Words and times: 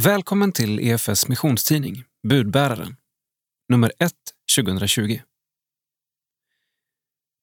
Välkommen 0.00 0.52
till 0.52 0.80
EFS 0.80 1.28
missionstidning 1.28 2.04
Budbäraren, 2.28 2.96
nummer 3.68 3.92
1 3.98 4.12
2020. 4.56 5.20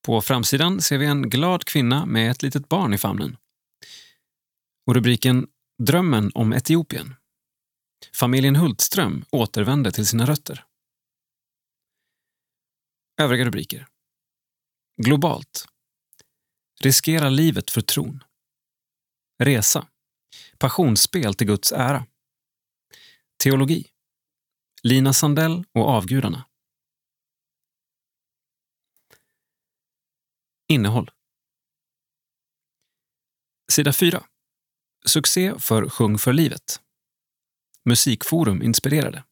På 0.05 0.22
framsidan 0.22 0.82
ser 0.82 0.98
vi 0.98 1.06
en 1.06 1.30
glad 1.30 1.66
kvinna 1.66 2.06
med 2.06 2.32
ett 2.32 2.43
litet 2.43 2.70
barn 2.70 2.93
i 2.93 2.98
famnen. 2.98 3.38
Och 4.88 4.96
rubriken 4.96 5.48
Drömmen 5.83 6.32
om 6.35 6.54
Etiopien. 6.54 7.16
Familjen 8.16 8.55
Hultström 8.55 9.25
återvände 9.31 9.91
till 9.91 10.07
sina 10.07 10.25
rötter. 10.25 10.66
Övriga 13.21 13.45
rubriker. 13.45 13.88
Globalt. 14.97 15.66
Riskera 16.81 17.29
livet 17.29 17.71
för 17.71 17.81
tron. 17.81 18.23
Resa. 19.43 19.88
Passionsspel 20.57 21.34
till 21.34 21.47
Guds 21.47 21.71
ära. 21.71 22.05
Teologi. 23.43 23.87
Lina 24.83 25.14
Sandell 25.14 25.64
och 25.73 25.89
avgudarna. 25.89 26.45
Innehåll. 30.68 31.11
Sida 33.72 33.94
4. 33.94 34.23
Succé 35.05 35.59
för 35.59 35.90
Sjung 35.90 36.17
för 36.17 36.34
livet. 36.34 36.81
Musikforum 37.86 38.62
inspirerade. 38.62 39.23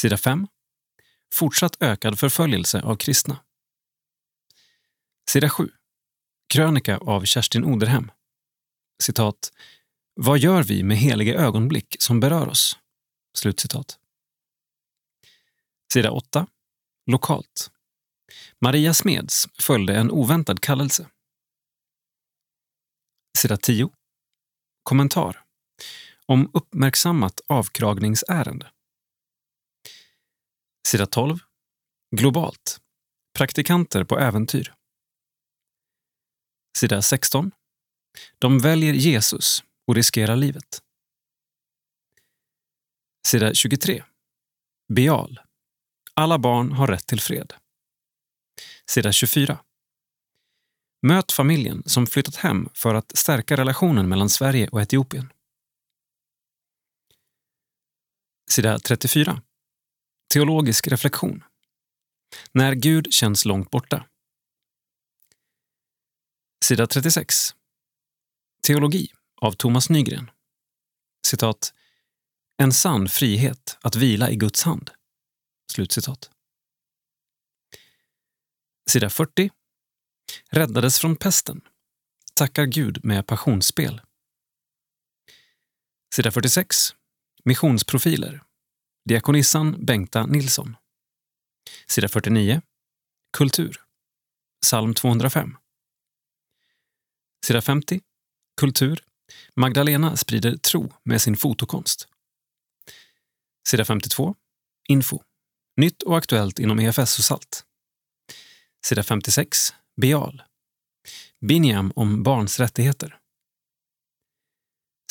Sida 0.00 0.16
5. 0.16 0.46
Fortsatt 1.34 1.76
ökad 1.82 2.18
förföljelse 2.18 2.82
av 2.82 2.96
kristna. 2.96 3.44
Sida 5.30 5.50
7. 5.50 5.70
Krönika 6.54 6.98
av 6.98 7.24
Kerstin 7.24 7.64
Oderhem. 7.64 8.10
Citat. 9.02 9.52
Vad 10.22 10.38
gör 10.38 10.62
vi 10.62 10.82
med 10.82 10.96
heliga 10.96 11.34
ögonblick 11.34 11.96
som 11.98 12.20
berör 12.20 12.48
oss? 12.48 12.78
Slutcitat. 13.38 13.98
Sida 15.92 16.10
8. 16.10 16.46
Lokalt. 17.06 17.70
Maria 18.58 18.94
Smeds 18.94 19.48
följde 19.58 19.96
en 19.96 20.10
oväntad 20.10 20.60
kallelse. 20.60 21.10
Sida 23.38 23.56
10. 23.56 23.90
Kommentar. 24.82 25.44
Om 26.26 26.50
uppmärksammat 26.54 27.40
avkragningsärende. 27.46 28.70
Sida 30.88 31.06
12. 31.06 31.38
Globalt. 32.16 32.80
Praktikanter 33.36 34.04
på 34.04 34.18
äventyr. 34.18 34.74
Sida 36.78 37.02
16. 37.02 37.50
De 38.38 38.58
väljer 38.58 38.94
Jesus 38.94 39.64
och 39.90 39.96
riskerar 39.96 40.36
livet. 40.36 40.82
Sida 43.26 43.54
23. 43.54 44.04
Beal. 44.88 45.40
Alla 46.14 46.38
barn 46.38 46.72
har 46.72 46.86
rätt 46.86 47.06
till 47.06 47.20
fred. 47.20 47.54
Sida 48.90 49.12
24. 49.12 49.64
Möt 51.02 51.32
familjen 51.32 51.82
som 51.86 52.06
flyttat 52.06 52.36
hem 52.36 52.68
för 52.74 52.94
att 52.94 53.16
stärka 53.16 53.56
relationen 53.56 54.08
mellan 54.08 54.28
Sverige 54.30 54.68
och 54.68 54.82
Etiopien. 54.82 55.32
Sida 58.50 58.78
34. 58.78 59.42
Teologisk 60.32 60.88
reflektion. 60.88 61.44
När 62.52 62.74
Gud 62.74 63.12
känns 63.12 63.44
långt 63.44 63.70
borta. 63.70 64.06
Sida 66.64 66.86
36. 66.86 67.34
Teologi 68.66 69.12
av 69.40 69.52
Thomas 69.52 69.90
Nygren. 69.90 70.30
Citat. 71.26 71.74
En 72.56 72.72
sann 72.72 73.08
frihet 73.08 73.78
att 73.82 73.96
vila 73.96 74.30
i 74.30 74.36
Guds 74.36 74.62
hand. 74.62 74.90
Slutcitat. 75.72 76.30
Sida 78.90 79.10
40. 79.10 79.50
Räddades 80.50 80.98
från 80.98 81.16
pesten. 81.16 81.60
Tackar 82.34 82.64
Gud 82.64 83.04
med 83.04 83.26
passionsspel. 83.26 84.00
Sida 86.14 86.30
46. 86.30 86.76
Missionsprofiler. 87.44 88.42
Diakonissan 89.04 89.84
Bengta 89.84 90.26
Nilsson. 90.26 90.76
Sida 91.86 92.08
49. 92.08 92.62
Kultur. 93.36 93.80
Psalm 94.62 94.94
205. 94.94 95.56
Sida 97.46 97.62
50. 97.62 98.00
Kultur. 98.60 99.04
Magdalena 99.56 100.16
sprider 100.16 100.56
tro 100.56 100.92
med 101.02 101.22
sin 101.22 101.36
fotokonst. 101.36 102.08
Sida 103.68 103.84
52. 103.84 104.34
Info. 104.88 105.22
Nytt 105.76 106.02
och 106.02 106.18
aktuellt 106.18 106.58
inom 106.58 106.80
EFS 106.80 107.18
och 107.18 107.24
SALT. 107.24 107.64
Sida 108.86 109.02
56. 109.02 109.74
Beal. 110.00 110.42
Biniam 111.40 111.92
om 111.96 112.22
barns 112.22 112.60
rättigheter. 112.60 113.18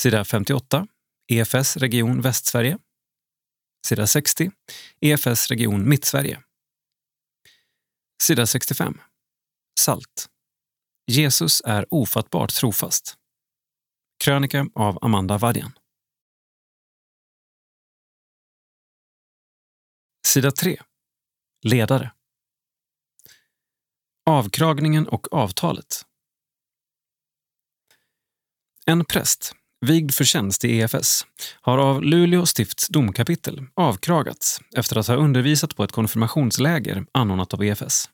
Sida 0.01 0.25
58. 0.25 0.87
EFS 1.27 1.77
Region 1.77 2.21
Västsverige. 2.21 2.77
Sida 3.87 4.07
60. 4.07 4.51
EFS 5.01 5.47
Region 5.47 5.89
Mittsverige. 5.89 6.41
Sida 8.23 8.45
65. 8.45 9.01
SALT. 9.79 10.29
Jesus 11.07 11.61
är 11.65 11.85
ofattbart 11.93 12.53
trofast. 12.53 13.18
Krönika 14.23 14.69
av 14.75 14.99
Amanda 15.01 15.37
Vadjan. 15.37 15.71
Sida 20.27 20.51
3. 20.51 20.81
Ledare. 21.61 22.11
Avkragningen 24.25 25.07
och 25.07 25.33
avtalet. 25.33 26.05
En 28.85 29.05
präst, 29.05 29.55
vigd 29.85 30.13
för 30.13 30.23
tjänst 30.23 30.65
i 30.65 30.79
EFS, 30.79 31.25
har 31.61 31.77
av 31.77 32.03
Luleå 32.03 32.45
stifts 32.45 32.87
domkapitel 32.87 33.65
avkragats 33.73 34.61
efter 34.75 34.97
att 34.97 35.07
ha 35.07 35.15
undervisat 35.15 35.75
på 35.75 35.83
ett 35.83 35.91
konfirmationsläger 35.91 37.05
anordnat 37.11 37.53
av 37.53 37.63
EFS. 37.63 38.09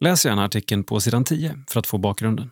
Läs 0.00 0.26
gärna 0.26 0.44
artikeln 0.44 0.84
på 0.84 1.00
sidan 1.00 1.24
10 1.24 1.64
för 1.68 1.80
att 1.80 1.86
få 1.86 1.98
bakgrunden. 1.98 2.50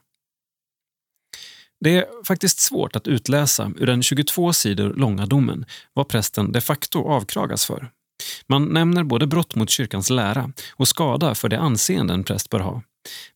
Det 1.80 1.96
är 1.96 2.24
faktiskt 2.24 2.58
svårt 2.58 2.96
att 2.96 3.08
utläsa 3.08 3.72
ur 3.76 3.86
den 3.86 4.02
22 4.02 4.52
sidor 4.52 4.94
långa 4.94 5.26
domen 5.26 5.64
vad 5.92 6.08
prästen 6.08 6.52
de 6.52 6.60
facto 6.60 7.08
avkragas 7.08 7.66
för. 7.66 7.90
Man 8.46 8.64
nämner 8.64 9.04
både 9.04 9.26
brott 9.26 9.54
mot 9.54 9.70
kyrkans 9.70 10.10
lära 10.10 10.52
och 10.72 10.88
skada 10.88 11.34
för 11.34 11.48
det 11.48 11.58
anseende 11.58 12.14
en 12.14 12.24
präst 12.24 12.50
bör 12.50 12.60
ha. 12.60 12.82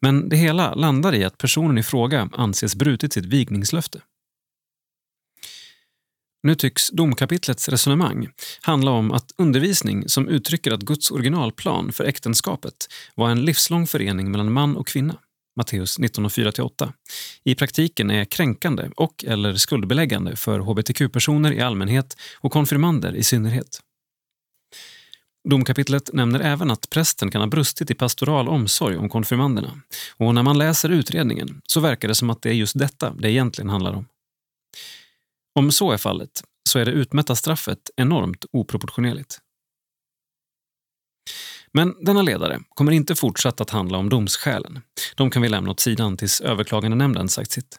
Men 0.01 0.29
det 0.29 0.37
hela 0.37 0.75
landar 0.75 1.15
i 1.15 1.25
att 1.25 1.39
personen 1.39 1.79
i 1.79 1.83
fråga 1.83 2.29
anses 2.33 2.77
brutit 2.77 3.13
sitt 3.13 3.25
vigningslöfte. 3.25 4.01
Nu 6.43 6.55
tycks 6.55 6.91
domkapitlets 6.91 7.69
resonemang 7.69 8.29
handla 8.61 8.91
om 8.91 9.13
att 9.13 9.35
undervisning 9.37 10.09
som 10.09 10.29
uttrycker 10.29 10.73
att 10.73 10.81
Guds 10.81 11.11
originalplan 11.11 11.93
för 11.93 12.05
äktenskapet 12.05 12.75
var 13.15 13.31
en 13.31 13.45
livslång 13.45 13.87
förening 13.87 14.31
mellan 14.31 14.53
man 14.53 14.77
och 14.77 14.87
kvinna, 14.87 15.17
Matteus 15.57 15.99
19.4-8, 15.99 16.93
i 17.45 17.55
praktiken 17.55 18.11
är 18.11 18.25
kränkande 18.25 18.91
och 18.97 19.25
eller 19.25 19.55
skuldbeläggande 19.55 20.37
för 20.37 20.59
hbtq-personer 20.59 21.53
i 21.53 21.61
allmänhet 21.61 22.17
och 22.41 22.53
konfirmander 22.53 23.15
i 23.15 23.23
synnerhet. 23.23 23.81
Domkapitlet 25.49 26.13
nämner 26.13 26.41
även 26.41 26.71
att 26.71 26.91
prästen 26.91 27.31
kan 27.31 27.41
ha 27.41 27.49
brustit 27.49 27.91
i 27.91 27.95
pastoral 27.95 28.49
omsorg 28.49 28.97
om 28.97 29.09
konfirmanderna 29.09 29.81
och 30.17 30.35
när 30.35 30.43
man 30.43 30.59
läser 30.59 30.89
utredningen 30.89 31.63
så 31.67 31.81
verkar 31.81 32.09
det 32.09 32.15
som 32.15 32.31
att 32.31 32.43
det 32.43 32.49
är 32.49 32.55
just 32.55 32.79
detta 32.79 33.15
det 33.19 33.31
egentligen 33.31 33.69
handlar 33.69 33.93
om. 33.93 34.07
Om 35.55 35.73
så 35.73 35.93
är 35.93 35.99
fallet 35.99 36.45
så 36.69 36.79
är 36.79 36.85
det 36.85 36.93
utmätta 36.93 37.37
straffet 37.37 37.91
enormt 37.97 38.45
oproportionerligt. 38.53 39.41
Men 41.75 41.95
denna 42.05 42.23
ledare 42.23 42.61
kommer 42.75 42.93
inte 42.93 43.15
fortsatt 43.15 43.61
att 43.61 43.71
handla 43.71 43.99
om 43.99 44.09
domsskälen. 44.09 44.81
De 45.15 45.31
kan 45.31 45.43
vi 45.43 45.49
lämna 45.49 45.71
åt 45.71 45.81
sidan 45.81 46.17
tills 46.17 46.41
överklagandenämnden 46.41 47.29
sagt 47.29 47.51
sitt. 47.51 47.79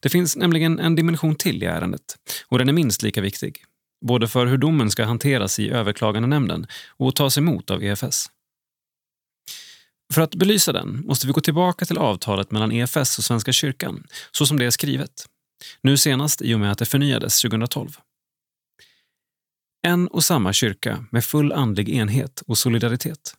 Det 0.00 0.08
finns 0.08 0.36
nämligen 0.36 0.78
en 0.78 0.94
dimension 0.94 1.34
till 1.34 1.62
i 1.62 1.66
ärendet 1.66 2.16
och 2.46 2.58
den 2.58 2.68
är 2.68 2.72
minst 2.72 3.02
lika 3.02 3.20
viktig. 3.20 3.64
Både 4.06 4.28
för 4.28 4.46
hur 4.46 4.58
domen 4.58 4.90
ska 4.90 5.04
hanteras 5.04 5.58
i 5.58 5.70
överklagandenämnden 5.70 6.66
och 6.96 7.16
tas 7.16 7.38
emot 7.38 7.70
av 7.70 7.82
EFS. 7.82 8.26
För 10.14 10.22
att 10.22 10.34
belysa 10.34 10.72
den 10.72 11.02
måste 11.06 11.26
vi 11.26 11.32
gå 11.32 11.40
tillbaka 11.40 11.84
till 11.84 11.98
avtalet 11.98 12.50
mellan 12.50 12.72
EFS 12.72 13.18
och 13.18 13.24
Svenska 13.24 13.52
kyrkan 13.52 14.06
så 14.30 14.46
som 14.46 14.58
det 14.58 14.64
är 14.64 14.70
skrivet. 14.70 15.26
Nu 15.82 15.96
senast 15.96 16.42
i 16.42 16.54
och 16.54 16.60
med 16.60 16.72
att 16.72 16.78
det 16.78 16.86
förnyades 16.86 17.42
2012. 17.42 17.88
En 19.86 20.08
och 20.08 20.24
samma 20.24 20.52
kyrka 20.52 21.04
med 21.10 21.24
full 21.24 21.52
andlig 21.52 21.88
enhet 21.88 22.42
och 22.46 22.58
solidaritet. 22.58 23.34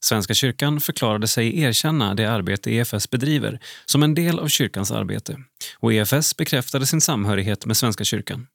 Svenska 0.00 0.34
kyrkan 0.34 0.80
förklarade 0.80 1.28
sig 1.28 1.60
erkänna 1.60 2.14
det 2.14 2.26
arbete 2.26 2.70
EFS 2.70 3.10
bedriver 3.10 3.60
som 3.86 4.02
en 4.02 4.14
del 4.14 4.38
av 4.38 4.48
kyrkans 4.48 4.90
arbete 4.90 5.36
och 5.78 5.92
EFS 5.92 6.36
bekräftade 6.36 6.86
sin 6.86 7.00
samhörighet 7.00 7.66
med 7.66 7.76
Svenska 7.76 8.04
kyrkan. 8.04 8.46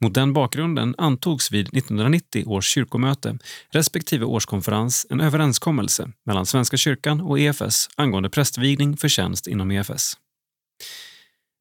Mot 0.00 0.14
den 0.14 0.32
bakgrunden 0.32 0.94
antogs 0.98 1.52
vid 1.52 1.66
1990 1.66 2.44
års 2.46 2.66
kyrkomöte 2.66 3.38
respektive 3.70 4.24
årskonferens 4.24 5.06
en 5.10 5.20
överenskommelse 5.20 6.10
mellan 6.26 6.46
Svenska 6.46 6.76
kyrkan 6.76 7.20
och 7.20 7.38
EFS 7.38 7.88
angående 7.96 8.30
prästvigning 8.30 8.96
för 8.96 9.08
tjänst 9.08 9.46
inom 9.46 9.70
EFS. 9.70 10.16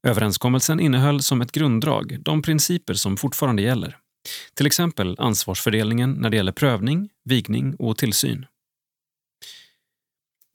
Överenskommelsen 0.07 0.79
innehöll 0.79 1.21
som 1.21 1.41
ett 1.41 1.51
grunddrag 1.51 2.17
de 2.23 2.41
principer 2.41 2.93
som 2.93 3.17
fortfarande 3.17 3.61
gäller. 3.61 3.97
Till 4.53 4.65
exempel 4.65 5.15
ansvarsfördelningen 5.19 6.11
när 6.11 6.29
det 6.29 6.37
gäller 6.37 6.51
prövning, 6.51 7.09
vigning 7.25 7.75
och 7.75 7.97
tillsyn. 7.97 8.45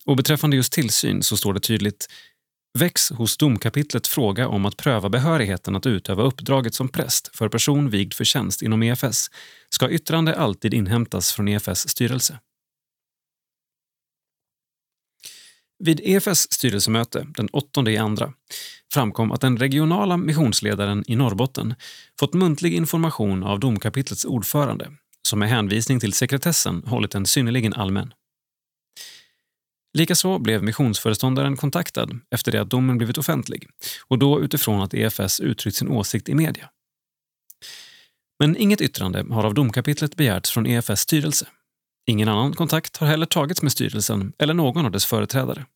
Och 0.04 0.16
beträffande 0.16 0.56
just 0.56 0.72
tillsyn 0.72 1.22
så 1.22 1.36
står 1.36 1.54
det 1.54 1.60
tydligt 1.60 2.06
väcks 2.78 3.10
hos 3.10 3.36
domkapitlet 3.36 4.06
fråga 4.06 4.48
om 4.48 4.66
att 4.66 4.76
pröva 4.76 5.08
behörigheten 5.08 5.76
att 5.76 5.86
utöva 5.86 6.22
uppdraget 6.22 6.74
som 6.74 6.88
präst 6.88 7.36
för 7.36 7.48
person 7.48 7.90
vigd 7.90 8.14
för 8.14 8.24
tjänst 8.24 8.62
inom 8.62 8.82
EFS 8.82 9.30
ska 9.70 9.90
yttrande 9.90 10.36
alltid 10.36 10.74
inhämtas 10.74 11.32
från 11.32 11.48
EFS 11.48 11.88
styrelse. 11.88 12.38
Vid 15.78 16.00
EFS 16.04 16.52
styrelsemöte 16.52 17.26
den 17.36 17.48
8 17.52 17.90
i 17.90 17.96
andra 17.96 18.32
framkom 18.92 19.32
att 19.32 19.40
den 19.40 19.56
regionala 19.56 20.16
missionsledaren 20.16 21.04
i 21.06 21.16
Norrbotten 21.16 21.74
fått 22.20 22.34
muntlig 22.34 22.74
information 22.74 23.42
av 23.42 23.60
domkapitlets 23.60 24.24
ordförande 24.24 24.90
som 25.28 25.38
med 25.38 25.48
hänvisning 25.48 26.00
till 26.00 26.12
sekretessen 26.12 26.82
hållit 26.86 27.10
den 27.10 27.26
synnerligen 27.26 27.74
allmän. 27.74 28.14
Likaså 29.98 30.38
blev 30.38 30.62
missionsföreståndaren 30.62 31.56
kontaktad 31.56 32.20
efter 32.30 32.52
det 32.52 32.60
att 32.60 32.70
domen 32.70 32.98
blivit 32.98 33.18
offentlig 33.18 33.68
och 34.08 34.18
då 34.18 34.40
utifrån 34.40 34.80
att 34.80 34.94
EFS 34.94 35.40
uttryckt 35.40 35.76
sin 35.76 35.88
åsikt 35.88 36.28
i 36.28 36.34
media. 36.34 36.70
Men 38.38 38.56
inget 38.56 38.80
yttrande 38.80 39.26
har 39.30 39.44
av 39.44 39.54
domkapitlet 39.54 40.16
begärts 40.16 40.50
från 40.50 40.66
EFS 40.66 41.00
styrelse. 41.00 41.46
Ingen 42.08 42.28
annan 42.28 42.52
kontakt 42.52 42.96
har 42.96 43.06
heller 43.06 43.26
tagits 43.26 43.62
med 43.62 43.72
styrelsen 43.72 44.32
eller 44.38 44.54
någon 44.54 44.84
av 44.84 44.90
dess 44.90 45.06
företrädare. 45.06 45.66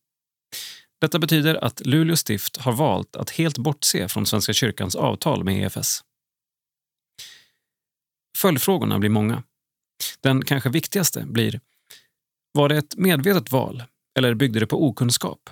Detta 1.01 1.19
betyder 1.19 1.63
att 1.63 1.85
Luleå 1.85 2.15
stift 2.15 2.57
har 2.57 2.71
valt 2.71 3.15
att 3.15 3.29
helt 3.29 3.57
bortse 3.57 4.09
från 4.09 4.25
Svenska 4.25 4.53
kyrkans 4.53 4.95
avtal 4.95 5.43
med 5.43 5.63
EFS. 5.63 6.01
Följdfrågorna 8.37 8.99
blir 8.99 9.09
många. 9.09 9.43
Den 10.21 10.45
kanske 10.45 10.69
viktigaste 10.69 11.25
blir 11.25 11.59
var 12.53 12.69
det 12.69 12.77
ett 12.77 12.97
medvetet 12.97 13.51
val 13.51 13.83
eller 14.19 14.33
byggde 14.33 14.59
det 14.59 14.67
på 14.67 14.87
okunskap? 14.87 15.49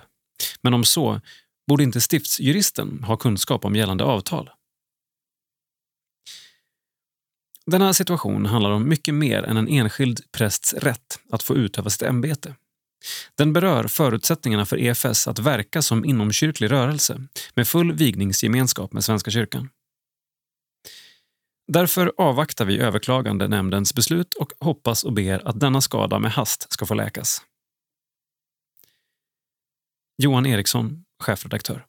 Men 0.62 0.74
om 0.74 0.83
så, 0.83 1.22
borde 1.68 1.83
inte 1.83 2.01
stiftsjuristen 2.01 3.04
ha 3.04 3.18
kunskap 3.18 3.66
om 3.66 3.75
gällande 3.75 4.04
avtal? 4.04 4.50
Denna 7.71 7.94
situation 7.94 8.45
handlar 8.45 8.71
om 8.71 8.89
mycket 8.89 9.13
mer 9.13 9.44
än 9.44 9.57
en 9.57 9.68
enskild 9.68 10.31
prästs 10.31 10.73
rätt 10.73 11.19
att 11.31 11.44
få 11.44 11.56
utöva 11.56 11.89
sitt 11.89 12.01
ämbete. 12.01 12.56
Den 13.38 13.53
berör 13.53 13.83
förutsättningarna 13.88 14.65
för 14.65 14.77
EFS 14.77 15.27
att 15.27 15.39
verka 15.39 15.81
som 15.81 16.06
inomkyrklig 16.06 16.71
rörelse 16.71 17.21
med 17.56 17.68
full 17.68 17.94
vigningsgemenskap 17.94 18.94
med 18.94 19.03
Svenska 19.03 19.31
kyrkan. 19.31 19.69
Därför 21.68 22.13
avvaktar 22.18 22.65
vi 22.65 22.79
överklagande 22.79 23.47
nämndens 23.47 23.94
beslut 23.94 24.33
och 24.33 24.53
hoppas 24.59 25.03
och 25.03 25.13
ber 25.13 25.47
att 25.47 25.59
denna 25.59 25.81
skada 25.81 26.19
med 26.19 26.31
hast 26.31 26.73
ska 26.73 26.85
få 26.85 26.94
läkas. 26.94 27.41
Johan 30.18 30.45
Eriksson, 30.45 31.06
chefredaktör. 31.19 31.85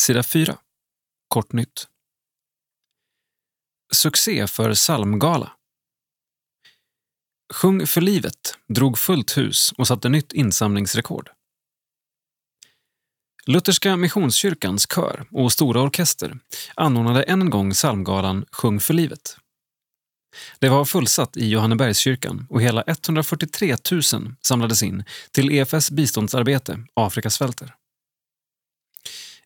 Sida 0.00 0.22
4. 0.22 0.58
Kort 1.28 1.52
nytt. 1.52 1.88
Succé 3.92 4.46
för 4.46 4.74
psalmgala. 4.74 5.52
Sjung 7.54 7.86
för 7.86 8.00
livet 8.00 8.58
drog 8.68 8.98
fullt 8.98 9.36
hus 9.36 9.72
och 9.78 9.86
satte 9.86 10.08
nytt 10.08 10.32
insamlingsrekord. 10.32 11.30
Lutherska 13.46 13.96
Missionskyrkans 13.96 14.86
kör 14.94 15.26
och 15.30 15.52
stora 15.52 15.82
orkester 15.82 16.38
anordnade 16.74 17.22
än 17.22 17.42
en 17.42 17.50
gång 17.50 17.70
psalmgalan 17.70 18.44
Sjung 18.52 18.80
för 18.80 18.94
livet. 18.94 19.36
Det 20.58 20.68
var 20.68 20.84
fullsatt 20.84 21.36
i 21.36 21.48
Johannebergskyrkan 21.48 22.46
och 22.50 22.62
hela 22.62 22.84
143 22.86 23.76
000 23.92 24.02
samlades 24.42 24.82
in 24.82 25.04
till 25.30 25.50
EFS 25.50 25.90
biståndsarbete 25.90 26.78
Afrikas 26.94 27.34
svälter. 27.34 27.74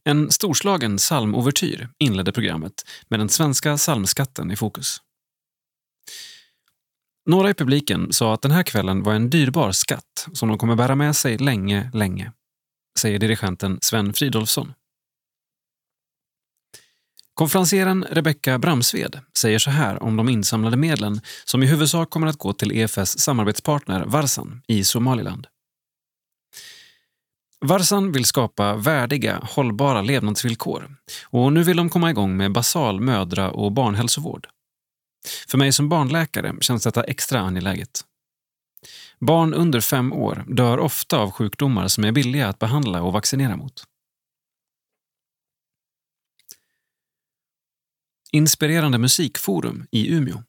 En 0.04 0.30
storslagen 0.30 0.96
psalmovertyr 0.96 1.88
inledde 1.98 2.32
programmet 2.32 2.86
med 3.08 3.20
den 3.20 3.28
svenska 3.28 3.76
psalmskatten 3.76 4.50
i 4.50 4.56
fokus. 4.56 4.96
Några 7.26 7.50
i 7.50 7.54
publiken 7.54 8.12
sa 8.12 8.34
att 8.34 8.42
den 8.42 8.50
här 8.50 8.62
kvällen 8.62 9.02
var 9.02 9.14
en 9.14 9.30
dyrbar 9.30 9.72
skatt 9.72 10.28
som 10.32 10.48
de 10.48 10.58
kommer 10.58 10.74
bära 10.74 10.94
med 10.94 11.16
sig 11.16 11.38
länge, 11.38 11.90
länge, 11.94 12.32
säger 12.98 13.18
dirigenten 13.18 13.78
Sven 13.82 14.12
Fridolfsson. 14.12 14.72
Konferencieren 17.34 18.04
Rebecka 18.10 18.58
Bramsved 18.58 19.20
säger 19.38 19.58
så 19.58 19.70
här 19.70 20.02
om 20.02 20.16
de 20.16 20.28
insamlade 20.28 20.76
medlen 20.76 21.20
som 21.44 21.62
i 21.62 21.66
huvudsak 21.66 22.10
kommer 22.10 22.26
att 22.26 22.38
gå 22.38 22.52
till 22.52 22.72
EFS 22.72 23.18
samarbetspartner 23.18 24.04
Varsan 24.04 24.62
i 24.66 24.84
Somaliland. 24.84 25.46
Varsan 27.60 28.12
vill 28.12 28.24
skapa 28.24 28.74
värdiga, 28.74 29.38
hållbara 29.42 30.02
levnadsvillkor 30.02 30.96
och 31.24 31.52
nu 31.52 31.62
vill 31.62 31.76
de 31.76 31.88
komma 31.90 32.10
igång 32.10 32.36
med 32.36 32.52
basal 32.52 33.00
mödra 33.00 33.50
och 33.50 33.72
barnhälsovård. 33.72 34.48
För 35.48 35.58
mig 35.58 35.72
som 35.72 35.88
barnläkare 35.88 36.54
känns 36.60 36.84
detta 36.84 37.04
extra 37.04 37.40
angeläget. 37.40 38.04
Barn 39.18 39.54
under 39.54 39.80
fem 39.80 40.12
år 40.12 40.44
dör 40.48 40.78
ofta 40.78 41.18
av 41.18 41.30
sjukdomar 41.30 41.88
som 41.88 42.04
är 42.04 42.12
billiga 42.12 42.48
att 42.48 42.58
behandla 42.58 43.02
och 43.02 43.12
vaccinera 43.12 43.56
mot. 43.56 43.84
Inspirerande 48.32 48.98
musikforum 48.98 49.86
i 49.90 50.14
Umeå. 50.14 50.42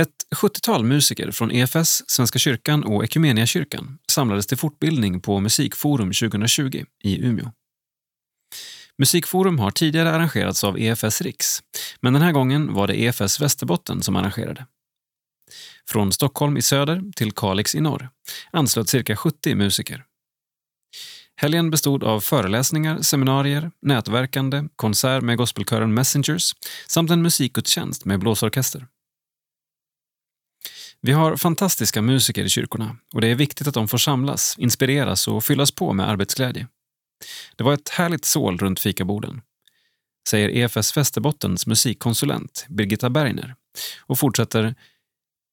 Ett 0.00 0.26
70-tal 0.36 0.84
musiker 0.84 1.30
från 1.30 1.50
EFS, 1.50 2.10
Svenska 2.10 2.38
kyrkan 2.38 2.84
och 2.84 3.04
Ekumeniakyrkan 3.04 3.98
samlades 4.10 4.46
till 4.46 4.56
fortbildning 4.56 5.20
på 5.20 5.40
Musikforum 5.40 6.12
2020 6.12 6.84
i 7.02 7.24
Umeå. 7.24 7.52
Musikforum 8.98 9.58
har 9.58 9.70
tidigare 9.70 10.10
arrangerats 10.10 10.64
av 10.64 10.78
EFS 10.78 11.20
Riks, 11.20 11.62
men 12.00 12.12
den 12.12 12.22
här 12.22 12.32
gången 12.32 12.74
var 12.74 12.86
det 12.86 13.00
EFS 13.00 13.40
Västerbotten 13.40 14.02
som 14.02 14.16
arrangerade. 14.16 14.66
Från 15.88 16.12
Stockholm 16.12 16.56
i 16.56 16.62
söder 16.62 17.02
till 17.16 17.32
Kalix 17.32 17.74
i 17.74 17.80
norr 17.80 18.08
anslöt 18.50 18.88
cirka 18.88 19.16
70 19.16 19.54
musiker. 19.54 20.04
Helgen 21.36 21.70
bestod 21.70 22.04
av 22.04 22.20
föreläsningar, 22.20 23.02
seminarier, 23.02 23.70
nätverkande, 23.82 24.64
konsert 24.76 25.22
med 25.22 25.36
gospelkören 25.36 25.94
Messengers 25.94 26.54
samt 26.86 27.10
en 27.10 27.22
musikgudstjänst 27.22 28.04
med 28.04 28.20
blåsorkester. 28.20 28.86
Vi 31.02 31.12
har 31.12 31.36
fantastiska 31.36 32.02
musiker 32.02 32.44
i 32.44 32.48
kyrkorna 32.48 32.96
och 33.14 33.20
det 33.20 33.28
är 33.28 33.34
viktigt 33.34 33.66
att 33.66 33.74
de 33.74 33.88
får 33.88 33.98
samlas, 33.98 34.54
inspireras 34.58 35.28
och 35.28 35.44
fyllas 35.44 35.70
på 35.70 35.92
med 35.92 36.08
arbetsglädje. 36.08 36.66
Det 37.56 37.64
var 37.64 37.74
ett 37.74 37.88
härligt 37.88 38.24
sål 38.24 38.58
runt 38.58 38.80
fikaborden, 38.80 39.42
säger 40.28 40.48
EFS 40.48 40.96
Västerbottens 40.96 41.66
musikkonsulent 41.66 42.66
Birgitta 42.68 43.10
Bergner 43.10 43.54
och 44.00 44.18
fortsätter 44.18 44.74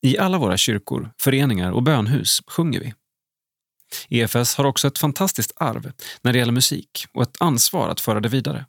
I 0.01 0.17
alla 0.17 0.37
våra 0.37 0.57
kyrkor, 0.57 1.11
föreningar 1.19 1.71
och 1.71 1.83
bönhus 1.83 2.41
sjunger 2.47 2.79
vi. 2.79 2.93
EFS 4.09 4.55
har 4.55 4.65
också 4.65 4.87
ett 4.87 4.97
fantastiskt 4.97 5.51
arv 5.55 5.91
när 6.21 6.33
det 6.33 6.39
gäller 6.39 6.53
musik 6.53 7.05
och 7.13 7.21
ett 7.21 7.37
ansvar 7.39 7.89
att 7.89 8.01
föra 8.01 8.19
det 8.19 8.29
vidare. 8.29 8.65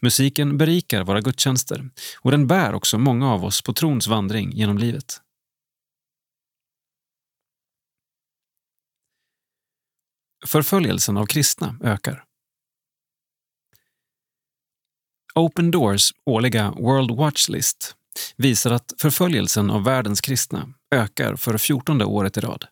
Musiken 0.00 0.58
berikar 0.58 1.04
våra 1.04 1.20
gudstjänster 1.20 1.90
och 2.20 2.30
den 2.30 2.46
bär 2.46 2.74
också 2.74 2.98
många 2.98 3.32
av 3.32 3.44
oss 3.44 3.62
på 3.62 3.72
trons 3.72 4.06
vandring 4.06 4.52
genom 4.52 4.78
livet. 4.78 5.20
Förföljelsen 10.46 11.16
av 11.16 11.26
kristna 11.26 11.76
ökar. 11.82 12.24
Open 15.34 15.70
Doors 15.70 16.12
årliga 16.26 16.70
World 16.70 17.10
Watch 17.10 17.48
List 17.48 17.96
visar 18.36 18.70
att 18.70 18.92
förföljelsen 18.98 19.70
av 19.70 19.84
världens 19.84 20.20
kristna 20.20 20.74
ökar 20.94 21.36
för 21.36 21.58
fjortonde 21.58 22.04
året 22.04 22.36
i 22.36 22.40
rad. 22.40 22.66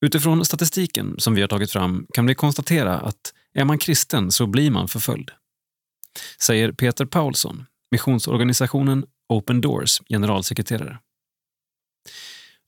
Utifrån 0.00 0.44
statistiken 0.44 1.14
som 1.18 1.34
vi 1.34 1.40
har 1.40 1.48
tagit 1.48 1.72
fram 1.72 2.06
kan 2.14 2.26
vi 2.26 2.34
konstatera 2.34 3.00
att 3.00 3.34
är 3.54 3.64
man 3.64 3.78
kristen 3.78 4.32
så 4.32 4.46
blir 4.46 4.70
man 4.70 4.88
förföljd. 4.88 5.30
Säger 6.40 6.72
Peter 6.72 7.04
Paulsson, 7.06 7.66
Missionsorganisationen 7.90 9.06
Open 9.28 9.60
Doors 9.60 10.00
generalsekreterare. 10.08 10.98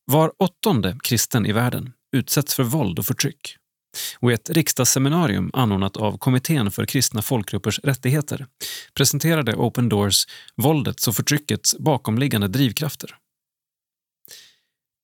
Var 0.05 0.33
åttonde 0.39 0.99
kristen 1.03 1.47
i 1.47 1.53
världen 1.53 1.93
utsätts 2.13 2.55
för 2.55 2.63
våld 2.63 2.99
och 2.99 3.07
förtryck. 3.07 3.57
Och 4.19 4.31
i 4.31 4.35
ett 4.35 4.51
riksdagsseminarium 4.51 5.51
anordnat 5.53 5.97
av 5.97 6.19
Kommittén 6.19 6.71
för 6.71 6.87
kristna 6.87 7.23
folkgruppers 7.23 7.79
rättigheter 7.79 8.47
presenterade 8.95 9.55
Open 9.55 9.89
Doors 9.89 10.27
våldets 10.57 11.09
och 11.09 11.15
förtryckets 11.15 11.79
bakomliggande 11.79 12.49
drivkrafter. 12.49 13.17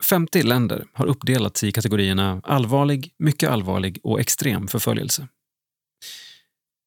50 0.04 0.42
länder 0.42 0.86
har 0.92 1.06
uppdelats 1.06 1.64
i 1.64 1.72
kategorierna 1.72 2.40
allvarlig, 2.44 3.14
mycket 3.18 3.50
allvarlig 3.50 3.98
och 4.02 4.20
extrem 4.20 4.68
förföljelse. 4.68 5.28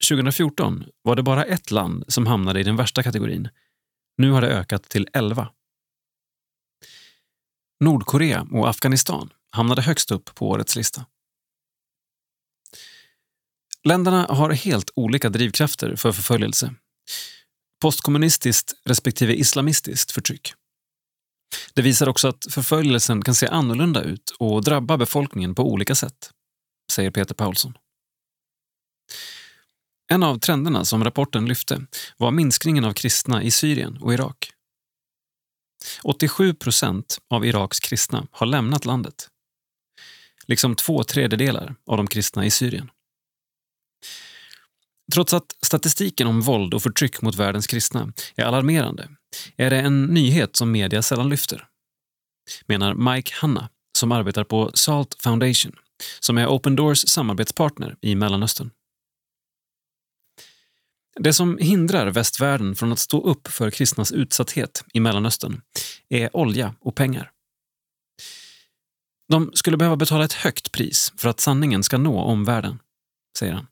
2014 0.10 0.86
var 1.02 1.16
det 1.16 1.24
bara 1.24 1.44
ett 1.44 1.72
land 1.72 2.04
som 2.08 2.28
hamnade 2.28 2.60
i 2.60 2.64
den 2.64 2.76
värsta 2.76 3.04
kategorin. 3.04 3.50
Nu 4.18 4.32
har 4.32 4.42
det 4.42 4.48
ökat 4.48 4.84
till 4.84 5.08
11. 5.14 5.50
Nordkorea 7.80 8.48
och 8.52 8.70
Afghanistan 8.70 9.30
hamnade 9.52 9.82
högst 9.82 10.12
upp 10.12 10.36
på 10.36 10.50
årets 10.50 10.76
lista. 10.76 11.06
Länderna 13.84 14.26
har 14.30 14.52
helt 14.52 14.90
olika 14.96 15.30
drivkrafter 15.30 15.96
för 15.96 16.12
förföljelse. 16.12 16.74
Postkommunistiskt 17.82 18.74
respektive 18.86 19.34
islamistiskt 19.34 20.12
förtryck. 20.12 20.54
Det 21.74 21.82
visar 21.82 22.10
också 22.10 22.28
att 22.28 22.46
förföljelsen 22.50 23.22
kan 23.22 23.36
se 23.36 23.48
annorlunda 23.48 24.02
ut 24.02 24.30
och 24.40 24.64
drabba 24.64 24.98
befolkningen 24.98 25.56
på 25.56 25.72
olika 25.72 25.96
sätt, 25.96 26.32
säger 26.92 27.12
Peter 27.12 27.36
Paulsson. 27.36 27.74
En 30.12 30.24
av 30.24 30.40
trenderna 30.40 30.86
som 30.86 31.04
rapporten 31.04 31.46
lyfte 31.46 31.86
var 32.18 32.32
minskningen 32.32 32.86
av 32.86 32.94
kristna 32.94 33.44
i 33.44 33.52
Syrien 33.52 33.98
och 33.98 34.14
Irak. 34.14 34.52
87 36.04 36.54
procent 36.54 37.18
av 37.30 37.46
Iraks 37.46 37.80
kristna 37.80 38.28
har 38.32 38.48
lämnat 38.48 38.86
landet. 38.86 39.30
Liksom 40.48 40.76
två 40.76 41.04
tredjedelar 41.04 41.76
av 41.88 41.98
de 41.98 42.08
kristna 42.08 42.46
i 42.46 42.52
Syrien. 42.52 42.92
Trots 45.14 45.34
att 45.34 45.56
statistiken 45.66 46.28
om 46.28 46.42
våld 46.42 46.74
och 46.74 46.84
förtryck 46.84 47.22
mot 47.22 47.36
världens 47.36 47.68
kristna 47.68 48.14
är 48.36 48.44
alarmerande 48.44 49.10
är 49.58 49.70
det 49.70 49.78
en 49.78 50.06
nyhet 50.06 50.56
som 50.56 50.72
media 50.72 51.02
sällan 51.02 51.30
lyfter. 51.30 51.68
Menar 52.66 53.16
Mike 53.16 53.34
Hanna 53.36 53.70
som 53.98 54.12
arbetar 54.12 54.44
på 54.44 54.72
Salt 54.74 55.16
Foundation 55.20 55.76
som 56.20 56.38
är 56.38 56.48
Open 56.48 56.76
Doors 56.76 57.00
samarbetspartner 57.08 57.96
i 58.02 58.16
Mellanöstern. 58.16 58.70
Det 61.20 61.34
som 61.34 61.58
hindrar 61.58 62.08
västvärlden 62.08 62.76
från 62.76 62.92
att 62.92 63.00
stå 63.00 63.22
upp 63.22 63.48
för 63.48 63.72
kristnas 63.72 64.12
utsatthet 64.12 64.84
i 64.94 65.00
Mellanöstern 65.00 65.62
är 66.10 66.38
olja 66.38 66.76
och 66.80 66.96
pengar. 66.96 67.32
De 69.30 69.52
skulle 69.54 69.78
behöva 69.78 69.96
betala 69.96 70.26
ett 70.26 70.34
högt 70.34 70.72
pris 70.72 71.14
för 71.18 71.30
att 71.30 71.40
sanningen 71.40 71.84
ska 71.84 71.98
nå 71.98 72.22
omvärlden, 72.22 72.80
säger 73.40 73.54
han. 73.54 73.68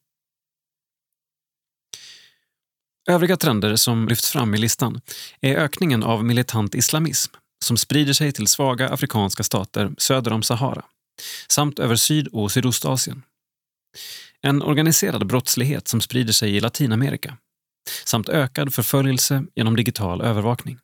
Övriga 3.10 3.38
trender 3.38 3.76
som 3.76 4.08
lyfts 4.08 4.32
fram 4.32 4.56
i 4.56 4.58
listan 4.58 5.02
är 5.42 5.56
ökningen 5.56 6.04
av 6.04 6.26
militant 6.26 6.76
islamism 6.76 7.34
som 7.66 7.78
sprider 7.78 8.14
sig 8.14 8.32
till 8.32 8.48
svaga 8.48 8.90
afrikanska 8.90 9.44
stater 9.44 9.92
söder 9.98 10.34
om 10.34 10.44
Sahara 10.44 10.86
samt 11.48 11.80
över 11.80 11.96
Syd 11.96 12.28
och 12.28 12.52
Sydostasien. 12.52 13.24
En 14.42 14.62
organiserad 14.62 15.28
brottslighet 15.28 15.88
som 15.88 16.02
sprider 16.02 16.34
sig 16.34 16.56
i 16.56 16.60
Latinamerika 16.60 17.38
samt 18.06 18.30
ökad 18.30 18.74
förföljelse 18.74 19.46
genom 19.56 19.76
digital 19.76 20.22
övervakning. 20.22 20.80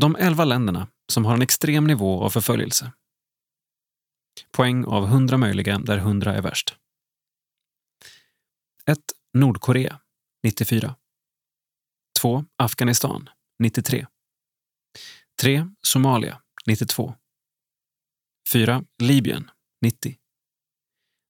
De 0.00 0.16
elva 0.16 0.44
länderna 0.44 0.88
som 1.12 1.24
har 1.24 1.34
en 1.34 1.42
extrem 1.42 1.86
nivå 1.86 2.22
av 2.22 2.30
förföljelse. 2.30 2.92
Poäng 4.50 4.84
av 4.84 5.04
100 5.04 5.36
möjliga 5.36 5.78
där 5.78 5.98
100 5.98 6.34
är 6.34 6.42
värst. 6.42 6.76
1. 8.86 8.98
Nordkorea 9.34 10.00
94. 10.42 10.96
2. 12.20 12.44
Afghanistan 12.56 13.28
93. 13.58 14.06
3. 15.40 15.68
Somalia 15.82 16.42
92. 16.66 17.14
4. 18.52 18.84
Libyen 19.02 19.50
90. 19.80 20.18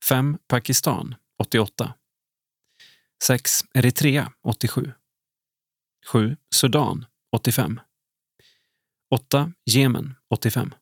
5. 0.08 0.38
Pakistan 0.48 1.14
88. 1.38 1.94
6. 3.22 3.64
Eritrea 3.74 4.32
87. 4.42 4.92
7. 6.12 6.36
Sudan 6.54 7.06
85. 7.32 7.80
8. 9.10 9.52
Jemen 9.70 10.14
85. 10.34 10.74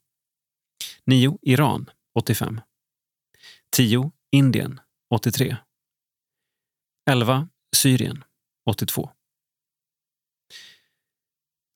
9. 1.05 1.39
Iran 1.43 1.91
85. 2.19 2.61
10. 3.77 4.13
Indien 4.33 4.81
83. 5.15 5.57
11. 7.11 7.49
Syrien 7.77 8.25
82. 8.71 9.11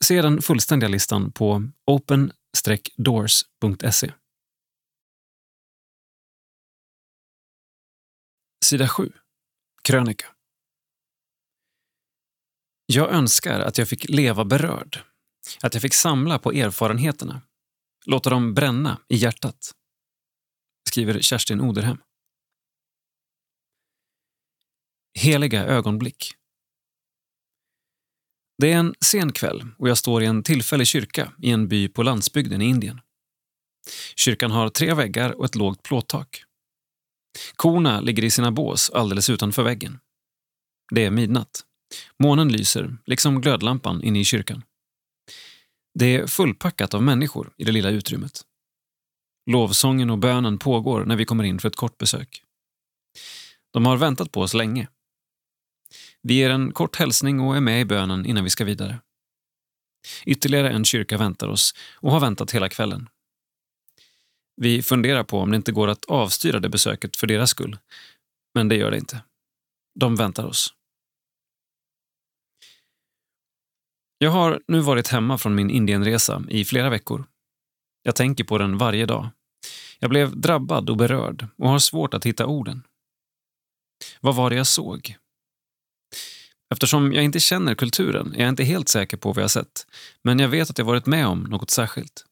Se 0.04 0.22
den 0.22 0.42
fullständiga 0.42 0.88
listan 0.88 1.32
på 1.32 1.68
open-doors.se. 1.86 4.12
Sida 8.64 8.88
7. 8.88 9.12
Krönika. 9.82 10.26
Jag 12.86 13.10
önskar 13.10 13.60
att 13.60 13.78
jag 13.78 13.88
fick 13.88 14.08
leva 14.08 14.44
berörd. 14.44 15.09
Att 15.62 15.74
jag 15.74 15.82
fick 15.82 15.94
samla 15.94 16.38
på 16.38 16.52
erfarenheterna. 16.52 17.42
Låta 18.06 18.30
dem 18.30 18.54
bränna 18.54 19.00
i 19.08 19.16
hjärtat. 19.16 19.72
Skriver 20.88 21.20
Kerstin 21.20 21.60
Oderhem. 21.60 21.98
Heliga 25.18 25.64
ögonblick. 25.64 26.34
Det 28.58 28.72
är 28.72 28.76
en 28.76 28.94
sen 29.00 29.32
kväll 29.32 29.68
och 29.78 29.88
jag 29.88 29.98
står 29.98 30.22
i 30.22 30.26
en 30.26 30.42
tillfällig 30.42 30.86
kyrka 30.86 31.32
i 31.38 31.50
en 31.50 31.68
by 31.68 31.88
på 31.88 32.02
landsbygden 32.02 32.62
i 32.62 32.64
Indien. 32.64 33.00
Kyrkan 34.16 34.50
har 34.50 34.68
tre 34.68 34.94
väggar 34.94 35.30
och 35.30 35.44
ett 35.44 35.54
lågt 35.54 35.82
plåttak. 35.82 36.42
Korna 37.56 38.00
ligger 38.00 38.24
i 38.24 38.30
sina 38.30 38.52
bås 38.52 38.90
alldeles 38.90 39.30
utanför 39.30 39.62
väggen. 39.62 39.98
Det 40.94 41.04
är 41.04 41.10
midnatt. 41.10 41.64
Månen 42.18 42.48
lyser, 42.48 42.96
liksom 43.06 43.40
glödlampan 43.40 44.02
inne 44.02 44.20
i 44.20 44.24
kyrkan. 44.24 44.62
Det 45.94 46.16
är 46.16 46.26
fullpackat 46.26 46.94
av 46.94 47.02
människor 47.02 47.52
i 47.56 47.64
det 47.64 47.72
lilla 47.72 47.90
utrymmet. 47.90 48.42
Lovsången 49.50 50.10
och 50.10 50.18
bönen 50.18 50.58
pågår 50.58 51.04
när 51.04 51.16
vi 51.16 51.24
kommer 51.24 51.44
in 51.44 51.58
för 51.58 51.68
ett 51.68 51.76
kort 51.76 51.98
besök. 51.98 52.42
De 53.72 53.86
har 53.86 53.96
väntat 53.96 54.32
på 54.32 54.40
oss 54.40 54.54
länge. 54.54 54.88
Vi 56.22 56.34
ger 56.34 56.50
en 56.50 56.72
kort 56.72 56.96
hälsning 56.96 57.40
och 57.40 57.56
är 57.56 57.60
med 57.60 57.80
i 57.80 57.84
bönen 57.84 58.26
innan 58.26 58.44
vi 58.44 58.50
ska 58.50 58.64
vidare. 58.64 59.00
Ytterligare 60.24 60.70
en 60.70 60.84
kyrka 60.84 61.18
väntar 61.18 61.48
oss 61.48 61.74
och 61.94 62.12
har 62.12 62.20
väntat 62.20 62.50
hela 62.50 62.68
kvällen. 62.68 63.08
Vi 64.56 64.82
funderar 64.82 65.24
på 65.24 65.38
om 65.38 65.50
det 65.50 65.56
inte 65.56 65.72
går 65.72 65.88
att 65.88 66.04
avstyra 66.04 66.60
det 66.60 66.68
besöket 66.68 67.16
för 67.16 67.26
deras 67.26 67.50
skull. 67.50 67.78
Men 68.54 68.68
det 68.68 68.76
gör 68.76 68.90
det 68.90 68.98
inte. 68.98 69.22
De 70.00 70.16
väntar 70.16 70.44
oss. 70.44 70.74
Jag 74.22 74.30
har 74.30 74.60
nu 74.68 74.80
varit 74.80 75.08
hemma 75.08 75.38
från 75.38 75.54
min 75.54 75.70
Indienresa 75.70 76.44
i 76.48 76.64
flera 76.64 76.90
veckor. 76.90 77.24
Jag 78.02 78.16
tänker 78.16 78.44
på 78.44 78.58
den 78.58 78.78
varje 78.78 79.06
dag. 79.06 79.28
Jag 79.98 80.10
blev 80.10 80.40
drabbad 80.40 80.90
och 80.90 80.96
berörd 80.96 81.46
och 81.58 81.68
har 81.68 81.78
svårt 81.78 82.14
att 82.14 82.26
hitta 82.26 82.46
orden. 82.46 82.82
Vad 84.20 84.34
var 84.34 84.50
det 84.50 84.56
jag 84.56 84.66
såg? 84.66 85.16
Eftersom 86.72 87.12
jag 87.12 87.24
inte 87.24 87.40
känner 87.40 87.74
kulturen 87.74 88.34
är 88.34 88.40
jag 88.40 88.48
inte 88.48 88.64
helt 88.64 88.88
säker 88.88 89.16
på 89.16 89.32
vad 89.32 89.42
jag 89.42 89.50
sett, 89.50 89.86
men 90.22 90.38
jag 90.38 90.48
vet 90.48 90.70
att 90.70 90.78
jag 90.78 90.84
varit 90.84 91.06
med 91.06 91.26
om 91.26 91.42
något 91.42 91.70
särskilt. 91.70 92.24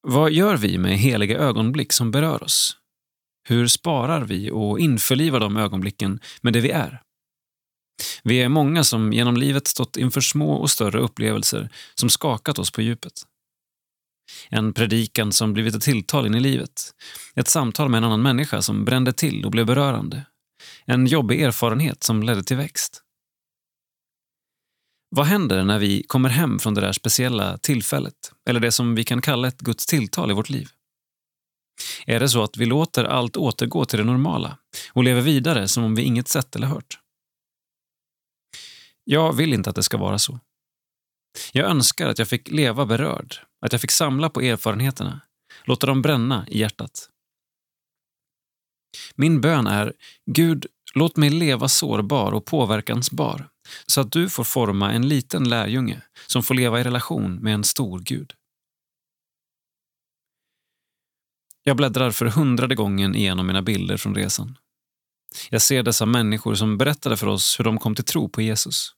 Vad 0.00 0.32
gör 0.32 0.56
vi 0.56 0.78
med 0.78 0.98
heliga 0.98 1.38
ögonblick 1.38 1.92
som 1.92 2.10
berör 2.10 2.42
oss? 2.42 2.76
Hur 3.48 3.68
sparar 3.68 4.24
vi 4.24 4.50
och 4.50 4.80
införlivar 4.80 5.40
de 5.40 5.56
ögonblicken 5.56 6.20
med 6.40 6.52
det 6.52 6.60
vi 6.60 6.70
är? 6.70 7.02
Vi 8.22 8.42
är 8.42 8.48
många 8.48 8.84
som 8.84 9.12
genom 9.12 9.36
livet 9.36 9.66
stått 9.66 9.96
inför 9.96 10.20
små 10.20 10.52
och 10.52 10.70
större 10.70 11.00
upplevelser 11.00 11.68
som 11.94 12.10
skakat 12.10 12.58
oss 12.58 12.70
på 12.70 12.82
djupet. 12.82 13.12
En 14.48 14.72
predikan 14.72 15.32
som 15.32 15.52
blivit 15.52 15.74
ett 15.74 15.82
tilltal 15.82 16.26
in 16.26 16.34
i 16.34 16.40
livet. 16.40 16.90
Ett 17.34 17.48
samtal 17.48 17.88
med 17.88 17.98
en 17.98 18.04
annan 18.04 18.22
människa 18.22 18.62
som 18.62 18.84
brände 18.84 19.12
till 19.12 19.44
och 19.44 19.50
blev 19.50 19.66
berörande. 19.66 20.26
En 20.84 21.06
jobbig 21.06 21.42
erfarenhet 21.42 22.02
som 22.02 22.22
ledde 22.22 22.42
till 22.42 22.56
växt. 22.56 23.02
Vad 25.14 25.26
händer 25.26 25.64
när 25.64 25.78
vi 25.78 26.02
kommer 26.02 26.28
hem 26.28 26.58
från 26.58 26.74
det 26.74 26.80
där 26.80 26.92
speciella 26.92 27.58
tillfället 27.58 28.32
eller 28.48 28.60
det 28.60 28.72
som 28.72 28.94
vi 28.94 29.04
kan 29.04 29.22
kalla 29.22 29.48
ett 29.48 29.58
Guds 29.58 29.86
tilltal 29.86 30.30
i 30.30 30.34
vårt 30.34 30.50
liv? 30.50 30.68
Är 32.06 32.20
det 32.20 32.28
så 32.28 32.42
att 32.42 32.56
vi 32.56 32.66
låter 32.66 33.04
allt 33.04 33.36
återgå 33.36 33.84
till 33.84 33.98
det 33.98 34.04
normala 34.04 34.58
och 34.92 35.04
lever 35.04 35.20
vidare 35.20 35.68
som 35.68 35.84
om 35.84 35.94
vi 35.94 36.02
inget 36.02 36.28
sett 36.28 36.56
eller 36.56 36.66
hört? 36.66 37.01
Jag 39.04 39.32
vill 39.32 39.54
inte 39.54 39.70
att 39.70 39.76
det 39.76 39.82
ska 39.82 39.96
vara 39.96 40.18
så. 40.18 40.40
Jag 41.52 41.70
önskar 41.70 42.08
att 42.08 42.18
jag 42.18 42.28
fick 42.28 42.50
leva 42.50 42.86
berörd, 42.86 43.36
att 43.60 43.72
jag 43.72 43.80
fick 43.80 43.90
samla 43.90 44.30
på 44.30 44.40
erfarenheterna, 44.40 45.20
låta 45.64 45.86
dem 45.86 46.02
bränna 46.02 46.46
i 46.48 46.58
hjärtat. 46.58 47.08
Min 49.14 49.40
bön 49.40 49.66
är, 49.66 49.92
Gud, 50.26 50.66
låt 50.94 51.16
mig 51.16 51.30
leva 51.30 51.68
sårbar 51.68 52.32
och 52.32 52.44
påverkansbar 52.44 53.48
så 53.86 54.00
att 54.00 54.12
du 54.12 54.28
får 54.28 54.44
forma 54.44 54.92
en 54.92 55.08
liten 55.08 55.48
lärjunge 55.48 56.02
som 56.26 56.42
får 56.42 56.54
leva 56.54 56.80
i 56.80 56.84
relation 56.84 57.34
med 57.34 57.54
en 57.54 57.64
stor 57.64 58.00
Gud. 58.00 58.32
Jag 61.62 61.76
bläddrar 61.76 62.10
för 62.10 62.26
hundrade 62.26 62.74
gången 62.74 63.14
igenom 63.14 63.46
mina 63.46 63.62
bilder 63.62 63.96
från 63.96 64.14
resan. 64.14 64.56
Jag 65.50 65.62
ser 65.62 65.82
dessa 65.82 66.06
människor 66.06 66.54
som 66.54 66.78
berättade 66.78 67.16
för 67.16 67.26
oss 67.26 67.58
hur 67.58 67.64
de 67.64 67.78
kom 67.78 67.94
till 67.94 68.04
tro 68.04 68.28
på 68.28 68.42
Jesus. 68.42 68.94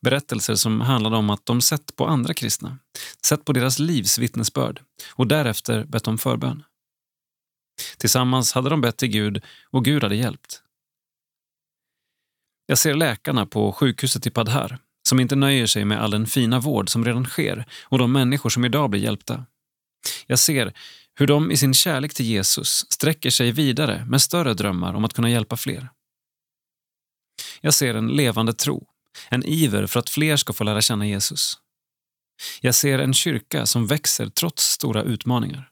Berättelser 0.00 0.54
som 0.54 0.80
handlade 0.80 1.16
om 1.16 1.30
att 1.30 1.46
de 1.46 1.60
sett 1.60 1.96
på 1.96 2.06
andra 2.06 2.34
kristna, 2.34 2.78
sett 3.26 3.44
på 3.44 3.52
deras 3.52 3.78
livs 3.78 4.18
vittnesbörd 4.18 4.80
och 5.14 5.26
därefter 5.26 5.84
bett 5.84 6.08
om 6.08 6.18
förbön. 6.18 6.64
Tillsammans 7.96 8.52
hade 8.52 8.70
de 8.70 8.80
bett 8.80 8.96
till 8.96 9.08
Gud 9.08 9.42
och 9.70 9.84
Gud 9.84 10.02
hade 10.02 10.16
hjälpt. 10.16 10.62
Jag 12.66 12.78
ser 12.78 12.94
läkarna 12.94 13.46
på 13.46 13.72
sjukhuset 13.72 14.26
i 14.26 14.30
Padhar 14.30 14.78
som 15.08 15.20
inte 15.20 15.36
nöjer 15.36 15.66
sig 15.66 15.84
med 15.84 16.02
all 16.02 16.10
den 16.10 16.26
fina 16.26 16.60
vård 16.60 16.90
som 16.90 17.04
redan 17.04 17.24
sker 17.24 17.64
och 17.82 17.98
de 17.98 18.12
människor 18.12 18.50
som 18.50 18.64
idag 18.64 18.90
blir 18.90 19.00
hjälpta. 19.00 19.44
Jag 20.26 20.38
ser 20.38 20.72
hur 21.14 21.26
de 21.26 21.50
i 21.50 21.56
sin 21.56 21.74
kärlek 21.74 22.14
till 22.14 22.26
Jesus 22.26 22.92
sträcker 22.92 23.30
sig 23.30 23.52
vidare 23.52 24.04
med 24.04 24.22
större 24.22 24.54
drömmar 24.54 24.94
om 24.94 25.04
att 25.04 25.12
kunna 25.12 25.30
hjälpa 25.30 25.56
fler. 25.56 25.88
Jag 27.60 27.74
ser 27.74 27.94
en 27.94 28.08
levande 28.08 28.52
tro, 28.52 28.86
en 29.28 29.44
iver 29.44 29.86
för 29.86 30.00
att 30.00 30.10
fler 30.10 30.36
ska 30.36 30.52
få 30.52 30.64
lära 30.64 30.80
känna 30.80 31.06
Jesus. 31.06 31.58
Jag 32.60 32.74
ser 32.74 32.98
en 32.98 33.14
kyrka 33.14 33.66
som 33.66 33.86
växer 33.86 34.26
trots 34.26 34.64
stora 34.64 35.02
utmaningar. 35.02 35.70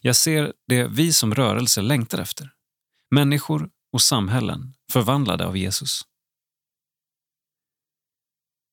Jag 0.00 0.16
ser 0.16 0.52
det 0.68 0.86
vi 0.86 1.12
som 1.12 1.34
rörelse 1.34 1.82
längtar 1.82 2.18
efter. 2.18 2.50
Människor 3.10 3.70
och 3.92 4.02
samhällen 4.02 4.74
förvandlade 4.92 5.46
av 5.46 5.56
Jesus. 5.56 6.02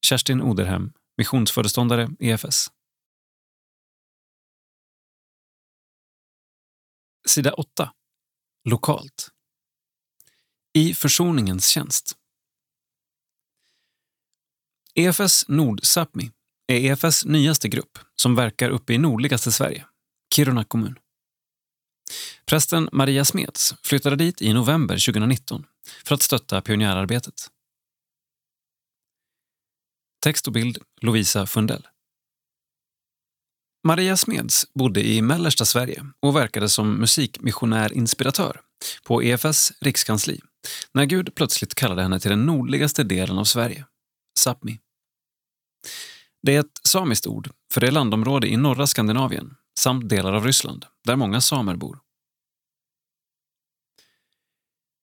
Kerstin 0.05 0.41
Oderhem, 0.41 0.93
missionsföreståndare 1.17 2.09
EFS. 2.19 2.67
Sida 7.25 7.53
8. 7.53 7.93
Lokalt. 8.69 9.29
I 10.73 10.93
försoningens 10.93 11.67
tjänst. 11.67 12.17
EFS 14.95 15.47
Nord 15.47 15.83
Sápmi 15.83 16.31
är 16.67 16.75
EFS 16.75 17.25
nyaste 17.25 17.67
grupp 17.67 17.99
som 18.15 18.35
verkar 18.35 18.69
uppe 18.69 18.93
i 18.93 18.97
nordligaste 18.97 19.51
Sverige, 19.51 19.85
Kiruna 20.35 20.63
kommun. 20.63 20.99
Prästen 22.45 22.89
Maria 22.91 23.25
Smeds 23.25 23.73
flyttade 23.83 24.15
dit 24.15 24.41
i 24.41 24.53
november 24.53 24.95
2019 24.95 25.65
för 26.05 26.15
att 26.15 26.21
stötta 26.21 26.61
pionjärarbetet. 26.61 27.49
Text 30.19 30.47
och 30.47 30.53
bild 30.53 30.77
Lovisa 31.01 31.45
Fundell. 31.45 31.87
Maria 33.85 34.17
Smeds 34.17 34.65
bodde 34.73 35.07
i 35.07 35.21
mellersta 35.21 35.65
Sverige 35.65 36.05
och 36.19 36.35
verkade 36.35 36.69
som 36.69 36.95
musikmissionär-inspiratör 36.95 38.61
på 39.03 39.23
EFS 39.23 39.71
rikskansli 39.81 40.41
när 40.93 41.05
Gud 41.05 41.35
plötsligt 41.35 41.75
kallade 41.75 42.01
henne 42.01 42.19
till 42.19 42.29
den 42.29 42.45
nordligaste 42.45 43.03
delen 43.03 43.37
av 43.37 43.43
Sverige, 43.43 43.85
Sápmi. 44.39 44.79
Det 46.41 46.55
är 46.55 46.59
ett 46.59 46.81
samiskt 46.83 47.27
ord 47.27 47.49
för 47.73 47.81
det 47.81 47.91
landområde 47.91 48.47
i 48.47 48.57
norra 48.57 48.87
Skandinavien 48.87 49.55
samt 49.79 50.09
delar 50.09 50.33
av 50.33 50.45
Ryssland 50.45 50.85
där 51.05 51.15
många 51.15 51.41
samer 51.41 51.75
bor. 51.75 51.99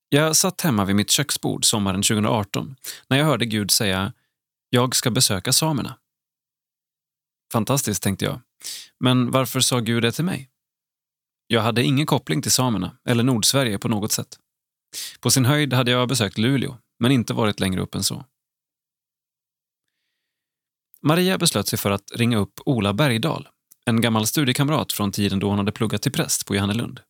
Jag 0.08 0.36
satt 0.36 0.60
hemma 0.60 0.84
vid 0.84 0.96
mitt 0.96 1.10
köksbord 1.10 1.64
sommaren 1.64 2.02
2018 2.02 2.76
när 3.08 3.18
jag 3.18 3.24
hörde 3.24 3.46
Gud 3.46 3.70
säga 3.70 4.12
“Jag 4.70 4.96
ska 4.96 5.10
besöka 5.10 5.52
samerna”. 5.52 5.96
Fantastiskt, 7.52 8.02
tänkte 8.02 8.24
jag. 8.24 8.40
Men 9.00 9.30
varför 9.30 9.60
sa 9.60 9.80
Gud 9.80 10.02
det 10.02 10.12
till 10.12 10.24
mig? 10.24 10.50
Jag 11.46 11.62
hade 11.62 11.84
ingen 11.84 12.06
koppling 12.06 12.42
till 12.42 12.50
samerna 12.50 12.96
eller 13.04 13.24
Nordsverige 13.24 13.78
på 13.78 13.88
något 13.88 14.12
sätt. 14.12 14.38
På 15.20 15.30
sin 15.30 15.44
höjd 15.44 15.72
hade 15.72 15.90
jag 15.90 16.08
besökt 16.08 16.38
Luleå, 16.38 16.78
men 16.98 17.12
inte 17.12 17.34
varit 17.34 17.60
längre 17.60 17.80
upp 17.80 17.94
än 17.94 18.04
så. 18.04 18.24
Maria 21.02 21.38
beslöt 21.38 21.68
sig 21.68 21.78
för 21.78 21.90
att 21.90 22.12
ringa 22.14 22.38
upp 22.38 22.60
Ola 22.66 22.92
Bergdahl, 22.92 23.48
en 23.86 24.00
gammal 24.00 24.26
studiekamrat 24.26 24.92
från 24.92 25.12
tiden 25.12 25.38
då 25.38 25.48
hon 25.48 25.58
hade 25.58 25.72
pluggat 25.72 26.02
till 26.02 26.12
präst 26.12 26.46
på 26.46 26.54
Johannelund. 26.54 27.00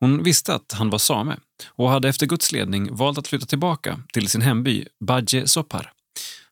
Hon 0.00 0.22
visste 0.22 0.54
att 0.54 0.72
han 0.72 0.90
var 0.90 0.98
same 0.98 1.36
och 1.66 1.90
hade 1.90 2.08
efter 2.08 2.26
Guds 2.26 2.52
ledning 2.52 2.94
valt 2.94 3.18
att 3.18 3.28
flytta 3.28 3.46
tillbaka 3.46 4.00
till 4.12 4.28
sin 4.28 4.42
hemby 4.42 4.86
Badje 5.00 5.46
Sopar 5.46 5.92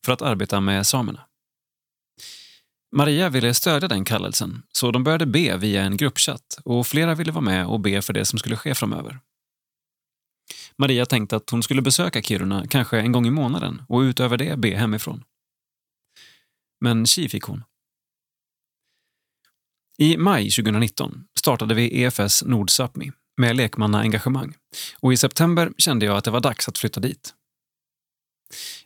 för 0.05 0.12
att 0.12 0.23
arbeta 0.23 0.61
med 0.61 0.87
samerna. 0.87 1.27
Maria 2.97 3.29
ville 3.29 3.55
stödja 3.55 3.89
den 3.89 4.05
kallelsen, 4.05 4.63
så 4.73 4.91
de 4.91 5.05
började 5.05 5.27
be 5.27 5.57
via 5.57 5.83
en 5.83 5.97
gruppchatt 5.97 6.59
och 6.65 6.87
flera 6.87 7.15
ville 7.15 7.33
vara 7.33 7.45
med 7.45 7.67
och 7.67 7.81
be 7.81 8.03
för 8.03 8.13
det 8.13 8.25
som 8.25 8.39
skulle 8.39 8.57
ske 8.57 8.75
framöver. 8.75 9.21
Maria 10.79 11.07
tänkte 11.07 11.37
att 11.37 11.51
hon 11.51 11.63
skulle 11.63 11.83
besöka 11.83 12.23
Kiruna 12.23 12.67
kanske 12.67 12.99
en 12.99 13.13
gång 13.13 13.27
i 13.27 13.31
månaden 13.31 13.83
och 13.89 14.01
utöver 14.01 14.37
det 14.37 14.59
be 14.59 14.77
hemifrån. 14.77 15.25
Men 16.81 17.07
tji 17.07 17.29
fick 17.29 17.43
hon. 17.43 17.65
I 19.99 20.17
maj 20.17 20.51
2019 20.51 21.25
startade 21.39 21.75
vi 21.75 22.03
EFS 22.03 22.45
Nordsápmi 22.45 23.13
med 23.37 23.57
lekmannaengagemang 23.57 24.55
och 25.01 25.13
i 25.13 25.17
september 25.17 25.73
kände 25.79 26.07
jag 26.07 26.17
att 26.17 26.25
det 26.25 26.31
var 26.31 26.41
dags 26.41 26.69
att 26.69 26.79
flytta 26.79 27.01
dit. 27.01 27.35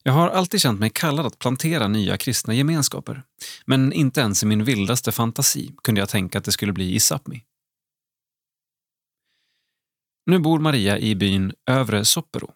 Jag 0.02 0.12
har 0.12 0.28
alltid 0.28 0.60
känt 0.60 0.80
mig 0.80 0.90
kallad 0.90 1.26
att 1.26 1.38
plantera 1.38 1.88
nya 1.88 2.16
kristna 2.16 2.54
gemenskaper 2.54 3.22
men 3.64 3.92
inte 3.92 4.20
ens 4.20 4.42
i 4.42 4.46
min 4.46 4.64
vildaste 4.64 5.12
fantasi 5.12 5.74
kunde 5.84 6.00
jag 6.00 6.08
tänka 6.08 6.38
att 6.38 6.44
det 6.44 6.52
skulle 6.52 6.72
bli 6.72 6.94
i 6.94 6.98
Sápmi. 6.98 7.42
Nu 10.26 10.38
bor 10.38 10.58
Maria 10.58 10.98
i 10.98 11.14
byn 11.14 11.52
Övre 11.70 12.04
Soppero 12.04 12.52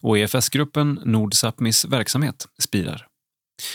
och 0.00 0.18
EFS-gruppen 0.18 1.00
Nord 1.04 1.34
Sápmis 1.34 1.88
verksamhet 1.88 2.48
spirar. 2.58 3.08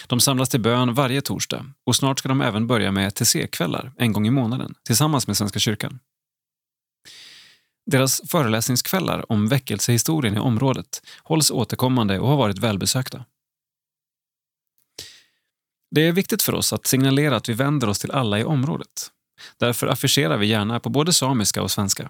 De 0.07 0.19
samlas 0.19 0.49
till 0.49 0.61
bön 0.61 0.93
varje 0.93 1.21
torsdag 1.21 1.65
och 1.85 1.95
snart 1.95 2.19
ska 2.19 2.29
de 2.29 2.41
även 2.41 2.67
börja 2.67 2.91
med 2.91 3.15
TC-kvällar 3.15 3.91
en 3.97 4.13
gång 4.13 4.27
i 4.27 4.31
månaden 4.31 4.73
tillsammans 4.83 5.27
med 5.27 5.37
Svenska 5.37 5.59
kyrkan. 5.59 5.99
Deras 7.91 8.21
föreläsningskvällar 8.27 9.31
om 9.31 9.47
väckelsehistorien 9.47 10.37
i 10.37 10.39
området 10.39 11.01
hålls 11.23 11.51
återkommande 11.51 12.19
och 12.19 12.27
har 12.27 12.37
varit 12.37 12.57
välbesökta. 12.57 13.25
Det 15.91 16.07
är 16.07 16.11
viktigt 16.11 16.41
för 16.41 16.53
oss 16.53 16.73
att 16.73 16.87
signalera 16.87 17.35
att 17.35 17.49
vi 17.49 17.53
vänder 17.53 17.89
oss 17.89 17.99
till 17.99 18.11
alla 18.11 18.39
i 18.39 18.43
området. 18.43 19.11
Därför 19.57 19.87
affischerar 19.87 20.37
vi 20.37 20.47
gärna 20.47 20.79
på 20.79 20.89
både 20.89 21.13
samiska 21.13 21.61
och 21.61 21.71
svenska. 21.71 22.09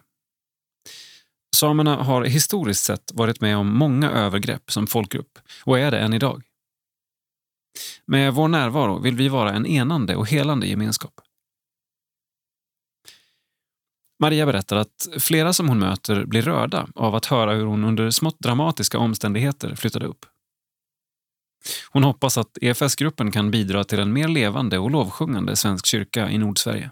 Samerna 1.56 1.96
har 1.96 2.24
historiskt 2.24 2.84
sett 2.84 3.12
varit 3.14 3.42
med 3.42 3.58
om 3.58 3.78
många 3.78 4.12
övergrepp 4.12 4.72
som 4.72 4.88
folkgrupp 4.88 5.40
och 5.64 5.80
är 5.80 5.92
det 5.92 6.00
än 6.00 6.14
idag. 6.14 6.44
Med 8.06 8.34
vår 8.34 8.48
närvaro 8.48 9.00
vill 9.00 9.16
vi 9.16 9.30
vara 9.30 9.54
en 9.54 9.66
enande 9.66 10.16
och 10.16 10.30
helande 10.30 10.68
gemenskap. 10.68 11.22
Maria 14.20 14.46
berättar 14.46 14.76
att 14.76 15.08
flera 15.20 15.54
som 15.54 15.70
hon 15.70 15.80
möter 15.80 16.26
blir 16.26 16.42
rörda 16.42 16.88
av 16.96 17.16
att 17.16 17.26
höra 17.26 17.54
hur 17.54 17.66
hon 17.66 17.84
under 17.84 18.10
smått 18.10 18.40
dramatiska 18.40 18.98
omständigheter 18.98 19.76
flyttade 19.76 20.06
upp. 20.06 20.26
Hon 21.90 22.04
hoppas 22.04 22.38
att 22.38 22.58
EFS-gruppen 22.62 23.32
kan 23.32 23.52
bidra 23.52 23.84
till 23.84 24.00
en 24.00 24.14
mer 24.14 24.28
levande 24.28 24.80
och 24.80 24.92
lovsjungande 24.92 25.56
svensk 25.56 25.86
kyrka 25.86 26.30
i 26.30 26.38
Nordsverige. 26.38 26.92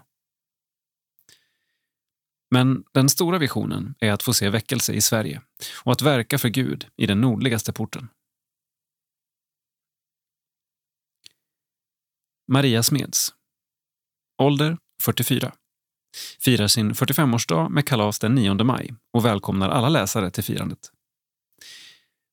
Men 2.50 2.84
den 2.92 3.08
stora 3.08 3.38
visionen 3.38 3.94
är 4.00 4.12
att 4.12 4.22
få 4.22 4.34
se 4.34 4.50
väckelse 4.50 4.92
i 4.92 5.00
Sverige 5.00 5.42
och 5.84 5.92
att 5.92 6.02
verka 6.02 6.38
för 6.38 6.48
Gud 6.48 6.86
i 6.96 7.06
den 7.06 7.20
nordligaste 7.20 7.72
porten. 7.72 8.08
Maria 12.52 12.82
Smeds. 12.82 13.34
Ålder 14.42 14.78
44. 15.02 15.52
Firar 16.40 16.68
sin 16.68 16.92
45-årsdag 16.92 17.68
med 17.68 17.86
kalas 17.86 18.18
den 18.18 18.34
9 18.34 18.54
maj 18.54 18.94
och 19.12 19.24
välkomnar 19.24 19.68
alla 19.68 19.88
läsare 19.88 20.30
till 20.30 20.44
firandet. 20.44 20.92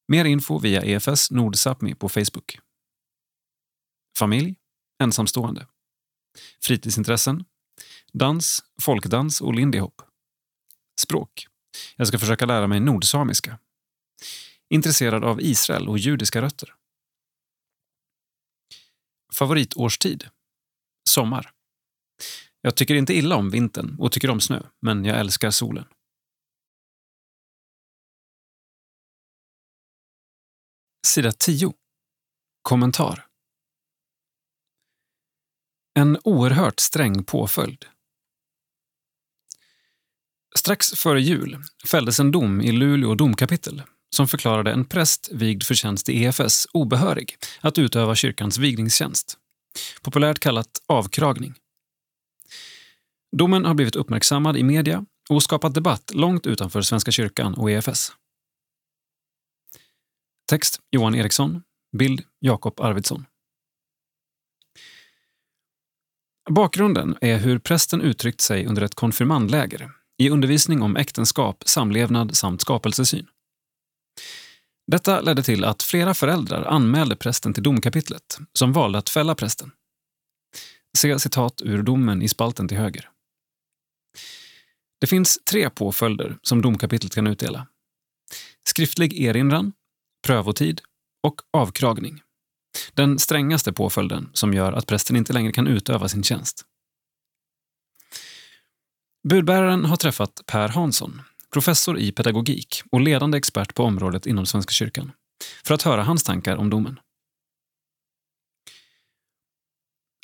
Mer 0.07 0.25
info 0.25 0.59
via 0.59 0.81
EFS 0.81 1.31
Nordsapmi 1.31 1.95
på 1.95 2.09
Facebook. 2.09 2.59
Familj. 4.17 4.55
Ensamstående. 5.03 5.67
Fritidsintressen. 6.63 7.45
dans, 8.13 8.63
folkdans 8.81 9.41
och 9.41 9.53
lindy 9.53 9.79
hop. 9.79 10.01
Språk. 11.01 11.47
Jag 11.95 12.07
ska 12.07 12.19
försöka 12.19 12.45
lära 12.45 12.67
mig 12.67 12.79
nordsamiska. 12.79 13.59
Intresserad 14.69 15.23
av 15.23 15.41
Israel 15.41 15.89
och 15.89 15.97
judiska 15.97 16.41
rötter. 16.41 16.73
Favoritårstid? 19.33 20.29
Sommar. 21.09 21.51
Jag 22.65 22.75
tycker 22.75 22.95
inte 22.95 23.13
illa 23.13 23.36
om 23.36 23.49
vintern 23.49 23.95
och 23.99 24.12
tycker 24.12 24.30
om 24.30 24.41
snö, 24.41 24.62
men 24.82 25.06
jag 25.06 25.19
älskar 25.19 25.51
solen. 25.51 25.86
Sida 31.08 31.32
10. 31.32 31.73
Kommentar. 32.62 33.25
En 35.99 36.17
oerhört 36.23 36.80
sträng 36.80 37.23
påföljd. 37.23 37.86
Strax 40.56 40.91
före 40.91 41.21
jul 41.21 41.58
fälldes 41.88 42.19
en 42.19 42.32
dom 42.32 42.62
i 42.62 42.71
Luleå 42.71 43.15
domkapitel 43.15 43.84
som 44.15 44.28
förklarade 44.28 44.71
en 44.71 44.86
präst 44.86 45.30
vigd 45.32 45.63
för 45.63 45.75
tjänst 45.75 46.10
i 46.10 46.23
EFS 46.23 46.67
obehörig 46.71 47.38
att 47.62 47.78
utöva 47.78 48.15
kyrkans 48.15 48.58
vigningstjänst. 48.58 49.38
Populärt 50.01 50.39
kallat 50.39 50.82
avkragning. 50.88 51.56
Domen 53.38 53.65
har 53.65 53.74
blivit 53.74 53.95
uppmärksammad 53.95 54.58
i 54.58 54.63
media 54.63 55.06
och 55.30 55.43
skapat 55.43 55.74
debatt 55.74 56.12
långt 56.13 56.48
utanför 56.48 56.82
Svenska 56.82 57.12
kyrkan 57.12 57.54
och 57.54 57.71
EFS. 57.71 58.12
Text 60.50 60.80
Johan 60.91 61.15
Eriksson. 61.15 61.63
Bild 61.98 62.24
Jakob 62.39 62.80
Arvidsson. 62.80 63.26
Bakgrunden 66.50 67.17
är 67.21 67.38
hur 67.38 67.60
prästen 67.60 68.02
uttryckt 68.02 68.41
sig 68.41 68.65
under 68.65 68.82
ett 68.82 68.95
konfirmandläger 68.95 69.91
i 70.17 70.30
undervisning 70.30 70.82
om 70.82 70.95
äktenskap, 70.95 71.63
samlevnad 71.65 72.38
samt 72.38 72.62
skapelsesyn. 72.62 73.28
Detta 74.91 75.21
ledde 75.21 75.43
till 75.43 75.65
att 75.65 75.84
flera 75.84 76.13
föräldrar 76.13 76.63
anmälde 76.63 77.15
prästen 77.15 77.54
till 77.54 77.63
domkapitlet 77.63 78.38
som 78.54 78.74
valde 78.74 78.98
att 78.98 79.10
fälla 79.10 79.36
prästen. 79.36 79.71
Se 80.98 81.19
citat 81.19 81.62
ur 81.62 81.84
domen 81.84 82.21
i 82.21 82.28
spalten 82.28 82.67
till 82.67 82.78
höger. 82.78 83.10
Det 84.99 85.08
finns 85.08 85.39
tre 85.49 85.69
påföljder 85.69 86.38
som 86.41 86.62
domkapitlet 86.62 87.15
kan 87.15 87.27
utdela. 87.27 87.67
Skriftlig 88.67 89.21
erinran, 89.21 89.73
prövotid 90.27 90.81
och 91.23 91.41
avkragning. 91.53 92.21
Den 92.93 93.19
strängaste 93.19 93.73
påföljden 93.73 94.29
som 94.34 94.53
gör 94.53 94.73
att 94.73 94.88
prästen 94.88 95.15
inte 95.15 95.34
längre 95.34 95.51
kan 95.51 95.67
utöva 95.67 96.08
sin 96.08 96.23
tjänst. 96.23 96.65
Budbäraren 99.27 99.86
har 99.86 99.97
träffat 99.97 100.41
Per 100.45 100.67
Hansson, 100.67 101.21
professor 101.53 101.99
i 101.99 102.12
pedagogik 102.12 102.81
och 102.91 103.01
ledande 103.01 103.38
expert 103.38 103.73
på 103.73 103.84
området 103.84 104.25
inom 104.25 104.45
Svenska 104.45 104.71
kyrkan, 104.71 105.12
för 105.63 105.73
att 105.73 105.81
höra 105.81 106.03
hans 106.03 106.23
tankar 106.23 106.55
om 106.55 106.69
domen. 106.69 106.99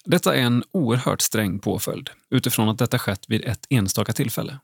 Detta 0.05 0.35
är 0.35 0.41
en 0.41 0.63
oerhört 0.71 1.21
sträng 1.21 1.59
påföljd 1.59 2.09
utifrån 2.29 2.69
att 2.69 2.77
detta 2.77 2.99
skett 2.99 3.25
vid 3.27 3.45
ett 3.45 3.65
enstaka 3.69 4.13
tillfälle. 4.13 4.59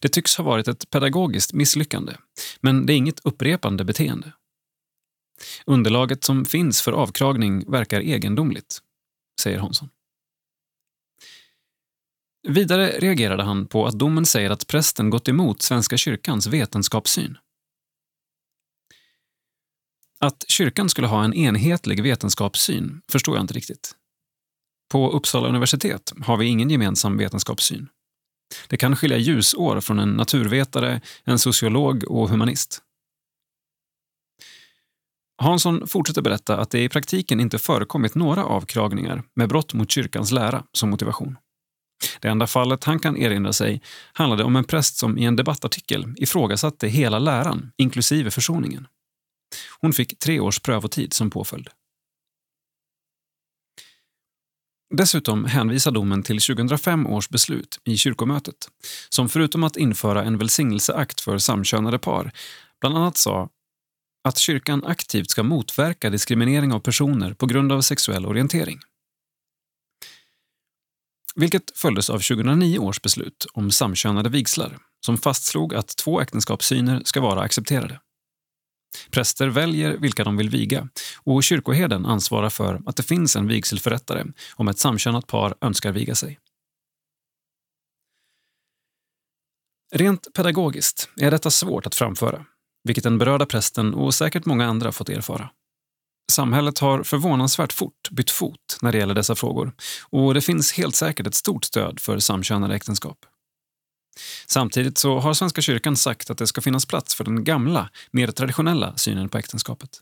Det 0.00 0.08
tycks 0.08 0.36
ha 0.36 0.44
varit 0.44 0.68
ett 0.68 0.90
pedagogiskt 0.90 1.52
misslyckande, 1.52 2.16
men 2.60 2.86
det 2.86 2.92
är 2.92 2.96
inget 2.96 3.20
upprepande 3.24 3.84
beteende. 3.84 4.32
Underlaget 5.66 6.24
som 6.24 6.44
finns 6.44 6.82
för 6.82 6.92
avkragning 6.92 7.70
verkar 7.70 8.00
egendomligt, 8.00 8.78
säger 9.40 9.58
Hansson. 9.58 9.88
Vidare 12.48 12.90
reagerade 12.98 13.42
han 13.42 13.66
på 13.66 13.86
att 13.86 13.98
domen 13.98 14.26
säger 14.26 14.50
att 14.50 14.66
prästen 14.66 15.10
gått 15.10 15.28
emot 15.28 15.62
Svenska 15.62 15.96
kyrkans 15.96 16.46
vetenskapssyn. 16.46 17.38
Att 20.18 20.44
kyrkan 20.48 20.88
skulle 20.88 21.06
ha 21.06 21.24
en 21.24 21.34
enhetlig 21.34 22.02
vetenskapssyn 22.02 23.02
förstår 23.08 23.36
jag 23.36 23.44
inte 23.44 23.54
riktigt. 23.54 23.95
På 24.90 25.10
Uppsala 25.10 25.48
universitet 25.48 26.12
har 26.20 26.36
vi 26.36 26.46
ingen 26.46 26.70
gemensam 26.70 27.16
vetenskapssyn. 27.16 27.88
Det 28.68 28.76
kan 28.76 28.96
skilja 28.96 29.16
ljusår 29.16 29.80
från 29.80 29.98
en 29.98 30.08
naturvetare, 30.08 31.00
en 31.24 31.38
sociolog 31.38 32.04
och 32.04 32.28
humanist. 32.28 32.82
Hansson 35.42 35.86
fortsätter 35.86 36.22
berätta 36.22 36.56
att 36.56 36.70
det 36.70 36.84
i 36.84 36.88
praktiken 36.88 37.40
inte 37.40 37.58
förekommit 37.58 38.14
några 38.14 38.44
avkragningar 38.44 39.22
med 39.34 39.48
brott 39.48 39.74
mot 39.74 39.90
kyrkans 39.90 40.32
lära 40.32 40.64
som 40.72 40.90
motivation. 40.90 41.36
Det 42.20 42.28
enda 42.28 42.46
fallet 42.46 42.84
han 42.84 42.98
kan 42.98 43.16
erinra 43.16 43.52
sig 43.52 43.82
handlade 44.12 44.44
om 44.44 44.56
en 44.56 44.64
präst 44.64 44.96
som 44.96 45.18
i 45.18 45.24
en 45.24 45.36
debattartikel 45.36 46.14
ifrågasatte 46.16 46.88
hela 46.88 47.18
läran, 47.18 47.72
inklusive 47.76 48.30
försoningen. 48.30 48.86
Hon 49.80 49.92
fick 49.92 50.18
tre 50.18 50.40
års 50.40 50.60
prövotid 50.60 51.12
som 51.12 51.30
påföljd. 51.30 51.68
Dessutom 54.90 55.44
hänvisar 55.44 55.90
domen 55.90 56.22
till 56.22 56.40
2005 56.40 57.06
års 57.06 57.28
beslut 57.28 57.80
i 57.84 57.96
kyrkomötet 57.96 58.68
som 59.08 59.28
förutom 59.28 59.64
att 59.64 59.76
införa 59.76 60.24
en 60.24 60.38
välsignelseakt 60.38 61.20
för 61.20 61.38
samkönade 61.38 61.98
par 61.98 62.32
bland 62.80 62.96
annat 62.96 63.16
sa 63.16 63.48
att 64.24 64.38
kyrkan 64.38 64.84
aktivt 64.84 65.30
ska 65.30 65.42
motverka 65.42 66.10
diskriminering 66.10 66.72
av 66.72 66.80
personer 66.80 67.34
på 67.34 67.46
grund 67.46 67.72
av 67.72 67.80
sexuell 67.80 68.26
orientering. 68.26 68.78
Vilket 71.34 71.78
följdes 71.78 72.10
av 72.10 72.18
2009 72.18 72.78
års 72.78 73.02
beslut 73.02 73.46
om 73.52 73.70
samkönade 73.70 74.28
vigslar 74.28 74.78
som 75.06 75.18
fastslog 75.18 75.74
att 75.74 75.96
två 75.96 76.20
äktenskapssyner 76.20 77.02
ska 77.04 77.20
vara 77.20 77.40
accepterade. 77.40 78.00
Präster 79.10 79.48
väljer 79.48 79.96
vilka 79.96 80.24
de 80.24 80.36
vill 80.36 80.48
viga 80.48 80.88
och 81.16 81.44
kyrkoherden 81.44 82.06
ansvarar 82.06 82.50
för 82.50 82.82
att 82.86 82.96
det 82.96 83.02
finns 83.02 83.36
en 83.36 83.46
vigselförrättare 83.46 84.24
om 84.54 84.68
ett 84.68 84.78
samkönat 84.78 85.26
par 85.26 85.54
önskar 85.60 85.92
viga 85.92 86.14
sig. 86.14 86.38
Rent 89.94 90.32
pedagogiskt 90.34 91.08
är 91.16 91.30
detta 91.30 91.50
svårt 91.50 91.86
att 91.86 91.94
framföra, 91.94 92.44
vilket 92.84 93.04
den 93.04 93.18
berörda 93.18 93.46
prästen 93.46 93.94
och 93.94 94.14
säkert 94.14 94.44
många 94.44 94.66
andra 94.66 94.92
fått 94.92 95.08
erfara. 95.08 95.50
Samhället 96.32 96.78
har 96.78 97.02
förvånansvärt 97.02 97.72
fort 97.72 98.10
bytt 98.10 98.30
fot 98.30 98.78
när 98.82 98.92
det 98.92 98.98
gäller 98.98 99.14
dessa 99.14 99.34
frågor 99.34 99.72
och 100.10 100.34
det 100.34 100.40
finns 100.40 100.72
helt 100.72 100.94
säkert 100.94 101.26
ett 101.26 101.34
stort 101.34 101.64
stöd 101.64 102.00
för 102.00 102.18
samkönade 102.18 102.74
äktenskap. 102.74 103.18
Samtidigt 104.46 104.98
så 104.98 105.18
har 105.18 105.34
Svenska 105.34 105.62
kyrkan 105.62 105.96
sagt 105.96 106.30
att 106.30 106.38
det 106.38 106.46
ska 106.46 106.60
finnas 106.60 106.86
plats 106.86 107.14
för 107.14 107.24
den 107.24 107.44
gamla, 107.44 107.90
mer 108.10 108.26
traditionella 108.26 108.96
synen 108.96 109.28
på 109.28 109.38
äktenskapet. 109.38 110.00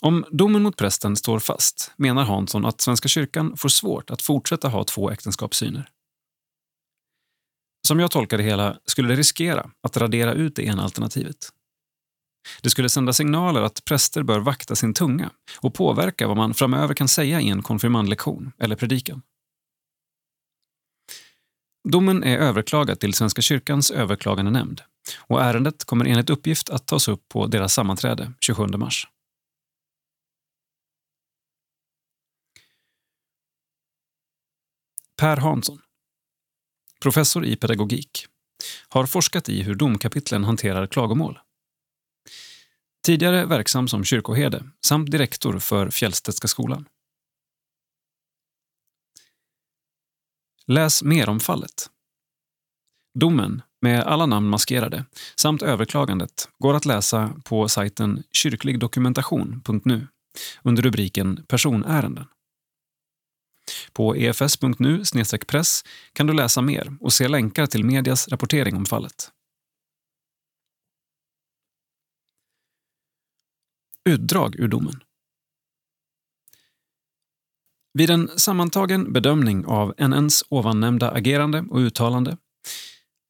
Om 0.00 0.24
domen 0.30 0.62
mot 0.62 0.76
prästen 0.76 1.16
står 1.16 1.38
fast 1.38 1.92
menar 1.96 2.24
Hansson 2.24 2.64
att 2.64 2.80
Svenska 2.80 3.08
kyrkan 3.08 3.56
får 3.56 3.68
svårt 3.68 4.10
att 4.10 4.22
fortsätta 4.22 4.68
ha 4.68 4.84
två 4.84 5.10
äktenskapssyner. 5.10 5.90
Som 7.86 8.00
jag 8.00 8.10
tolkar 8.10 8.38
det 8.38 8.44
hela 8.44 8.78
skulle 8.86 9.08
det 9.08 9.16
riskera 9.16 9.70
att 9.82 9.96
radera 9.96 10.32
ut 10.32 10.56
det 10.56 10.62
ena 10.62 10.82
alternativet. 10.82 11.36
Det 12.62 12.70
skulle 12.70 12.88
sända 12.88 13.12
signaler 13.12 13.62
att 13.62 13.84
präster 13.84 14.22
bör 14.22 14.38
vakta 14.38 14.76
sin 14.76 14.94
tunga 14.94 15.30
och 15.60 15.74
påverka 15.74 16.28
vad 16.28 16.36
man 16.36 16.54
framöver 16.54 16.94
kan 16.94 17.08
säga 17.08 17.40
i 17.40 17.48
en 17.48 17.62
konfirmandlektion 17.62 18.52
eller 18.58 18.76
predikan. 18.76 19.22
Domen 21.84 22.24
är 22.24 22.38
överklagad 22.38 23.00
till 23.00 23.14
Svenska 23.14 23.42
kyrkans 23.42 23.90
överklagandenämnd 23.90 24.82
och 25.18 25.42
ärendet 25.42 25.84
kommer 25.84 26.04
enligt 26.04 26.30
uppgift 26.30 26.70
att 26.70 26.86
tas 26.86 27.08
upp 27.08 27.28
på 27.28 27.46
deras 27.46 27.74
sammanträde 27.74 28.32
27 28.40 28.66
mars. 28.66 29.06
Per 35.16 35.36
Hansson, 35.36 35.78
professor 37.00 37.44
i 37.44 37.56
pedagogik, 37.56 38.26
har 38.88 39.06
forskat 39.06 39.48
i 39.48 39.62
hur 39.62 39.74
domkapitlen 39.74 40.44
hanterar 40.44 40.86
klagomål. 40.86 41.38
Tidigare 43.04 43.46
verksam 43.46 43.88
som 43.88 44.04
kyrkoherde 44.04 44.70
samt 44.86 45.10
direktor 45.10 45.58
för 45.58 45.90
Fjällstedtska 45.90 46.48
skolan. 46.48 46.88
Läs 50.70 51.02
mer 51.02 51.28
om 51.28 51.40
fallet. 51.40 51.90
Domen, 53.18 53.62
med 53.80 54.00
alla 54.00 54.26
namn 54.26 54.48
maskerade, 54.48 55.04
samt 55.36 55.62
överklagandet 55.62 56.48
går 56.58 56.74
att 56.74 56.86
läsa 56.86 57.34
på 57.44 57.68
sajten 57.68 58.22
kyrkligdokumentation.nu 58.32 60.06
under 60.62 60.82
rubriken 60.82 61.44
Personärenden. 61.48 62.26
På 63.92 64.14
efs.nu 64.14 65.02
press 65.46 65.84
kan 66.12 66.26
du 66.26 66.32
läsa 66.32 66.62
mer 66.62 66.96
och 67.00 67.12
se 67.12 67.28
länkar 67.28 67.66
till 67.66 67.84
medias 67.84 68.28
rapportering 68.28 68.76
om 68.76 68.86
fallet. 68.86 69.32
Utdrag 74.04 74.56
ur 74.60 74.68
domen. 74.68 75.00
Vid 77.94 78.10
en 78.10 78.28
sammantagen 78.36 79.12
bedömning 79.12 79.66
av 79.66 79.94
NNs 79.98 80.44
ovannämnda 80.48 81.10
agerande 81.10 81.64
och 81.70 81.78
uttalande 81.78 82.36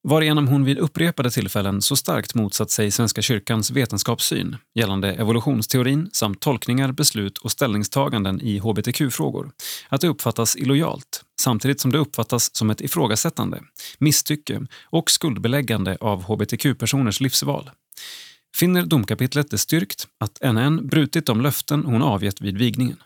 varigenom 0.08 0.48
hon 0.48 0.64
vid 0.64 0.78
upprepade 0.78 1.30
tillfällen 1.30 1.82
så 1.82 1.96
starkt 1.96 2.34
motsatt 2.34 2.70
sig 2.70 2.90
Svenska 2.90 3.22
kyrkans 3.22 3.70
vetenskapssyn 3.70 4.56
gällande 4.74 5.12
evolutionsteorin 5.12 6.10
samt 6.12 6.40
tolkningar, 6.40 6.92
beslut 6.92 7.38
och 7.38 7.50
ställningstaganden 7.50 8.40
i 8.40 8.58
hbtq-frågor, 8.58 9.50
att 9.88 10.00
det 10.00 10.08
uppfattas 10.08 10.56
illojalt 10.56 11.24
samtidigt 11.40 11.80
som 11.80 11.92
det 11.92 11.98
uppfattas 11.98 12.56
som 12.56 12.70
ett 12.70 12.80
ifrågasättande, 12.80 13.60
misstycke 13.98 14.60
och 14.84 15.10
skuldbeläggande 15.10 15.96
av 16.00 16.22
hbtq-personers 16.22 17.20
livsval. 17.20 17.70
Finner 18.56 18.82
domkapitlet 18.82 19.50
det 19.50 19.58
styrkt 19.58 20.06
att 20.20 20.52
NN 20.54 20.86
brutit 20.86 21.26
de 21.26 21.40
löften 21.40 21.84
hon 21.84 22.02
avgett 22.02 22.40
vid 22.40 22.58
vigningen? 22.58 22.96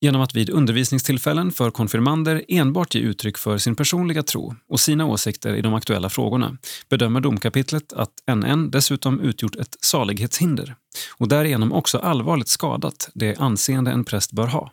Genom 0.00 0.20
att 0.20 0.34
vid 0.34 0.50
undervisningstillfällen 0.50 1.52
för 1.52 1.70
konfirmander 1.70 2.44
enbart 2.48 2.94
ge 2.94 3.00
uttryck 3.00 3.38
för 3.38 3.58
sin 3.58 3.76
personliga 3.76 4.22
tro 4.22 4.54
och 4.68 4.80
sina 4.80 5.06
åsikter 5.06 5.54
i 5.54 5.62
de 5.62 5.74
aktuella 5.74 6.08
frågorna 6.08 6.56
bedömer 6.88 7.20
domkapitlet 7.20 7.92
att 7.92 8.10
NN 8.34 8.70
dessutom 8.70 9.20
utgjort 9.20 9.56
ett 9.56 9.76
salighetshinder 9.80 10.76
och 11.16 11.28
därigenom 11.28 11.72
också 11.72 11.98
allvarligt 11.98 12.48
skadat 12.48 13.10
det 13.14 13.36
anseende 13.36 13.90
en 13.90 14.04
präst 14.04 14.32
bör 14.32 14.46
ha. 14.46 14.72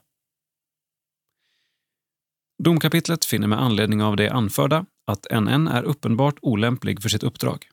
Domkapitlet 2.63 3.25
finner 3.25 3.47
med 3.47 3.61
anledning 3.61 4.03
av 4.03 4.15
det 4.15 4.29
anförda 4.29 4.85
att 5.07 5.27
NN 5.31 5.67
är 5.67 5.83
uppenbart 5.83 6.35
olämplig 6.41 7.01
för 7.01 7.09
sitt 7.09 7.23
uppdrag. 7.23 7.70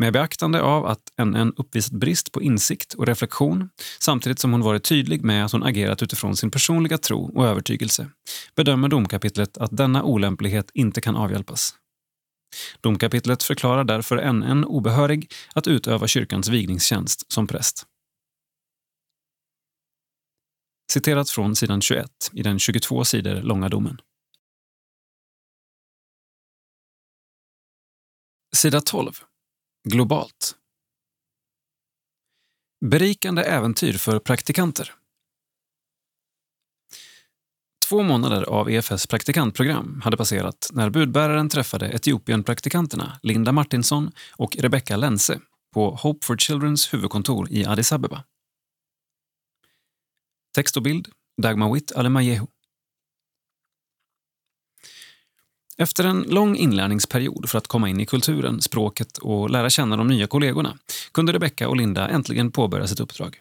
Med 0.00 0.12
beaktande 0.12 0.62
av 0.62 0.86
att 0.86 1.12
NN 1.24 1.52
uppvisat 1.56 1.92
brist 1.92 2.32
på 2.32 2.42
insikt 2.42 2.94
och 2.94 3.06
reflektion 3.06 3.70
samtidigt 3.98 4.38
som 4.38 4.52
hon 4.52 4.60
varit 4.60 4.84
tydlig 4.84 5.24
med 5.24 5.44
att 5.44 5.52
hon 5.52 5.62
agerat 5.62 6.02
utifrån 6.02 6.36
sin 6.36 6.50
personliga 6.50 6.98
tro 6.98 7.36
och 7.36 7.46
övertygelse 7.46 8.10
bedömer 8.54 8.88
domkapitlet 8.88 9.58
att 9.58 9.76
denna 9.76 10.02
olämplighet 10.02 10.70
inte 10.74 11.00
kan 11.00 11.16
avhjälpas. 11.16 11.74
Domkapitlet 12.80 13.42
förklarar 13.42 13.84
därför 13.84 14.32
NN 14.32 14.64
obehörig 14.64 15.32
att 15.54 15.66
utöva 15.66 16.06
kyrkans 16.06 16.48
vigningstjänst 16.48 17.32
som 17.32 17.46
präst. 17.46 17.86
Citerat 20.92 21.30
från 21.30 21.56
sidan 21.56 21.80
21 21.80 22.10
i 22.32 22.42
den 22.42 22.58
22 22.58 23.04
sidor 23.04 23.42
långa 23.42 23.68
domen. 23.68 24.00
Sida 28.56 28.80
12 28.80 29.12
globalt. 29.84 30.56
Berikande 32.84 33.42
äventyr 33.42 33.92
för 33.92 34.18
praktikanter. 34.18 34.94
Två 37.88 38.02
månader 38.02 38.42
av 38.42 38.70
EFS 38.70 39.06
praktikantprogram 39.06 40.00
hade 40.04 40.16
passerat 40.16 40.70
när 40.72 40.90
budbäraren 40.90 41.48
träffade 41.48 41.92
Etiopien-praktikanterna 41.92 43.20
Linda 43.22 43.52
Martinsson 43.52 44.12
och 44.36 44.56
Rebecca 44.56 44.96
Lense 44.96 45.40
på 45.74 45.90
Hope 45.90 46.26
for 46.26 46.36
Childrens 46.36 46.94
huvudkontor 46.94 47.50
i 47.50 47.64
Addis 47.64 47.92
Abeba. 47.92 48.24
Text 50.54 50.76
och 50.76 50.82
bild 50.82 51.08
Dagmawit 51.42 51.92
Alemayehu. 51.92 52.46
Efter 55.80 56.04
en 56.04 56.22
lång 56.22 56.56
inlärningsperiod 56.56 57.50
för 57.50 57.58
att 57.58 57.66
komma 57.66 57.88
in 57.88 58.00
i 58.00 58.06
kulturen, 58.06 58.60
språket 58.60 59.18
och 59.18 59.50
lära 59.50 59.70
känna 59.70 59.96
de 59.96 60.06
nya 60.08 60.26
kollegorna 60.26 60.78
kunde 61.12 61.32
Rebecca 61.32 61.68
och 61.68 61.76
Linda 61.76 62.08
äntligen 62.08 62.52
påbörja 62.52 62.86
sitt 62.86 63.00
uppdrag. 63.00 63.36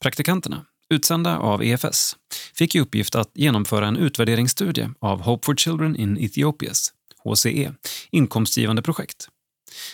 Praktikanterna, 0.00 0.66
utsända 0.90 1.38
av 1.38 1.62
EFS, 1.62 2.16
fick 2.54 2.74
i 2.74 2.80
uppgift 2.80 3.14
att 3.14 3.30
genomföra 3.34 3.86
en 3.86 3.96
utvärderingsstudie 3.96 4.90
av 5.00 5.20
Hope 5.20 5.46
for 5.46 5.54
Children 5.54 5.96
in 5.96 6.18
Ethiopias, 6.18 6.92
HCE, 7.24 7.72
inkomstgivande 8.10 8.82
projekt 8.82 9.28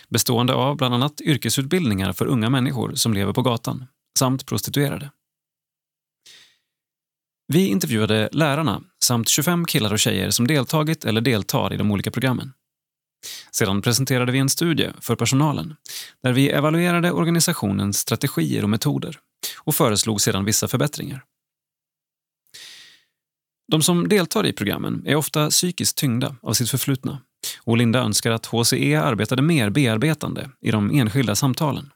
bestående 0.09 0.55
av 0.55 0.77
bland 0.77 0.95
annat 0.95 1.21
yrkesutbildningar 1.21 2.13
för 2.13 2.27
unga 2.27 2.51
människor 2.51 2.95
som 2.95 3.15
lever 3.15 3.33
på 3.33 3.43
gatan 3.43 3.85
samt 4.19 4.47
prostituerade. 4.47 5.11
Vi 7.47 7.67
intervjuade 7.67 8.29
lärarna 8.33 8.83
samt 9.05 9.29
25 9.29 9.65
killar 9.65 9.93
och 9.93 9.99
tjejer 9.99 10.31
som 10.31 10.47
deltagit 10.47 11.05
eller 11.05 11.21
deltar 11.21 11.73
i 11.73 11.77
de 11.77 11.91
olika 11.91 12.11
programmen. 12.11 12.53
Sedan 13.51 13.83
presenterade 13.83 14.33
vi 14.33 14.39
en 14.39 14.49
studie 14.49 14.93
för 15.01 15.17
personalen 15.17 15.77
där 16.23 16.33
vi 16.33 16.49
evaluerade 16.49 17.13
organisationens 17.13 17.99
strategier 17.99 18.63
och 18.63 18.71
metoder 18.71 19.19
och 19.59 19.75
föreslog 19.75 20.21
sedan 20.21 20.45
vissa 20.45 20.69
förbättringar. 20.69 21.25
De 23.73 23.83
som 23.83 24.09
deltar 24.09 24.47
i 24.47 24.53
programmen 24.53 25.03
är 25.07 25.17
ofta 25.17 25.51
psykiskt 25.51 25.97
tyngda 25.97 26.37
av 26.43 26.53
sitt 26.53 26.71
förflutna 26.71 27.21
och 27.65 27.77
Linda 27.77 27.99
önskar 27.99 28.31
att 28.31 28.47
HCE 28.47 29.01
arbetade 29.01 29.43
mer 29.43 29.71
bearbetande 29.71 30.51
i 30.61 30.71
de 30.71 30.91
enskilda 30.91 31.35
samtalen. 31.35 31.91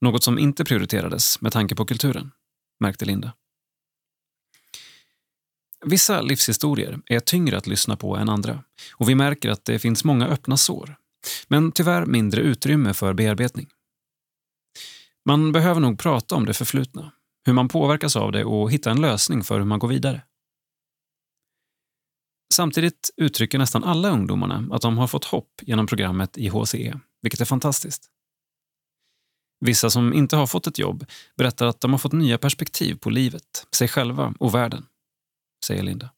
Något 0.00 0.24
som 0.24 0.38
inte 0.38 0.64
prioriterades 0.64 1.40
med 1.40 1.52
tanke 1.52 1.74
på 1.74 1.84
kulturen, 1.84 2.30
märkte 2.80 3.04
Linda. 3.04 3.32
Vissa 5.84 6.20
livshistorier 6.20 7.00
är 7.06 7.20
tyngre 7.20 7.56
att 7.56 7.66
lyssna 7.66 7.96
på 7.96 8.16
än 8.16 8.28
andra 8.28 8.62
och 8.94 9.08
vi 9.08 9.14
märker 9.14 9.50
att 9.50 9.64
det 9.64 9.78
finns 9.78 10.04
många 10.04 10.26
öppna 10.26 10.56
sår, 10.56 10.96
men 11.48 11.72
tyvärr 11.72 12.06
mindre 12.06 12.40
utrymme 12.40 12.94
för 12.94 13.14
bearbetning. 13.14 13.68
Man 15.24 15.52
behöver 15.52 15.80
nog 15.80 15.98
prata 15.98 16.34
om 16.34 16.46
det 16.46 16.54
förflutna, 16.54 17.12
hur 17.44 17.52
man 17.52 17.68
påverkas 17.68 18.16
av 18.16 18.32
det 18.32 18.44
och 18.44 18.72
hitta 18.72 18.90
en 18.90 19.00
lösning 19.00 19.44
för 19.44 19.58
hur 19.58 19.66
man 19.66 19.78
går 19.78 19.88
vidare. 19.88 20.22
Samtidigt 22.54 23.10
uttrycker 23.16 23.58
nästan 23.58 23.84
alla 23.84 24.10
ungdomarna 24.10 24.74
att 24.74 24.82
de 24.82 24.98
har 24.98 25.06
fått 25.06 25.24
hopp 25.24 25.50
genom 25.62 25.86
programmet 25.86 26.38
i 26.38 26.48
HCE, 26.48 27.00
vilket 27.22 27.40
är 27.40 27.44
fantastiskt. 27.44 28.10
Vissa 29.60 29.90
som 29.90 30.12
inte 30.12 30.36
har 30.36 30.46
fått 30.46 30.66
ett 30.66 30.78
jobb 30.78 31.06
berättar 31.36 31.66
att 31.66 31.80
de 31.80 31.92
har 31.92 31.98
fått 31.98 32.12
nya 32.12 32.38
perspektiv 32.38 32.94
på 32.94 33.10
livet, 33.10 33.66
sig 33.72 33.88
själva 33.88 34.34
och 34.38 34.54
världen 34.54 34.86
säger 35.66 35.82
Linda. 35.82 36.10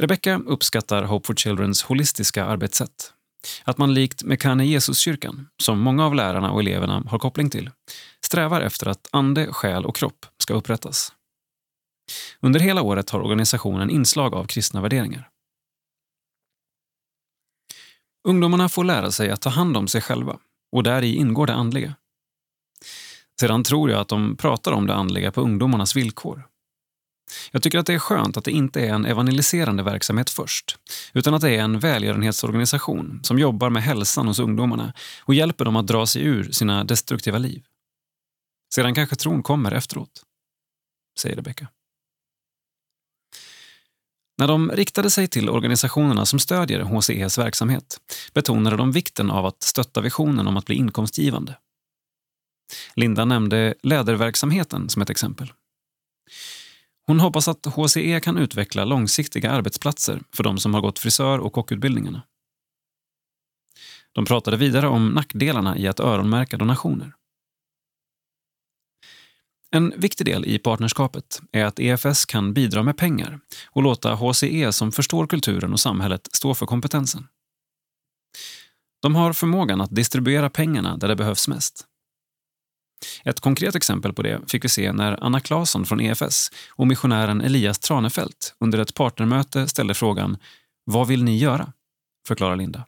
Rebecca 0.00 0.40
uppskattar 0.46 1.02
Hope 1.02 1.26
for 1.26 1.34
Childrens 1.34 1.82
holistiska 1.82 2.44
arbetssätt. 2.44 3.12
Att 3.64 3.78
man 3.78 3.94
likt 3.94 4.22
Mekane 4.22 4.66
Jesuskyrkan, 4.66 5.48
som 5.62 5.80
många 5.80 6.06
av 6.06 6.14
lärarna 6.14 6.52
och 6.52 6.60
eleverna 6.60 7.02
har 7.08 7.18
koppling 7.18 7.50
till, 7.50 7.70
strävar 8.24 8.60
efter 8.60 8.88
att 8.88 9.08
ande, 9.12 9.46
själ 9.52 9.86
och 9.86 9.96
kropp 9.96 10.26
ska 10.38 10.54
upprättas. 10.54 11.12
Under 12.40 12.60
hela 12.60 12.82
året 12.82 13.10
har 13.10 13.20
organisationen 13.20 13.90
inslag 13.90 14.34
av 14.34 14.44
kristna 14.44 14.80
värderingar. 14.80 15.30
Ungdomarna 18.28 18.68
får 18.68 18.84
lära 18.84 19.10
sig 19.10 19.30
att 19.30 19.40
ta 19.40 19.50
hand 19.50 19.76
om 19.76 19.88
sig 19.88 20.00
själva 20.00 20.38
och 20.72 20.82
där 20.82 21.02
i 21.02 21.16
ingår 21.16 21.46
det 21.46 21.54
andliga. 21.54 21.94
Sedan 23.40 23.64
tror 23.64 23.90
jag 23.90 24.00
att 24.00 24.08
de 24.08 24.36
pratar 24.36 24.72
om 24.72 24.86
det 24.86 24.94
andliga 24.94 25.32
på 25.32 25.40
ungdomarnas 25.40 25.96
villkor. 25.96 26.48
Jag 27.50 27.62
tycker 27.62 27.78
att 27.78 27.86
det 27.86 27.94
är 27.94 27.98
skönt 27.98 28.36
att 28.36 28.44
det 28.44 28.50
inte 28.50 28.80
är 28.80 28.94
en 28.94 29.04
evangeliserande 29.04 29.82
verksamhet 29.82 30.30
först, 30.30 30.78
utan 31.12 31.34
att 31.34 31.40
det 31.40 31.50
är 31.50 31.62
en 31.62 31.78
välgörenhetsorganisation 31.78 33.20
som 33.22 33.38
jobbar 33.38 33.70
med 33.70 33.82
hälsan 33.82 34.26
hos 34.26 34.38
ungdomarna 34.38 34.92
och 35.20 35.34
hjälper 35.34 35.64
dem 35.64 35.76
att 35.76 35.86
dra 35.86 36.06
sig 36.06 36.22
ur 36.22 36.52
sina 36.52 36.84
destruktiva 36.84 37.38
liv. 37.38 37.62
Sedan 38.74 38.94
kanske 38.94 39.16
tron 39.16 39.42
kommer 39.42 39.72
efteråt, 39.72 40.22
säger 41.20 41.36
Rebecka. 41.36 41.68
När 44.38 44.48
de 44.48 44.70
riktade 44.70 45.10
sig 45.10 45.28
till 45.28 45.48
organisationerna 45.48 46.26
som 46.26 46.38
stödjer 46.38 46.80
HCEs 46.80 47.38
verksamhet 47.38 48.00
betonade 48.32 48.76
de 48.76 48.92
vikten 48.92 49.30
av 49.30 49.46
att 49.46 49.62
stötta 49.62 50.00
visionen 50.00 50.46
om 50.46 50.56
att 50.56 50.66
bli 50.66 50.74
inkomstgivande. 50.76 51.56
Linda 52.94 53.24
nämnde 53.24 53.74
läderverksamheten 53.82 54.88
som 54.88 55.02
ett 55.02 55.10
exempel. 55.10 55.52
Hon 57.06 57.20
hoppas 57.20 57.48
att 57.48 57.66
HCE 57.66 58.20
kan 58.20 58.38
utveckla 58.38 58.84
långsiktiga 58.84 59.50
arbetsplatser 59.50 60.22
för 60.32 60.44
de 60.44 60.58
som 60.58 60.74
har 60.74 60.80
gått 60.80 60.98
frisör 60.98 61.38
och 61.38 61.52
kockutbildningarna. 61.52 62.22
De 64.12 64.24
pratade 64.24 64.56
vidare 64.56 64.88
om 64.88 65.08
nackdelarna 65.08 65.78
i 65.78 65.88
att 65.88 66.00
öronmärka 66.00 66.56
donationer. 66.56 67.12
En 69.70 69.92
viktig 69.96 70.26
del 70.26 70.46
i 70.46 70.58
partnerskapet 70.58 71.40
är 71.52 71.64
att 71.64 71.80
EFS 71.80 72.24
kan 72.24 72.54
bidra 72.54 72.82
med 72.82 72.96
pengar 72.96 73.40
och 73.70 73.82
låta 73.82 74.14
HCE 74.14 74.72
som 74.72 74.92
förstår 74.92 75.26
kulturen 75.26 75.72
och 75.72 75.80
samhället 75.80 76.28
stå 76.32 76.54
för 76.54 76.66
kompetensen. 76.66 77.28
De 79.02 79.14
har 79.14 79.32
förmågan 79.32 79.80
att 79.80 79.94
distribuera 79.94 80.50
pengarna 80.50 80.96
där 80.96 81.08
det 81.08 81.16
behövs 81.16 81.48
mest. 81.48 81.86
Ett 83.24 83.40
konkret 83.40 83.74
exempel 83.74 84.12
på 84.12 84.22
det 84.22 84.40
fick 84.50 84.64
vi 84.64 84.68
se 84.68 84.92
när 84.92 85.24
Anna 85.24 85.40
Claesson 85.40 85.86
från 85.86 86.00
EFS 86.00 86.50
och 86.70 86.86
missionären 86.86 87.40
Elias 87.40 87.78
Tranefelt 87.78 88.54
under 88.60 88.78
ett 88.78 88.94
partnermöte 88.94 89.68
ställde 89.68 89.94
frågan 89.94 90.36
“Vad 90.84 91.08
vill 91.08 91.24
ni 91.24 91.38
göra?” 91.38 91.72
förklarar 92.26 92.56
Linda. 92.56 92.84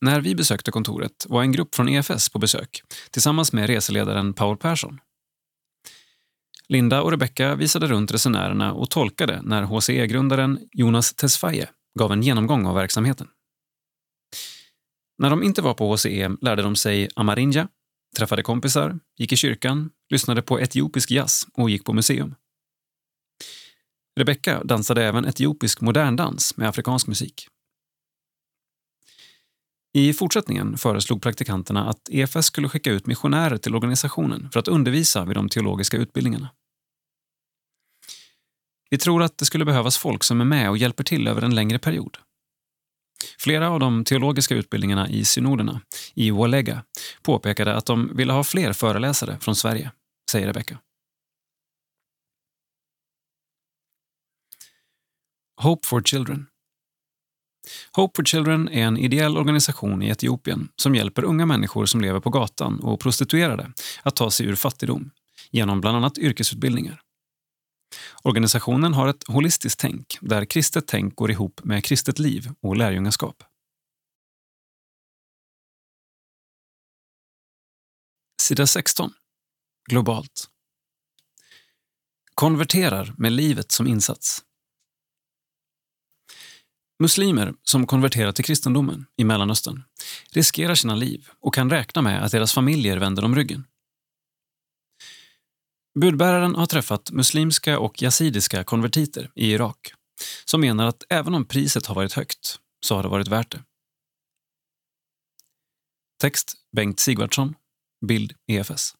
När 0.00 0.20
vi 0.20 0.34
besökte 0.34 0.70
kontoret 0.70 1.26
var 1.28 1.42
en 1.42 1.52
grupp 1.52 1.74
från 1.74 1.88
EFS 1.88 2.28
på 2.28 2.38
besök 2.38 2.82
tillsammans 3.10 3.52
med 3.52 3.66
reseledaren 3.66 4.34
Paul 4.34 4.56
Persson. 4.56 5.00
Linda 6.68 7.02
och 7.02 7.10
Rebecca 7.10 7.54
visade 7.54 7.86
runt 7.86 8.12
resenärerna 8.12 8.72
och 8.72 8.90
tolkade 8.90 9.40
när 9.42 9.62
HCE-grundaren 9.62 10.68
Jonas 10.72 11.14
Tesfaye 11.14 11.68
gav 11.98 12.12
en 12.12 12.22
genomgång 12.22 12.66
av 12.66 12.74
verksamheten. 12.74 13.28
När 15.18 15.30
de 15.30 15.42
inte 15.42 15.62
var 15.62 15.74
på 15.74 15.94
HCE 15.94 16.30
lärde 16.40 16.62
de 16.62 16.76
sig 16.76 17.08
amarinja, 17.16 17.68
träffade 18.16 18.42
kompisar, 18.42 18.98
gick 19.18 19.32
i 19.32 19.36
kyrkan, 19.36 19.90
lyssnade 20.10 20.42
på 20.42 20.60
etiopisk 20.60 21.10
jazz 21.10 21.46
och 21.52 21.70
gick 21.70 21.84
på 21.84 21.92
museum. 21.92 22.34
Rebecca 24.18 24.64
dansade 24.64 25.04
även 25.04 25.24
etiopisk 25.24 25.80
moderndans 25.80 26.56
med 26.56 26.68
afrikansk 26.68 27.06
musik. 27.06 27.48
I 29.94 30.12
fortsättningen 30.12 30.78
föreslog 30.78 31.22
praktikanterna 31.22 31.88
att 31.88 32.08
EFS 32.10 32.46
skulle 32.46 32.68
skicka 32.68 32.90
ut 32.90 33.06
missionärer 33.06 33.56
till 33.56 33.74
organisationen 33.74 34.50
för 34.52 34.60
att 34.60 34.68
undervisa 34.68 35.24
vid 35.24 35.36
de 35.36 35.48
teologiska 35.48 35.96
utbildningarna. 35.96 36.50
Vi 38.90 38.98
tror 38.98 39.22
att 39.22 39.38
det 39.38 39.44
skulle 39.44 39.64
behövas 39.64 39.98
folk 39.98 40.24
som 40.24 40.40
är 40.40 40.44
med 40.44 40.70
och 40.70 40.78
hjälper 40.78 41.04
till 41.04 41.28
över 41.28 41.42
en 41.42 41.54
längre 41.54 41.78
period. 41.78 42.18
Flera 43.38 43.70
av 43.70 43.80
de 43.80 44.04
teologiska 44.04 44.54
utbildningarna 44.54 45.08
i 45.08 45.24
synoderna 45.24 45.80
i 46.14 46.30
Walega 46.30 46.84
påpekade 47.22 47.74
att 47.74 47.86
de 47.86 48.16
ville 48.16 48.32
ha 48.32 48.44
fler 48.44 48.72
föreläsare 48.72 49.38
från 49.40 49.56
Sverige, 49.56 49.92
säger 50.30 50.46
Rebecka. 50.46 50.78
Hope 55.60 55.86
for 55.86 56.02
Children 56.02 56.46
Hope 57.92 58.16
for 58.16 58.24
Children 58.24 58.68
är 58.68 58.82
en 58.82 58.98
ideell 58.98 59.36
organisation 59.36 60.02
i 60.02 60.08
Etiopien 60.08 60.68
som 60.76 60.94
hjälper 60.94 61.24
unga 61.24 61.46
människor 61.46 61.86
som 61.86 62.00
lever 62.00 62.20
på 62.20 62.30
gatan 62.30 62.80
och 62.80 63.00
prostituerade 63.00 63.72
att 64.02 64.16
ta 64.16 64.30
sig 64.30 64.46
ur 64.46 64.54
fattigdom 64.54 65.10
genom 65.50 65.80
bland 65.80 65.96
annat 65.96 66.18
yrkesutbildningar. 66.18 67.00
Organisationen 68.22 68.94
har 68.94 69.08
ett 69.08 69.24
holistiskt 69.28 69.80
tänk 69.80 70.18
där 70.20 70.44
kristet 70.44 70.86
tänk 70.86 71.16
går 71.16 71.30
ihop 71.30 71.60
med 71.64 71.84
kristet 71.84 72.18
liv 72.18 72.50
och 72.60 72.76
lärjungaskap. 72.76 73.42
Sida 78.42 78.66
16. 78.66 79.12
Globalt. 79.90 80.48
Konverterar 82.34 83.14
med 83.18 83.32
livet 83.32 83.72
som 83.72 83.86
insats. 83.86 84.44
Muslimer 86.98 87.54
som 87.62 87.86
konverterar 87.86 88.32
till 88.32 88.44
kristendomen 88.44 89.06
i 89.16 89.24
Mellanöstern 89.24 89.82
riskerar 90.32 90.74
sina 90.74 90.94
liv 90.94 91.28
och 91.40 91.54
kan 91.54 91.70
räkna 91.70 92.02
med 92.02 92.24
att 92.24 92.32
deras 92.32 92.52
familjer 92.52 92.96
vänder 92.96 93.22
dem 93.22 93.36
ryggen. 93.36 93.64
Budbäraren 96.00 96.54
har 96.54 96.66
träffat 96.66 97.10
muslimska 97.10 97.78
och 97.78 98.02
yazidiska 98.02 98.64
konvertiter 98.64 99.30
i 99.34 99.52
Irak 99.52 99.92
som 100.44 100.60
menar 100.60 100.86
att 100.86 101.04
även 101.08 101.34
om 101.34 101.44
priset 101.44 101.86
har 101.86 101.94
varit 101.94 102.12
högt 102.12 102.58
så 102.80 102.96
har 102.96 103.02
det 103.02 103.08
varit 103.08 103.28
värt 103.28 103.50
det. 103.52 103.62
Text 106.20 106.54
Bengt 106.76 107.00
Sigvardsson. 107.00 107.54
Bild 108.06 108.32
EFS. 108.46 108.94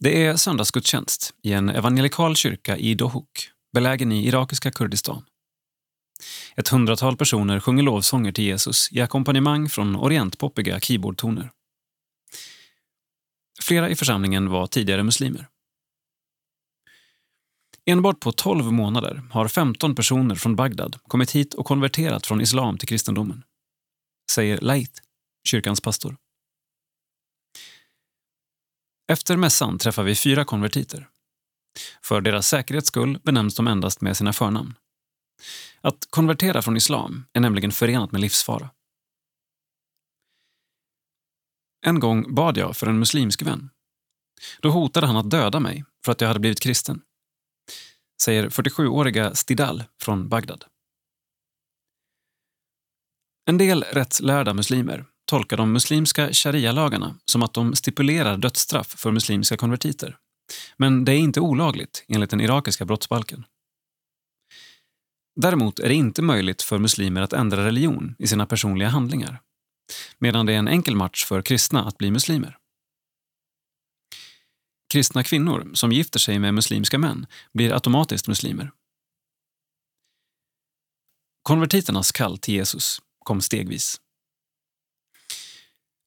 Det 0.00 0.26
är 0.26 0.36
söndagsgudstjänst 0.36 1.34
i 1.42 1.52
en 1.52 1.68
evangelikal 1.68 2.36
kyrka 2.36 2.76
i 2.76 2.94
Dohuk 2.94 3.50
belägen 3.72 4.12
i 4.12 4.26
irakiska 4.26 4.70
Kurdistan. 4.70 5.24
Ett 6.56 6.68
hundratal 6.68 7.16
personer 7.16 7.60
sjunger 7.60 7.82
lovsånger 7.82 8.32
till 8.32 8.44
Jesus 8.44 8.92
i 8.92 9.00
ackompanjemang 9.00 9.68
från 9.68 9.96
orientpoppiga 9.96 10.80
keyboardtoner. 10.80 11.50
Flera 13.64 13.90
i 13.90 13.96
församlingen 13.96 14.48
var 14.48 14.66
tidigare 14.66 15.02
muslimer. 15.02 15.48
Enbart 17.86 18.20
på 18.20 18.32
12 18.32 18.72
månader 18.72 19.22
har 19.30 19.48
15 19.48 19.94
personer 19.94 20.34
från 20.34 20.56
Bagdad 20.56 20.98
kommit 21.02 21.30
hit 21.30 21.54
och 21.54 21.66
konverterat 21.66 22.26
från 22.26 22.40
islam 22.40 22.78
till 22.78 22.88
kristendomen. 22.88 23.42
Säger 24.30 24.60
Laith, 24.60 25.02
kyrkans 25.48 25.80
pastor. 25.80 26.16
Efter 29.12 29.36
mässan 29.36 29.78
träffar 29.78 30.02
vi 30.02 30.14
fyra 30.14 30.44
konvertiter. 30.44 31.08
För 32.02 32.20
deras 32.20 32.48
säkerhets 32.48 32.88
skull 32.88 33.18
benämns 33.22 33.54
de 33.54 33.66
endast 33.66 34.00
med 34.00 34.16
sina 34.16 34.32
förnamn. 34.32 34.74
Att 35.80 36.06
konvertera 36.10 36.62
från 36.62 36.76
islam 36.76 37.26
är 37.32 37.40
nämligen 37.40 37.72
förenat 37.72 38.12
med 38.12 38.20
livsfara. 38.20 38.70
En 41.86 42.00
gång 42.00 42.34
bad 42.34 42.56
jag 42.56 42.76
för 42.76 42.86
en 42.86 42.98
muslimsk 42.98 43.42
vän. 43.42 43.70
Då 44.60 44.70
hotade 44.70 45.06
han 45.06 45.16
att 45.16 45.30
döda 45.30 45.60
mig 45.60 45.84
för 46.04 46.12
att 46.12 46.20
jag 46.20 46.28
hade 46.28 46.40
blivit 46.40 46.60
kristen. 46.60 47.00
Säger 48.22 48.48
47-åriga 48.48 49.34
Stidal 49.34 49.84
från 50.00 50.28
Bagdad. 50.28 50.64
En 53.46 53.58
del 53.58 53.82
rättslärda 53.82 54.54
muslimer 54.54 55.06
tolkar 55.24 55.56
de 55.56 55.72
muslimska 55.72 56.32
sharia-lagarna 56.32 57.18
som 57.24 57.42
att 57.42 57.54
de 57.54 57.74
stipulerar 57.74 58.36
dödsstraff 58.36 58.86
för 58.86 59.10
muslimska 59.10 59.56
konvertiter. 59.56 60.16
Men 60.76 61.04
det 61.04 61.12
är 61.12 61.18
inte 61.18 61.40
olagligt 61.40 62.04
enligt 62.08 62.30
den 62.30 62.40
irakiska 62.40 62.84
brottsbalken. 62.84 63.44
Däremot 65.40 65.78
är 65.78 65.88
det 65.88 65.94
inte 65.94 66.22
möjligt 66.22 66.62
för 66.62 66.78
muslimer 66.78 67.22
att 67.22 67.32
ändra 67.32 67.64
religion 67.64 68.14
i 68.18 68.26
sina 68.26 68.46
personliga 68.46 68.88
handlingar 68.88 69.40
medan 70.18 70.46
det 70.46 70.52
är 70.52 70.58
en 70.58 70.68
enkel 70.68 70.96
match 70.96 71.24
för 71.24 71.42
kristna 71.42 71.84
att 71.84 71.98
bli 71.98 72.10
muslimer. 72.10 72.58
Kristna 74.92 75.24
kvinnor 75.24 75.70
som 75.74 75.92
gifter 75.92 76.18
sig 76.18 76.38
med 76.38 76.54
muslimska 76.54 76.98
män 76.98 77.26
blir 77.52 77.72
automatiskt 77.72 78.28
muslimer. 78.28 78.70
Konvertiternas 81.42 82.12
kall 82.12 82.38
till 82.38 82.54
Jesus 82.54 83.02
kom 83.24 83.40
stegvis. 83.40 84.00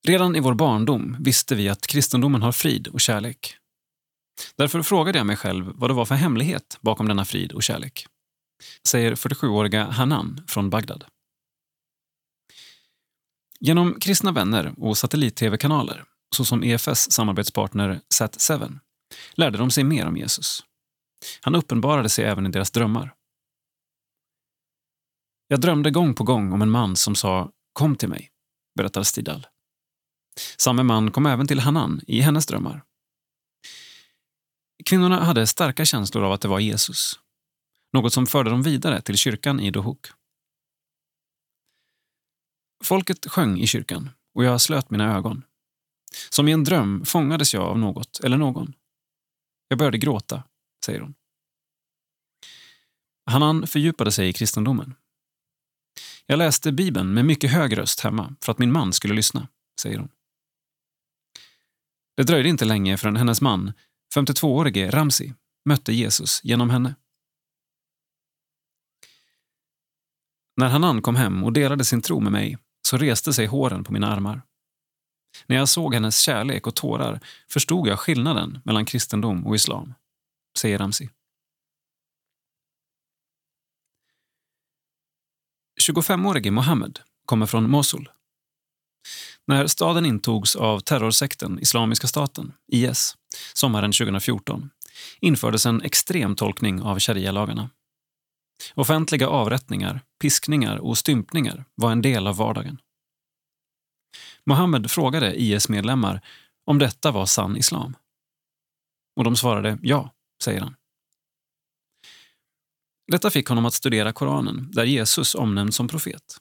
Redan 0.07 0.35
i 0.35 0.39
vår 0.39 0.53
barndom 0.53 1.17
visste 1.19 1.55
vi 1.55 1.69
att 1.69 1.87
kristendomen 1.87 2.41
har 2.41 2.51
frid 2.51 2.87
och 2.87 3.01
kärlek. 3.01 3.57
Därför 4.55 4.81
frågade 4.81 5.17
jag 5.17 5.27
mig 5.27 5.37
själv 5.37 5.71
vad 5.75 5.89
det 5.89 5.93
var 5.93 6.05
för 6.05 6.15
hemlighet 6.15 6.77
bakom 6.81 7.07
denna 7.07 7.25
frid 7.25 7.51
och 7.51 7.63
kärlek. 7.63 8.07
Säger 8.87 9.15
47-åriga 9.15 9.85
Hanan 9.85 10.43
från 10.47 10.69
Bagdad. 10.69 11.05
Genom 13.59 13.99
kristna 13.99 14.31
vänner 14.31 14.73
och 14.77 14.97
satellit-tv-kanaler, 14.97 16.03
såsom 16.35 16.63
EFS 16.63 17.11
samarbetspartner 17.11 18.01
Sat7, 18.19 18.79
lärde 19.33 19.57
de 19.57 19.71
sig 19.71 19.83
mer 19.83 20.05
om 20.05 20.17
Jesus. 20.17 20.63
Han 21.41 21.55
uppenbarade 21.55 22.09
sig 22.09 22.25
även 22.25 22.45
i 22.45 22.49
deras 22.49 22.71
drömmar. 22.71 23.13
Jag 25.47 25.61
drömde 25.61 25.91
gång 25.91 26.13
på 26.13 26.23
gång 26.23 26.53
om 26.53 26.61
en 26.61 26.69
man 26.69 26.95
som 26.95 27.15
sa 27.15 27.51
“Kom 27.73 27.95
till 27.95 28.09
mig”, 28.09 28.31
berättar 28.75 29.03
Stidal. 29.03 29.47
Samme 30.57 30.83
man 30.83 31.11
kom 31.11 31.25
även 31.25 31.47
till 31.47 31.59
Hanan 31.59 32.01
i 32.07 32.21
hennes 32.21 32.45
drömmar. 32.45 32.83
Kvinnorna 34.85 35.23
hade 35.23 35.47
starka 35.47 35.85
känslor 35.85 36.23
av 36.23 36.31
att 36.31 36.41
det 36.41 36.47
var 36.47 36.59
Jesus. 36.59 37.19
Något 37.93 38.13
som 38.13 38.27
förde 38.27 38.49
dem 38.49 38.61
vidare 38.61 39.01
till 39.01 39.17
kyrkan 39.17 39.59
i 39.59 39.71
Dohuk. 39.71 40.05
Folket 42.83 43.25
sjöng 43.31 43.59
i 43.59 43.67
kyrkan 43.67 44.09
och 44.33 44.43
jag 44.43 44.61
slöt 44.61 44.89
mina 44.89 45.15
ögon. 45.15 45.43
Som 46.29 46.47
i 46.47 46.51
en 46.51 46.63
dröm 46.63 47.05
fångades 47.05 47.53
jag 47.53 47.63
av 47.63 47.79
något 47.79 48.19
eller 48.19 48.37
någon. 48.37 48.73
Jag 49.67 49.79
började 49.79 49.97
gråta, 49.97 50.43
säger 50.85 50.99
hon. 50.99 51.13
Hanan 53.25 53.67
fördjupade 53.67 54.11
sig 54.11 54.29
i 54.29 54.33
kristendomen. 54.33 54.95
Jag 56.25 56.37
läste 56.37 56.71
Bibeln 56.71 57.13
med 57.13 57.25
mycket 57.25 57.51
hög 57.51 57.77
röst 57.77 57.99
hemma 57.99 58.35
för 58.41 58.51
att 58.51 58.59
min 58.59 58.71
man 58.71 58.93
skulle 58.93 59.13
lyssna, 59.13 59.47
säger 59.81 59.97
hon. 59.97 60.09
Det 62.17 62.23
dröjde 62.23 62.49
inte 62.49 62.65
länge 62.65 62.97
förrän 62.97 63.15
hennes 63.15 63.41
man 63.41 63.73
52-årige 64.15 64.91
Ramsi 64.91 65.33
mötte 65.65 65.93
Jesus 65.93 66.43
genom 66.43 66.69
henne. 66.69 66.95
När 70.57 70.67
Hanan 70.67 71.01
kom 71.01 71.15
hem 71.15 71.43
och 71.43 71.53
delade 71.53 71.85
sin 71.85 72.01
tro 72.01 72.19
med 72.19 72.31
mig 72.31 72.57
så 72.87 72.97
reste 72.97 73.33
sig 73.33 73.45
håren 73.45 73.83
på 73.83 73.93
mina 73.93 74.07
armar. 74.07 74.41
När 75.45 75.55
jag 75.55 75.69
såg 75.69 75.93
hennes 75.93 76.19
kärlek 76.19 76.67
och 76.67 76.75
tårar 76.75 77.19
förstod 77.49 77.87
jag 77.87 77.99
skillnaden 77.99 78.59
mellan 78.65 78.85
kristendom 78.85 79.47
och 79.47 79.55
islam, 79.55 79.93
säger 80.57 80.77
Ramsi. 80.77 81.09
25-årige 85.81 86.51
Mohammed 86.51 86.99
kommer 87.25 87.45
från 87.45 87.69
Mosul. 87.69 88.09
När 89.47 89.67
staden 89.67 90.05
intogs 90.05 90.55
av 90.55 90.79
terrorsekten 90.79 91.59
Islamiska 91.59 92.07
staten, 92.07 92.53
IS, 92.67 93.17
sommaren 93.53 93.91
2014 93.91 94.69
infördes 95.19 95.65
en 95.65 95.81
extrem 95.81 96.35
tolkning 96.35 96.81
av 96.81 96.99
sharia-lagarna. 96.99 97.69
Offentliga 98.73 99.27
avrättningar, 99.27 100.01
piskningar 100.21 100.77
och 100.77 100.97
stympningar 100.97 101.65
var 101.75 101.91
en 101.91 102.01
del 102.01 102.27
av 102.27 102.37
vardagen. 102.37 102.77
Mohammed 104.45 104.91
frågade 104.91 105.41
IS-medlemmar 105.41 106.21
om 106.65 106.79
detta 106.79 107.11
var 107.11 107.25
sann 107.25 107.57
islam. 107.57 107.95
Och 109.15 109.23
de 109.23 109.35
svarade 109.35 109.77
ja, 109.81 110.13
säger 110.43 110.61
han. 110.61 110.75
Detta 113.11 113.29
fick 113.29 113.47
honom 113.47 113.65
att 113.65 113.73
studera 113.73 114.13
Koranen, 114.13 114.71
där 114.71 114.83
Jesus 114.85 115.35
omnämns 115.35 115.75
som 115.75 115.87
profet. 115.87 116.37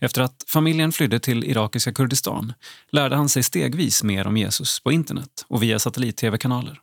Efter 0.00 0.22
att 0.22 0.44
familjen 0.46 0.92
flydde 0.92 1.20
till 1.20 1.44
irakiska 1.44 1.92
Kurdistan 1.92 2.52
lärde 2.90 3.16
han 3.16 3.28
sig 3.28 3.42
stegvis 3.42 4.02
mer 4.02 4.26
om 4.26 4.36
Jesus 4.36 4.80
på 4.80 4.92
internet 4.92 5.44
och 5.48 5.62
via 5.62 5.78
satellit-tv-kanaler. 5.78 6.80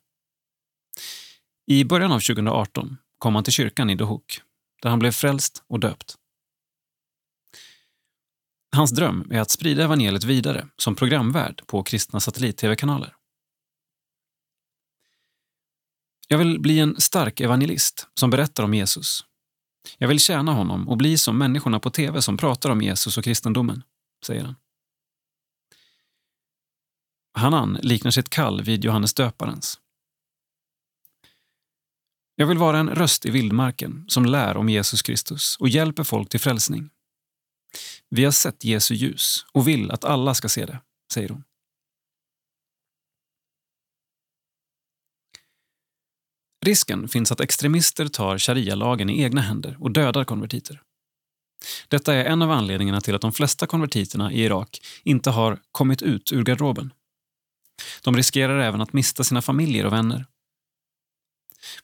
I 1.67 1.85
början 1.85 2.11
av 2.11 2.19
2018 2.19 2.97
kom 3.21 3.35
han 3.35 3.43
till 3.43 3.53
kyrkan 3.53 3.89
i 3.89 3.95
Dohuk, 3.95 4.41
där 4.81 4.89
han 4.89 4.99
blev 4.99 5.11
frälst 5.11 5.63
och 5.67 5.79
döpt. 5.79 6.15
Hans 8.75 8.91
dröm 8.91 9.31
är 9.31 9.39
att 9.39 9.49
sprida 9.49 9.83
evangeliet 9.83 10.23
vidare 10.23 10.67
som 10.77 10.95
programvärd 10.95 11.67
på 11.67 11.83
kristna 11.83 12.19
satellit-tv-kanaler. 12.19 13.15
Jag 16.27 16.37
vill 16.37 16.59
bli 16.59 16.79
en 16.79 17.01
stark 17.01 17.39
evangelist 17.39 18.07
som 18.13 18.29
berättar 18.29 18.63
om 18.63 18.73
Jesus. 18.73 19.25
Jag 19.97 20.07
vill 20.07 20.19
tjäna 20.19 20.53
honom 20.53 20.89
och 20.89 20.97
bli 20.97 21.17
som 21.17 21.37
människorna 21.37 21.79
på 21.79 21.89
tv 21.89 22.21
som 22.21 22.37
pratar 22.37 22.69
om 22.69 22.81
Jesus 22.81 23.17
och 23.17 23.23
kristendomen, 23.23 23.83
säger 24.25 24.43
han. 24.43 24.55
Hanan 27.33 27.73
liknar 27.81 28.11
sitt 28.11 28.29
kall 28.29 28.61
vid 28.61 28.85
Johannes 28.85 29.13
döparens. 29.13 29.80
Jag 32.41 32.47
vill 32.47 32.57
vara 32.57 32.79
en 32.79 32.89
röst 32.89 33.25
i 33.25 33.29
vildmarken 33.29 34.05
som 34.07 34.25
lär 34.25 34.57
om 34.57 34.69
Jesus 34.69 35.01
Kristus 35.01 35.57
och 35.59 35.69
hjälper 35.69 36.03
folk 36.03 36.29
till 36.29 36.39
frälsning. 36.39 36.89
Vi 38.09 38.23
har 38.23 38.31
sett 38.31 38.63
Jesu 38.63 38.93
ljus 38.93 39.45
och 39.51 39.67
vill 39.67 39.91
att 39.91 40.03
alla 40.03 40.33
ska 40.33 40.49
se 40.49 40.65
det, 40.65 40.79
säger 41.13 41.29
hon. 41.29 41.43
Risken 46.65 47.07
finns 47.07 47.31
att 47.31 47.39
extremister 47.39 48.07
tar 48.07 48.37
sharia-lagen 48.37 49.09
i 49.09 49.23
egna 49.23 49.41
händer 49.41 49.77
och 49.79 49.91
dödar 49.91 50.23
konvertiter. 50.23 50.81
Detta 51.87 52.13
är 52.13 52.25
en 52.25 52.41
av 52.41 52.51
anledningarna 52.51 53.01
till 53.01 53.15
att 53.15 53.21
de 53.21 53.31
flesta 53.31 53.67
konvertiterna 53.67 54.31
i 54.31 54.43
Irak 54.43 54.81
inte 55.03 55.29
har 55.29 55.59
kommit 55.71 56.01
ut 56.01 56.31
ur 56.31 56.43
garderoben. 56.43 56.93
De 58.03 58.17
riskerar 58.17 58.59
även 58.59 58.81
att 58.81 58.93
mista 58.93 59.23
sina 59.23 59.41
familjer 59.41 59.85
och 59.85 59.93
vänner. 59.93 60.25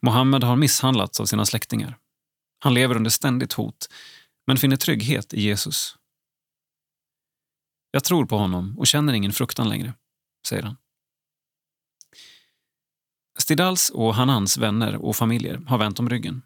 Mohammed 0.01 0.43
har 0.43 0.55
misshandlats 0.55 1.19
av 1.19 1.25
sina 1.25 1.45
släktingar. 1.45 1.97
Han 2.59 2.73
lever 2.73 2.95
under 2.95 3.09
ständigt 3.09 3.53
hot, 3.53 3.87
men 4.47 4.57
finner 4.57 4.77
trygghet 4.77 5.33
i 5.33 5.41
Jesus. 5.41 5.95
Jag 7.91 8.03
tror 8.03 8.25
på 8.25 8.37
honom 8.37 8.79
och 8.79 8.87
känner 8.87 9.13
ingen 9.13 9.33
fruktan 9.33 9.69
längre, 9.69 9.93
säger 10.47 10.63
han. 10.63 10.77
Stidals 13.39 13.89
och 13.89 14.15
Hanans 14.15 14.57
vänner 14.57 14.95
och 14.95 15.15
familjer 15.15 15.61
har 15.67 15.77
vänt 15.77 15.99
om 15.99 16.09
ryggen. 16.09 16.41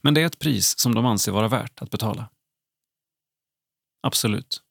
Men 0.00 0.14
det 0.14 0.22
är 0.22 0.26
ett 0.26 0.38
pris 0.38 0.78
som 0.78 0.94
de 0.94 1.06
anser 1.06 1.32
vara 1.32 1.48
värt 1.48 1.82
att 1.82 1.90
betala. 1.90 2.30
Absolut. 4.02 4.62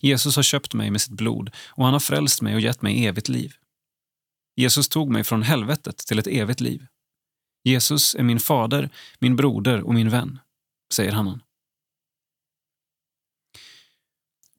Jesus 0.00 0.36
har 0.36 0.42
köpt 0.42 0.74
mig 0.74 0.90
med 0.90 1.00
sitt 1.00 1.12
blod 1.12 1.50
och 1.68 1.84
han 1.84 1.92
har 1.92 2.00
frälst 2.00 2.42
mig 2.42 2.54
och 2.54 2.60
gett 2.60 2.82
mig 2.82 3.06
evigt 3.06 3.28
liv. 3.28 3.54
Jesus 4.56 4.88
tog 4.88 5.10
mig 5.10 5.24
från 5.24 5.42
helvetet 5.42 5.98
till 5.98 6.18
ett 6.18 6.26
evigt 6.26 6.60
liv. 6.60 6.86
Jesus 7.64 8.14
är 8.14 8.22
min 8.22 8.40
fader, 8.40 8.90
min 9.18 9.36
broder 9.36 9.80
och 9.80 9.94
min 9.94 10.10
vän, 10.10 10.38
säger 10.94 11.12
Hanan. 11.12 11.42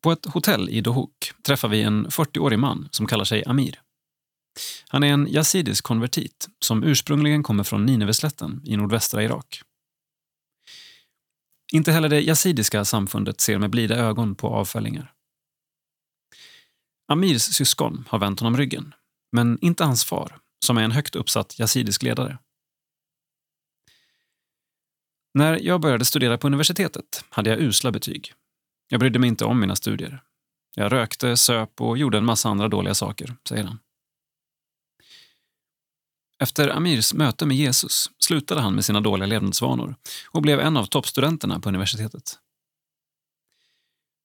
På 0.02 0.12
ett 0.12 0.26
hotell 0.26 0.70
i 0.70 0.82
Dohuk 0.82 1.34
träffar 1.43 1.68
vi 1.68 1.82
en 1.82 2.08
40-årig 2.08 2.60
man 2.60 2.89
som 2.91 3.08
kallar 3.08 3.26
sig 3.26 3.43
Amir. 3.45 3.82
Han 4.88 5.04
är 5.04 5.14
en 5.14 5.28
yazidisk 5.28 5.84
konvertit 5.84 6.49
som 6.60 6.84
ursprungligen 6.84 7.43
kommer 7.43 7.64
från 7.64 7.86
Nineveslätten 7.86 8.62
i 8.66 8.78
nordvästra 8.78 9.24
Irak. 9.24 9.62
Inte 11.74 11.91
heller 11.91 12.10
det 12.10 12.22
yazidiska 12.22 12.86
samfundet 12.86 13.41
ser 13.41 13.58
med 13.58 13.70
blida 13.70 13.95
ögon 13.95 14.36
på 14.36 14.47
avfällingar. 14.47 15.14
Amirs 17.08 17.41
syskon 17.41 18.06
har 18.10 18.20
vänt 18.20 18.39
honom 18.39 18.58
ryggen, 18.58 18.93
men 19.32 19.60
inte 19.62 19.84
hans 19.84 20.06
far, 20.06 20.39
som 20.66 20.78
är 20.78 20.84
en 20.84 20.91
högt 20.91 21.16
uppsatt 21.16 21.60
yazidisk 21.60 22.04
ledare. 22.04 22.38
När 25.34 25.59
jag 25.59 25.82
började 25.82 26.05
studera 26.05 26.38
på 26.38 26.47
universitetet 26.47 27.25
hade 27.29 27.49
jag 27.49 27.59
usla 27.59 27.91
betyg. 27.91 28.34
Jag 28.88 28.99
brydde 28.99 29.19
mig 29.19 29.27
inte 29.27 29.45
om 29.45 29.59
mina 29.59 29.75
studier. 29.75 30.23
Jag 30.75 30.91
rökte, 30.91 31.38
söp 31.38 31.82
och 31.82 31.97
gjorde 31.97 32.17
en 32.17 32.25
massa 32.25 32.49
andra 32.49 32.67
dåliga 32.67 32.93
saker, 32.93 33.36
säger 33.49 33.63
han. 33.63 33.79
Efter 36.39 36.69
Amirs 36.69 37.13
möte 37.13 37.45
med 37.45 37.57
Jesus 37.57 38.11
slutade 38.17 38.61
han 38.61 38.75
med 38.75 38.86
sina 38.86 39.01
dåliga 39.01 39.27
levnadsvanor 39.27 39.95
och 40.25 40.41
blev 40.41 40.59
en 40.59 40.77
av 40.77 40.86
toppstudenterna 40.86 41.59
på 41.59 41.69
universitetet. 41.69 42.39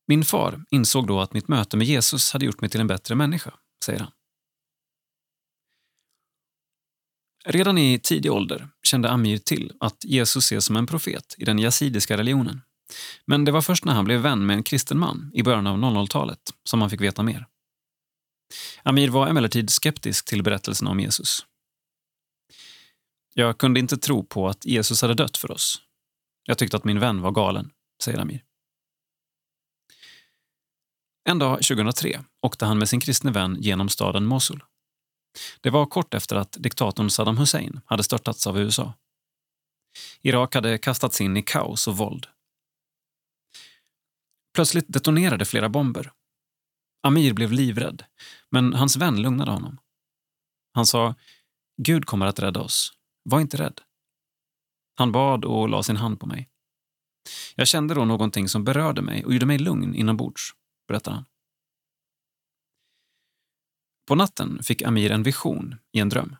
Min 0.06 0.24
far 0.24 0.64
insåg 0.70 1.06
då 1.06 1.20
att 1.20 1.32
mitt 1.32 1.48
möte 1.48 1.76
med 1.76 1.86
Jesus 1.86 2.32
hade 2.32 2.44
gjort 2.44 2.60
mig 2.60 2.70
till 2.70 2.80
en 2.80 2.86
bättre 2.86 3.14
människa, 3.14 3.54
säger 3.84 4.00
han. 4.00 4.10
Redan 7.46 7.78
i 7.78 7.98
tidig 7.98 8.32
ålder 8.32 8.68
kände 8.82 9.10
Amir 9.10 9.38
till 9.38 9.72
att 9.80 10.04
Jesus 10.04 10.44
ses 10.44 10.64
som 10.64 10.76
en 10.76 10.86
profet 10.86 11.34
i 11.38 11.44
den 11.44 11.58
yazidiska 11.58 12.16
religionen. 12.16 12.60
Men 13.24 13.44
det 13.44 13.52
var 13.52 13.62
först 13.62 13.84
när 13.84 13.92
han 13.92 14.04
blev 14.04 14.20
vän 14.20 14.46
med 14.46 14.56
en 14.56 14.62
kristen 14.62 14.98
man 14.98 15.30
i 15.34 15.42
början 15.42 15.66
av 15.66 15.78
00-talet 15.78 16.40
som 16.64 16.80
han 16.80 16.90
fick 16.90 17.00
veta 17.00 17.22
mer. 17.22 17.46
Amir 18.82 19.08
var 19.08 19.28
emellertid 19.28 19.70
skeptisk 19.70 20.24
till 20.24 20.42
berättelsen 20.42 20.88
om 20.88 21.00
Jesus 21.00 21.46
jag 23.38 23.58
kunde 23.58 23.80
inte 23.80 23.96
tro 23.96 24.24
på 24.24 24.48
att 24.48 24.64
Jesus 24.64 25.02
hade 25.02 25.14
dött 25.14 25.36
för 25.36 25.50
oss. 25.50 25.82
Jag 26.44 26.58
tyckte 26.58 26.76
att 26.76 26.84
min 26.84 27.00
vän 27.00 27.20
var 27.20 27.30
galen, 27.30 27.70
säger 28.04 28.18
Amir. 28.18 28.44
En 31.28 31.38
dag 31.38 31.62
2003 31.62 32.24
åkte 32.42 32.64
han 32.64 32.78
med 32.78 32.88
sin 32.88 33.00
kristne 33.00 33.30
vän 33.30 33.56
genom 33.60 33.88
staden 33.88 34.26
Mosul. 34.26 34.62
Det 35.60 35.70
var 35.70 35.86
kort 35.86 36.14
efter 36.14 36.36
att 36.36 36.56
diktatorn 36.60 37.10
Saddam 37.10 37.38
Hussein 37.38 37.80
hade 37.84 38.02
störtats 38.02 38.46
av 38.46 38.58
USA. 38.58 38.94
Irak 40.22 40.54
hade 40.54 40.78
kastats 40.78 41.20
in 41.20 41.36
i 41.36 41.42
kaos 41.42 41.88
och 41.88 41.96
våld. 41.96 42.26
Plötsligt 44.54 44.84
detonerade 44.88 45.44
flera 45.44 45.68
bomber. 45.68 46.12
Amir 47.02 47.32
blev 47.32 47.52
livrädd, 47.52 48.04
men 48.50 48.72
hans 48.72 48.96
vän 48.96 49.22
lugnade 49.22 49.50
honom. 49.50 49.78
Han 50.72 50.86
sa, 50.86 51.14
Gud 51.82 52.04
kommer 52.04 52.26
att 52.26 52.38
rädda 52.38 52.60
oss. 52.60 52.92
Var 53.24 53.40
inte 53.40 53.56
rädd. 53.56 53.80
Han 54.94 55.12
bad 55.12 55.44
och 55.44 55.68
la 55.68 55.82
sin 55.82 55.96
hand 55.96 56.20
på 56.20 56.26
mig. 56.26 56.48
Jag 57.54 57.68
kände 57.68 57.94
då 57.94 58.04
någonting 58.04 58.48
som 58.48 58.64
berörde 58.64 59.02
mig 59.02 59.24
och 59.24 59.32
gjorde 59.32 59.46
mig 59.46 59.58
lugn 59.58 59.94
inombords, 59.94 60.50
berättar 60.88 61.12
han. 61.12 61.24
På 64.06 64.14
natten 64.14 64.62
fick 64.62 64.82
Amir 64.82 65.10
en 65.10 65.22
vision 65.22 65.74
i 65.92 66.00
en 66.00 66.08
dröm. 66.08 66.36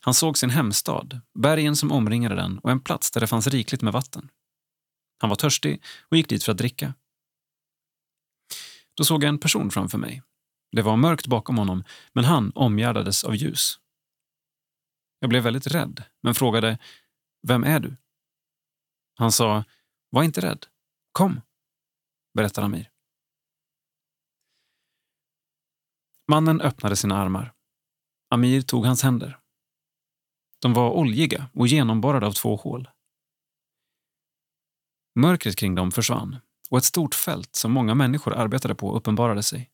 Han 0.00 0.14
såg 0.14 0.38
sin 0.38 0.50
hemstad, 0.50 1.20
bergen 1.38 1.76
som 1.76 1.92
omringade 1.92 2.34
den 2.34 2.58
och 2.58 2.70
en 2.70 2.80
plats 2.80 3.10
där 3.10 3.20
det 3.20 3.26
fanns 3.26 3.46
rikligt 3.46 3.82
med 3.82 3.92
vatten. 3.92 4.28
Han 5.18 5.30
var 5.30 5.36
törstig 5.36 5.82
och 6.08 6.16
gick 6.16 6.28
dit 6.28 6.44
för 6.44 6.52
att 6.52 6.58
dricka. 6.58 6.94
Då 8.94 9.04
såg 9.04 9.24
jag 9.24 9.28
en 9.28 9.38
person 9.38 9.70
framför 9.70 9.98
mig. 9.98 10.22
Det 10.72 10.82
var 10.82 10.96
mörkt 10.96 11.26
bakom 11.26 11.58
honom, 11.58 11.84
men 12.12 12.24
han 12.24 12.52
omgärdades 12.54 13.24
av 13.24 13.36
ljus. 13.36 13.80
Jag 15.20 15.30
blev 15.30 15.42
väldigt 15.42 15.66
rädd, 15.66 16.02
men 16.22 16.34
frågade 16.34 16.78
Vem 17.48 17.64
är 17.64 17.80
du? 17.80 17.96
Han 19.14 19.32
sa 19.32 19.64
Var 20.10 20.22
inte 20.22 20.40
rädd. 20.40 20.66
Kom, 21.12 21.40
berättar 22.34 22.62
Amir. 22.62 22.90
Mannen 26.28 26.60
öppnade 26.60 26.96
sina 26.96 27.16
armar. 27.16 27.52
Amir 28.30 28.62
tog 28.62 28.86
hans 28.86 29.02
händer. 29.02 29.38
De 30.60 30.72
var 30.72 30.90
oljiga 30.90 31.50
och 31.52 31.66
genomborrade 31.66 32.26
av 32.26 32.32
två 32.32 32.56
hål. 32.56 32.88
Mörkret 35.14 35.56
kring 35.56 35.74
dem 35.74 35.92
försvann 35.92 36.36
och 36.70 36.78
ett 36.78 36.84
stort 36.84 37.14
fält 37.14 37.56
som 37.56 37.72
många 37.72 37.94
människor 37.94 38.34
arbetade 38.34 38.74
på 38.74 38.96
uppenbarade 38.96 39.42
sig. 39.42 39.70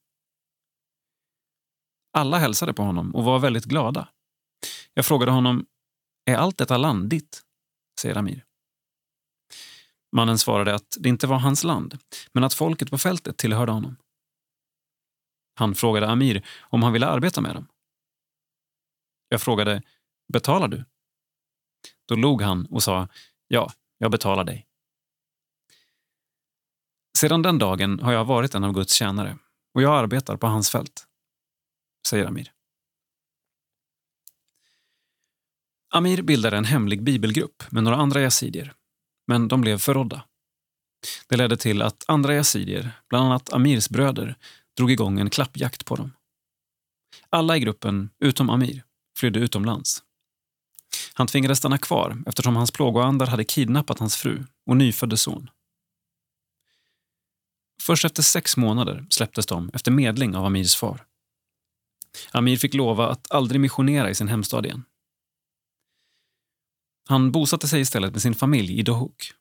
Alla 2.12 2.38
hälsade 2.38 2.74
på 2.74 2.82
honom 2.82 3.14
och 3.14 3.24
var 3.24 3.38
väldigt 3.38 3.64
glada. 3.64 4.09
Jag 4.94 5.07
frågade 5.07 5.32
honom, 5.32 5.66
är 6.24 6.36
allt 6.36 6.59
detta 6.59 6.76
land 6.76 7.09
ditt? 7.09 7.42
säger 8.00 8.16
Amir. 8.16 8.44
Mannen 10.16 10.38
svarade 10.38 10.74
att 10.74 10.96
det 11.00 11.09
inte 11.09 11.26
var 11.26 11.38
hans 11.38 11.64
land, 11.64 11.98
men 12.32 12.44
att 12.44 12.55
folket 12.55 12.90
på 12.90 12.98
fältet 12.98 13.36
tillhörde 13.36 13.72
honom. 13.72 13.96
Han 15.62 15.74
frågade 15.74 16.08
Amir 16.08 16.46
om 16.60 16.82
han 16.82 16.92
ville 16.92 17.06
arbeta 17.06 17.40
med 17.40 17.54
dem. 17.54 17.68
Jag 19.28 19.42
frågade, 19.42 19.82
betalar 20.32 20.68
du? 20.68 20.84
Då 22.08 22.14
log 22.14 22.42
han 22.42 22.66
och 22.66 22.82
sa, 22.82 23.08
ja, 23.48 23.72
Jag 23.98 24.10
betalar 24.10 24.44
dig. 24.44 24.66
Sedan 27.18 27.42
den 27.42 27.58
dagen 27.58 28.00
har 28.00 28.12
jag 28.12 28.24
varit 28.24 28.54
en 28.54 28.64
av 28.64 28.72
Guds 28.72 28.92
tjänare 28.92 29.38
och 29.74 29.82
jag 29.82 30.02
arbetar 30.02 30.36
på 30.36 30.46
hans 30.46 30.70
fält, 30.70 31.06
säger 32.08 32.26
Amir. 32.26 32.52
Amir 35.94 36.22
bildade 36.22 36.56
en 36.56 36.64
hemlig 36.64 37.02
bibelgrupp 37.02 37.72
med 37.72 37.84
några 37.84 37.96
andra 37.96 38.20
yazidier, 38.20 38.74
men 39.26 39.48
de 39.48 39.60
blev 39.60 39.78
förrådda. 39.78 40.24
Det 41.28 41.36
ledde 41.36 41.56
till 41.56 41.82
att 41.82 42.04
andra 42.08 42.34
yazidier, 42.34 42.90
bland 43.08 43.26
annat 43.26 43.52
Amirs 43.52 43.88
bröder, 43.88 44.36
drog 44.77 44.91
igång 44.91 45.20
en 45.20 45.31
klappjakt 45.31 45.85
på 45.85 45.97
dem. 45.97 46.12
Alla 47.31 47.57
i 47.57 47.61
gruppen, 47.61 48.11
utom 48.18 48.51
Amir, 48.51 48.85
flydde 49.16 49.41
utomlands. 49.41 50.03
Han 51.14 51.27
tvingades 51.27 51.59
stanna 51.59 51.79
kvar 51.79 52.23
eftersom 52.27 52.57
hans 52.57 52.70
plågoandar 52.70 53.27
hade 53.27 53.45
kidnappat 53.45 53.99
hans 53.99 54.16
fru 54.16 54.45
och 54.66 54.77
nyfödde 54.77 55.16
son. 55.16 55.51
Först 57.83 58.05
efter 58.05 58.23
sex 58.23 58.57
månader 58.57 59.07
släpptes 59.11 59.47
de 59.47 59.70
efter 59.75 59.91
medling 59.91 60.37
av 60.37 60.45
Amirs 60.45 60.77
far. 60.77 61.07
Amir 62.31 62.57
fick 62.57 62.75
lova 62.75 63.09
att 63.09 63.31
aldrig 63.31 63.61
missionera 63.61 64.11
i 64.11 64.14
sin 64.14 64.29
hemstad 64.29 64.66
igen. 64.66 64.85
Han 67.09 67.33
bosatte 67.33 67.68
sig 67.68 67.81
istället 67.81 68.12
med 68.12 68.23
sin 68.23 68.35
familj 68.35 68.79
i 68.79 68.83
Dohuk. 68.83 69.33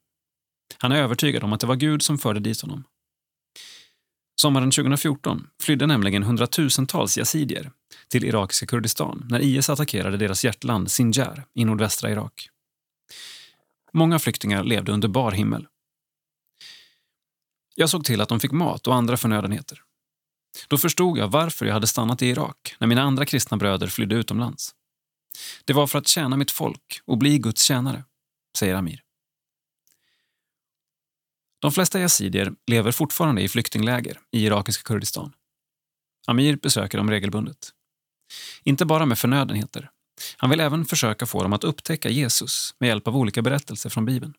Han 0.77 0.91
är 0.91 1.01
övertygad 1.01 1.43
om 1.43 1.53
att 1.53 1.59
det 1.59 1.67
var 1.67 1.75
Gud 1.75 2.01
som 2.01 2.17
förde 2.17 2.39
dit 2.39 2.61
honom. 2.61 2.83
Sommaren 4.41 4.71
2014 4.71 5.47
flydde 5.59 5.87
nämligen 5.87 6.23
hundratusentals 6.23 7.17
yazidier 7.17 7.71
till 8.07 8.23
irakiska 8.25 8.65
Kurdistan 8.65 9.25
när 9.29 9.39
IS 9.39 9.69
attackerade 9.69 10.17
deras 10.17 10.45
hjärtland 10.45 10.91
Sinjar 10.91 11.45
i 11.53 11.65
nordvästra 11.65 12.11
Irak. 12.11 12.49
Många 13.93 14.19
flyktingar 14.19 14.63
levde 14.63 14.91
under 14.91 15.07
bar 15.07 15.31
himmel. 15.31 15.67
Jag 17.75 17.89
såg 17.89 18.05
till 18.05 18.21
att 18.21 18.29
de 18.29 18.39
fick 18.39 18.51
mat 18.51 18.87
och 18.87 18.95
andra 18.95 19.17
förnödenheter. 19.17 19.81
Då 20.67 20.77
förstod 20.77 21.17
jag 21.17 21.27
varför 21.27 21.65
jag 21.65 21.73
hade 21.73 21.87
stannat 21.87 22.21
i 22.21 22.27
Irak 22.27 22.75
när 22.79 22.87
mina 22.87 23.01
andra 23.01 23.25
kristna 23.25 23.57
bröder 23.57 23.87
flydde 23.87 24.15
utomlands. 24.15 24.71
Det 25.65 25.73
var 25.73 25.87
för 25.87 25.99
att 25.99 26.07
tjäna 26.07 26.37
mitt 26.37 26.51
folk 26.51 27.01
och 27.05 27.17
bli 27.17 27.37
Guds 27.39 27.63
tjänare, 27.63 28.03
säger 28.57 28.75
Amir. 28.75 29.03
De 31.61 31.71
flesta 31.71 31.99
yazidier 31.99 32.53
lever 32.67 32.91
fortfarande 32.91 33.41
i 33.41 33.49
flyktingläger 33.49 34.19
i 34.31 34.45
irakiska 34.45 34.83
Kurdistan. 34.83 35.33
Amir 36.27 36.55
besöker 36.55 36.97
dem 36.97 37.09
regelbundet. 37.09 37.69
Inte 38.63 38.85
bara 38.85 39.05
med 39.05 39.19
förnödenheter. 39.19 39.89
Han 40.37 40.49
vill 40.49 40.59
även 40.59 40.85
försöka 40.85 41.25
få 41.25 41.43
dem 41.43 41.53
att 41.53 41.63
upptäcka 41.63 42.09
Jesus 42.09 42.75
med 42.79 42.87
hjälp 42.87 43.07
av 43.07 43.17
olika 43.17 43.41
berättelser 43.41 43.89
från 43.89 44.05
Bibeln. 44.05 44.33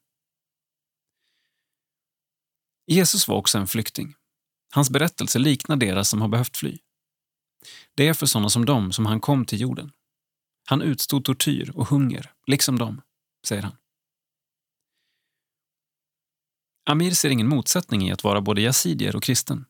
Jesus 2.87 3.29
var 3.29 3.37
också 3.37 3.59
en 3.59 3.67
flykting. 3.67 4.15
Hans 4.75 4.91
berättelse 4.91 5.39
liknar 5.39 5.77
deras 5.77 6.09
som 6.09 6.21
har 6.21 6.29
behövt 6.29 6.57
fly. 6.57 6.79
Det 7.95 8.09
är 8.09 8.15
för 8.15 8.27
sådana 8.27 8.49
som 8.49 8.65
dem 8.65 8.93
som 8.93 9.07
han 9.07 9.21
kom 9.21 9.45
till 9.45 9.61
jorden. 9.61 9.93
Han 10.67 10.83
utstod 10.83 11.25
tortyr 11.25 11.71
och 11.75 11.89
hunger, 11.89 12.33
liksom 12.47 12.79
dem, 12.79 13.03
säger 13.47 13.63
han. 13.63 13.77
Amir 16.85 17.11
ser 17.11 17.31
ingen 17.31 17.49
motsättning 17.49 18.09
i 18.09 18.13
att 18.13 18.25
vara 18.25 18.41
både 18.41 18.61
yazidier 18.61 19.17
och 19.17 19.23
kristen. 19.23 19.65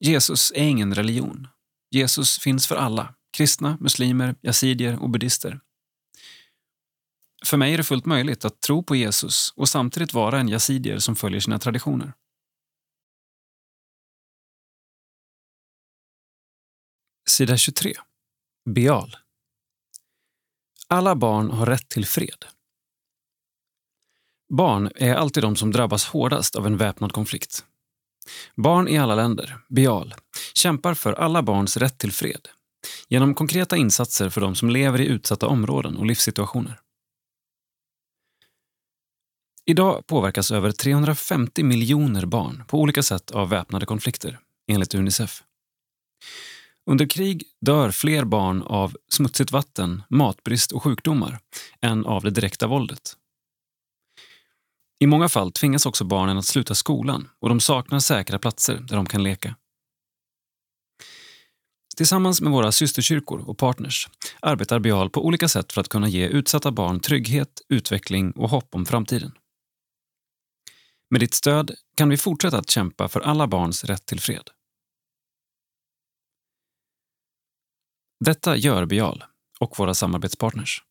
Jesus 0.00 0.52
är 0.54 0.64
ingen 0.64 0.94
religion. 0.94 1.48
Jesus 1.90 2.38
finns 2.38 2.66
för 2.66 2.76
alla, 2.76 3.14
kristna, 3.36 3.76
muslimer, 3.80 4.36
yazidier 4.42 5.02
och 5.02 5.10
buddhister. 5.10 5.60
För 7.44 7.56
mig 7.56 7.74
är 7.74 7.78
det 7.78 7.84
fullt 7.84 8.06
möjligt 8.06 8.44
att 8.44 8.60
tro 8.60 8.82
på 8.82 8.96
Jesus 8.96 9.52
och 9.56 9.68
samtidigt 9.68 10.14
vara 10.14 10.40
en 10.40 10.48
yazidier 10.48 10.98
som 10.98 11.16
följer 11.16 11.40
sina 11.40 11.58
traditioner. 11.58 12.12
Sida 17.28 17.56
23. 17.56 17.92
Beal. 18.70 19.16
Alla 20.88 21.16
barn 21.16 21.50
har 21.50 21.66
rätt 21.66 21.88
till 21.88 22.06
fred. 22.06 22.44
Barn 24.48 24.90
är 24.94 25.14
alltid 25.14 25.42
de 25.42 25.56
som 25.56 25.72
drabbas 25.72 26.06
hårdast 26.06 26.56
av 26.56 26.66
en 26.66 26.76
väpnad 26.76 27.12
konflikt. 27.12 27.64
Barn 28.56 28.88
i 28.88 28.98
alla 28.98 29.14
länder, 29.14 29.58
Bial, 29.68 30.14
kämpar 30.54 30.94
för 30.94 31.12
alla 31.12 31.42
barns 31.42 31.76
rätt 31.76 31.98
till 31.98 32.12
fred 32.12 32.48
genom 33.08 33.34
konkreta 33.34 33.76
insatser 33.76 34.28
för 34.28 34.40
de 34.40 34.54
som 34.54 34.70
lever 34.70 35.00
i 35.00 35.06
utsatta 35.06 35.46
områden 35.46 35.96
och 35.96 36.06
livssituationer. 36.06 36.80
Idag 39.66 40.06
påverkas 40.06 40.50
över 40.50 40.72
350 40.72 41.62
miljoner 41.62 42.26
barn 42.26 42.64
på 42.68 42.80
olika 42.80 43.02
sätt 43.02 43.30
av 43.30 43.48
väpnade 43.48 43.86
konflikter, 43.86 44.38
enligt 44.72 44.94
Unicef. 44.94 45.42
Under 46.90 47.06
krig 47.06 47.44
dör 47.60 47.90
fler 47.90 48.24
barn 48.24 48.62
av 48.62 48.96
smutsigt 49.08 49.52
vatten, 49.52 50.02
matbrist 50.08 50.72
och 50.72 50.82
sjukdomar 50.82 51.38
än 51.80 52.06
av 52.06 52.22
det 52.22 52.30
direkta 52.30 52.66
våldet. 52.66 53.16
I 54.98 55.06
många 55.06 55.28
fall 55.28 55.52
tvingas 55.52 55.86
också 55.86 56.04
barnen 56.04 56.38
att 56.38 56.44
sluta 56.44 56.74
skolan 56.74 57.28
och 57.40 57.48
de 57.48 57.60
saknar 57.60 57.98
säkra 57.98 58.38
platser 58.38 58.74
där 58.74 58.96
de 58.96 59.06
kan 59.06 59.22
leka. 59.22 59.56
Tillsammans 61.96 62.40
med 62.40 62.52
våra 62.52 62.72
systerkyrkor 62.72 63.48
och 63.48 63.58
partners 63.58 64.08
arbetar 64.40 64.78
Bial 64.78 65.10
på 65.10 65.26
olika 65.26 65.48
sätt 65.48 65.72
för 65.72 65.80
att 65.80 65.88
kunna 65.88 66.08
ge 66.08 66.26
utsatta 66.26 66.72
barn 66.72 67.00
trygghet, 67.00 67.60
utveckling 67.68 68.30
och 68.30 68.50
hopp 68.50 68.74
om 68.74 68.86
framtiden. 68.86 69.32
Med 71.10 71.20
ditt 71.20 71.34
stöd 71.34 71.74
kan 71.96 72.08
vi 72.08 72.16
fortsätta 72.16 72.58
att 72.58 72.70
kämpa 72.70 73.08
för 73.08 73.20
alla 73.20 73.46
barns 73.46 73.84
rätt 73.84 74.06
till 74.06 74.20
fred. 74.20 74.50
Detta 78.24 78.56
gör 78.56 78.86
Bial 78.86 79.24
och 79.60 79.78
våra 79.78 79.94
samarbetspartners 79.94 80.82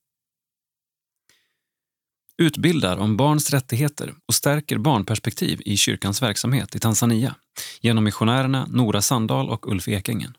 utbildar 2.38 2.98
om 2.98 3.18
barns 3.18 3.52
rättigheter 3.52 4.16
och 4.28 4.34
stärker 4.34 4.78
barnperspektiv 4.78 5.62
i 5.66 5.78
kyrkans 5.78 6.22
verksamhet 6.22 6.76
i 6.76 6.80
Tanzania 6.80 7.36
genom 7.82 8.04
missionärerna 8.04 8.68
Nora 8.70 9.02
Sandahl 9.02 9.50
och 9.50 9.72
Ulf 9.72 9.88
Ekängen. 9.88 10.38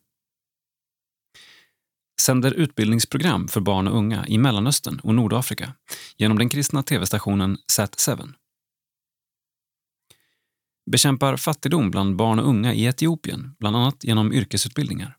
Sänder 2.21 2.53
utbildningsprogram 2.53 3.49
för 3.49 3.61
barn 3.61 3.89
och 3.89 3.97
unga 3.97 4.27
i 4.27 4.39
Mellanöstern 4.39 5.01
och 5.03 5.15
Nordafrika 5.15 5.75
genom 6.17 6.39
den 6.39 6.49
kristna 6.49 6.83
tv-stationen 6.83 7.59
Sat7. 7.73 8.33
Bekämpar 10.91 11.37
fattigdom 11.37 11.91
bland 11.91 12.17
barn 12.17 12.39
och 12.39 12.49
unga 12.49 12.75
i 12.75 12.85
Etiopien, 12.85 13.57
bland 13.59 13.77
annat 13.77 14.05
genom 14.05 14.33
yrkesutbildningar. 14.33 15.17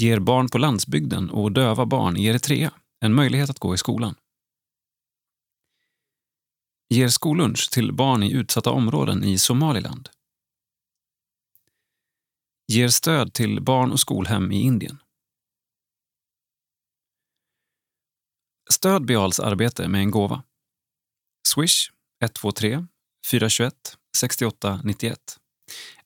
Ger 0.00 0.18
barn 0.18 0.48
på 0.48 0.58
landsbygden 0.58 1.30
och 1.30 1.52
döva 1.52 1.86
barn 1.86 2.16
i 2.16 2.24
Eritrea 2.24 2.70
en 3.00 3.14
möjlighet 3.14 3.50
att 3.50 3.58
gå 3.58 3.74
i 3.74 3.78
skolan 3.78 4.14
ger 6.88 7.08
skollunch 7.08 7.70
till 7.70 7.92
barn 7.92 8.22
i 8.22 8.32
utsatta 8.32 8.70
områden 8.70 9.24
i 9.24 9.38
Somaliland. 9.38 10.08
Ger 12.72 12.88
stöd 12.88 13.32
till 13.32 13.62
barn 13.62 13.92
och 13.92 14.00
skolhem 14.00 14.52
i 14.52 14.60
Indien. 14.60 14.98
Stöd 18.70 19.06
Bials 19.06 19.40
arbete 19.40 19.88
med 19.88 20.00
en 20.00 20.10
gåva. 20.10 20.42
Swish 21.48 21.92
123 22.22 22.86
421 23.30 23.98
68 24.16 24.80
91 24.84 25.38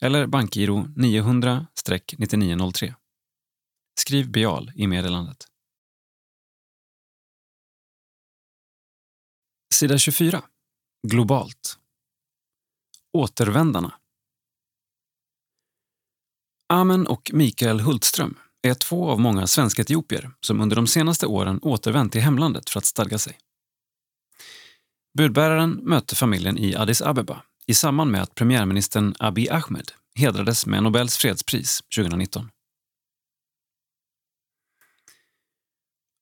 eller 0.00 0.26
bankgiro 0.26 0.86
900-9903. 0.96 2.94
Skriv 4.00 4.30
Bial 4.30 4.72
i 4.74 4.86
meddelandet. 4.86 5.46
Sida 9.74 9.98
24 9.98 10.42
globalt. 11.08 11.78
Återvändarna. 13.12 13.94
Amen 16.68 17.06
och 17.06 17.30
Mikael 17.34 17.80
Hultström 17.80 18.38
är 18.62 18.74
två 18.74 19.10
av 19.10 19.20
många 19.20 19.46
svenska 19.46 19.82
etiopier 19.82 20.30
som 20.40 20.60
under 20.60 20.76
de 20.76 20.86
senaste 20.86 21.26
åren 21.26 21.58
återvänt 21.62 22.12
till 22.12 22.20
hemlandet 22.20 22.70
för 22.70 22.78
att 22.78 22.84
stadga 22.84 23.18
sig. 23.18 23.38
Budbäraren 25.18 25.80
mötte 25.82 26.16
familjen 26.16 26.58
i 26.58 26.76
Addis 26.76 27.02
Abeba 27.02 27.42
i 27.66 27.74
samband 27.74 28.10
med 28.10 28.22
att 28.22 28.34
premiärministern 28.34 29.14
Abiy 29.18 29.48
Ahmed 29.50 29.92
hedrades 30.14 30.66
med 30.66 30.82
Nobels 30.82 31.16
fredspris 31.16 31.82
2019. 31.96 32.50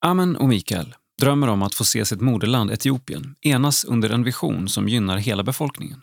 Amen 0.01 0.37
och 0.37 0.49
Mikael 0.49 0.95
drömmer 1.19 1.49
om 1.49 1.63
att 1.63 1.75
få 1.75 1.85
se 1.85 2.05
sitt 2.05 2.21
moderland 2.21 2.71
Etiopien 2.71 3.37
enas 3.41 3.85
under 3.85 4.11
en 4.11 4.25
vision 4.25 4.69
som 4.69 4.89
gynnar 4.89 5.17
hela 5.17 5.43
befolkningen. 5.43 6.03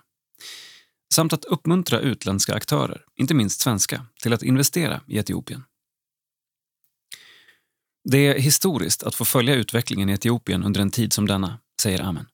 Samt 1.14 1.34
att 1.34 1.46
uppmuntra 1.46 2.00
utländska 2.00 2.54
aktörer, 2.54 3.06
inte 3.16 3.34
minst 3.34 3.62
svenska, 3.62 4.06
till 4.22 4.34
att 4.34 4.44
investera 4.44 5.02
i 5.08 5.18
Etiopien. 5.18 5.64
Det 8.10 8.28
är 8.28 8.40
historiskt 8.40 9.04
att 9.04 9.16
få 9.16 9.26
följa 9.26 9.56
utvecklingen 9.56 10.10
i 10.10 10.14
Etiopien 10.14 10.64
under 10.64 10.82
en 10.82 10.92
tid 10.92 11.14
som 11.14 11.28
denna, 11.28 11.60
säger 11.82 12.02
Amen. 12.02 12.26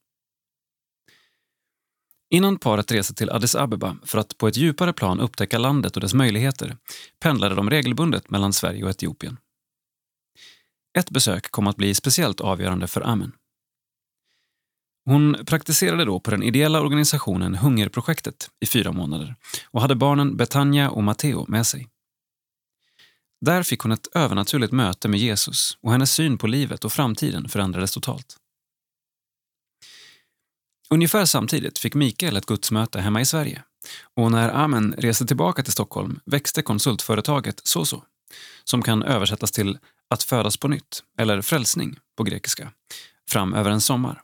Innan 2.29 2.57
paret 2.57 2.91
reste 2.91 3.13
till 3.13 3.29
Addis 3.29 3.55
Abeba 3.55 3.97
för 4.03 4.17
att 4.17 4.37
på 4.37 4.47
ett 4.47 4.57
djupare 4.57 4.93
plan 4.93 5.19
upptäcka 5.19 5.57
landet 5.57 5.95
och 5.95 6.01
dess 6.01 6.13
möjligheter 6.13 6.77
pendlade 7.19 7.55
de 7.55 7.69
regelbundet 7.69 8.29
mellan 8.29 8.53
Sverige 8.53 8.83
och 8.83 8.89
Etiopien. 8.89 9.37
Ett 10.97 11.09
besök 11.09 11.51
kom 11.51 11.67
att 11.67 11.77
bli 11.77 11.93
speciellt 11.93 12.41
avgörande 12.41 12.87
för 12.87 13.01
Amen. 13.01 13.31
Hon 15.05 15.45
praktiserade 15.45 16.05
då 16.05 16.19
på 16.19 16.31
den 16.31 16.43
ideella 16.43 16.81
organisationen 16.81 17.55
Hungerprojektet 17.55 18.49
i 18.59 18.65
fyra 18.65 18.91
månader 18.91 19.35
och 19.65 19.81
hade 19.81 19.95
barnen 19.95 20.37
Betania 20.37 20.89
och 20.89 21.03
Matteo 21.03 21.45
med 21.47 21.67
sig. 21.67 21.87
Där 23.41 23.63
fick 23.63 23.79
hon 23.79 23.91
ett 23.91 24.07
övernaturligt 24.15 24.73
möte 24.73 25.07
med 25.07 25.19
Jesus 25.19 25.77
och 25.81 25.91
hennes 25.91 26.13
syn 26.13 26.37
på 26.37 26.47
livet 26.47 26.85
och 26.85 26.93
framtiden 26.93 27.49
förändrades 27.49 27.91
totalt. 27.91 28.37
Ungefär 30.89 31.25
samtidigt 31.25 31.79
fick 31.79 31.93
Mikael 31.93 32.37
ett 32.37 32.45
gudsmöte 32.45 33.01
hemma 33.01 33.21
i 33.21 33.25
Sverige 33.25 33.63
och 34.15 34.31
när 34.31 34.49
Amen 34.49 34.95
reste 34.97 35.25
tillbaka 35.25 35.63
till 35.63 35.73
Stockholm 35.73 36.19
växte 36.25 36.61
konsultföretaget 36.61 37.61
Soso, 37.63 38.01
som 38.63 38.81
kan 38.81 39.03
översättas 39.03 39.51
till 39.51 39.77
att 40.11 40.23
födas 40.23 40.57
på 40.57 40.67
nytt, 40.67 41.03
eller 41.17 41.41
frälsning 41.41 41.99
på 42.17 42.23
grekiska, 42.23 42.71
fram 43.29 43.53
över 43.53 43.71
en 43.71 43.81
sommar. 43.81 44.21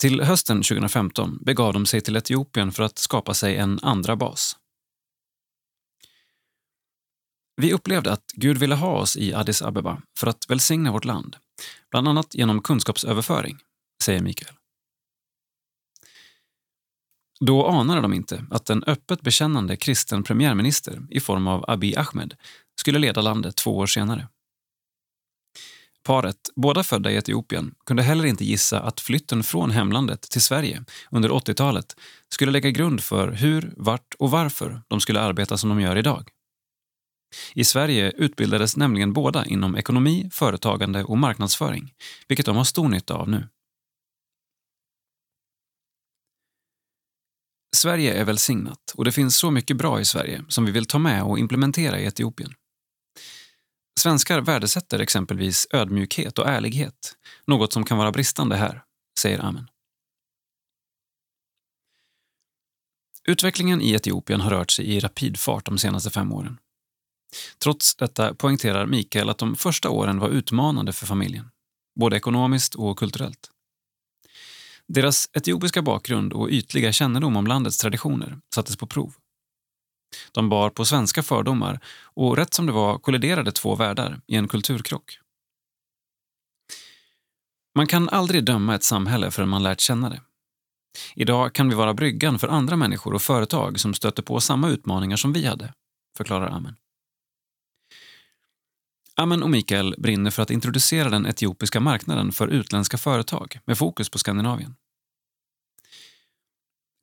Till 0.00 0.20
hösten 0.20 0.62
2015 0.62 1.38
begav 1.40 1.72
de 1.72 1.86
sig 1.86 2.00
till 2.00 2.16
Etiopien 2.16 2.72
för 2.72 2.82
att 2.82 2.98
skapa 2.98 3.34
sig 3.34 3.56
en 3.56 3.78
andra 3.82 4.16
bas. 4.16 4.56
Vi 7.56 7.72
upplevde 7.72 8.12
att 8.12 8.32
Gud 8.34 8.58
ville 8.58 8.74
ha 8.74 8.96
oss 8.96 9.16
i 9.16 9.34
Addis 9.34 9.62
Abeba 9.62 10.02
för 10.18 10.26
att 10.26 10.50
välsigna 10.50 10.92
vårt 10.92 11.04
land, 11.04 11.36
bland 11.90 12.08
annat 12.08 12.34
genom 12.34 12.62
kunskapsöverföring, 12.62 13.58
säger 14.02 14.20
Mikael. 14.20 14.59
Då 17.44 17.66
anade 17.66 18.00
de 18.00 18.12
inte 18.12 18.46
att 18.50 18.70
en 18.70 18.84
öppet 18.86 19.20
bekännande 19.20 19.76
kristen 19.76 20.22
premiärminister 20.22 21.02
i 21.10 21.20
form 21.20 21.46
av 21.46 21.64
Abiy 21.70 21.96
Ahmed 21.96 22.34
skulle 22.80 22.98
leda 22.98 23.20
landet 23.20 23.56
två 23.56 23.76
år 23.76 23.86
senare. 23.86 24.28
Paret, 26.02 26.36
båda 26.56 26.82
födda 26.82 27.10
i 27.10 27.16
Etiopien, 27.16 27.74
kunde 27.86 28.02
heller 28.02 28.24
inte 28.24 28.44
gissa 28.44 28.80
att 28.80 29.00
flytten 29.00 29.42
från 29.42 29.70
hemlandet 29.70 30.22
till 30.22 30.42
Sverige 30.42 30.84
under 31.10 31.28
80-talet 31.28 31.96
skulle 32.28 32.52
lägga 32.52 32.70
grund 32.70 33.00
för 33.00 33.32
hur, 33.32 33.72
vart 33.76 34.14
och 34.18 34.30
varför 34.30 34.82
de 34.88 35.00
skulle 35.00 35.20
arbeta 35.20 35.56
som 35.56 35.70
de 35.70 35.80
gör 35.80 35.96
idag. 35.96 36.28
I 37.54 37.64
Sverige 37.64 38.12
utbildades 38.16 38.76
nämligen 38.76 39.12
båda 39.12 39.44
inom 39.44 39.76
ekonomi, 39.76 40.28
företagande 40.32 41.04
och 41.04 41.18
marknadsföring, 41.18 41.92
vilket 42.28 42.46
de 42.46 42.56
har 42.56 42.64
stor 42.64 42.88
nytta 42.88 43.14
av 43.14 43.28
nu. 43.28 43.48
Sverige 47.76 48.14
är 48.14 48.24
välsignat 48.24 48.94
och 48.94 49.04
det 49.04 49.12
finns 49.12 49.36
så 49.36 49.50
mycket 49.50 49.76
bra 49.76 50.00
i 50.00 50.04
Sverige 50.04 50.44
som 50.48 50.64
vi 50.64 50.72
vill 50.72 50.86
ta 50.86 50.98
med 50.98 51.22
och 51.22 51.38
implementera 51.38 52.00
i 52.00 52.06
Etiopien. 52.06 52.54
Svenskar 54.00 54.40
värdesätter 54.40 54.98
exempelvis 54.98 55.66
ödmjukhet 55.70 56.38
och 56.38 56.48
ärlighet, 56.48 57.16
något 57.46 57.72
som 57.72 57.84
kan 57.84 57.98
vara 57.98 58.12
bristande 58.12 58.56
här, 58.56 58.82
säger 59.20 59.38
Amen. 59.38 59.68
Utvecklingen 63.24 63.80
i 63.80 63.92
Etiopien 63.92 64.40
har 64.40 64.50
rört 64.50 64.70
sig 64.70 64.84
i 64.84 65.00
rapid 65.00 65.38
fart 65.38 65.66
de 65.66 65.78
senaste 65.78 66.10
fem 66.10 66.32
åren. 66.32 66.58
Trots 67.58 67.96
detta 67.96 68.34
poängterar 68.34 68.86
Mikael 68.86 69.28
att 69.28 69.38
de 69.38 69.56
första 69.56 69.90
åren 69.90 70.18
var 70.18 70.28
utmanande 70.28 70.92
för 70.92 71.06
familjen, 71.06 71.50
både 72.00 72.16
ekonomiskt 72.16 72.74
och 72.74 72.98
kulturellt. 72.98 73.50
Deras 74.92 75.30
etiopiska 75.32 75.82
bakgrund 75.82 76.32
och 76.32 76.48
ytliga 76.48 76.92
kännedom 76.92 77.36
om 77.36 77.46
landets 77.46 77.78
traditioner 77.78 78.40
sattes 78.54 78.76
på 78.76 78.86
prov. 78.86 79.14
De 80.32 80.48
bar 80.48 80.70
på 80.70 80.84
svenska 80.84 81.22
fördomar 81.22 81.80
och 82.02 82.36
rätt 82.36 82.54
som 82.54 82.66
det 82.66 82.72
var 82.72 82.98
kolliderade 82.98 83.52
två 83.52 83.74
världar 83.74 84.20
i 84.26 84.36
en 84.36 84.48
kulturkrock. 84.48 85.18
Man 87.74 87.86
kan 87.86 88.08
aldrig 88.08 88.44
döma 88.44 88.74
ett 88.74 88.82
samhälle 88.82 89.30
förrän 89.30 89.48
man 89.48 89.62
lärt 89.62 89.80
känna 89.80 90.10
det. 90.10 90.20
Idag 91.14 91.54
kan 91.54 91.68
vi 91.68 91.74
vara 91.74 91.94
bryggan 91.94 92.38
för 92.38 92.48
andra 92.48 92.76
människor 92.76 93.14
och 93.14 93.22
företag 93.22 93.80
som 93.80 93.94
stöter 93.94 94.22
på 94.22 94.40
samma 94.40 94.68
utmaningar 94.68 95.16
som 95.16 95.32
vi 95.32 95.46
hade, 95.46 95.74
förklarar 96.16 96.48
Amen. 96.48 96.76
Amen 99.16 99.42
och 99.42 99.50
Mikael 99.50 99.94
brinner 99.98 100.30
för 100.30 100.42
att 100.42 100.50
introducera 100.50 101.08
den 101.08 101.26
etiopiska 101.26 101.80
marknaden 101.80 102.32
för 102.32 102.48
utländska 102.48 102.98
företag 102.98 103.58
med 103.64 103.78
fokus 103.78 104.10
på 104.10 104.18
Skandinavien. 104.18 104.74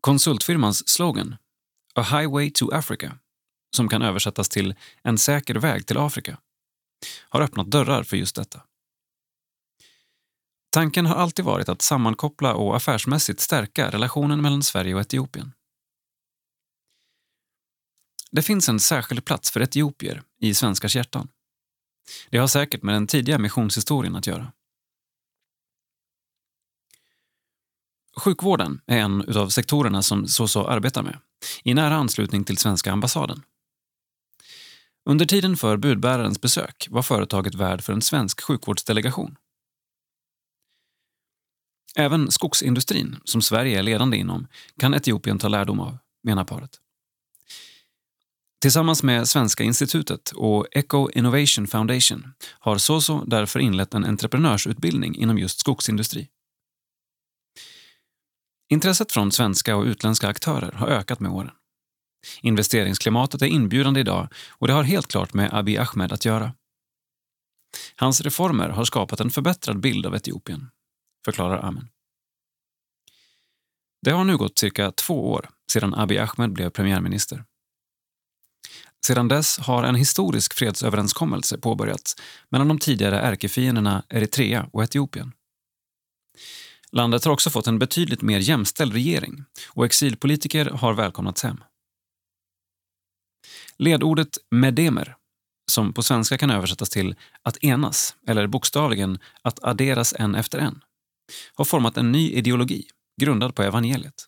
Konsultfirmans 0.07 0.89
slogan 0.89 1.35
A 1.95 2.01
Highway 2.01 2.51
to 2.51 2.71
Africa, 2.73 3.17
som 3.75 3.89
kan 3.89 4.01
översättas 4.01 4.49
till 4.49 4.75
En 5.03 5.17
säker 5.17 5.55
väg 5.55 5.87
till 5.87 5.97
Afrika, 5.97 6.37
har 7.29 7.41
öppnat 7.41 7.71
dörrar 7.71 8.03
för 8.03 8.17
just 8.17 8.35
detta. 8.35 8.61
Tanken 10.69 11.05
har 11.05 11.15
alltid 11.15 11.45
varit 11.45 11.69
att 11.69 11.81
sammankoppla 11.81 12.53
och 12.53 12.75
affärsmässigt 12.75 13.39
stärka 13.39 13.89
relationen 13.89 14.41
mellan 14.41 14.63
Sverige 14.63 14.95
och 14.95 15.01
Etiopien. 15.01 15.53
Det 18.31 18.41
finns 18.41 18.69
en 18.69 18.79
särskild 18.79 19.25
plats 19.25 19.51
för 19.51 19.59
etiopier 19.61 20.23
i 20.39 20.53
svenskars 20.53 20.95
hjärtan. 20.95 21.27
Det 22.29 22.37
har 22.37 22.47
säkert 22.47 22.83
med 22.83 22.95
den 22.95 23.07
tidiga 23.07 23.37
missionshistorien 23.37 24.15
att 24.15 24.27
göra. 24.27 24.51
Sjukvården 28.17 28.81
är 28.87 28.97
en 28.97 29.37
av 29.37 29.49
sektorerna 29.49 30.01
som 30.01 30.27
SOSO 30.27 30.65
arbetar 30.65 31.03
med, 31.03 31.19
i 31.63 31.73
nära 31.73 31.95
anslutning 31.95 32.43
till 32.43 32.57
svenska 32.57 32.91
ambassaden. 32.91 33.43
Under 35.05 35.25
tiden 35.25 35.57
för 35.57 35.77
budbärarens 35.77 36.41
besök 36.41 36.87
var 36.89 37.01
företaget 37.01 37.55
värd 37.55 37.81
för 37.81 37.93
en 37.93 38.01
svensk 38.01 38.41
sjukvårdsdelegation. 38.41 39.35
Även 41.95 42.31
skogsindustrin, 42.31 43.19
som 43.23 43.41
Sverige 43.41 43.79
är 43.79 43.83
ledande 43.83 44.17
inom, 44.17 44.47
kan 44.79 44.93
Etiopien 44.93 45.39
ta 45.39 45.47
lärdom 45.47 45.79
av, 45.79 45.97
menar 46.23 46.43
paret. 46.43 46.71
Tillsammans 48.61 49.03
med 49.03 49.27
Svenska 49.27 49.63
institutet 49.63 50.31
och 50.35 50.67
Eco 50.71 51.09
Innovation 51.13 51.67
Foundation 51.67 52.33
har 52.59 52.77
SOSO 52.77 53.23
därför 53.25 53.59
inlett 53.59 53.93
en 53.93 54.05
entreprenörsutbildning 54.05 55.15
inom 55.15 55.37
just 55.37 55.59
skogsindustri. 55.59 56.29
Intresset 58.69 59.11
från 59.11 59.31
svenska 59.31 59.75
och 59.75 59.85
utländska 59.85 60.27
aktörer 60.27 60.71
har 60.71 60.87
ökat 60.87 61.19
med 61.19 61.31
åren. 61.31 61.51
Investeringsklimatet 62.41 63.41
är 63.41 63.45
inbjudande 63.45 63.99
idag 63.99 64.27
och 64.49 64.67
det 64.67 64.73
har 64.73 64.83
helt 64.83 65.07
klart 65.07 65.33
med 65.33 65.53
Abiy 65.53 65.77
Ahmed 65.77 66.11
att 66.11 66.25
göra. 66.25 66.53
Hans 67.95 68.21
reformer 68.21 68.69
har 68.69 68.85
skapat 68.85 69.19
en 69.19 69.29
förbättrad 69.29 69.79
bild 69.79 70.05
av 70.05 70.15
Etiopien, 70.15 70.69
förklarar 71.25 71.57
Amen. 71.57 71.89
Det 74.01 74.11
har 74.11 74.23
nu 74.23 74.37
gått 74.37 74.59
cirka 74.59 74.91
två 74.91 75.31
år 75.31 75.49
sedan 75.71 75.93
Abiy 75.93 76.17
Ahmed 76.17 76.53
blev 76.53 76.69
premiärminister. 76.69 77.43
Sedan 79.05 79.27
dess 79.27 79.59
har 79.59 79.83
en 79.83 79.95
historisk 79.95 80.53
fredsöverenskommelse 80.53 81.57
påbörjats 81.57 82.15
mellan 82.49 82.67
de 82.67 82.79
tidigare 82.79 83.19
ärkefienderna 83.19 84.03
Eritrea 84.09 84.69
och 84.73 84.83
Etiopien. 84.83 85.31
Landet 86.91 87.25
har 87.25 87.31
också 87.31 87.49
fått 87.49 87.67
en 87.67 87.79
betydligt 87.79 88.21
mer 88.21 88.39
jämställd 88.39 88.93
regering 88.93 89.43
och 89.69 89.85
exilpolitiker 89.85 90.65
har 90.65 90.93
välkomnats 90.93 91.43
hem. 91.43 91.63
Ledordet 93.77 94.37
medemer, 94.51 95.15
som 95.71 95.93
på 95.93 96.03
svenska 96.03 96.37
kan 96.37 96.51
översättas 96.51 96.89
till 96.89 97.15
att 97.41 97.63
enas 97.63 98.15
eller 98.27 98.47
bokstavligen 98.47 99.19
att 99.41 99.63
adderas 99.63 100.13
en 100.17 100.35
efter 100.35 100.59
en, 100.59 100.81
har 101.53 101.65
format 101.65 101.97
en 101.97 102.11
ny 102.11 102.31
ideologi 102.31 102.83
grundad 103.21 103.55
på 103.55 103.63
evangeliet. 103.63 104.27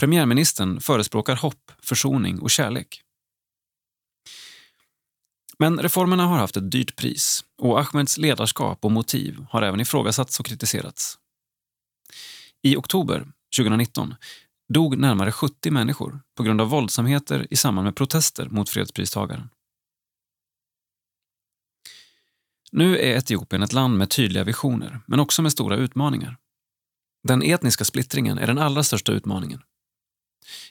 Premiärministern 0.00 0.80
förespråkar 0.80 1.36
hopp, 1.36 1.72
försoning 1.82 2.38
och 2.38 2.50
kärlek. 2.50 3.02
Men 5.60 5.78
reformerna 5.78 6.26
har 6.26 6.38
haft 6.38 6.56
ett 6.56 6.70
dyrt 6.70 6.96
pris 6.96 7.44
och 7.58 7.80
Ahmeds 7.80 8.18
ledarskap 8.18 8.84
och 8.84 8.92
motiv 8.92 9.46
har 9.50 9.62
även 9.62 9.80
ifrågasatts 9.80 10.40
och 10.40 10.46
kritiserats. 10.46 11.18
I 12.62 12.76
oktober 12.76 13.32
2019 13.56 14.14
dog 14.72 14.98
närmare 14.98 15.32
70 15.32 15.70
människor 15.70 16.20
på 16.36 16.42
grund 16.42 16.60
av 16.60 16.68
våldsamheter 16.68 17.46
i 17.50 17.56
samband 17.56 17.84
med 17.84 17.96
protester 17.96 18.48
mot 18.48 18.68
fredspristagaren. 18.68 19.50
Nu 22.72 22.98
är 22.98 23.16
Etiopien 23.16 23.62
ett 23.62 23.72
land 23.72 23.98
med 23.98 24.10
tydliga 24.10 24.44
visioner, 24.44 25.00
men 25.06 25.20
också 25.20 25.42
med 25.42 25.52
stora 25.52 25.76
utmaningar. 25.76 26.36
Den 27.28 27.42
etniska 27.42 27.84
splittringen 27.84 28.38
är 28.38 28.46
den 28.46 28.58
allra 28.58 28.82
största 28.82 29.12
utmaningen. 29.12 29.62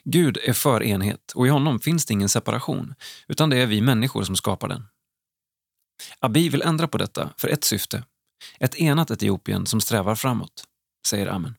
Gud 0.04 0.38
är 0.44 0.52
för 0.52 0.82
enhet 0.82 1.32
och 1.34 1.46
i 1.46 1.50
honom 1.50 1.80
finns 1.80 2.06
det 2.06 2.12
ingen 2.14 2.28
separation, 2.28 2.94
utan 3.28 3.50
det 3.50 3.56
är 3.56 3.66
vi 3.66 3.80
människor 3.80 4.22
som 4.22 4.36
skapar 4.36 4.68
den. 4.68 4.86
Abiy 6.18 6.48
vill 6.48 6.62
ändra 6.62 6.88
på 6.88 6.98
detta 6.98 7.30
för 7.36 7.48
ett 7.48 7.64
syfte. 7.64 8.04
Ett 8.60 8.74
enat 8.74 9.10
Etiopien 9.10 9.66
som 9.66 9.80
strävar 9.80 10.14
framåt, 10.14 10.64
säger 11.06 11.26
Amen. 11.26 11.54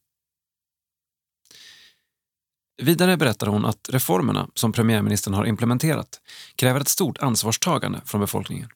Vidare 2.82 3.18
berättar 3.18 3.48
hon 3.48 3.66
att 3.66 3.90
reformerna 3.90 4.50
som 4.54 4.72
premiärministern 4.72 5.34
har 5.34 5.46
implementerat 5.46 6.22
kräver 6.56 6.80
ett 6.80 6.88
stort 6.88 7.18
ansvarstagande 7.18 8.02
från 8.06 8.22
befolkningen. 8.22 8.70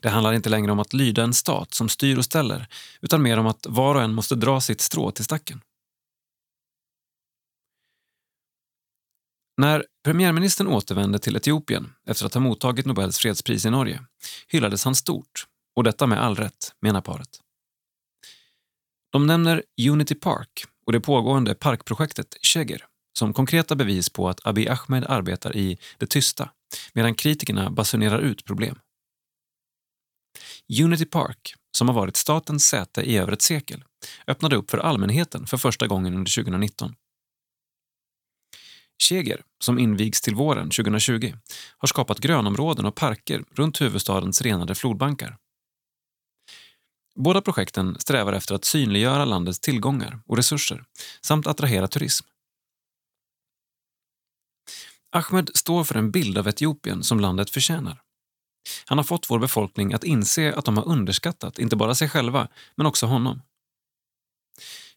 Det 0.00 0.08
handlar 0.08 0.32
inte 0.32 0.48
längre 0.50 0.72
om 0.72 0.78
att 0.78 0.92
lyda 0.92 1.22
en 1.22 1.34
stat 1.34 1.74
som 1.74 1.88
styr 1.88 2.18
och 2.18 2.24
ställer 2.24 2.68
utan 3.00 3.22
mer 3.22 3.38
om 3.38 3.46
att 3.46 3.66
var 3.68 3.94
och 3.94 4.02
en 4.02 4.14
måste 4.14 4.34
dra 4.34 4.60
sitt 4.60 4.80
strå 4.80 5.10
till 5.10 5.24
stacken. 5.24 5.60
När 9.62 9.84
premiärministern 10.04 10.66
återvände 10.66 11.18
till 11.18 11.36
Etiopien 11.36 11.92
efter 12.06 12.26
att 12.26 12.34
ha 12.34 12.40
mottagit 12.40 12.86
Nobels 12.86 13.18
fredspris 13.18 13.66
i 13.66 13.70
Norge 13.70 14.02
hyllades 14.48 14.84
han 14.84 14.94
stort, 14.94 15.46
och 15.76 15.84
detta 15.84 16.06
med 16.06 16.22
all 16.22 16.36
rätt, 16.36 16.72
menar 16.80 17.00
paret. 17.00 17.28
De 19.12 19.26
nämner 19.26 19.62
Unity 19.90 20.14
Park 20.14 20.64
och 20.86 20.92
det 20.92 21.00
pågående 21.00 21.54
parkprojektet 21.54 22.36
Cheger 22.42 22.86
som 23.18 23.32
konkreta 23.32 23.74
bevis 23.76 24.10
på 24.10 24.28
att 24.28 24.46
Abiy 24.46 24.68
Ahmed 24.68 25.04
arbetar 25.04 25.56
i 25.56 25.78
det 25.98 26.06
tysta 26.06 26.50
medan 26.92 27.14
kritikerna 27.14 27.70
basunerar 27.70 28.18
ut 28.18 28.44
problem. 28.44 28.78
Unity 30.82 31.04
Park, 31.04 31.54
som 31.76 31.88
har 31.88 31.94
varit 31.94 32.16
statens 32.16 32.64
säte 32.64 33.02
i 33.02 33.16
över 33.16 33.32
ett 33.32 33.42
sekel, 33.42 33.84
öppnade 34.26 34.56
upp 34.56 34.70
för 34.70 34.78
allmänheten 34.78 35.46
för 35.46 35.56
första 35.56 35.86
gången 35.86 36.14
under 36.14 36.34
2019. 36.42 36.94
Cheger, 39.02 39.42
som 39.64 39.78
invigs 39.78 40.20
till 40.20 40.34
våren 40.34 40.70
2020, 40.70 41.34
har 41.78 41.86
skapat 41.86 42.20
grönområden 42.20 42.86
och 42.86 42.94
parker 42.94 43.44
runt 43.50 43.80
huvudstadens 43.80 44.42
renade 44.42 44.74
flodbankar. 44.74 45.38
Båda 47.14 47.40
projekten 47.40 48.00
strävar 48.00 48.32
efter 48.32 48.54
att 48.54 48.64
synliggöra 48.64 49.24
landets 49.24 49.60
tillgångar 49.60 50.20
och 50.26 50.36
resurser 50.36 50.84
samt 51.20 51.46
attrahera 51.46 51.88
turism. 51.88 52.26
Ahmed 55.10 55.50
står 55.54 55.84
för 55.84 55.94
en 55.94 56.10
bild 56.10 56.38
av 56.38 56.48
Etiopien 56.48 57.02
som 57.02 57.20
landet 57.20 57.50
förtjänar. 57.50 58.02
Han 58.86 58.98
har 58.98 59.04
fått 59.04 59.30
vår 59.30 59.38
befolkning 59.38 59.92
att 59.92 60.04
inse 60.04 60.54
att 60.54 60.64
de 60.64 60.76
har 60.76 60.88
underskattat 60.88 61.58
inte 61.58 61.76
bara 61.76 61.94
sig 61.94 62.08
själva, 62.08 62.48
men 62.74 62.86
också 62.86 63.06
honom. 63.06 63.42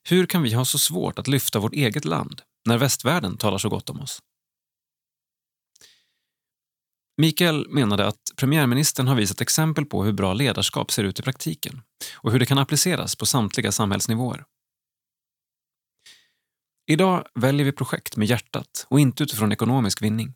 Hur 0.03 0.25
kan 0.25 0.43
vi 0.43 0.53
ha 0.53 0.65
så 0.65 0.79
svårt 0.79 1.19
att 1.19 1.27
lyfta 1.27 1.59
vårt 1.59 1.73
eget 1.73 2.05
land 2.05 2.41
när 2.65 2.77
västvärlden 2.77 3.37
talar 3.37 3.57
så 3.57 3.69
gott 3.69 3.89
om 3.89 4.01
oss? 4.01 4.21
Mikael 7.17 7.69
menade 7.69 8.07
att 8.07 8.31
premiärministern 8.35 9.07
har 9.07 9.15
visat 9.15 9.41
exempel 9.41 9.85
på 9.85 10.03
hur 10.03 10.13
bra 10.13 10.33
ledarskap 10.33 10.91
ser 10.91 11.03
ut 11.03 11.19
i 11.19 11.23
praktiken 11.23 11.81
och 12.15 12.31
hur 12.31 12.39
det 12.39 12.45
kan 12.45 12.57
appliceras 12.57 13.15
på 13.15 13.25
samtliga 13.25 13.71
samhällsnivåer. 13.71 14.45
Idag 16.87 17.27
väljer 17.35 17.65
vi 17.65 17.71
projekt 17.71 18.17
med 18.17 18.27
hjärtat 18.27 18.85
och 18.89 18.99
inte 18.99 19.23
utifrån 19.23 19.51
ekonomisk 19.51 20.01
vinning. 20.01 20.33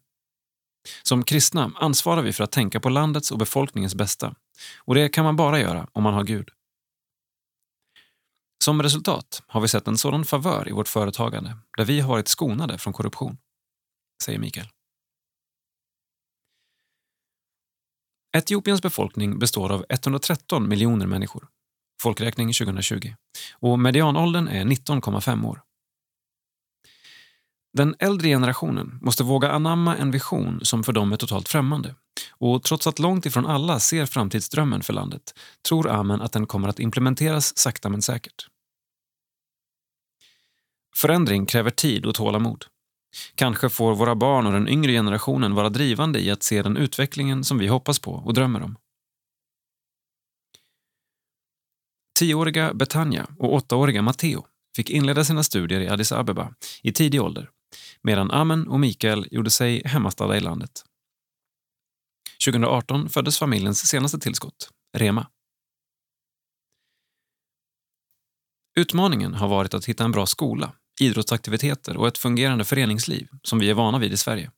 Som 1.04 1.24
kristna 1.24 1.72
ansvarar 1.76 2.22
vi 2.22 2.34
för 2.34 2.44
att 2.44 2.52
tänka 2.52 2.80
på 2.80 2.90
landets 2.90 3.32
och 3.32 3.38
befolkningens 3.38 3.96
bästa 3.96 4.36
och 4.78 4.96
det 4.96 5.10
kan 5.10 5.26
man 5.26 5.36
bara 5.36 5.60
göra 5.60 5.88
om 5.92 6.04
man 6.04 6.14
har 6.14 6.24
Gud. 6.24 6.50
Som 8.64 8.84
resultat 8.84 9.44
har 9.48 9.62
vi 9.62 9.68
sett 9.68 9.88
en 9.88 9.98
sådan 9.98 10.26
favör 10.26 10.70
i 10.70 10.72
vårt 10.72 10.88
företagande 10.88 11.58
där 11.78 11.86
vi 11.86 12.00
har 12.00 12.10
varit 12.10 12.28
skonade 12.28 12.78
från 12.78 12.94
korruption, 12.94 13.38
säger 14.24 14.40
Mikael. 14.40 14.68
Etiopiens 18.38 18.82
befolkning 18.82 19.40
består 19.40 19.72
av 19.72 19.86
113 19.90 20.70
miljoner 20.70 21.08
människor, 21.08 21.48
folkräkning 22.02 22.54
2020, 22.54 23.14
och 23.54 23.80
medianåldern 23.80 24.48
är 24.48 24.66
19,5 24.66 25.48
år. 25.48 25.62
Den 27.74 27.96
äldre 28.00 28.28
generationen 28.28 29.00
måste 29.02 29.24
våga 29.24 29.52
anamma 29.52 29.98
en 29.98 30.12
vision 30.12 30.60
som 30.64 30.84
för 30.84 30.94
dem 30.94 31.12
är 31.12 31.18
totalt 31.18 31.50
främmande. 31.50 31.96
Och 32.32 32.64
trots 32.64 32.88
att 32.88 33.00
långt 33.00 33.26
ifrån 33.26 33.46
alla 33.46 33.80
ser 33.80 34.06
framtidsdrömmen 34.06 34.82
för 34.82 34.94
landet 34.94 35.34
tror 35.68 35.90
Amen 35.90 36.22
att 36.22 36.32
den 36.32 36.48
kommer 36.48 36.68
att 36.68 36.80
implementeras 36.80 37.58
sakta 37.58 37.90
men 37.90 38.02
säkert. 38.02 38.48
Förändring 40.96 41.46
kräver 41.46 41.70
tid 41.70 42.06
och 42.06 42.16
tålamod. 42.16 42.66
Kanske 43.36 43.70
får 43.70 43.96
våra 43.96 44.16
barn 44.16 44.46
och 44.46 44.54
den 44.54 44.68
yngre 44.68 44.92
generationen 44.92 45.56
vara 45.56 45.70
drivande 45.70 46.20
i 46.20 46.32
att 46.32 46.44
se 46.44 46.62
den 46.62 46.78
utvecklingen 46.78 47.44
som 47.44 47.58
vi 47.58 47.68
hoppas 47.68 48.00
på 48.00 48.12
och 48.12 48.34
drömmer 48.34 48.62
om. 48.62 48.76
Tioåriga 52.20 52.74
Betania 52.74 53.28
och 53.40 53.54
åttaåriga 53.54 54.02
Matteo 54.02 54.46
fick 54.76 54.90
inleda 54.90 55.24
sina 55.24 55.44
studier 55.44 55.80
i 55.82 55.88
Addis 55.88 56.12
Abeba 56.12 56.54
i 56.84 56.92
tidig 56.92 57.22
ålder 57.22 57.50
medan 58.04 58.32
Amen 58.32 58.68
och 58.68 58.80
Mikael 58.80 59.28
gjorde 59.32 59.50
sig 59.50 59.82
hemmastadda 59.86 60.38
i 60.38 60.40
landet. 60.40 60.84
2018 62.46 63.10
föddes 63.10 63.40
familjens 63.40 63.88
senaste 63.88 64.20
tillskott, 64.20 64.70
Rema. 64.98 65.28
Utmaningen 68.76 69.34
har 69.34 69.48
varit 69.48 69.74
att 69.74 69.86
hitta 69.86 70.04
en 70.04 70.12
bra 70.12 70.26
skola, 70.26 70.74
idrottsaktiviteter 71.02 71.98
och 71.98 72.08
ett 72.08 72.18
fungerande 72.18 72.66
föreningsliv 72.66 73.28
som 73.44 73.60
vi 73.60 73.70
är 73.70 73.74
vana 73.74 74.00
vid 74.00 74.14
i 74.14 74.18
Sverige. 74.18 74.52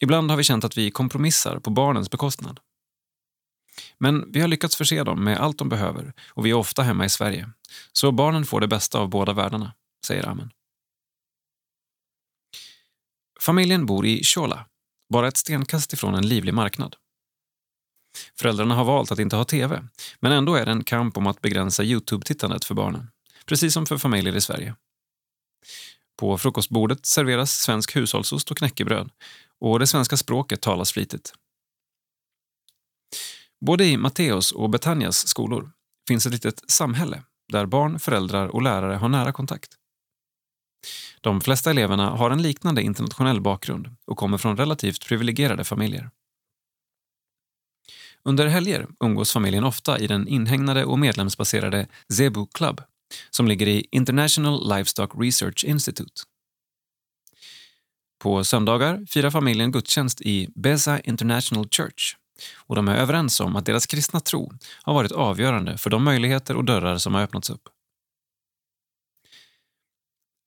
Ibland 0.00 0.30
har 0.30 0.36
vi 0.36 0.44
känt 0.44 0.64
att 0.64 0.78
vi 0.78 0.90
kompromissar 0.90 1.58
på 1.58 1.70
barnens 1.70 2.10
bekostnad. 2.10 2.60
Men 3.98 4.32
vi 4.32 4.40
har 4.40 4.48
lyckats 4.48 4.76
förse 4.76 5.02
dem 5.04 5.24
med 5.24 5.38
allt 5.38 5.58
de 5.58 5.68
behöver 5.68 6.12
och 6.28 6.46
vi 6.46 6.50
är 6.50 6.54
ofta 6.54 6.82
hemma 6.82 7.04
i 7.04 7.08
Sverige. 7.08 7.50
Så 7.92 8.12
barnen 8.12 8.44
får 8.44 8.60
det 8.60 8.68
bästa 8.68 8.98
av 8.98 9.08
båda 9.08 9.32
världarna, 9.32 9.74
säger 10.06 10.28
Amen. 10.28 10.50
Familjen 13.44 13.86
bor 13.86 14.06
i 14.06 14.24
Chola, 14.24 14.66
bara 15.12 15.28
ett 15.28 15.36
stenkast 15.36 15.92
ifrån 15.92 16.14
en 16.14 16.28
livlig 16.28 16.54
marknad. 16.54 16.96
Föräldrarna 18.38 18.74
har 18.74 18.84
valt 18.84 19.12
att 19.12 19.18
inte 19.18 19.36
ha 19.36 19.44
tv, 19.44 19.88
men 20.20 20.32
ändå 20.32 20.54
är 20.54 20.66
det 20.66 20.72
en 20.72 20.84
kamp 20.84 21.16
om 21.16 21.26
att 21.26 21.40
begränsa 21.40 21.82
Youtube-tittandet 21.82 22.64
för 22.64 22.74
barnen. 22.74 23.10
Precis 23.46 23.74
som 23.74 23.86
för 23.86 23.98
familjer 23.98 24.36
i 24.36 24.40
Sverige. 24.40 24.74
På 26.18 26.38
frukostbordet 26.38 27.06
serveras 27.06 27.50
svensk 27.50 27.96
hushållsost 27.96 28.50
och 28.50 28.56
knäckebröd 28.56 29.10
och 29.60 29.78
det 29.78 29.86
svenska 29.86 30.16
språket 30.16 30.60
talas 30.60 30.92
flitigt. 30.92 31.34
Både 33.66 33.84
i 33.84 33.96
Matteos 33.96 34.52
och 34.52 34.70
Betanias 34.70 35.28
skolor 35.28 35.72
finns 36.08 36.26
ett 36.26 36.32
litet 36.32 36.70
samhälle 36.70 37.22
där 37.52 37.66
barn, 37.66 37.98
föräldrar 37.98 38.48
och 38.48 38.62
lärare 38.62 38.94
har 38.94 39.08
nära 39.08 39.32
kontakt. 39.32 39.78
De 41.20 41.40
flesta 41.40 41.70
eleverna 41.70 42.10
har 42.10 42.30
en 42.30 42.42
liknande 42.42 42.82
internationell 42.82 43.40
bakgrund 43.40 43.96
och 44.06 44.16
kommer 44.16 44.38
från 44.38 44.56
relativt 44.56 45.06
privilegierade 45.06 45.64
familjer. 45.64 46.10
Under 48.24 48.46
helger 48.46 48.86
umgås 49.00 49.32
familjen 49.32 49.64
ofta 49.64 49.98
i 49.98 50.06
den 50.06 50.28
inhägnade 50.28 50.84
och 50.84 50.98
medlemsbaserade 50.98 51.86
Zebu 52.12 52.46
Club 52.54 52.80
som 53.30 53.48
ligger 53.48 53.68
i 53.68 53.86
International 53.90 54.76
Livestock 54.76 55.12
Research 55.14 55.64
Institute. 55.64 56.22
På 58.22 58.44
söndagar 58.44 59.06
firar 59.08 59.30
familjen 59.30 59.72
gudstjänst 59.72 60.20
i 60.20 60.48
Beza 60.54 61.00
International 61.00 61.68
Church 61.68 62.16
och 62.56 62.76
de 62.76 62.88
är 62.88 62.96
överens 62.96 63.40
om 63.40 63.56
att 63.56 63.66
deras 63.66 63.86
kristna 63.86 64.20
tro 64.20 64.52
har 64.82 64.94
varit 64.94 65.12
avgörande 65.12 65.78
för 65.78 65.90
de 65.90 66.04
möjligheter 66.04 66.56
och 66.56 66.64
dörrar 66.64 66.98
som 66.98 67.14
har 67.14 67.22
öppnats 67.22 67.50
upp. 67.50 67.68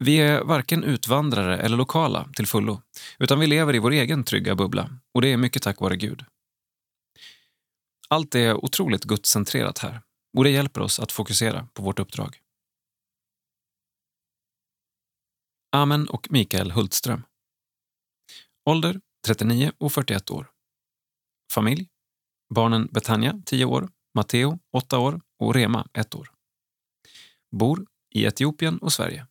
Vi 0.05 0.17
är 0.17 0.43
varken 0.43 0.83
utvandrare 0.83 1.57
eller 1.57 1.77
lokala 1.77 2.29
till 2.35 2.47
fullo, 2.47 2.81
utan 3.19 3.39
vi 3.39 3.47
lever 3.47 3.75
i 3.75 3.79
vår 3.79 3.91
egen 3.91 4.23
trygga 4.23 4.55
bubbla 4.55 4.89
och 5.13 5.21
det 5.21 5.27
är 5.27 5.37
mycket 5.37 5.63
tack 5.63 5.79
vare 5.79 5.95
Gud. 5.95 6.25
Allt 8.09 8.35
är 8.35 8.53
otroligt 8.53 9.03
gudscentrerat 9.03 9.79
här 9.79 10.01
och 10.37 10.43
det 10.43 10.49
hjälper 10.49 10.81
oss 10.81 10.99
att 10.99 11.11
fokusera 11.11 11.67
på 11.73 11.83
vårt 11.83 11.99
uppdrag. 11.99 12.41
Amen 15.71 16.09
och 16.09 16.27
Mikael 16.31 16.71
Hultström. 16.71 17.23
Ålder 18.69 19.01
39 19.27 19.71
och 19.77 19.93
41 19.93 20.31
år. 20.31 20.51
Familj. 21.53 21.87
Barnen 22.53 22.87
Betania 22.91 23.41
10 23.45 23.65
år, 23.65 23.89
Matteo 24.15 24.59
8 24.73 24.99
år 24.99 25.21
och 25.39 25.55
Rema 25.55 25.87
1 25.93 26.15
år. 26.15 26.31
Bor 27.51 27.85
i 28.15 28.25
Etiopien 28.25 28.77
och 28.77 28.93
Sverige. 28.93 29.27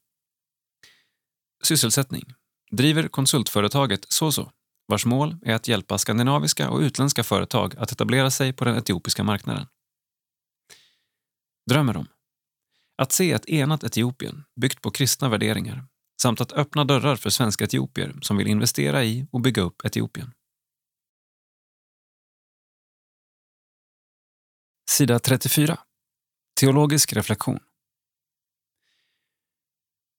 Sysselsättning. 1.66 2.34
Driver 2.70 3.08
konsultföretaget 3.08 4.06
Soso 4.12 4.50
vars 4.86 5.06
mål 5.06 5.36
är 5.42 5.54
att 5.54 5.68
hjälpa 5.68 5.98
skandinaviska 5.98 6.70
och 6.70 6.80
utländska 6.80 7.24
företag 7.24 7.74
att 7.78 7.92
etablera 7.92 8.30
sig 8.30 8.52
på 8.52 8.64
den 8.64 8.76
etiopiska 8.76 9.24
marknaden. 9.24 9.66
Drömmer 11.70 11.96
om 11.96 12.06
att 12.96 13.12
se 13.12 13.32
ett 13.32 13.48
enat 13.48 13.84
Etiopien 13.84 14.44
byggt 14.60 14.80
på 14.82 14.90
kristna 14.90 15.28
värderingar 15.28 15.86
samt 16.22 16.40
att 16.40 16.52
öppna 16.52 16.84
dörrar 16.84 17.16
för 17.16 17.30
svenska 17.30 17.64
etiopier 17.64 18.14
som 18.22 18.36
vill 18.36 18.46
investera 18.46 19.04
i 19.04 19.26
och 19.32 19.40
bygga 19.40 19.62
upp 19.62 19.84
Etiopien. 19.84 20.32
Sida 24.90 25.18
34. 25.18 25.78
Teologisk 26.60 27.12
reflektion. 27.12 27.60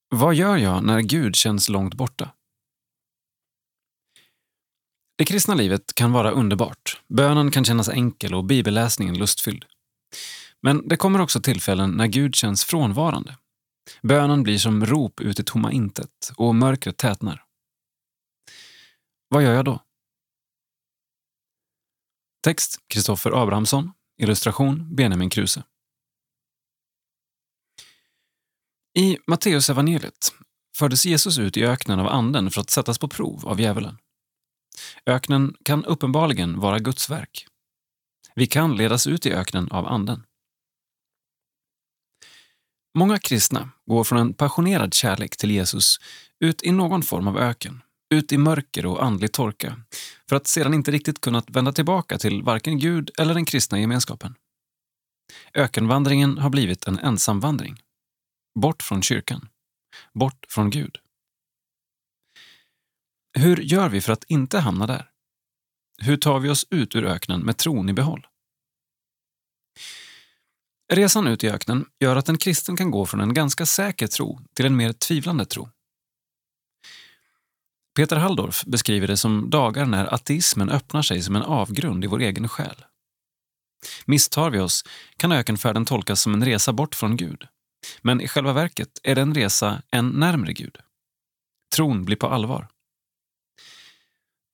Vad 0.09 0.35
gör 0.35 0.57
jag 0.57 0.83
när 0.83 1.01
Gud 1.01 1.35
känns 1.35 1.69
långt 1.69 1.93
borta? 1.93 2.31
Det 5.17 5.25
kristna 5.25 5.55
livet 5.55 5.95
kan 5.95 6.11
vara 6.11 6.31
underbart. 6.31 7.01
Bönen 7.07 7.51
kan 7.51 7.65
kännas 7.65 7.89
enkel 7.89 8.33
och 8.33 8.43
bibelläsningen 8.43 9.17
lustfylld. 9.17 9.65
Men 10.61 10.87
det 10.87 10.97
kommer 10.97 11.21
också 11.21 11.41
tillfällen 11.41 11.91
när 11.91 12.07
Gud 12.07 12.35
känns 12.35 12.65
frånvarande. 12.65 13.37
Bönen 14.01 14.43
blir 14.43 14.57
som 14.57 14.85
rop 14.85 15.21
ut 15.21 15.39
i 15.39 15.43
tomma 15.43 15.71
intet 15.71 16.31
och 16.37 16.55
mörkret 16.55 16.97
tätnar. 16.97 17.43
Vad 19.27 19.43
gör 19.43 19.53
jag 19.53 19.65
då? 19.65 19.79
Text 22.43 22.79
Kristoffer 22.87 23.41
Abrahamsson 23.43 23.91
Illustration 24.17 24.95
Benjamin 24.95 25.29
Kruse. 25.29 25.63
I 28.97 29.17
Matteusevangeliet 29.27 30.33
fördes 30.77 31.05
Jesus 31.05 31.39
ut 31.39 31.57
i 31.57 31.65
öknen 31.65 31.99
av 31.99 32.07
Anden 32.07 32.51
för 32.51 32.61
att 32.61 32.69
sättas 32.69 32.99
på 32.99 33.07
prov 33.07 33.47
av 33.47 33.61
djävulen. 33.61 33.97
Öknen 35.05 35.55
kan 35.65 35.85
uppenbarligen 35.85 36.59
vara 36.59 36.79
Guds 36.79 37.09
verk. 37.09 37.47
Vi 38.35 38.47
kan 38.47 38.75
ledas 38.77 39.07
ut 39.07 39.25
i 39.25 39.33
öknen 39.33 39.71
av 39.71 39.87
Anden. 39.87 40.23
Många 42.97 43.19
kristna 43.19 43.69
går 43.85 44.03
från 44.03 44.19
en 44.19 44.33
passionerad 44.33 44.93
kärlek 44.93 45.37
till 45.37 45.51
Jesus 45.51 45.97
ut 46.39 46.63
i 46.63 46.71
någon 46.71 47.03
form 47.03 47.27
av 47.27 47.37
öken, 47.37 47.81
ut 48.09 48.31
i 48.31 48.37
mörker 48.37 48.85
och 48.85 49.03
andlig 49.03 49.31
torka, 49.31 49.81
för 50.29 50.35
att 50.35 50.47
sedan 50.47 50.73
inte 50.73 50.91
riktigt 50.91 51.21
kunnat 51.21 51.49
vända 51.49 51.71
tillbaka 51.71 52.17
till 52.17 52.43
varken 52.43 52.79
Gud 52.79 53.11
eller 53.17 53.33
den 53.33 53.45
kristna 53.45 53.79
gemenskapen. 53.79 54.35
Ökenvandringen 55.53 56.37
har 56.37 56.49
blivit 56.49 56.87
en 56.87 56.99
ensamvandring. 56.99 57.81
Bort 58.59 58.83
från 58.83 59.01
kyrkan. 59.01 59.49
Bort 60.13 60.45
från 60.49 60.69
Gud. 60.69 60.97
Hur 63.37 63.57
gör 63.57 63.89
vi 63.89 64.01
för 64.01 64.13
att 64.13 64.23
inte 64.23 64.59
hamna 64.59 64.87
där? 64.87 65.09
Hur 65.97 66.17
tar 66.17 66.39
vi 66.39 66.49
oss 66.49 66.65
ut 66.69 66.95
ur 66.95 67.05
öknen 67.05 67.41
med 67.41 67.57
tron 67.57 67.89
i 67.89 67.93
behåll? 67.93 68.27
Resan 70.93 71.27
ut 71.27 71.43
i 71.43 71.49
öknen 71.49 71.85
gör 71.99 72.15
att 72.15 72.29
en 72.29 72.37
kristen 72.37 72.77
kan 72.77 72.91
gå 72.91 73.05
från 73.05 73.21
en 73.21 73.33
ganska 73.33 73.65
säker 73.65 74.07
tro 74.07 74.39
till 74.53 74.65
en 74.65 74.75
mer 74.75 74.93
tvivlande 74.93 75.45
tro. 75.45 75.69
Peter 77.95 78.15
Halldorf 78.15 78.65
beskriver 78.65 79.07
det 79.07 79.17
som 79.17 79.49
dagar 79.49 79.85
när 79.85 80.13
ateismen 80.13 80.69
öppnar 80.69 81.01
sig 81.01 81.21
som 81.21 81.35
en 81.35 81.41
avgrund 81.41 82.03
i 82.03 82.07
vår 82.07 82.19
egen 82.19 82.49
själ. 82.49 82.85
Misstar 84.05 84.49
vi 84.49 84.59
oss 84.59 84.83
kan 85.17 85.31
ökenfärden 85.31 85.85
tolkas 85.85 86.21
som 86.21 86.33
en 86.33 86.45
resa 86.45 86.73
bort 86.73 86.95
från 86.95 87.17
Gud. 87.17 87.47
Men 88.01 88.21
i 88.21 88.27
själva 88.27 88.53
verket 88.53 88.99
är 89.03 89.15
det 89.15 89.21
en 89.21 89.33
resa 89.35 89.81
än 89.91 90.09
närmre 90.09 90.53
Gud. 90.53 90.77
Tron 91.75 92.05
blir 92.05 92.17
på 92.17 92.27
allvar. 92.27 92.67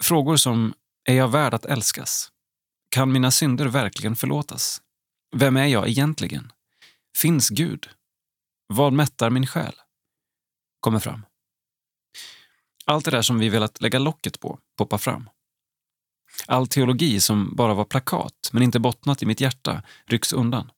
Frågor 0.03 0.37
som 0.37 0.73
Är 1.03 1.15
jag 1.15 1.27
värd 1.27 1.53
att 1.53 1.65
älskas? 1.65 2.31
Kan 2.89 3.11
mina 3.11 3.31
synder 3.31 3.65
verkligen 3.65 4.15
förlåtas? 4.15 4.81
Vem 5.35 5.57
är 5.57 5.65
jag 5.65 5.87
egentligen? 5.87 6.51
Finns 7.17 7.49
Gud? 7.49 7.89
Vad 8.67 8.93
mättar 8.93 9.29
min 9.29 9.47
själ? 9.47 9.73
kommer 10.79 10.99
fram. 10.99 11.25
Allt 12.85 13.05
det 13.05 13.11
där 13.11 13.21
som 13.21 13.39
vi 13.39 13.49
velat 13.49 13.81
lägga 13.81 13.99
locket 13.99 14.39
på 14.39 14.59
poppar 14.77 14.97
fram. 14.97 15.29
All 16.47 16.67
teologi 16.67 17.19
som 17.19 17.55
bara 17.55 17.73
var 17.73 17.85
plakat, 17.85 18.49
men 18.51 18.63
inte 18.63 18.79
bottnat 18.79 19.23
i 19.23 19.25
mitt 19.25 19.41
hjärta, 19.41 19.83
rycks 20.05 20.33
undan. 20.33 20.71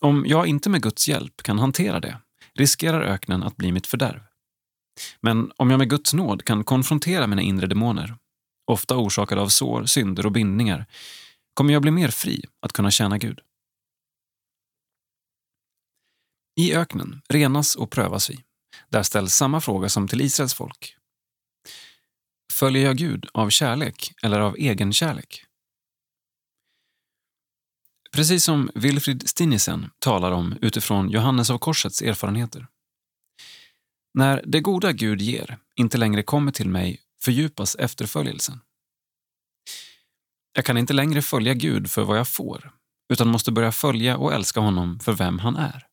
Om 0.00 0.24
jag 0.26 0.46
inte 0.46 0.70
med 0.70 0.82
Guds 0.82 1.08
hjälp 1.08 1.42
kan 1.42 1.58
hantera 1.58 2.00
det 2.00 2.20
riskerar 2.54 3.02
öknen 3.02 3.42
att 3.42 3.56
bli 3.56 3.72
mitt 3.72 3.86
fördärv. 3.86 4.20
Men 5.20 5.52
om 5.56 5.70
jag 5.70 5.78
med 5.78 5.90
Guds 5.90 6.14
nåd 6.14 6.44
kan 6.44 6.64
konfrontera 6.64 7.26
mina 7.26 7.42
inre 7.42 7.66
demoner, 7.66 8.16
ofta 8.66 8.96
orsakade 8.96 9.40
av 9.40 9.48
sår, 9.48 9.84
synder 9.84 10.26
och 10.26 10.32
bindningar, 10.32 10.86
kommer 11.54 11.72
jag 11.72 11.82
bli 11.82 11.90
mer 11.90 12.08
fri 12.08 12.44
att 12.60 12.72
kunna 12.72 12.90
tjäna 12.90 13.18
Gud. 13.18 13.40
I 16.60 16.74
öknen 16.74 17.22
renas 17.28 17.76
och 17.76 17.90
prövas 17.90 18.30
vi. 18.30 18.44
Där 18.88 19.02
ställs 19.02 19.34
samma 19.34 19.60
fråga 19.60 19.88
som 19.88 20.08
till 20.08 20.20
Israels 20.20 20.54
folk. 20.54 20.96
Följer 22.52 22.84
jag 22.84 22.96
Gud 22.96 23.26
av 23.32 23.50
kärlek 23.50 24.12
eller 24.22 24.40
av 24.40 24.56
egen 24.56 24.92
kärlek? 24.92 25.44
Precis 28.12 28.44
som 28.44 28.70
Wilfrid 28.74 29.28
Stinisen 29.28 29.90
talar 29.98 30.32
om 30.32 30.58
utifrån 30.60 31.10
Johannes 31.10 31.50
av 31.50 31.58
Korsets 31.58 32.02
erfarenheter. 32.02 32.66
När 34.14 34.42
det 34.46 34.60
goda 34.60 34.92
Gud 34.92 35.20
ger 35.20 35.58
inte 35.76 35.98
längre 35.98 36.22
kommer 36.22 36.52
till 36.52 36.68
mig 36.68 37.00
fördjupas 37.22 37.74
efterföljelsen. 37.74 38.60
Jag 40.52 40.64
kan 40.64 40.78
inte 40.78 40.92
längre 40.92 41.22
följa 41.22 41.54
Gud 41.54 41.90
för 41.90 42.04
vad 42.04 42.18
jag 42.18 42.28
får, 42.28 42.72
utan 43.12 43.28
måste 43.28 43.52
börja 43.52 43.72
följa 43.72 44.16
och 44.16 44.32
älska 44.32 44.60
honom 44.60 45.00
för 45.00 45.12
vem 45.12 45.38
han 45.38 45.56
är. 45.56 45.86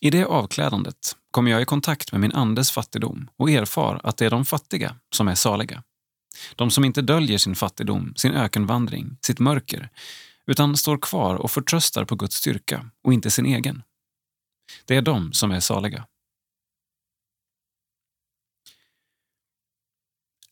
I 0.00 0.10
det 0.10 0.24
avklädandet 0.24 1.16
kommer 1.30 1.50
jag 1.50 1.62
i 1.62 1.64
kontakt 1.64 2.12
med 2.12 2.20
min 2.20 2.32
andes 2.32 2.70
fattigdom 2.70 3.30
och 3.36 3.50
erfar 3.50 4.00
att 4.04 4.16
det 4.16 4.26
är 4.26 4.30
de 4.30 4.44
fattiga 4.44 4.96
som 5.14 5.28
är 5.28 5.34
saliga. 5.34 5.82
De 6.56 6.70
som 6.70 6.84
inte 6.84 7.02
döljer 7.02 7.38
sin 7.38 7.54
fattigdom, 7.54 8.14
sin 8.16 8.32
ökenvandring, 8.32 9.18
sitt 9.22 9.38
mörker, 9.38 9.90
utan 10.46 10.76
står 10.76 10.98
kvar 10.98 11.34
och 11.34 11.50
förtröstar 11.50 12.04
på 12.04 12.16
Guds 12.16 12.36
styrka 12.36 12.90
och 13.02 13.12
inte 13.12 13.30
sin 13.30 13.46
egen. 13.46 13.82
Det 14.84 14.96
är 14.96 15.02
de 15.02 15.32
som 15.32 15.50
är 15.50 15.60
saliga. 15.60 16.06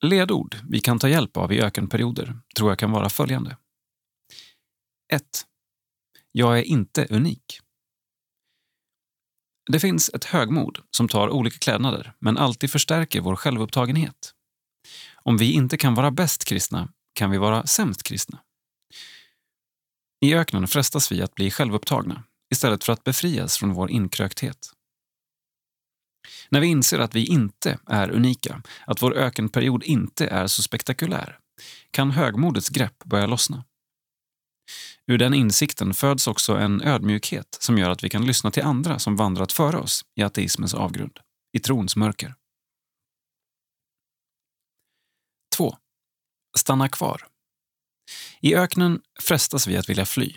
Ledord 0.00 0.56
vi 0.68 0.80
kan 0.80 0.98
ta 0.98 1.08
hjälp 1.08 1.36
av 1.36 1.52
i 1.52 1.62
ökenperioder 1.62 2.38
tror 2.56 2.70
jag 2.70 2.78
kan 2.78 2.90
vara 2.90 3.08
följande. 3.08 3.56
1. 5.12 5.22
Jag 6.32 6.58
är 6.58 6.62
inte 6.62 7.06
unik. 7.10 7.60
Det 9.72 9.80
finns 9.80 10.10
ett 10.14 10.24
högmod 10.24 10.78
som 10.90 11.08
tar 11.08 11.28
olika 11.28 11.58
klädnader 11.58 12.14
men 12.18 12.38
alltid 12.38 12.70
förstärker 12.70 13.20
vår 13.20 13.36
självupptagenhet. 13.36 14.34
Om 15.24 15.36
vi 15.36 15.52
inte 15.52 15.76
kan 15.76 15.94
vara 15.94 16.10
bäst 16.10 16.44
kristna 16.44 16.88
kan 17.14 17.30
vi 17.30 17.38
vara 17.38 17.66
sämst 17.66 18.02
kristna. 18.02 18.40
I 20.20 20.34
öknen 20.34 20.68
frestas 20.68 21.12
vi 21.12 21.22
att 21.22 21.34
bli 21.34 21.50
självupptagna 21.50 22.24
istället 22.52 22.84
för 22.84 22.92
att 22.92 23.04
befrias 23.04 23.58
från 23.58 23.74
vår 23.74 23.90
inkrökthet. 23.90 24.70
När 26.48 26.60
vi 26.60 26.66
inser 26.66 26.98
att 26.98 27.14
vi 27.14 27.26
inte 27.26 27.78
är 27.86 28.10
unika, 28.10 28.62
att 28.86 29.02
vår 29.02 29.14
ökenperiod 29.14 29.82
inte 29.82 30.26
är 30.26 30.46
så 30.46 30.62
spektakulär, 30.62 31.38
kan 31.90 32.10
högmodets 32.10 32.68
grepp 32.68 33.04
börja 33.04 33.26
lossna. 33.26 33.64
Ur 35.06 35.18
den 35.18 35.34
insikten 35.34 35.94
föds 35.94 36.26
också 36.26 36.56
en 36.56 36.82
ödmjukhet 36.82 37.58
som 37.60 37.78
gör 37.78 37.90
att 37.90 38.04
vi 38.04 38.08
kan 38.08 38.26
lyssna 38.26 38.50
till 38.50 38.62
andra 38.62 38.98
som 38.98 39.16
vandrat 39.16 39.52
före 39.52 39.76
oss 39.76 40.04
i 40.14 40.22
ateismens 40.22 40.74
avgrund, 40.74 41.18
i 41.52 41.60
trons 41.60 41.96
mörker. 41.96 42.34
2. 45.56 45.76
Stanna 46.58 46.88
kvar. 46.88 47.26
I 48.40 48.54
öknen 48.54 49.00
frestas 49.20 49.66
vi 49.66 49.76
att 49.76 49.88
vilja 49.88 50.06
fly. 50.06 50.36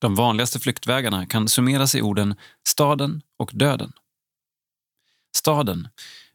De 0.00 0.14
vanligaste 0.14 0.60
flyktvägarna 0.60 1.26
kan 1.26 1.48
summeras 1.48 1.94
i 1.94 2.02
orden 2.02 2.34
staden 2.68 3.22
och 3.38 3.50
döden. 3.54 3.92
Staden, 5.36 5.88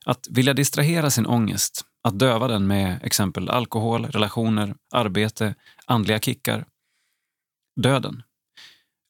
att 0.06 0.28
vilja 0.30 0.54
distrahera 0.54 1.10
sin 1.10 1.26
ångest, 1.26 1.86
att 2.04 2.20
döva 2.20 2.48
den 2.48 2.68
med 2.68 3.04
exempel 3.04 3.50
alkohol, 3.50 4.06
relationer, 4.06 4.76
arbete, 4.92 5.56
andliga 5.86 6.20
kickar. 6.20 6.66
Döden. 7.82 8.24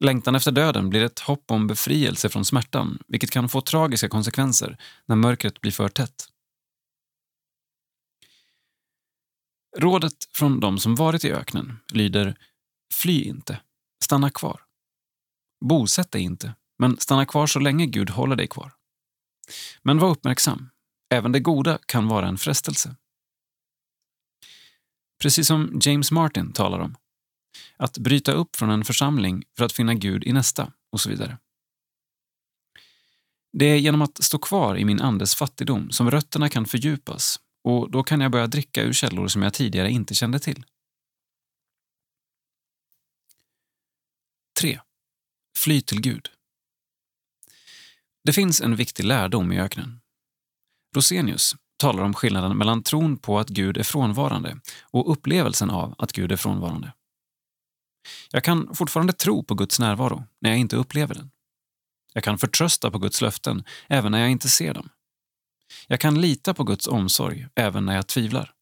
Längtan 0.03 0.36
efter 0.36 0.51
döden 0.51 0.89
blir 0.89 1.03
ett 1.03 1.19
hopp 1.19 1.51
om 1.51 1.67
befrielse 1.67 2.30
från 2.30 2.45
smärtan, 2.45 2.99
vilket 3.07 3.32
kan 3.32 3.49
få 3.49 3.61
tragiska 3.61 4.09
konsekvenser 4.09 4.78
när 5.05 5.15
mörkret 5.15 5.61
blir 5.61 5.71
för 5.71 5.89
tätt. 5.89 6.28
Rådet 9.78 10.13
från 10.34 10.59
de 10.59 10.80
som 10.80 10.95
varit 10.95 11.26
i 11.26 11.32
öknen 11.32 11.80
lyder 11.93 12.38
Fly 12.93 13.24
inte, 13.24 13.61
stanna 14.03 14.30
kvar. 14.30 14.61
Bosätt 15.65 16.11
dig 16.11 16.22
inte, 16.22 16.55
men 16.80 16.97
stanna 16.97 17.26
kvar 17.26 17.47
så 17.47 17.59
länge 17.59 17.86
Gud 17.86 18.09
håller 18.09 18.36
dig 18.36 18.47
kvar. 18.47 18.72
Men 19.82 19.99
var 19.99 20.09
uppmärksam. 20.09 20.70
Även 21.09 21.32
det 21.32 21.39
goda 21.39 21.80
kan 21.86 22.07
vara 22.07 22.28
en 22.28 22.38
frestelse. 22.38 22.95
Precis 25.22 25.47
som 25.47 25.80
James 25.82 26.11
Martin 26.11 26.53
talar 26.53 26.80
om. 26.80 26.95
Att 27.78 27.97
bryta 27.97 28.32
upp 28.32 28.55
från 28.55 28.70
en 28.70 28.86
församling 28.86 29.43
för 29.57 29.65
att 29.65 29.74
finna 29.74 29.93
Gud 29.93 30.24
i 30.24 30.34
nästa 30.34 30.74
och 30.91 31.01
så 31.01 31.09
vidare. 31.09 31.38
Det 33.53 33.65
är 33.65 33.78
genom 33.78 34.01
att 34.01 34.24
stå 34.24 34.38
kvar 34.38 34.78
i 34.78 34.86
min 34.86 35.01
andes 35.01 35.36
fattigdom 35.36 35.91
som 35.91 36.11
rötterna 36.11 36.49
kan 36.49 36.65
fördjupas 36.65 37.39
och 37.68 37.91
då 37.91 38.03
kan 38.03 38.22
jag 38.22 38.32
börja 38.32 38.47
dricka 38.47 38.82
ur 38.82 38.93
källor 38.93 39.28
som 39.28 39.41
jag 39.41 39.53
tidigare 39.53 39.91
inte 39.91 40.15
kände 40.15 40.39
till. 40.39 40.65
3. 44.59 44.80
Fly 45.57 45.82
till 45.82 46.01
Gud. 46.01 46.30
Det 48.24 48.34
finns 48.34 48.61
en 48.61 48.76
viktig 48.76 49.03
lärdom 49.03 49.51
i 49.51 49.59
öknen. 49.59 49.99
Rosenius 50.95 51.55
talar 51.78 52.03
om 52.03 52.13
skillnaden 52.13 52.57
mellan 52.57 52.84
tron 52.84 53.18
på 53.18 53.39
att 53.39 53.49
Gud 53.49 53.78
är 53.78 53.84
frånvarande 53.84 54.59
och 54.82 55.11
upplevelsen 55.11 55.70
av 55.70 55.95
att 55.97 56.11
Gud 56.11 56.32
är 56.32 56.38
frånvarande. 56.38 56.93
Jag 58.32 58.43
kan 58.43 58.76
fortfarande 58.76 59.13
tro 59.13 59.43
på 59.43 59.55
Guds 59.55 59.80
närvaro 59.80 60.24
när 60.41 60.49
jag 60.49 60.59
inte 60.59 60.76
upplever 60.76 61.15
den. 61.15 61.32
Jag 62.13 62.24
kan 62.24 62.38
förtrösta 62.38 62.91
på 62.91 62.99
Guds 62.99 63.22
löften 63.22 63.63
även 63.88 64.11
när 64.11 64.20
jag 64.20 64.32
inte 64.32 64.49
ser 64.49 64.74
dem. 64.74 64.89
Jag 65.88 65.99
kan 65.99 66.22
lita 66.22 66.53
på 66.53 66.63
Guds 66.63 66.88
omsorg 66.88 67.47
även 67.55 67.86
när 67.86 67.95
jag 67.95 68.07
tvivlar. 68.07 68.53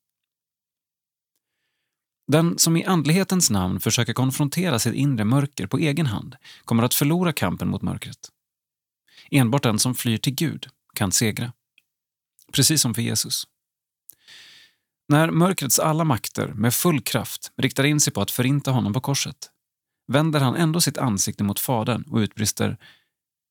Den 2.27 2.57
som 2.57 2.77
i 2.77 2.85
andlighetens 2.85 3.49
namn 3.49 3.79
försöker 3.79 4.13
konfrontera 4.13 4.79
sitt 4.79 4.93
inre 4.93 5.25
mörker 5.25 5.67
på 5.67 5.77
egen 5.77 6.05
hand 6.05 6.35
kommer 6.65 6.83
att 6.83 6.93
förlora 6.93 7.33
kampen 7.33 7.69
mot 7.69 7.81
mörkret. 7.81 8.29
Enbart 9.31 9.63
den 9.63 9.79
som 9.79 9.95
flyr 9.95 10.17
till 10.17 10.35
Gud 10.35 10.67
kan 10.93 11.11
segra. 11.11 11.53
Precis 12.53 12.81
som 12.81 12.93
för 12.93 13.01
Jesus. 13.01 13.47
När 15.07 15.31
mörkrets 15.31 15.79
alla 15.79 16.03
makter 16.03 16.47
med 16.47 16.73
full 16.73 17.01
kraft 17.01 17.51
riktar 17.57 17.83
in 17.83 17.99
sig 17.99 18.13
på 18.13 18.21
att 18.21 18.31
förinta 18.31 18.71
honom 18.71 18.93
på 18.93 19.01
korset 19.01 19.51
vänder 20.07 20.39
han 20.39 20.55
ändå 20.55 20.81
sitt 20.81 20.97
ansikte 20.97 21.43
mot 21.43 21.59
Fadern 21.59 22.03
och 22.11 22.17
utbrister 22.17 22.77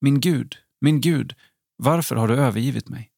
Min 0.01 0.21
Gud, 0.21 0.57
min 0.81 1.01
Gud, 1.01 1.35
varför 1.77 2.17
har 2.17 2.29
du 2.29 2.35
övergivit 2.35 2.89
mig? 2.89 3.14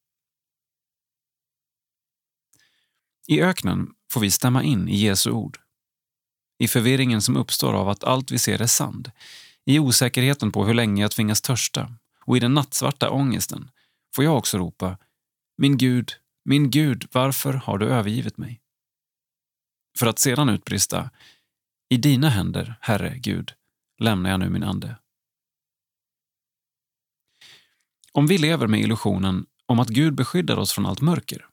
I 3.27 3.41
öknen 3.41 3.89
får 4.13 4.21
vi 4.21 4.31
stämma 4.31 4.63
in 4.63 4.89
i 4.89 4.97
Jesu 4.97 5.31
ord. 5.31 5.59
I 6.59 6.69
förvirringen 6.69 7.23
som 7.23 7.37
uppstår 7.37 7.73
av 7.73 7.89
att 7.89 8.05
allt 8.05 8.31
vi 8.31 8.39
ser 8.39 8.63
är 8.63 8.67
sand, 8.67 9.11
i 9.65 9.79
osäkerheten 9.79 10.53
på 10.53 10.65
hur 10.65 10.75
länge 10.75 11.03
jag 11.03 11.11
tvingas 11.11 11.43
törsta 11.43 11.93
och 12.25 12.37
i 12.37 12.41
den 12.41 12.55
nattsvarta 12.55 13.11
ångesten 13.11 13.71
får 14.15 14.25
jag 14.25 14.37
också 14.37 14.59
ropa 14.59 14.99
Min 15.59 15.77
Gud, 15.77 16.13
min 16.45 16.71
Gud, 16.71 17.09
varför 17.13 17.53
har 17.53 17.79
du 17.79 17.87
övergivit 17.87 18.39
mig? 18.39 18.61
För 19.99 20.07
att 20.07 20.19
sedan 20.19 20.49
utbrista 20.49 21.11
I 21.89 21.97
dina 21.97 22.29
händer, 22.29 22.75
Herre 22.81 23.19
Gud, 23.19 23.53
lämnar 23.99 24.31
jag 24.31 24.41
nu 24.41 24.51
min 24.51 24.63
ande. 24.63 24.97
Om 28.13 28.27
vi 28.27 28.39
lever 28.39 28.67
med 28.67 28.81
illusionen 28.81 29.47
om 29.67 29.81
att 29.81 29.89
Gud 29.89 30.15
beskyddar 30.15 30.57
oss 30.57 30.73
från 30.73 30.87
allt 30.87 31.01
mörker 31.01 31.47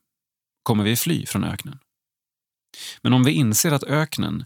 kommer 0.64 0.84
vi 0.84 0.96
fly 0.96 1.26
från 1.26 1.44
öknen. 1.44 1.80
Men 3.02 3.14
om 3.14 3.24
vi 3.24 3.32
inser 3.32 3.72
att 3.72 3.84
öknen, 3.84 4.46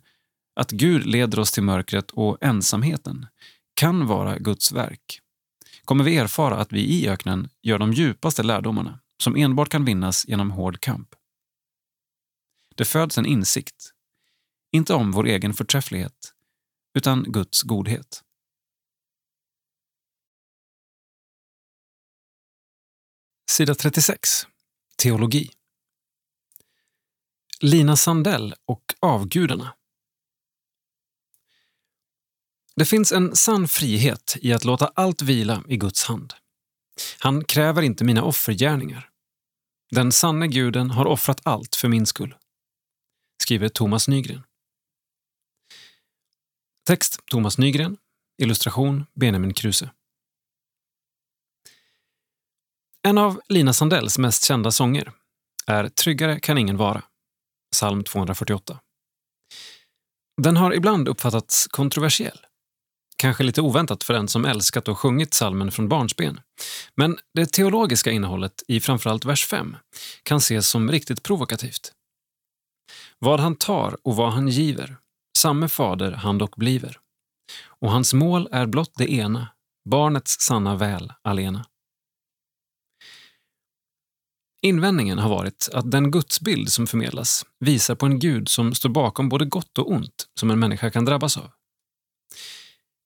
att 0.55 0.71
Gud 0.71 1.05
leder 1.05 1.39
oss 1.39 1.51
till 1.51 1.63
mörkret 1.63 2.11
och 2.11 2.37
ensamheten, 2.41 3.25
kan 3.73 4.07
vara 4.07 4.37
Guds 4.37 4.71
verk, 4.71 5.21
kommer 5.85 6.03
vi 6.03 6.17
erfara 6.17 6.55
att 6.57 6.71
vi 6.71 6.81
i 6.81 7.09
öknen 7.09 7.49
gör 7.61 7.79
de 7.79 7.93
djupaste 7.93 8.43
lärdomarna 8.43 8.99
som 9.23 9.35
enbart 9.35 9.69
kan 9.69 9.85
vinnas 9.85 10.27
genom 10.27 10.51
hård 10.51 10.79
kamp. 10.79 11.15
Det 12.75 12.85
föds 12.85 13.17
en 13.17 13.25
insikt, 13.25 13.93
inte 14.71 14.93
om 14.93 15.11
vår 15.11 15.27
egen 15.27 15.53
förträfflighet, 15.53 16.33
utan 16.97 17.23
Guds 17.23 17.61
godhet. 17.61 18.23
Sida 23.49 23.75
36. 23.75 24.47
Teologi. 24.97 25.56
Lina 27.61 27.95
Sandell 27.95 28.55
och 28.65 28.83
avgudarna. 28.99 29.73
Det 32.75 32.85
finns 32.85 33.11
en 33.11 33.35
sann 33.35 33.67
frihet 33.67 34.37
i 34.41 34.53
att 34.53 34.65
låta 34.65 34.91
allt 34.95 35.21
vila 35.21 35.63
i 35.67 35.77
Guds 35.77 36.03
hand. 36.03 36.33
Han 37.19 37.43
kräver 37.43 37.81
inte 37.81 38.03
mina 38.03 38.23
offergärningar. 38.23 39.09
Den 39.91 40.11
sanne 40.11 40.47
guden 40.47 40.91
har 40.91 41.05
offrat 41.05 41.41
allt 41.43 41.75
för 41.75 41.87
min 41.87 42.05
skull. 42.05 42.35
Skriver 43.41 43.69
Thomas 43.69 44.07
Nygren. 44.07 44.43
Text 46.85 47.19
Thomas 47.25 47.57
Nygren. 47.57 47.97
Illustration 48.37 49.05
Benjamin 49.13 49.53
Kruse. 49.53 49.89
En 53.01 53.17
av 53.17 53.41
Lina 53.49 53.73
Sandells 53.73 54.17
mest 54.17 54.45
kända 54.45 54.71
sånger 54.71 55.11
är 55.65 55.89
Tryggare 55.89 56.39
kan 56.39 56.57
ingen 56.57 56.77
vara 56.77 57.03
psalm 57.75 58.03
248. 58.03 58.79
Den 60.41 60.57
har 60.57 60.73
ibland 60.73 61.07
uppfattats 61.07 61.67
kontroversiell. 61.67 62.39
Kanske 63.17 63.43
lite 63.43 63.61
oväntat 63.61 64.03
för 64.03 64.13
den 64.13 64.27
som 64.27 64.45
älskat 64.45 64.87
och 64.87 64.99
sjungit 64.99 65.33
salmen 65.33 65.71
från 65.71 65.89
barnsben. 65.89 66.39
Men 66.95 67.17
det 67.33 67.45
teologiska 67.45 68.11
innehållet 68.11 68.63
i 68.67 68.79
framförallt 68.79 69.25
vers 69.25 69.45
5 69.45 69.77
kan 70.23 70.37
ses 70.37 70.69
som 70.69 70.91
riktigt 70.91 71.23
provokativt. 71.23 71.91
Vad 73.19 73.39
han 73.39 73.55
tar 73.55 73.97
och 74.03 74.15
vad 74.15 74.33
han 74.33 74.47
giver, 74.47 74.97
samme 75.37 75.69
fader 75.69 76.11
han 76.11 76.37
dock 76.37 76.55
bliver. 76.55 76.99
Och 77.65 77.91
hans 77.91 78.13
mål 78.13 78.49
är 78.51 78.65
blott 78.65 78.91
det 78.97 79.11
ena, 79.11 79.47
barnets 79.89 80.39
sanna 80.39 80.75
väl 80.75 81.13
alena. 81.21 81.65
Invändningen 84.67 85.19
har 85.19 85.29
varit 85.29 85.69
att 85.73 85.91
den 85.91 86.11
gudsbild 86.11 86.69
som 86.69 86.87
förmedlas 86.87 87.45
visar 87.59 87.95
på 87.95 88.05
en 88.05 88.19
gud 88.19 88.49
som 88.49 88.75
står 88.75 88.89
bakom 88.89 89.29
både 89.29 89.45
gott 89.45 89.77
och 89.77 89.91
ont 89.91 90.27
som 90.39 90.51
en 90.51 90.59
människa 90.59 90.89
kan 90.91 91.05
drabbas 91.05 91.37
av. 91.37 91.51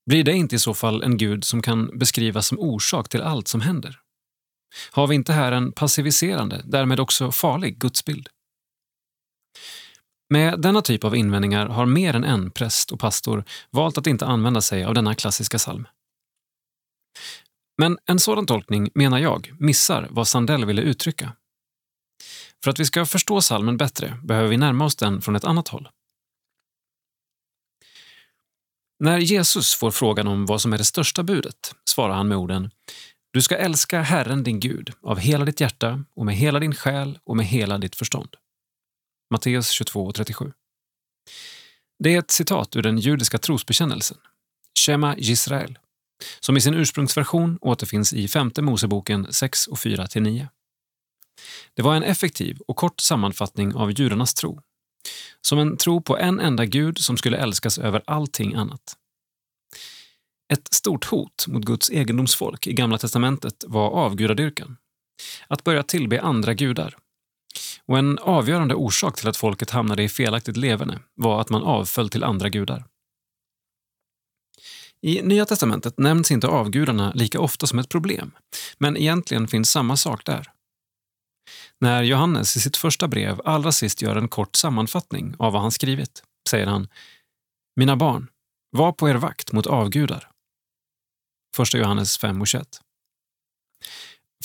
Blir 0.06 0.24
det 0.24 0.34
inte 0.34 0.56
i 0.56 0.60
så 0.60 0.74
fall 0.74 1.04
en 1.04 1.18
gud 1.18 1.44
som 1.44 1.62
kan 1.62 2.00
beskrivas 2.00 2.48
som 2.48 2.60
orsak 2.60 3.10
till 3.10 3.22
allt 3.22 3.48
som 3.48 3.62
händer? 3.62 4.00
Har 4.92 5.08
vi 5.08 5.16
inte 5.16 5.34
här 5.34 5.52
en 5.52 5.72
passiviserande, 5.72 6.62
därmed 6.66 7.00
också 7.00 7.32
farlig 7.32 7.78
gudsbild? 7.78 8.30
Med 10.30 10.62
denna 10.62 10.82
typ 10.82 11.04
av 11.04 11.16
invändningar 11.16 11.66
har 11.68 11.86
mer 11.86 12.16
än 12.16 12.24
en 12.24 12.52
präst 12.52 12.92
och 12.92 13.00
pastor 13.00 13.44
valt 13.70 13.98
att 13.98 14.08
inte 14.08 14.26
använda 14.26 14.62
sig 14.62 14.84
av 14.84 14.94
denna 14.94 15.16
klassiska 15.16 15.58
psalm. 15.58 15.88
Men 17.78 17.98
en 18.06 18.20
sådan 18.20 18.46
tolkning, 18.46 18.90
menar 18.94 19.20
jag, 19.20 19.54
missar 19.60 20.08
vad 20.12 20.28
Sandell 20.28 20.66
ville 20.66 20.82
uttrycka. 20.82 21.34
För 22.64 22.72
att 22.72 22.80
vi 22.80 22.86
ska 22.86 23.06
förstå 23.06 23.42
salmen 23.42 23.78
bättre 23.78 24.20
behöver 24.24 24.50
vi 24.50 24.58
närma 24.58 24.86
oss 24.86 24.96
den 24.96 25.22
från 25.22 25.36
ett 25.36 25.44
annat 25.44 25.68
håll. 25.68 25.90
När 29.00 29.18
Jesus 29.18 29.76
får 29.76 29.92
frågan 29.92 30.28
om 30.28 30.46
vad 30.46 30.62
som 30.62 30.74
är 30.74 30.78
det 30.78 30.84
största 30.84 31.24
budet 31.24 31.76
svarar 31.90 32.14
han 32.14 32.28
med 32.28 32.38
orden 32.38 32.72
Du 33.34 33.42
ska 33.42 33.58
älska 33.58 34.02
Herren 34.02 34.44
din 34.44 34.60
Gud 34.60 34.94
av 35.02 35.20
hela 35.20 35.46
ditt 35.46 35.60
hjärta 35.60 36.04
och 36.16 36.26
med 36.26 36.36
hela 36.36 36.60
din 36.60 36.76
själ 36.76 37.20
och 37.24 37.38
med 37.38 37.46
hela 37.46 37.78
ditt 37.78 37.96
förstånd. 37.96 38.36
Matteus 39.34 39.82
22.37. 39.82 40.52
Det 42.04 42.16
är 42.16 42.20
ett 42.20 42.32
citat 42.32 42.76
ur 42.76 42.82
den 42.82 42.98
judiska 42.98 43.38
trosbekännelsen, 43.38 44.18
Shema 44.80 45.18
Yisrael, 45.18 45.80
som 46.40 46.58
i 46.58 46.62
sin 46.62 46.74
ursprungsversion 46.74 47.58
återfinns 47.62 48.14
i 48.14 48.28
femte 48.28 48.62
Moseboken 48.62 49.28
6 49.34 49.68
och 49.68 49.78
4-9. 49.78 50.48
Det 51.74 51.82
var 51.82 51.96
en 51.96 52.04
effektiv 52.04 52.58
och 52.68 52.76
kort 52.76 53.00
sammanfattning 53.00 53.76
av 53.76 53.92
judarnas 53.92 54.34
tro. 54.34 54.62
Som 55.42 55.60
en 55.60 55.78
tro 55.78 56.02
på 56.02 56.18
en 56.18 56.40
enda 56.40 56.66
gud 56.66 56.98
som 56.98 57.18
skulle 57.18 57.38
älskas 57.38 57.78
över 57.78 58.02
allting 58.08 58.54
annat. 58.54 58.98
Ett 60.54 60.74
stort 60.74 61.06
hot 61.06 61.48
mot 61.48 61.66
Guds 61.66 61.90
egendomsfolk 61.90 62.68
i 62.68 62.74
Gamla 62.74 62.98
testamentet 62.98 63.64
var 63.68 63.90
avgudadyrkan. 63.90 64.78
Att 65.48 65.64
börja 65.64 65.84
tillbe 65.84 66.22
andra 66.22 66.54
gudar. 66.54 66.96
Och 67.86 67.98
en 67.98 68.20
avgörande 68.20 68.76
orsak 68.76 69.16
till 69.16 69.28
att 69.28 69.38
folket 69.38 69.70
hamnade 69.70 70.04
i 70.04 70.10
felaktigt 70.10 70.58
levande 70.58 71.00
var 71.16 71.42
att 71.42 71.50
man 71.50 71.64
avföll 71.64 72.10
till 72.10 72.24
andra 72.24 72.50
gudar. 72.50 72.86
I 75.02 75.22
Nya 75.22 75.46
testamentet 75.46 76.00
nämns 76.00 76.32
inte 76.32 76.48
avgudarna 76.48 77.12
lika 77.16 77.40
ofta 77.40 77.68
som 77.68 77.80
ett 77.80 77.90
problem, 77.90 78.32
men 78.78 78.98
egentligen 78.98 79.48
finns 79.48 79.72
samma 79.72 79.98
sak 79.98 80.26
där. 80.26 80.48
När 81.80 82.04
Johannes 82.04 82.58
i 82.58 82.60
sitt 82.60 82.78
första 82.78 83.08
brev 83.08 83.42
allra 83.46 83.72
sist 83.72 84.02
gör 84.02 84.16
en 84.16 84.28
kort 84.28 84.56
sammanfattning 84.56 85.36
av 85.40 85.54
vad 85.54 85.62
han 85.62 85.72
skrivit 85.72 86.24
säger 86.50 86.68
han 86.68 86.88
Mina 87.76 87.96
barn, 87.96 88.28
var 88.72 88.92
på 88.92 89.10
er 89.10 89.16
vakt 89.16 89.52
mot 89.52 89.68
avgudar. 89.68 90.30
1 91.60 91.74
Johannes 91.74 92.18
5 92.18 92.42
och 92.42 92.48
21. 92.48 92.68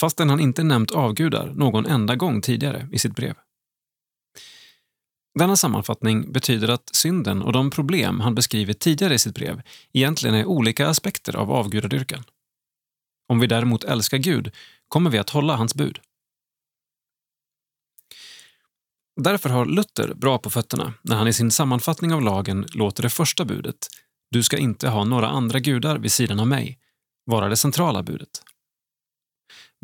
Fastän 0.01 0.30
han 0.30 0.40
inte 0.40 0.62
nämnt 0.62 0.90
avgudar 0.90 1.53
någon 1.55 1.86
enda 1.86 2.16
gång 2.16 2.42
tidigare 2.42 2.88
i 2.92 2.99
sitt 2.99 3.16
brev. 3.16 3.34
Denna 5.38 5.57
sammanfattning 5.57 6.32
betyder 6.32 6.68
att 6.68 6.90
synden 6.94 7.42
och 7.42 7.53
de 7.53 7.70
problem 7.70 8.20
han 8.20 8.34
beskrivit 8.34 8.80
tidigare 8.80 9.14
i 9.14 9.18
sitt 9.18 9.34
brev 9.34 9.62
egentligen 9.92 10.36
är 10.36 10.44
olika 10.44 10.88
aspekter 10.88 11.36
av 11.36 11.53
avgudadyrkan. 11.53 12.24
Om 13.28 13.40
vi 13.40 13.47
däremot 13.47 13.84
älskar 13.84 14.18
Gud 14.18 14.51
kommer 14.88 15.11
vi 15.11 15.18
att 15.18 15.30
hålla 15.30 15.57
hans 15.57 15.74
bud. 15.74 15.99
Därför 19.17 19.49
har 19.49 19.67
Luther 19.67 20.14
bra 20.14 20.39
på 20.39 20.51
fötterna 20.51 20.95
när 21.03 21.17
han 21.17 21.29
i 21.29 21.33
sin 21.33 21.51
sammanfattning 21.51 22.12
av 22.12 22.23
lagen 22.23 22.67
låter 22.75 23.03
det 23.03 23.11
första 23.11 23.45
budet, 23.45 23.89
du 24.31 24.43
ska 24.43 24.59
inte 24.59 24.89
ha 24.89 25.05
några 25.05 25.29
andra 25.29 25.61
gudar 25.61 25.99
vid 25.99 26.12
sidan 26.12 26.41
av 26.41 26.47
mig, 26.47 26.79
vara 27.25 27.49
det 27.49 27.57
centrala 27.57 28.03
budet. 28.03 28.43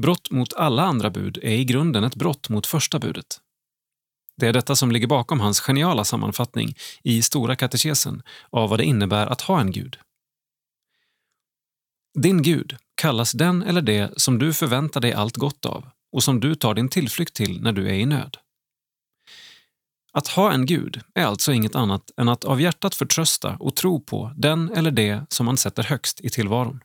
Brott 0.03 0.31
mot 0.31 0.53
alla 0.53 0.83
andra 0.83 1.11
bud 1.11 1.39
är 1.43 1.51
i 1.51 1.65
grunden 1.65 2.05
ett 2.05 2.17
brott 2.17 2.49
mot 2.49 2.67
första 2.67 2.99
budet. 2.99 3.41
Det 4.37 4.47
är 4.47 4.53
detta 4.53 4.77
som 4.77 4.93
ligger 4.93 5.07
bakom 5.07 5.41
hans 5.41 5.61
geniala 5.61 6.05
sammanfattning 6.05 6.75
i 7.03 7.23
Stora 7.23 7.57
katekesen 7.57 8.23
av 8.51 8.71
vad 8.71 8.79
det 8.79 8.85
innebär 8.85 9.27
att 9.27 9.41
ha 9.41 9.61
en 9.61 9.71
gud. 9.71 9.99
Din 12.19 12.43
Gud 12.43 12.77
kallas 12.95 13.33
den 13.33 13.63
eller 13.63 13.83
det 13.83 14.13
som 14.17 14.39
du 14.39 14.53
förväntar 14.53 15.01
dig 15.01 15.13
allt 15.13 15.37
gott 15.37 15.67
av 15.67 15.89
och 16.13 16.23
som 16.23 16.41
du 16.41 16.55
tar 16.55 16.75
din 16.75 16.89
tillflykt 16.89 17.35
till 17.35 17.63
när 17.63 17.73
du 17.73 17.89
är 17.89 17.95
i 17.95 18.07
nöd. 18.07 18.37
Att 20.13 20.29
ha 20.29 20.53
en 20.53 20.67
gud 20.67 21.01
är 21.15 21.25
alltså 21.25 21.53
inget 21.53 21.75
annat 21.75 22.11
än 22.17 22.29
att 22.29 22.45
av 22.45 22.61
hjärtat 22.61 22.95
förtrösta 22.95 23.57
och 23.61 23.77
tro 23.77 24.01
på 24.01 24.33
den 24.37 24.71
eller 24.71 24.91
det 24.91 25.27
som 25.29 25.47
man 25.47 25.57
sätter 25.57 25.83
högst 25.83 26.21
i 26.21 26.31
tillvaron. 26.31 26.83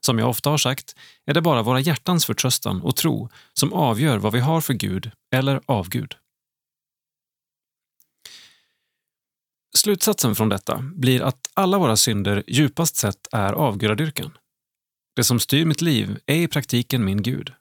Som 0.00 0.18
jag 0.18 0.28
ofta 0.28 0.50
har 0.50 0.58
sagt 0.58 0.96
är 1.26 1.34
det 1.34 1.40
bara 1.40 1.62
våra 1.62 1.80
hjärtans 1.80 2.26
förtröstan 2.26 2.82
och 2.82 2.96
tro 2.96 3.28
som 3.52 3.72
avgör 3.72 4.18
vad 4.18 4.32
vi 4.32 4.40
har 4.40 4.60
för 4.60 4.74
Gud 4.74 5.10
eller 5.34 5.60
avgud. 5.66 6.14
Slutsatsen 9.76 10.34
från 10.34 10.48
detta 10.48 10.78
blir 10.78 11.22
att 11.22 11.50
alla 11.54 11.78
våra 11.78 11.96
synder 11.96 12.44
djupast 12.46 12.96
sett 12.96 13.28
är 13.32 13.52
avgudadyrkan. 13.52 14.38
Det 15.16 15.24
som 15.24 15.40
styr 15.40 15.64
mitt 15.64 15.80
liv 15.80 16.18
är 16.26 16.36
i 16.36 16.48
praktiken 16.48 17.04
min 17.04 17.22
Gud. 17.22 17.52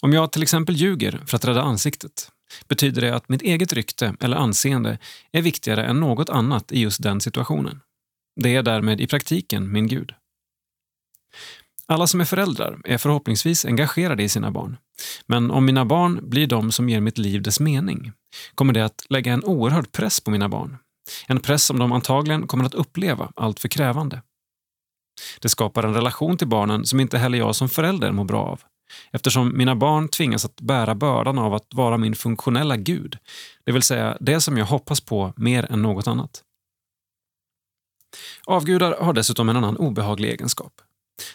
Om 0.00 0.12
jag 0.12 0.32
till 0.32 0.42
exempel 0.42 0.76
ljuger 0.76 1.20
för 1.26 1.36
att 1.36 1.44
rädda 1.44 1.62
ansiktet 1.62 2.30
betyder 2.68 3.02
det 3.02 3.14
att 3.14 3.28
mitt 3.28 3.42
eget 3.42 3.72
rykte 3.72 4.14
eller 4.20 4.36
anseende 4.36 4.98
är 5.32 5.42
viktigare 5.42 5.84
än 5.84 6.00
något 6.00 6.28
annat 6.28 6.72
i 6.72 6.80
just 6.80 7.02
den 7.02 7.20
situationen. 7.20 7.80
Det 8.40 8.54
är 8.54 8.62
därmed 8.62 9.00
i 9.00 9.06
praktiken 9.06 9.72
min 9.72 9.86
Gud. 9.86 10.14
Alla 11.86 12.06
som 12.06 12.20
är 12.20 12.24
föräldrar 12.24 12.80
är 12.84 12.98
förhoppningsvis 12.98 13.64
engagerade 13.64 14.22
i 14.22 14.28
sina 14.28 14.50
barn. 14.50 14.76
Men 15.26 15.50
om 15.50 15.64
mina 15.64 15.84
barn 15.84 16.20
blir 16.22 16.46
de 16.46 16.72
som 16.72 16.88
ger 16.88 17.00
mitt 17.00 17.18
liv 17.18 17.42
dess 17.42 17.60
mening 17.60 18.12
kommer 18.54 18.72
det 18.72 18.84
att 18.84 19.06
lägga 19.08 19.32
en 19.32 19.44
oerhörd 19.44 19.92
press 19.92 20.20
på 20.20 20.30
mina 20.30 20.48
barn. 20.48 20.76
En 21.26 21.40
press 21.40 21.64
som 21.64 21.78
de 21.78 21.92
antagligen 21.92 22.46
kommer 22.46 22.64
att 22.64 22.74
uppleva 22.74 23.32
allt 23.36 23.60
för 23.60 23.68
krävande. 23.68 24.22
Det 25.40 25.48
skapar 25.48 25.82
en 25.82 25.94
relation 25.94 26.36
till 26.36 26.48
barnen 26.48 26.86
som 26.86 27.00
inte 27.00 27.18
heller 27.18 27.38
jag 27.38 27.56
som 27.56 27.68
förälder 27.68 28.12
mår 28.12 28.24
bra 28.24 28.42
av 28.42 28.60
eftersom 29.10 29.58
mina 29.58 29.76
barn 29.76 30.08
tvingas 30.08 30.44
att 30.44 30.60
bära 30.60 30.94
bördan 30.94 31.38
av 31.38 31.54
att 31.54 31.66
vara 31.74 31.98
min 31.98 32.14
funktionella 32.14 32.76
gud, 32.76 33.18
det 33.64 33.72
vill 33.72 33.82
säga 33.82 34.16
det 34.20 34.40
som 34.40 34.58
jag 34.58 34.66
hoppas 34.66 35.00
på 35.00 35.32
mer 35.36 35.72
än 35.72 35.82
något 35.82 36.06
annat. 36.06 36.44
Avgudar 38.46 38.96
har 39.00 39.12
dessutom 39.12 39.48
en 39.48 39.56
annan 39.56 39.76
obehaglig 39.76 40.28
egenskap. 40.30 40.80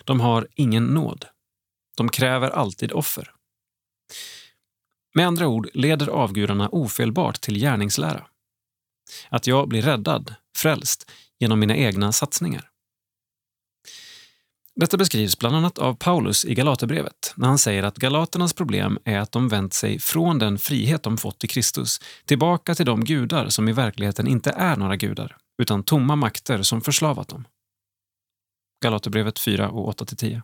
De 0.04 0.20
har 0.20 0.48
ingen 0.56 0.86
nåd. 0.86 1.26
De 1.98 2.10
kräver 2.10 2.50
alltid 2.50 2.92
offer. 2.92 3.32
Med 5.16 5.28
andra 5.28 5.48
ord 5.48 5.70
leder 5.74 6.08
avgudarna 6.08 6.70
ofelbart 6.72 7.42
till 7.42 7.60
gärningslära. 7.60 8.28
Att 9.30 9.48
jag 9.48 9.70
blir 9.70 9.82
räddad, 9.82 10.36
frälst, 10.58 11.12
genom 11.40 11.60
mina 11.60 11.76
egna 11.76 12.12
satsningar. 12.12 12.70
Detta 14.76 14.98
beskrivs 14.98 15.40
bland 15.40 15.56
annat 15.56 15.78
av 15.78 15.94
Paulus 15.94 16.46
i 16.46 16.54
Galaterbrevet 16.54 17.34
när 17.36 17.48
han 17.48 17.58
säger 17.58 17.84
att 17.84 17.98
galaternas 17.98 18.54
problem 18.54 19.00
är 19.04 19.20
att 19.20 19.32
de 19.32 19.50
vänt 19.50 19.74
sig 19.74 20.00
från 20.00 20.40
den 20.40 20.58
frihet 20.58 21.04
de 21.04 21.18
fått 21.18 21.44
i 21.44 21.48
Kristus 21.48 22.00
tillbaka 22.26 22.76
till 22.76 22.86
de 22.86 23.04
gudar 23.04 23.50
som 23.50 23.70
i 23.70 23.72
verkligheten 23.72 24.28
inte 24.28 24.50
är 24.52 24.76
några 24.76 24.96
gudar 24.96 25.38
utan 25.62 25.84
tomma 25.84 26.16
makter 26.16 26.62
som 26.62 26.82
förslavat 26.82 27.28
dem. 27.28 27.48
Galaterbrevet 28.84 29.40
4 29.40 29.70
och 29.70 30.00
8-10. 30.00 30.42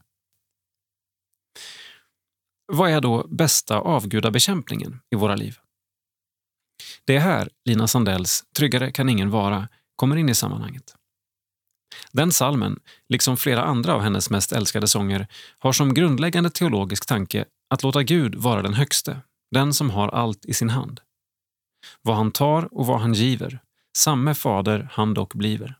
Vad 2.73 2.91
är 2.91 3.01
då 3.01 3.27
bästa 3.27 3.79
avgudabekämpningen 3.79 4.99
i 5.11 5.15
våra 5.15 5.35
liv? 5.35 5.57
Det 7.05 7.15
är 7.15 7.19
här 7.19 7.49
Lina 7.65 7.87
Sandells 7.87 8.43
Tryggare 8.57 8.91
kan 8.91 9.09
ingen 9.09 9.29
vara 9.29 9.67
kommer 9.95 10.15
in 10.15 10.29
i 10.29 10.35
sammanhanget. 10.35 10.98
Den 12.11 12.31
salmen, 12.31 12.79
liksom 13.09 13.37
flera 13.37 13.63
andra 13.63 13.93
av 13.93 14.01
hennes 14.01 14.29
mest 14.29 14.51
älskade 14.51 14.87
sånger, 14.87 15.27
har 15.59 15.71
som 15.71 15.93
grundläggande 15.93 16.49
teologisk 16.49 17.05
tanke 17.05 17.45
att 17.69 17.83
låta 17.83 18.03
Gud 18.03 18.35
vara 18.35 18.61
den 18.61 18.73
högste, 18.73 19.21
den 19.51 19.73
som 19.73 19.89
har 19.89 20.07
allt 20.07 20.45
i 20.45 20.53
sin 20.53 20.69
hand. 20.69 21.01
Vad 22.01 22.15
han 22.15 22.31
tar 22.31 22.73
och 22.73 22.85
vad 22.85 22.99
han 22.99 23.13
giver, 23.13 23.59
samme 23.97 24.35
fader 24.35 24.89
han 24.91 25.13
dock 25.13 25.33
bliver. 25.33 25.75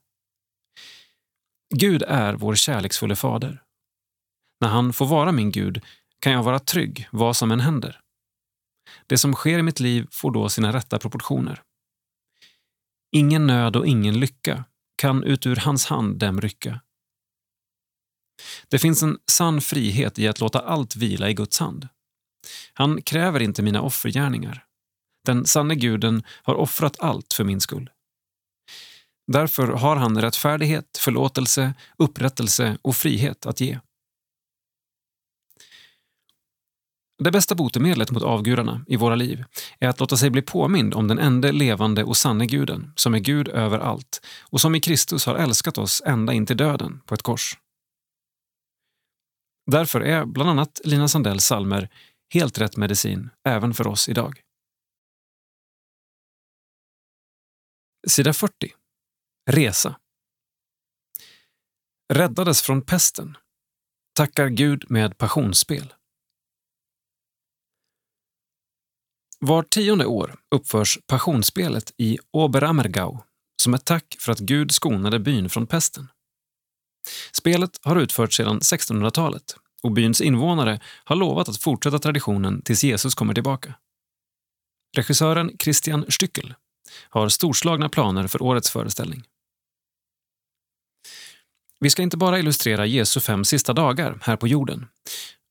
Gud 1.76 2.04
är 2.08 2.34
vår 2.34 2.56
kärleksfulle 2.56 3.16
fader. 3.16 3.64
När 4.62 4.68
han 4.68 4.94
får 4.94 5.06
vara 5.06 5.32
min 5.32 5.52
Gud 5.52 5.82
kan 6.20 6.34
jag 6.34 6.44
vara 6.44 6.60
trygg 6.60 7.08
vad 7.12 7.36
som 7.36 7.52
än 7.52 7.60
händer. 7.60 8.00
Det 9.08 9.18
som 9.18 9.34
sker 9.34 9.60
i 9.60 9.64
mitt 9.64 9.80
liv 9.80 10.08
får 10.12 10.32
då 10.32 10.50
sina 10.50 10.74
rätta 10.74 11.00
proportioner. 11.00 11.62
Ingen 13.12 13.48
nöd 13.48 13.76
och 13.76 13.88
ingen 13.88 14.20
lycka 14.20 14.64
kan 15.00 15.24
ut 15.24 15.46
ur 15.46 15.56
hans 15.56 15.86
hand 15.86 16.20
dem 16.20 16.42
rycka. 16.42 16.80
Det 18.68 18.80
finns 18.80 19.04
en 19.04 19.18
sann 19.32 19.62
frihet 19.62 20.20
i 20.20 20.28
att 20.28 20.40
låta 20.40 20.60
allt 20.60 20.96
vila 20.96 21.30
i 21.30 21.34
Guds 21.34 21.60
hand. 21.60 21.88
Han 22.74 23.02
kräver 23.02 23.40
inte 23.40 23.62
mina 23.62 23.82
offergärningar. 23.82 24.66
Den 25.26 25.46
sanne 25.46 25.76
guden 25.76 26.24
har 26.44 26.56
offrat 26.56 27.00
allt 27.00 27.34
för 27.34 27.44
min 27.44 27.62
skull. 27.62 27.90
Därför 29.28 29.68
har 29.68 29.96
han 29.96 30.22
rättfärdighet, 30.22 30.98
förlåtelse, 30.98 31.74
upprättelse 31.98 32.78
och 32.82 32.96
frihet 32.96 33.46
att 33.46 33.62
ge. 33.62 33.80
Det 37.22 37.32
bästa 37.32 37.56
botemedlet 37.56 38.12
mot 38.12 38.24
avgudarna 38.24 38.86
i 38.88 38.96
våra 38.96 39.16
liv 39.16 39.44
är 39.80 39.88
att 39.88 40.00
låta 40.00 40.18
sig 40.18 40.30
bli 40.30 40.42
påmind 40.42 40.94
om 40.94 41.08
den 41.08 41.20
enda 41.20 41.52
levande 41.52 42.04
och 42.04 42.18
sanne 42.18 42.46
guden 42.46 42.94
som 42.96 43.14
är 43.14 43.20
Gud 43.20 43.48
över 43.48 43.80
allt 43.80 44.26
och 44.42 44.62
som 44.62 44.76
i 44.76 44.80
Kristus 44.80 45.26
har 45.26 45.36
älskat 45.36 45.78
oss 45.78 46.02
ända 46.06 46.34
in 46.34 46.46
till 46.46 46.58
döden 46.58 47.02
på 47.06 47.16
ett 47.16 47.22
kors. 47.22 47.58
Därför 49.72 50.02
är 50.02 50.26
bland 50.26 50.50
annat 50.50 50.82
Lina 50.84 51.08
Sandells 51.08 51.44
salmer 51.44 51.90
helt 52.34 52.58
rätt 52.58 52.78
medicin 52.78 53.30
även 53.44 53.74
för 53.74 53.88
oss 53.88 54.10
idag. 54.10 54.42
Sida 58.08 58.34
40. 58.34 58.74
Resa. 59.50 60.00
Räddades 62.14 62.62
från 62.62 62.82
pesten. 62.82 63.38
Tackar 64.16 64.48
Gud 64.48 64.92
med 64.92 65.18
passionsspel. 65.18 65.94
Var 69.40 69.64
tionde 69.64 70.06
år 70.06 70.36
uppförs 70.56 71.00
passionsspelet 71.08 71.92
i 71.98 72.18
Oberammergau 72.32 73.18
som 73.62 73.74
ett 73.74 73.86
tack 73.86 74.16
för 74.20 74.32
att 74.32 74.40
Gud 74.40 74.72
skonade 74.72 75.20
byn 75.20 75.50
från 75.50 75.68
pesten. 75.68 76.08
Spelet 77.32 77.80
har 77.82 77.96
utförts 77.96 78.38
sedan 78.38 78.60
1600-talet 78.60 79.56
och 79.84 79.92
byns 79.92 80.22
invånare 80.22 80.80
har 81.04 81.16
lovat 81.16 81.50
att 81.50 81.62
fortsätta 81.62 82.00
traditionen 82.00 82.62
tills 82.62 82.84
Jesus 82.84 83.16
kommer 83.16 83.34
tillbaka. 83.34 83.74
Regissören 84.98 85.58
Christian 85.60 86.06
Stückel 86.10 86.54
har 87.10 87.30
storslagna 87.30 87.90
planer 87.90 88.28
för 88.28 88.42
årets 88.42 88.70
föreställning. 88.72 89.24
Vi 91.80 91.90
ska 91.90 92.02
inte 92.02 92.18
bara 92.18 92.40
illustrera 92.40 92.86
Jesu 92.86 93.20
fem 93.20 93.46
sista 93.46 93.74
dagar 93.74 94.20
här 94.22 94.36
på 94.36 94.48
jorden. 94.48 94.88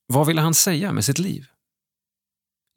Vad 0.06 0.26
ville 0.26 0.40
han 0.40 0.54
säga 0.54 0.92
med 0.92 1.04
sitt 1.04 1.18
liv? 1.18 1.46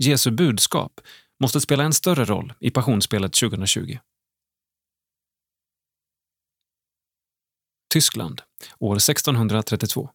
Jesu 0.04 0.32
budskap 0.32 1.02
måste 1.40 1.62
spela 1.62 1.84
en 1.84 1.94
större 1.94 2.26
roll 2.26 2.54
i 2.60 2.70
Passionsspelet 2.70 3.34
2020. 3.34 3.98
Tyskland, 7.94 8.42
år 8.80 8.96
1632. 8.96 10.10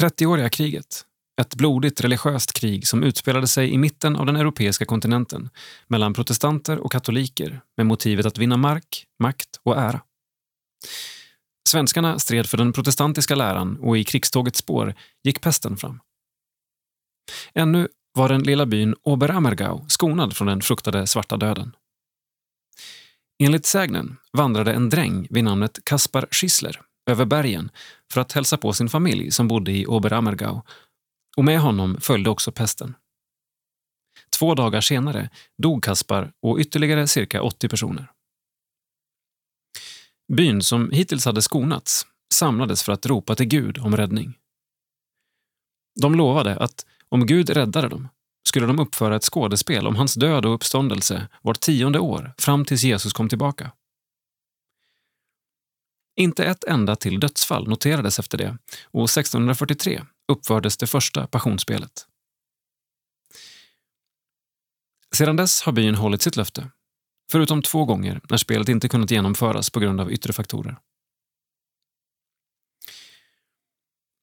30-åriga 0.00 0.48
kriget. 0.48 1.06
Ett 1.40 1.54
blodigt 1.54 2.00
religiöst 2.00 2.52
krig 2.52 2.86
som 2.86 3.02
utspelade 3.02 3.48
sig 3.48 3.70
i 3.70 3.78
mitten 3.78 4.16
av 4.16 4.26
den 4.26 4.36
europeiska 4.36 4.84
kontinenten 4.84 5.50
mellan 5.88 6.14
protestanter 6.14 6.78
och 6.78 6.92
katoliker 6.92 7.60
med 7.76 7.86
motivet 7.86 8.26
att 8.26 8.38
vinna 8.38 8.56
mark, 8.56 9.06
makt 9.18 9.60
och 9.62 9.76
ära. 9.76 10.00
Svenskarna 11.68 12.18
stred 12.18 12.46
för 12.46 12.56
den 12.56 12.72
protestantiska 12.72 13.34
läran 13.34 13.76
och 13.80 13.98
i 13.98 14.04
krigstågets 14.04 14.58
spår 14.58 14.94
gick 15.22 15.40
pesten 15.40 15.76
fram. 15.76 16.00
Ännu 17.54 17.88
var 18.12 18.28
den 18.28 18.42
lilla 18.42 18.66
byn 18.66 18.94
Oberammergau 19.02 19.84
skonad 19.88 20.36
från 20.36 20.46
den 20.46 20.62
fruktade 20.62 21.06
svarta 21.06 21.36
döden. 21.36 21.76
Enligt 23.42 23.66
sägnen 23.66 24.16
vandrade 24.32 24.72
en 24.72 24.90
dräng 24.90 25.26
vid 25.30 25.44
namnet 25.44 25.78
Kaspar 25.84 26.28
Schisler 26.30 26.80
över 27.10 27.24
bergen 27.24 27.70
för 28.12 28.20
att 28.20 28.32
hälsa 28.32 28.56
på 28.56 28.72
sin 28.72 28.88
familj 28.88 29.30
som 29.30 29.48
bodde 29.48 29.72
i 29.72 29.86
Oberammergau 29.86 30.62
och 31.36 31.44
med 31.44 31.60
honom 31.60 32.00
följde 32.00 32.30
också 32.30 32.52
pesten. 32.52 32.94
Två 34.38 34.54
dagar 34.54 34.80
senare 34.80 35.30
dog 35.62 35.84
Kaspar 35.84 36.32
och 36.42 36.58
ytterligare 36.58 37.06
cirka 37.06 37.42
80 37.42 37.68
personer. 37.68 38.10
Byn, 40.32 40.62
som 40.62 40.90
hittills 40.90 41.24
hade 41.24 41.42
skonats, 41.42 42.06
samlades 42.34 42.82
för 42.82 42.92
att 42.92 43.06
ropa 43.06 43.34
till 43.34 43.46
Gud 43.46 43.78
om 43.78 43.96
räddning. 43.96 44.38
De 46.00 46.14
lovade 46.14 46.56
att 46.56 46.86
om 47.10 47.26
Gud 47.26 47.50
räddade 47.50 47.88
dem 47.88 48.08
skulle 48.48 48.66
de 48.66 48.78
uppföra 48.80 49.16
ett 49.16 49.24
skådespel 49.24 49.86
om 49.86 49.96
hans 49.96 50.14
död 50.14 50.46
och 50.46 50.54
uppståndelse 50.54 51.28
vart 51.42 51.60
tionde 51.60 51.98
år 51.98 52.34
fram 52.38 52.64
tills 52.64 52.82
Jesus 52.82 53.12
kom 53.12 53.28
tillbaka. 53.28 53.72
Inte 56.16 56.44
ett 56.44 56.64
enda 56.64 56.96
till 56.96 57.20
dödsfall 57.20 57.68
noterades 57.68 58.18
efter 58.18 58.38
det 58.38 58.58
och 58.84 59.04
1643 59.04 60.02
uppfördes 60.32 60.76
det 60.76 60.86
första 60.86 61.26
passionsspelet. 61.26 62.06
Sedan 65.14 65.36
dess 65.36 65.62
har 65.62 65.72
byn 65.72 65.94
hållit 65.94 66.22
sitt 66.22 66.36
löfte, 66.36 66.70
förutom 67.32 67.62
två 67.62 67.84
gånger 67.84 68.20
när 68.30 68.36
spelet 68.36 68.68
inte 68.68 68.88
kunnat 68.88 69.10
genomföras 69.10 69.70
på 69.70 69.80
grund 69.80 70.00
av 70.00 70.12
yttre 70.12 70.32
faktorer. 70.32 70.76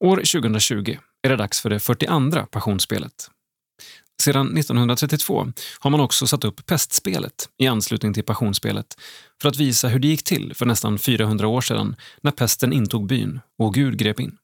År 0.04 0.16
2020 0.16 0.96
är 1.22 1.28
det 1.28 1.36
dags 1.36 1.60
för 1.60 1.70
det 1.70 1.80
42 1.80 2.46
passionsspelet. 2.46 3.30
Sedan 4.22 4.58
1932 4.58 5.52
har 5.78 5.90
man 5.90 6.00
också 6.00 6.26
satt 6.26 6.44
upp 6.44 6.66
pestspelet 6.66 7.48
i 7.58 7.66
anslutning 7.66 8.14
till 8.14 8.24
passionsspelet 8.24 9.00
för 9.42 9.48
att 9.48 9.56
visa 9.56 9.88
hur 9.88 9.98
det 9.98 10.08
gick 10.08 10.24
till 10.24 10.54
för 10.54 10.66
nästan 10.66 10.98
400 10.98 11.48
år 11.48 11.60
sedan 11.60 11.96
när 12.20 12.30
pesten 12.30 12.72
intog 12.72 13.06
byn 13.06 13.40
och 13.58 13.74
Gud 13.74 13.98
grep 13.98 14.20
in. 14.20 14.38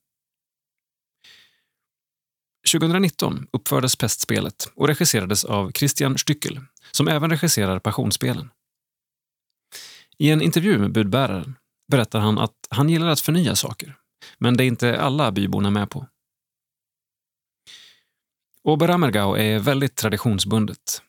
2019 2.72 3.46
uppfördes 3.52 3.96
pestspelet 3.96 4.68
och 4.74 4.88
regisserades 4.88 5.44
av 5.44 5.72
Christian 5.72 6.18
Stückel 6.18 6.60
som 6.90 7.08
även 7.08 7.30
regisserar 7.30 7.78
Passionsspelen. 7.78 8.50
I 10.18 10.30
en 10.30 10.42
intervju 10.42 10.78
med 10.78 10.92
budbäraren 10.92 11.56
berättar 11.92 12.20
han 12.20 12.38
att 12.38 12.54
han 12.70 12.88
gillar 12.88 13.06
att 13.06 13.20
förnya 13.20 13.56
saker, 13.56 13.96
men 14.38 14.56
det 14.56 14.64
är 14.64 14.66
inte 14.66 15.00
alla 15.00 15.32
byborna 15.32 15.70
med 15.70 15.90
på. 15.90 16.06
Oberammergau 18.64 19.36
är 19.36 19.58
väldigt 19.58 19.96
traditionsbundet. 19.96 21.02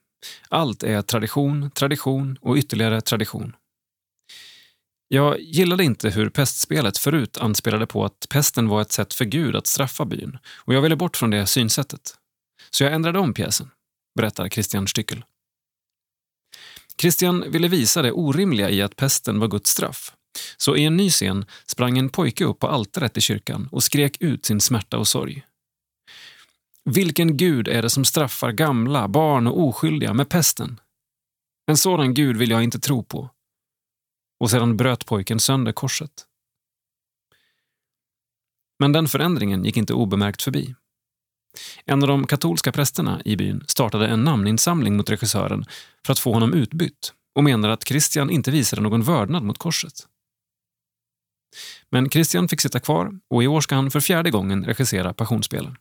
Allt 0.50 0.84
är 0.84 1.02
tradition, 1.02 1.72
tradition 1.72 2.38
och 2.42 2.58
ytterligare 2.58 3.02
tradition. 3.02 3.56
Jag 5.08 5.40
gillade 5.40 5.84
inte 5.84 6.10
hur 6.10 6.30
pestspelet 6.30 6.98
förut 6.98 7.38
anspelade 7.38 7.88
på 7.88 8.06
att 8.06 8.28
pesten 8.30 8.68
var 8.68 8.82
ett 8.82 8.92
sätt 8.92 9.14
för 9.14 9.26
Gud 9.26 9.56
att 9.56 9.68
straffa 9.68 10.06
byn 10.06 10.38
och 10.48 10.74
jag 10.74 10.82
ville 10.82 10.96
bort 10.96 11.18
från 11.18 11.30
det 11.30 11.48
synsättet. 11.48 12.16
Så 12.72 12.84
jag 12.84 12.94
ändrade 12.94 13.20
om 13.20 13.34
pjäsen, 13.34 13.70
berättar 14.16 14.50
Christian 14.50 14.88
Styckel. 14.88 15.24
Christian 17.02 17.52
ville 17.52 17.68
visa 17.68 18.02
det 18.02 18.12
orimliga 18.12 18.70
i 18.70 18.82
att 18.82 18.96
pesten 18.96 19.40
var 19.40 19.48
Guds 19.48 19.70
straff. 19.70 20.14
Så 20.58 20.76
i 20.76 20.86
en 20.86 20.98
ny 20.98 21.10
scen 21.10 21.46
sprang 21.66 21.98
en 21.98 22.10
pojke 22.10 22.46
upp 22.46 22.60
på 22.60 22.68
altaret 22.68 23.18
i 23.18 23.22
kyrkan 23.22 23.70
och 23.72 23.84
skrek 23.84 24.18
ut 24.20 24.46
sin 24.46 24.62
smärta 24.62 24.98
och 24.98 25.08
sorg. 25.08 25.46
Vilken 26.90 27.38
gud 27.38 27.68
är 27.68 27.82
det 27.82 27.90
som 27.90 28.06
straffar 28.06 28.52
gamla, 28.52 29.08
barn 29.08 29.48
och 29.48 29.60
oskyldiga 29.60 30.14
med 30.14 30.30
pesten? 30.30 30.80
En 31.68 31.78
sådan 31.78 32.14
gud 32.14 32.38
vill 32.38 32.50
jag 32.50 32.64
inte 32.64 32.80
tro 32.80 33.04
på. 33.04 33.30
Och 34.40 34.52
sedan 34.52 34.78
bröt 34.78 35.06
pojken 35.06 35.40
sönder 35.40 35.72
korset. 35.72 36.12
Men 38.80 38.92
den 38.92 39.08
förändringen 39.08 39.66
gick 39.66 39.78
inte 39.78 39.94
obemärkt 39.94 40.42
förbi. 40.42 40.76
En 41.86 42.04
av 42.04 42.08
de 42.08 42.28
katolska 42.28 42.72
prästerna 42.72 43.22
i 43.26 43.36
byn 43.36 43.64
startade 43.68 44.08
en 44.08 44.24
namninsamling 44.24 44.98
mot 44.98 45.10
regissören 45.10 45.66
för 46.06 46.14
att 46.14 46.20
få 46.20 46.34
honom 46.34 46.54
utbytt 46.54 47.14
och 47.36 47.44
menar 47.44 47.70
att 47.70 47.88
Christian 47.88 48.30
inte 48.30 48.52
visade 48.52 48.82
någon 48.82 49.04
vördnad 49.04 49.44
mot 49.44 49.58
korset. 49.58 50.08
Men 51.90 52.10
Christian 52.10 52.48
fick 52.48 52.62
sitta 52.62 52.80
kvar 52.80 53.20
och 53.30 53.44
i 53.44 53.48
år 53.48 53.62
ska 53.62 53.76
han 53.76 53.92
för 53.92 54.00
fjärde 54.00 54.32
gången 54.32 54.66
regissera 54.66 55.14
Passionsspelen. 55.14 55.78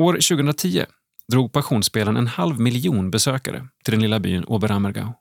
År 0.00 0.12
2010 0.12 0.84
drog 1.32 1.52
Passionsspelen 1.52 2.16
en 2.16 2.26
halv 2.26 2.60
miljon 2.60 3.10
besökare 3.10 3.68
till 3.84 3.92
den 3.92 4.02
lilla 4.02 4.20
byn 4.20 4.44
Oberammergau. 4.44 5.12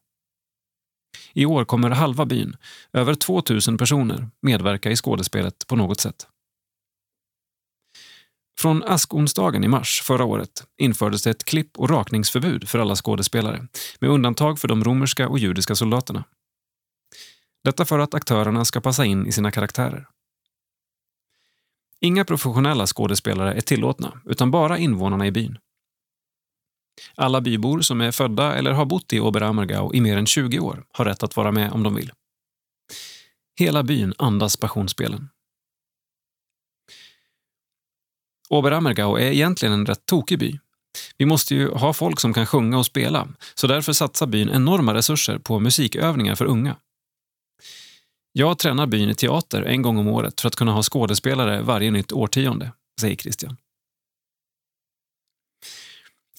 I 1.34 1.46
år 1.46 1.66
kommer 1.66 1.90
halva 1.90 2.26
byn, 2.26 2.58
över 2.94 3.16
2000 3.16 3.78
personer, 3.78 4.30
medverka 4.42 4.92
i 4.92 4.96
skådespelet 4.96 5.68
på 5.68 5.76
något 5.76 6.00
sätt. 6.00 6.28
Från 8.60 8.84
askonsdagen 8.84 9.64
i 9.64 9.68
mars 9.68 10.02
förra 10.02 10.26
året 10.26 10.64
infördes 10.78 11.24
det 11.24 11.30
ett 11.30 11.44
klipp 11.44 11.78
och 11.78 11.90
rakningsförbud 11.90 12.70
för 12.70 12.80
alla 12.80 12.96
skådespelare, 12.96 13.68
med 14.00 14.10
undantag 14.10 14.60
för 14.60 14.68
de 14.68 14.84
romerska 14.84 15.28
och 15.28 15.40
judiska 15.40 15.76
soldaterna. 15.76 16.24
Detta 17.64 17.86
för 17.86 18.00
att 18.00 18.14
aktörerna 18.14 18.66
ska 18.66 18.82
passa 18.82 19.06
in 19.06 19.28
i 19.28 19.32
sina 19.32 19.52
karaktärer. 19.52 20.08
Inga 22.06 22.26
professionella 22.26 22.88
skådespelare 22.88 23.54
är 23.54 23.62
tillåtna, 23.62 24.22
utan 24.26 24.52
bara 24.52 24.78
invånarna 24.78 25.28
i 25.28 25.32
byn. 25.32 25.58
Alla 27.16 27.42
bybor 27.42 27.82
som 27.82 28.02
är 28.02 28.12
födda 28.12 28.56
eller 28.56 28.72
har 28.72 28.86
bott 28.86 29.14
i 29.14 29.20
Oberammergau 29.20 29.94
i 29.94 30.02
mer 30.02 30.18
än 30.18 30.26
20 30.26 30.60
år 30.60 30.86
har 30.92 31.06
rätt 31.06 31.24
att 31.24 31.36
vara 31.36 31.52
med 31.52 31.72
om 31.72 31.84
de 31.84 31.96
vill. 31.96 32.12
Hela 33.60 33.84
byn 33.84 34.14
andas 34.18 34.58
passionsspelen. 34.58 35.30
Oberammergau 38.50 39.16
är 39.16 39.32
egentligen 39.32 39.74
en 39.74 39.86
rätt 39.86 40.06
tokig 40.06 40.40
by. 40.40 40.60
Vi 41.18 41.26
måste 41.26 41.56
ju 41.56 41.70
ha 41.70 41.94
folk 41.94 42.20
som 42.20 42.34
kan 42.34 42.46
sjunga 42.46 42.78
och 42.78 42.86
spela, 42.86 43.28
så 43.56 43.68
därför 43.68 43.94
satsar 43.94 44.28
byn 44.28 44.50
enorma 44.50 44.94
resurser 44.94 45.38
på 45.38 45.60
musikövningar 45.60 46.36
för 46.36 46.46
unga. 46.46 46.78
Jag 48.38 48.58
tränar 48.58 48.88
byn 48.88 49.10
i 49.10 49.16
teater 49.16 49.62
en 49.62 49.82
gång 49.82 49.98
om 49.98 50.08
året 50.08 50.42
för 50.42 50.48
att 50.48 50.56
kunna 50.56 50.72
ha 50.72 50.84
skådespelare 50.84 51.62
varje 51.62 51.92
nytt 51.92 52.12
årtionde, 52.12 52.72
säger 53.02 53.16
Christian. 53.16 53.58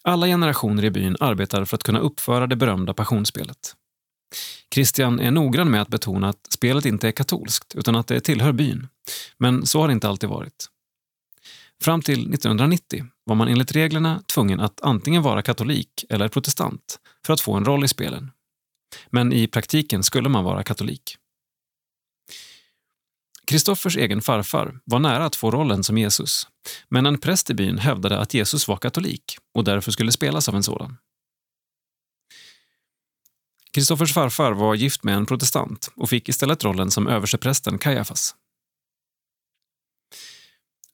Alla 0.03 0.27
generationer 0.27 0.85
i 0.85 0.91
byn 0.91 1.17
arbetar 1.21 1.65
för 1.65 1.77
att 1.77 1.83
kunna 1.83 1.99
uppföra 1.99 2.47
det 2.47 2.57
berömda 2.57 2.95
passionsspelet. 2.95 3.77
Christian 4.75 5.21
är 5.21 5.31
noggrann 5.31 5.71
med 5.71 5.83
att 5.83 5.89
betona 5.89 6.29
att 6.29 6.53
spelet 6.53 6.85
inte 6.85 7.09
är 7.09 7.13
katolskt 7.13 7.75
utan 7.75 7.97
att 7.97 8.07
det 8.07 8.21
tillhör 8.21 8.53
byn. 8.53 8.89
Men 9.39 9.67
så 9.67 9.81
har 9.81 9.89
det 9.89 9.93
inte 9.93 10.09
alltid 10.09 10.29
varit. 10.29 10.71
Fram 11.83 12.03
till 12.03 12.21
1990 12.21 13.07
var 13.25 13.35
man 13.35 13.49
enligt 13.49 13.73
reglerna 13.73 14.23
tvungen 14.27 14.61
att 14.61 14.81
antingen 14.81 15.23
vara 15.23 15.43
katolik 15.43 16.05
eller 16.09 16.29
protestant 16.29 16.99
för 17.27 17.33
att 17.33 17.41
få 17.41 17.55
en 17.55 17.65
roll 17.65 17.85
i 17.85 17.89
spelen. 17.89 18.31
Men 19.11 19.33
i 19.33 19.47
praktiken 19.47 20.03
skulle 20.03 20.29
man 20.29 20.45
vara 20.45 20.63
katolik. 20.63 21.19
Kristoffers 23.51 23.97
egen 23.97 24.23
farfar 24.23 24.81
var 24.85 24.99
nära 24.99 25.25
att 25.25 25.37
få 25.37 25.51
rollen 25.51 25.85
som 25.85 25.99
Jesus, 25.99 26.49
men 26.89 27.07
en 27.07 27.19
präst 27.19 27.51
i 27.51 27.55
byn 27.55 27.79
hävdade 27.79 28.19
att 28.19 28.35
Jesus 28.35 28.69
var 28.69 28.77
katolik 28.77 29.39
och 29.55 29.65
därför 29.65 29.93
skulle 29.93 30.13
spelas 30.13 30.49
av 30.49 30.55
en 30.57 30.63
sådan. 30.63 30.97
Kristoffers 33.73 34.15
farfar 34.15 34.53
var 34.53 34.75
gift 34.75 35.05
med 35.05 35.15
en 35.15 35.27
protestant 35.27 35.91
och 35.97 36.11
fick 36.11 36.29
istället 36.29 36.65
rollen 36.65 36.91
som 36.91 37.09
översteprästen 37.09 37.79
Kajafas. 37.79 38.35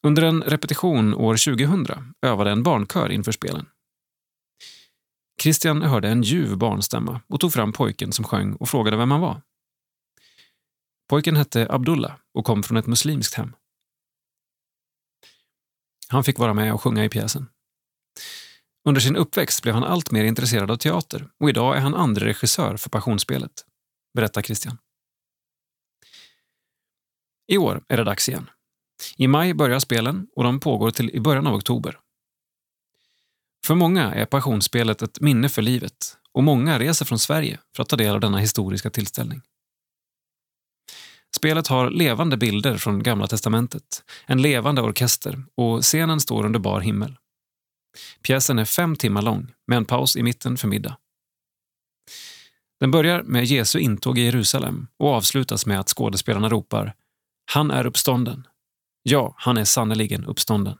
Under 0.03 0.23
en 0.23 0.43
repetition 0.43 1.13
år 1.13 1.55
2000 1.57 2.13
övade 2.21 2.51
en 2.51 2.63
barnkör 2.63 3.11
inför 3.11 3.31
spelen. 3.31 3.65
Christian 5.41 5.81
hörde 5.81 6.09
en 6.09 6.23
ljuv 6.23 6.57
barnstämma 6.57 7.21
och 7.27 7.39
tog 7.39 7.53
fram 7.53 7.73
pojken 7.73 8.11
som 8.11 8.25
sjöng 8.25 8.53
och 8.53 8.69
frågade 8.69 8.97
vem 8.97 9.11
han 9.11 9.21
var. 9.21 9.41
Pojken 11.13 11.35
hette 11.35 11.67
Abdullah 11.69 12.15
och 12.33 12.45
kom 12.45 12.63
från 12.63 12.77
ett 12.77 12.87
muslimskt 12.87 13.33
hem. 13.33 13.55
Han 16.07 16.23
fick 16.23 16.39
vara 16.39 16.53
med 16.53 16.73
och 16.73 16.81
sjunga 16.81 17.05
i 17.05 17.09
pjäsen. 17.09 17.49
Under 18.87 19.01
sin 19.01 19.15
uppväxt 19.15 19.61
blev 19.63 19.73
han 19.73 19.83
allt 19.83 20.11
mer 20.11 20.23
intresserad 20.23 20.71
av 20.71 20.75
teater 20.75 21.29
och 21.39 21.49
idag 21.49 21.77
är 21.77 21.81
han 21.81 21.95
andre 21.95 22.25
regissör 22.25 22.77
för 22.77 22.89
Passionsspelet, 22.89 23.51
berättar 24.13 24.41
Christian. 24.41 24.77
I 27.47 27.57
år 27.57 27.83
är 27.87 27.97
det 27.97 28.03
dags 28.03 28.29
igen. 28.29 28.49
I 29.17 29.27
maj 29.27 29.53
börjar 29.53 29.79
spelen 29.79 30.27
och 30.35 30.43
de 30.43 30.59
pågår 30.59 30.91
till 30.91 31.09
i 31.09 31.19
början 31.19 31.47
av 31.47 31.55
oktober. 31.55 31.99
För 33.65 33.75
många 33.75 34.13
är 34.13 34.25
Passionsspelet 34.25 35.01
ett 35.01 35.21
minne 35.21 35.49
för 35.49 35.61
livet 35.61 36.17
och 36.31 36.43
många 36.43 36.79
reser 36.79 37.05
från 37.05 37.19
Sverige 37.19 37.59
för 37.75 37.83
att 37.83 37.89
ta 37.89 37.95
del 37.95 38.13
av 38.13 38.19
denna 38.19 38.37
historiska 38.37 38.89
tillställning. 38.89 39.41
Spelet 41.43 41.67
har 41.67 41.89
levande 41.89 42.37
bilder 42.37 42.77
från 42.77 43.03
Gamla 43.03 43.27
testamentet, 43.27 44.03
en 44.25 44.41
levande 44.41 44.81
orkester 44.81 45.43
och 45.55 45.81
scenen 45.81 46.19
står 46.19 46.45
under 46.45 46.59
bar 46.59 46.79
himmel. 46.79 47.17
Pjäsen 48.21 48.59
är 48.59 48.65
fem 48.65 48.95
timmar 48.95 49.21
lång, 49.21 49.53
med 49.67 49.77
en 49.77 49.85
paus 49.85 50.15
i 50.15 50.23
mitten 50.23 50.57
för 50.57 50.67
middag. 50.67 50.97
Den 52.79 52.91
börjar 52.91 53.23
med 53.23 53.45
Jesu 53.45 53.79
intåg 53.79 54.17
i 54.17 54.21
Jerusalem 54.21 54.87
och 54.97 55.07
avslutas 55.07 55.65
med 55.65 55.79
att 55.79 55.89
skådespelarna 55.89 56.49
ropar 56.49 56.95
“Han 57.51 57.71
är 57.71 57.85
uppstånden”. 57.85 58.47
Ja, 59.03 59.35
han 59.37 59.57
är 59.57 59.65
sannerligen 59.65 60.25
uppstånden. 60.25 60.77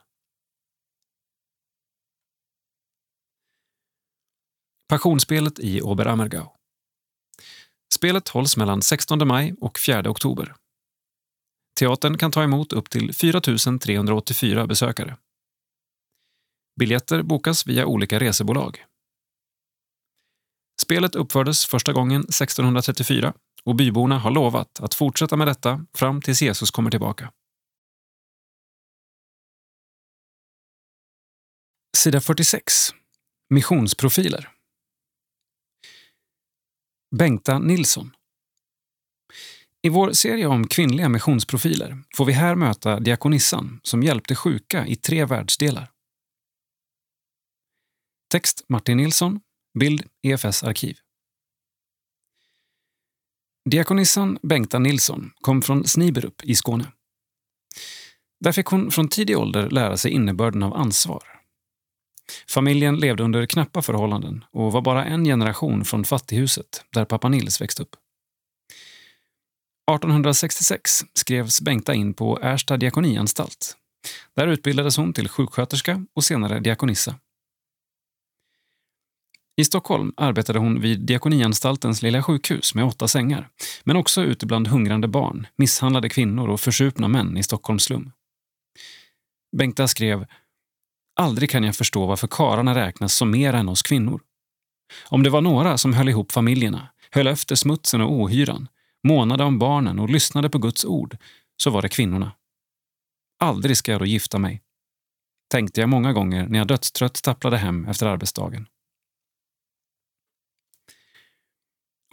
Passionsspelet 4.90 5.60
i 5.60 5.82
Oberammergau. 5.82 6.53
Spelet 7.94 8.30
hålls 8.30 8.58
mellan 8.58 8.82
16 8.82 9.28
maj 9.28 9.54
och 9.62 9.80
4 9.80 10.10
oktober. 10.10 10.56
Teatern 11.80 12.18
kan 12.18 12.32
ta 12.32 12.44
emot 12.44 12.74
upp 12.74 12.90
till 12.90 13.14
4 13.14 13.42
384 13.42 14.68
besökare. 14.68 15.18
Biljetter 16.80 17.24
bokas 17.24 17.68
via 17.68 17.86
olika 17.86 18.20
resebolag. 18.20 18.86
Spelet 20.82 21.16
uppfördes 21.16 21.66
första 21.66 21.94
gången 21.94 22.22
1634 22.22 23.34
och 23.64 23.76
byborna 23.76 24.20
har 24.20 24.32
lovat 24.32 24.80
att 24.80 24.94
fortsätta 24.94 25.36
med 25.36 25.48
detta 25.48 25.86
fram 25.94 26.22
tills 26.22 26.42
Jesus 26.42 26.72
kommer 26.72 26.92
tillbaka. 26.92 27.32
Sida 31.98 32.22
46. 32.22 32.74
Missionsprofiler. 33.50 34.53
Bengta 37.18 37.60
Nilsson. 37.60 38.12
I 39.82 39.90
vår 39.90 40.12
serie 40.12 40.48
om 40.48 40.68
kvinnliga 40.68 41.10
missionsprofiler 41.10 42.04
får 42.18 42.26
vi 42.26 42.34
här 42.34 42.56
möta 42.56 43.00
diakonissan 43.00 43.80
som 43.84 44.04
hjälpte 44.04 44.36
sjuka 44.36 44.88
i 44.88 44.96
tre 44.96 45.26
världsdelar. 45.26 45.92
Text 48.32 48.66
Martin 48.70 48.98
Nilsson, 48.98 49.40
bild 49.80 50.04
EFS 50.22 50.64
arkiv. 50.64 50.98
Diakonissan 53.70 54.40
Bengta 54.42 54.80
Nilsson 54.80 55.32
kom 55.42 55.62
från 55.62 55.88
Sniberup 55.88 56.44
i 56.44 56.56
Skåne. 56.56 56.92
Där 58.40 58.52
fick 58.52 58.66
hon 58.66 58.92
från 58.92 59.08
tidig 59.08 59.38
ålder 59.38 59.70
lära 59.70 59.98
sig 59.98 60.12
innebörden 60.12 60.64
av 60.64 60.74
ansvar. 60.74 61.43
Familjen 62.48 62.96
levde 62.96 63.24
under 63.24 63.46
knappa 63.46 63.82
förhållanden 63.82 64.46
och 64.52 64.72
var 64.72 64.82
bara 64.82 65.06
en 65.06 65.26
generation 65.26 65.86
från 65.86 66.06
fattighuset 66.06 66.86
där 66.94 67.06
pappa 67.06 67.30
Nils 67.30 67.62
växte 67.62 67.84
upp. 67.84 67.96
1866 69.92 70.92
skrevs 71.14 71.62
Bengta 71.62 71.94
in 71.94 72.14
på 72.14 72.40
Ersta 72.42 72.78
diakonianstalt. 72.78 73.78
Där 74.36 74.48
utbildades 74.48 74.98
hon 74.98 75.14
till 75.14 75.30
sjuksköterska 75.30 76.06
och 76.14 76.24
senare 76.24 76.60
diakonissa. 76.60 77.16
I 79.56 79.66
Stockholm 79.66 80.14
arbetade 80.18 80.60
hon 80.60 80.82
vid 80.82 81.00
Diakonianstaltens 81.00 82.02
lilla 82.02 82.24
sjukhus 82.24 82.76
med 82.76 82.86
åtta 82.86 83.08
sängar, 83.08 83.50
men 83.84 83.96
också 83.96 84.24
ute 84.24 84.46
bland 84.46 84.68
hungrande 84.68 85.08
barn, 85.08 85.48
misshandlade 85.56 86.10
kvinnor 86.10 86.50
och 86.50 86.60
försupna 86.60 87.08
män 87.08 87.38
i 87.38 87.44
Stockholms 87.44 87.84
slum. 87.84 88.12
Bengta 89.58 89.88
skrev 89.88 90.26
Aldrig 91.16 91.50
kan 91.50 91.64
jag 91.64 91.76
förstå 91.76 92.06
varför 92.06 92.28
kararna 92.28 92.76
räknas 92.76 93.16
som 93.16 93.32
mer 93.32 93.54
än 93.54 93.70
oss 93.70 93.82
kvinnor. 93.82 94.22
Om 95.06 95.24
det 95.24 95.30
var 95.30 95.42
några 95.42 95.78
som 95.78 95.94
höll 95.94 96.10
ihop 96.10 96.32
familjerna, 96.32 96.88
höll 97.12 97.28
efter 97.28 97.56
smutsen 97.56 98.02
och 98.02 98.12
ohyran, 98.12 98.68
månade 99.04 99.44
om 99.44 99.60
barnen 99.60 100.00
och 100.00 100.10
lyssnade 100.10 100.50
på 100.50 100.58
Guds 100.58 100.86
ord, 100.86 101.18
så 101.64 101.70
var 101.70 101.82
det 101.82 101.90
kvinnorna. 101.90 102.32
Aldrig 103.40 103.78
ska 103.78 103.92
jag 103.92 104.02
då 104.02 104.06
gifta 104.06 104.40
mig, 104.40 104.62
tänkte 105.52 105.82
jag 105.82 105.90
många 105.90 106.14
gånger 106.14 106.48
när 106.48 106.60
jag 106.60 106.68
dödstrött 106.68 107.18
stapplade 107.18 107.58
hem 107.58 107.86
efter 107.86 108.06
arbetsdagen. 108.06 108.68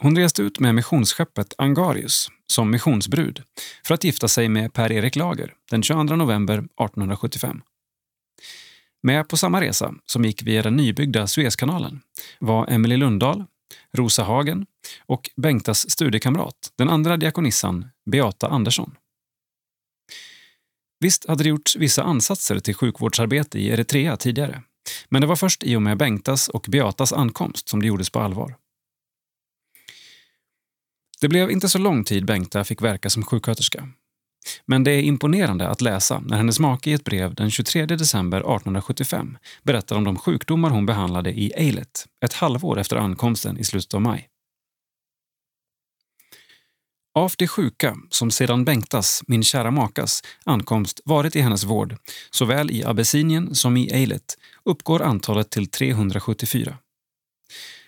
Hon 0.01 0.17
reste 0.17 0.41
ut 0.41 0.59
med 0.59 0.75
missionsskeppet 0.75 1.53
Angarius 1.57 2.27
som 2.47 2.71
missionsbrud 2.71 3.43
för 3.85 3.93
att 3.93 4.03
gifta 4.03 4.27
sig 4.27 4.49
med 4.49 4.73
Per-Erik 4.73 5.15
Lager 5.15 5.53
den 5.69 5.83
22 5.83 6.03
november 6.15 6.57
1875. 6.57 7.61
Med 9.03 9.27
på 9.27 9.37
samma 9.37 9.61
resa, 9.61 9.93
som 10.05 10.25
gick 10.25 10.43
via 10.43 10.61
den 10.61 10.75
nybyggda 10.75 11.27
Suezkanalen, 11.27 12.01
var 12.39 12.71
Emily 12.71 12.97
Lundahl, 12.97 13.45
Rosa 13.93 14.23
Hagen 14.23 14.65
och 15.05 15.29
Bengtas 15.35 15.89
studiekamrat, 15.89 16.73
den 16.75 16.89
andra 16.89 17.17
diakonissan 17.17 17.85
Beata 18.11 18.47
Andersson. 18.47 18.95
Visst 20.99 21.27
hade 21.27 21.43
det 21.43 21.49
gjorts 21.49 21.75
vissa 21.75 22.03
ansatser 22.03 22.59
till 22.59 22.75
sjukvårdsarbete 22.75 23.59
i 23.59 23.69
Eritrea 23.69 24.17
tidigare, 24.17 24.63
men 25.09 25.21
det 25.21 25.27
var 25.27 25.35
först 25.35 25.63
i 25.63 25.75
och 25.75 25.81
med 25.81 25.97
Bengtas 25.97 26.49
och 26.49 26.65
Beatas 26.69 27.13
ankomst 27.13 27.69
som 27.69 27.81
det 27.81 27.87
gjordes 27.87 28.09
på 28.09 28.19
allvar. 28.19 28.55
Det 31.21 31.27
blev 31.27 31.51
inte 31.51 31.69
så 31.69 31.77
lång 31.77 32.03
tid 32.03 32.25
Bengta 32.25 32.63
fick 32.63 32.81
verka 32.81 33.09
som 33.09 33.25
sjuksköterska. 33.25 33.89
Men 34.65 34.83
det 34.83 34.91
är 34.91 35.01
imponerande 35.01 35.67
att 35.67 35.81
läsa 35.81 36.19
när 36.19 36.37
hennes 36.37 36.59
make 36.59 36.89
i 36.89 36.93
ett 36.93 37.03
brev 37.03 37.35
den 37.35 37.51
23 37.51 37.85
december 37.85 38.37
1875 38.37 39.37
berättar 39.63 39.95
om 39.95 40.03
de 40.03 40.17
sjukdomar 40.17 40.69
hon 40.69 40.85
behandlade 40.85 41.31
i 41.31 41.51
Eilet 41.55 42.07
ett 42.25 42.33
halvår 42.33 42.79
efter 42.79 42.95
ankomsten 42.95 43.57
i 43.57 43.63
slutet 43.63 43.93
av 43.93 44.01
maj. 44.01 44.27
Av 47.13 47.31
de 47.37 47.47
sjuka 47.47 47.97
som 48.09 48.31
sedan 48.31 48.65
Bengtas, 48.65 49.23
min 49.27 49.43
kära 49.43 49.71
makas, 49.71 50.23
ankomst 50.45 51.01
varit 51.05 51.35
i 51.35 51.41
hennes 51.41 51.63
vård, 51.63 51.95
såväl 52.29 52.71
i 52.71 52.83
Abessinien 52.83 53.55
som 53.55 53.77
i 53.77 53.93
Eilet, 53.93 54.37
uppgår 54.63 55.01
antalet 55.01 55.49
till 55.49 55.67
374. 55.67 56.77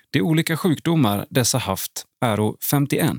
De 0.10 0.22
olika 0.22 0.58
sjukdomar 0.58 1.26
dessa 1.30 1.58
haft 1.58 2.06
är 2.22 2.64
51. 2.66 3.18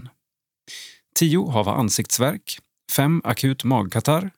10 1.15 1.51
hava 1.51 1.73
ansiktsvärk, 1.73 2.59
5 2.97 3.21
akut 3.25 3.65
magkatarr, 3.65 4.31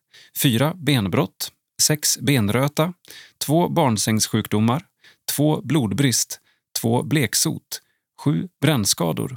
4 0.43 0.75
benbrott, 0.75 1.53
6 1.83 2.19
benröta, 2.19 2.93
2 3.39 3.69
barnsängssjukdomar, 3.69 4.87
2 5.33 5.61
blodbrist, 5.63 6.41
2 6.81 7.03
bleksot, 7.03 7.83
7 8.21 8.49
brännskador, 8.61 9.37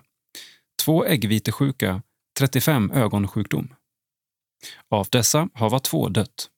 2 0.86 1.06
äggvitesjuka, 1.06 2.02
35 2.40 2.91
ögonsjukdom. 2.91 3.74
Av 4.90 5.08
dessa 5.12 5.50
hava 5.54 5.80
två 5.80 6.10
dött. 6.10 6.50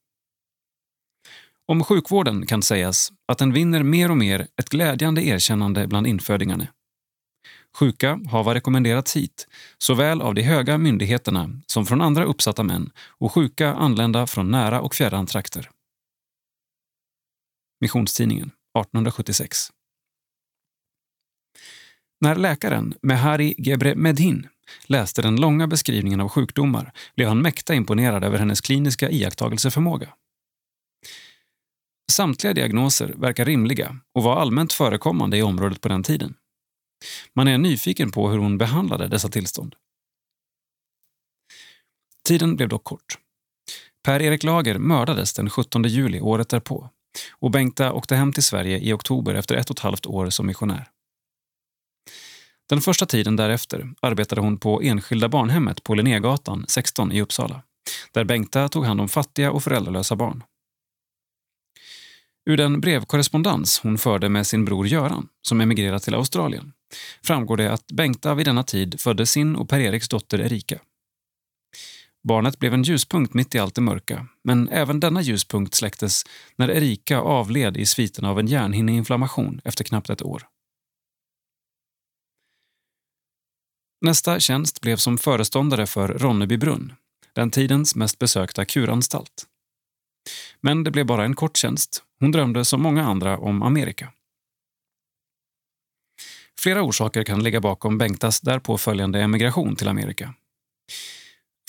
Om 1.68 1.84
sjukvården 1.84 2.46
kan 2.46 2.62
sägas 2.62 3.12
att 3.28 3.38
den 3.38 3.54
vinner 3.54 3.84
mer 3.84 4.12
och 4.12 4.18
mer 4.18 4.48
ett 4.58 4.70
glädjande 4.70 5.22
erkännande 5.22 5.88
bland 5.88 6.08
infödingarna. 6.08 6.68
Sjuka 7.78 8.20
hava 8.32 8.54
rekommenderats 8.54 9.16
hit, 9.16 9.48
såväl 9.78 10.22
av 10.22 10.36
de 10.36 10.42
höga 10.42 10.78
myndigheterna 10.78 11.50
som 11.68 11.86
från 11.86 12.02
andra 12.02 12.24
uppsatta 12.24 12.64
män 12.64 12.92
och 13.00 13.32
sjuka 13.32 13.74
anlända 13.74 14.28
från 14.28 14.52
nära 14.52 14.82
och 14.82 14.96
fjärran 14.96 15.26
trakter. 15.26 15.70
Missionstidningen, 17.82 18.48
1876. 18.48 19.58
När 22.22 22.36
läkaren 22.36 22.94
Mehari 23.02 23.56
Gebre 23.58 23.96
Medhin 23.96 24.48
läste 24.86 25.22
den 25.22 25.36
långa 25.36 25.68
beskrivningen 25.68 26.22
av 26.22 26.30
sjukdomar 26.30 26.94
blev 27.16 27.28
han 27.28 27.42
mäkta 27.42 27.76
imponerad 27.76 28.24
över 28.24 28.40
hennes 28.40 28.62
kliniska 28.62 29.10
iakttagelseförmåga. 29.10 30.14
Samtliga 32.12 32.54
diagnoser 32.54 33.14
verkar 33.18 33.46
rimliga 33.46 33.98
och 34.14 34.24
var 34.24 34.36
allmänt 34.36 34.74
förekommande 34.74 35.38
i 35.38 35.42
området 35.42 35.82
på 35.82 35.90
den 35.90 36.04
tiden. 36.04 36.34
Man 37.34 37.48
är 37.48 37.58
nyfiken 37.58 38.12
på 38.12 38.30
hur 38.30 38.38
hon 38.38 38.58
behandlade 38.58 39.08
dessa 39.08 39.30
tillstånd. 39.30 39.76
Tiden 42.24 42.56
blev 42.56 42.70
dock 42.70 42.84
kort. 42.84 43.18
Per-Erik 44.04 44.44
Lager 44.44 44.78
mördades 44.78 45.34
den 45.34 45.50
17 45.50 45.84
juli 45.84 46.20
året 46.20 46.50
därpå 46.50 46.90
och 47.32 47.52
Bengta 47.52 47.94
åkte 47.94 48.16
hem 48.16 48.34
till 48.34 48.44
Sverige 48.44 48.80
i 48.80 48.94
oktober 48.94 49.36
efter 49.36 49.56
ett 49.56 49.70
och 49.70 49.76
ett 49.76 49.84
halvt 49.84 50.06
år 50.06 50.30
som 50.30 50.48
missionär. 50.48 50.90
Den 52.70 52.82
första 52.82 53.06
tiden 53.06 53.36
därefter 53.36 53.94
arbetade 54.02 54.42
hon 54.42 54.58
på 54.58 54.82
Enskilda 54.82 55.30
barnhemmet 55.30 55.84
på 55.84 55.96
Linnégatan 55.96 56.66
16 56.68 57.12
i 57.12 57.22
Uppsala 57.22 57.62
där 58.12 58.24
Bengta 58.24 58.70
tog 58.70 58.86
hand 58.86 59.02
om 59.02 59.10
fattiga 59.10 59.52
och 59.52 59.64
föräldralösa 59.64 60.16
barn. 60.16 60.44
Ur 62.46 62.58
den 62.58 62.82
brevkorrespondens 62.82 63.80
hon 63.80 63.98
förde 63.98 64.30
med 64.30 64.48
sin 64.48 64.66
bror 64.66 64.88
Göran, 64.88 65.28
som 65.42 65.62
emigrerat 65.62 66.04
till 66.04 66.16
Australien, 66.16 66.74
framgår 67.24 67.58
det 67.58 67.74
att 67.74 67.88
Bengta 67.88 68.36
vid 68.36 68.46
denna 68.46 68.64
tid 68.64 69.02
födde 69.02 69.26
sin 69.26 69.56
och 69.56 69.70
Per-Eriks 69.70 70.10
dotter 70.10 70.42
Erika. 70.42 70.80
Barnet 72.24 72.60
blev 72.60 72.74
en 72.74 72.84
ljuspunkt 72.84 73.34
mitt 73.34 73.56
i 73.56 73.60
allt 73.60 73.76
det 73.76 73.82
mörka, 73.82 74.28
men 74.44 74.70
även 74.70 75.00
denna 75.00 75.22
ljuspunkt 75.22 75.74
släcktes 75.74 76.24
när 76.56 76.72
Erika 76.72 77.20
avled 77.20 77.78
i 77.78 77.86
sviterna 77.86 78.30
av 78.30 78.40
en 78.40 78.48
hjärnhinneinflammation 78.48 79.62
efter 79.64 79.84
knappt 79.84 80.10
ett 80.10 80.22
år. 80.22 80.48
Nästa 84.06 84.40
tjänst 84.40 84.82
blev 84.82 84.98
som 84.98 85.18
föreståndare 85.18 85.88
för 85.88 86.08
Ronneby 86.08 86.58
brunn, 86.58 86.94
den 87.34 87.52
tidens 87.52 87.96
mest 87.96 88.20
besökta 88.20 88.66
kuranstalt. 88.66 89.46
Men 90.62 90.84
det 90.84 90.92
blev 90.92 91.06
bara 91.06 91.26
en 91.26 91.36
kort 91.36 91.58
tjänst. 91.58 92.04
Hon 92.20 92.32
drömde 92.32 92.66
som 92.66 92.82
många 92.82 93.04
andra 93.04 93.38
om 93.38 93.64
Amerika. 93.64 94.14
Flera 96.60 96.84
orsaker 96.84 97.24
kan 97.24 97.44
ligga 97.44 97.62
bakom 97.62 97.98
Bengtas 97.98 98.42
därpå 98.42 98.78
följande 98.78 99.22
emigration 99.22 99.76
till 99.76 99.88
Amerika. 99.88 100.34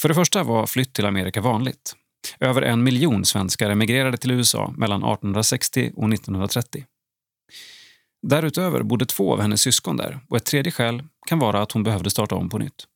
För 0.00 0.08
det 0.08 0.14
första 0.14 0.42
var 0.42 0.66
flytt 0.66 0.92
till 0.92 1.06
Amerika 1.06 1.40
vanligt. 1.40 1.96
Över 2.40 2.62
en 2.62 2.82
miljon 2.82 3.24
svenskar 3.24 3.70
emigrerade 3.70 4.16
till 4.16 4.30
USA 4.30 4.74
mellan 4.76 5.00
1860 5.00 5.92
och 5.96 6.12
1930. 6.12 6.86
Därutöver 8.26 8.82
bodde 8.82 9.06
två 9.06 9.32
av 9.32 9.40
hennes 9.40 9.60
syskon 9.60 9.96
där 9.96 10.20
och 10.28 10.36
ett 10.36 10.44
tredje 10.44 10.72
skäl 10.72 11.02
kan 11.26 11.38
vara 11.38 11.62
att 11.62 11.72
hon 11.72 11.82
behövde 11.82 12.10
starta 12.10 12.34
om 12.34 12.48
på 12.48 12.58
nytt. 12.58 12.86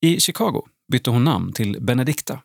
I 0.00 0.20
Chicago 0.20 0.62
bytte 0.92 1.10
hon 1.10 1.24
namn 1.24 1.52
till 1.52 1.80
Benedicta, 1.80 2.42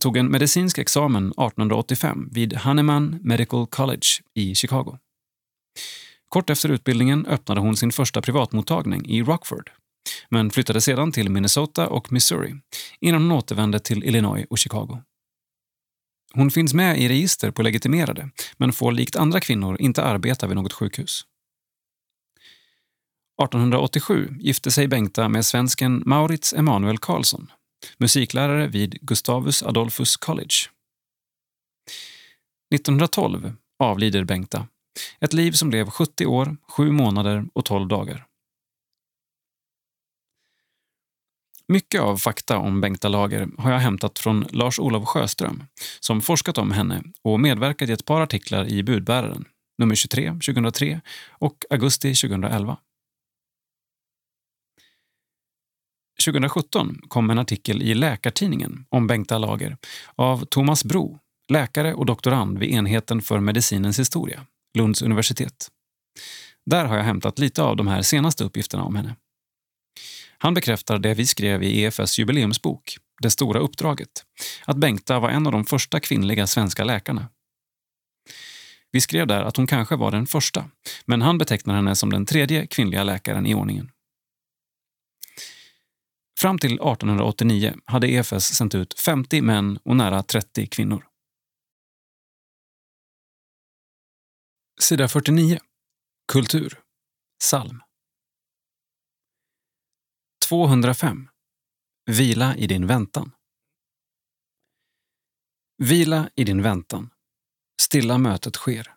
tog 0.00 0.16
en 0.16 0.26
medicinsk 0.26 0.78
examen 0.78 1.26
1885 1.26 2.28
vid 2.32 2.54
Hahnemann 2.54 3.18
Medical 3.22 3.66
College 3.66 4.06
i 4.34 4.54
Chicago. 4.54 4.98
Kort 6.28 6.50
efter 6.50 6.68
utbildningen 6.68 7.26
öppnade 7.26 7.60
hon 7.60 7.76
sin 7.76 7.92
första 7.92 8.22
privatmottagning 8.22 9.06
i 9.06 9.22
Rockford 9.22 9.70
men 10.28 10.50
flyttade 10.50 10.80
sedan 10.80 11.12
till 11.12 11.30
Minnesota 11.30 11.88
och 11.88 12.12
Missouri 12.12 12.54
innan 13.00 13.22
hon 13.22 13.32
återvände 13.32 13.80
till 13.80 14.04
Illinois 14.04 14.46
och 14.50 14.58
Chicago. 14.58 15.02
Hon 16.34 16.50
finns 16.50 16.74
med 16.74 16.98
i 16.98 17.08
register 17.08 17.50
på 17.50 17.62
legitimerade 17.62 18.30
men 18.56 18.72
får 18.72 18.92
likt 18.92 19.16
andra 19.16 19.40
kvinnor 19.40 19.76
inte 19.80 20.02
arbeta 20.02 20.46
vid 20.46 20.56
något 20.56 20.72
sjukhus. 20.72 21.26
1887 23.42 24.36
gifte 24.40 24.70
sig 24.70 24.88
Bengta 24.88 25.28
med 25.28 25.46
svensken 25.46 26.02
Maurits 26.06 26.52
Emanuel 26.52 26.98
Karlsson, 26.98 27.52
musiklärare 27.98 28.66
vid 28.66 28.98
Gustavus 29.00 29.62
Adolphus 29.62 30.16
College. 30.16 30.54
1912 32.74 33.52
avlider 33.78 34.24
Bengta, 34.24 34.66
ett 35.20 35.32
liv 35.32 35.52
som 35.52 35.70
blev 35.70 35.90
70 35.90 36.26
år, 36.26 36.56
7 36.68 36.90
månader 36.92 37.44
och 37.52 37.64
12 37.64 37.88
dagar. 37.88 38.26
Mycket 41.68 42.00
av 42.00 42.16
fakta 42.16 42.58
om 42.58 42.80
Bengta 42.80 43.08
Lager 43.08 43.48
har 43.58 43.72
jag 43.72 43.78
hämtat 43.78 44.18
från 44.18 44.46
Lars-Olof 44.50 45.08
Sjöström 45.08 45.64
som 46.00 46.20
forskat 46.20 46.58
om 46.58 46.70
henne 46.70 47.02
och 47.22 47.40
medverkat 47.40 47.88
i 47.88 47.92
ett 47.92 48.04
par 48.04 48.20
artiklar 48.20 48.68
i 48.68 48.82
Budbäraren, 48.82 49.44
nummer 49.78 49.94
23 49.94 50.30
2003 50.30 51.00
och 51.30 51.64
augusti 51.70 52.14
2011. 52.14 52.76
2017 56.24 57.00
kom 57.08 57.30
en 57.30 57.38
artikel 57.38 57.82
i 57.82 57.94
Läkartidningen 57.94 58.84
om 58.88 59.06
Bengta 59.06 59.38
Lager 59.38 59.76
av 60.16 60.44
Thomas 60.44 60.84
Bro, 60.84 61.18
läkare 61.48 61.94
och 61.94 62.06
doktorand 62.06 62.58
vid 62.58 62.70
enheten 62.70 63.22
för 63.22 63.40
medicinens 63.40 63.98
historia, 63.98 64.46
Lunds 64.78 65.02
universitet. 65.02 65.68
Där 66.66 66.84
har 66.84 66.96
jag 66.96 67.04
hämtat 67.04 67.38
lite 67.38 67.62
av 67.62 67.76
de 67.76 67.86
här 67.86 68.02
senaste 68.02 68.44
uppgifterna 68.44 68.84
om 68.84 68.96
henne. 68.96 69.16
Han 70.38 70.54
bekräftar 70.54 70.98
det 70.98 71.14
vi 71.14 71.26
skrev 71.26 71.62
i 71.62 71.82
EFS 71.82 72.18
jubileumsbok, 72.18 72.96
Det 73.22 73.30
stora 73.30 73.60
uppdraget, 73.60 74.24
att 74.64 74.76
Bengta 74.76 75.18
var 75.18 75.30
en 75.30 75.46
av 75.46 75.52
de 75.52 75.64
första 75.64 76.00
kvinnliga 76.00 76.46
svenska 76.46 76.84
läkarna. 76.84 77.28
Vi 78.90 79.00
skrev 79.00 79.26
där 79.26 79.42
att 79.42 79.56
hon 79.56 79.66
kanske 79.66 79.96
var 79.96 80.10
den 80.10 80.26
första, 80.26 80.64
men 81.04 81.22
han 81.22 81.38
betecknar 81.38 81.74
henne 81.74 81.96
som 81.96 82.10
den 82.10 82.26
tredje 82.26 82.66
kvinnliga 82.66 83.04
läkaren 83.04 83.46
i 83.46 83.54
ordningen. 83.54 83.90
Fram 86.38 86.58
till 86.58 86.72
1889 86.72 87.74
hade 87.84 88.08
EFS 88.08 88.44
sänt 88.44 88.74
ut 88.74 89.00
50 89.00 89.42
män 89.42 89.78
och 89.84 89.96
nära 89.96 90.22
30 90.22 90.66
kvinnor. 90.66 91.04
Sida 94.80 95.08
49. 95.08 95.58
Kultur. 96.32 96.80
Psalm. 97.40 97.82
205. 100.48 101.28
Vila 102.10 102.56
i 102.56 102.66
din 102.66 102.86
väntan. 102.86 103.32
Vila 105.78 106.30
i 106.34 106.44
din 106.44 106.62
väntan. 106.62 107.10
Stilla 107.82 108.18
mötet 108.18 108.56
sker. 108.56 108.94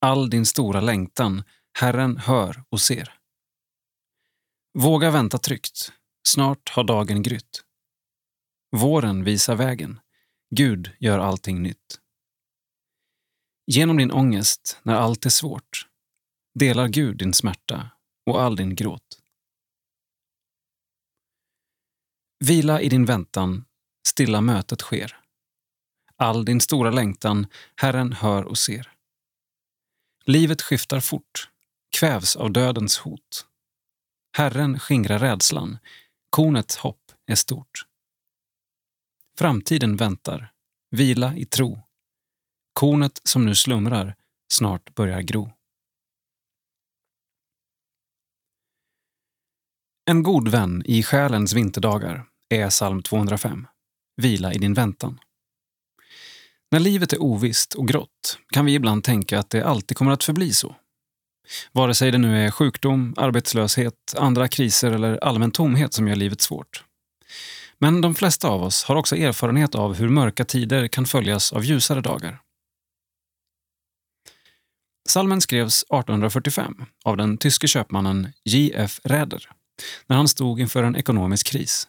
All 0.00 0.30
din 0.30 0.46
stora 0.46 0.80
längtan 0.80 1.42
Herren 1.78 2.16
hör 2.16 2.64
och 2.68 2.80
ser. 2.80 3.18
Våga 4.78 5.10
vänta 5.10 5.38
tryggt. 5.38 5.92
Snart 6.28 6.68
har 6.68 6.84
dagen 6.84 7.22
grytt. 7.22 7.64
Våren 8.76 9.24
visar 9.24 9.56
vägen. 9.56 10.00
Gud 10.54 10.90
gör 10.98 11.18
allting 11.18 11.62
nytt. 11.62 12.00
Genom 13.72 13.96
din 13.96 14.12
ångest 14.12 14.78
när 14.82 14.94
allt 14.94 15.26
är 15.26 15.30
svårt 15.30 15.86
delar 16.54 16.88
Gud 16.88 17.16
din 17.16 17.32
smärta 17.32 17.90
och 18.26 18.42
all 18.42 18.56
din 18.56 18.74
gråt. 18.74 19.18
Vila 22.44 22.80
i 22.80 22.88
din 22.88 23.04
väntan, 23.04 23.64
stilla 24.08 24.40
mötet 24.40 24.80
sker. 24.80 25.16
All 26.16 26.44
din 26.44 26.60
stora 26.60 26.90
längtan 26.90 27.46
Herren 27.76 28.12
hör 28.12 28.44
och 28.44 28.58
ser. 28.58 28.92
Livet 30.24 30.62
skiftar 30.62 31.00
fort, 31.00 31.50
kvävs 31.98 32.36
av 32.36 32.52
dödens 32.52 32.98
hot. 32.98 33.46
Herren 34.36 34.78
skingrar 34.78 35.18
rädslan, 35.18 35.78
kornets 36.30 36.76
hopp 36.76 37.12
är 37.26 37.34
stort. 37.34 37.86
Framtiden 39.38 39.96
väntar, 39.96 40.52
vila 40.90 41.36
i 41.36 41.44
tro. 41.44 41.89
Kornet 42.80 43.20
som 43.24 43.46
nu 43.46 43.54
slumrar 43.54 44.14
snart 44.52 44.94
börjar 44.94 45.20
gro. 45.20 45.52
En 50.10 50.22
god 50.22 50.48
vän 50.48 50.82
i 50.86 51.02
själens 51.02 51.52
vinterdagar 51.52 52.24
är 52.48 52.70
psalm 52.70 53.02
205. 53.02 53.66
Vila 54.16 54.52
i 54.52 54.58
din 54.58 54.74
väntan. 54.74 55.18
När 56.70 56.80
livet 56.80 57.12
är 57.12 57.22
ovisst 57.22 57.74
och 57.74 57.88
grått 57.88 58.38
kan 58.52 58.64
vi 58.64 58.74
ibland 58.74 59.04
tänka 59.04 59.38
att 59.38 59.50
det 59.50 59.66
alltid 59.66 59.96
kommer 59.96 60.12
att 60.12 60.24
förbli 60.24 60.52
så. 60.52 60.76
Vare 61.72 61.94
sig 61.94 62.10
det 62.10 62.18
nu 62.18 62.46
är 62.46 62.50
sjukdom, 62.50 63.14
arbetslöshet, 63.16 64.14
andra 64.16 64.48
kriser 64.48 64.90
eller 64.92 65.24
allmän 65.24 65.50
tomhet 65.50 65.94
som 65.94 66.08
gör 66.08 66.16
livet 66.16 66.40
svårt. 66.40 66.84
Men 67.78 68.00
de 68.00 68.14
flesta 68.14 68.48
av 68.48 68.62
oss 68.62 68.84
har 68.84 68.96
också 68.96 69.16
erfarenhet 69.16 69.74
av 69.74 69.94
hur 69.94 70.08
mörka 70.08 70.44
tider 70.44 70.88
kan 70.88 71.06
följas 71.06 71.52
av 71.52 71.64
ljusare 71.64 72.00
dagar. 72.00 72.40
Salmen 75.08 75.40
skrevs 75.40 75.82
1845 75.82 76.84
av 77.04 77.16
den 77.16 77.38
tyske 77.38 77.68
köpmannen 77.68 78.32
J.F. 78.44 79.00
Räder 79.04 79.50
när 80.06 80.16
han 80.16 80.28
stod 80.28 80.60
inför 80.60 80.82
en 80.82 80.96
ekonomisk 80.96 81.46
kris. 81.46 81.88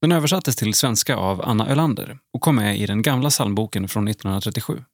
Den 0.00 0.12
översattes 0.12 0.56
till 0.56 0.74
svenska 0.74 1.16
av 1.16 1.42
Anna 1.42 1.68
Ölander 1.68 2.18
och 2.32 2.40
kom 2.40 2.56
med 2.56 2.78
i 2.78 2.86
den 2.86 3.02
gamla 3.02 3.30
psalmboken 3.30 3.88
från 3.88 4.08
1937. 4.08 4.84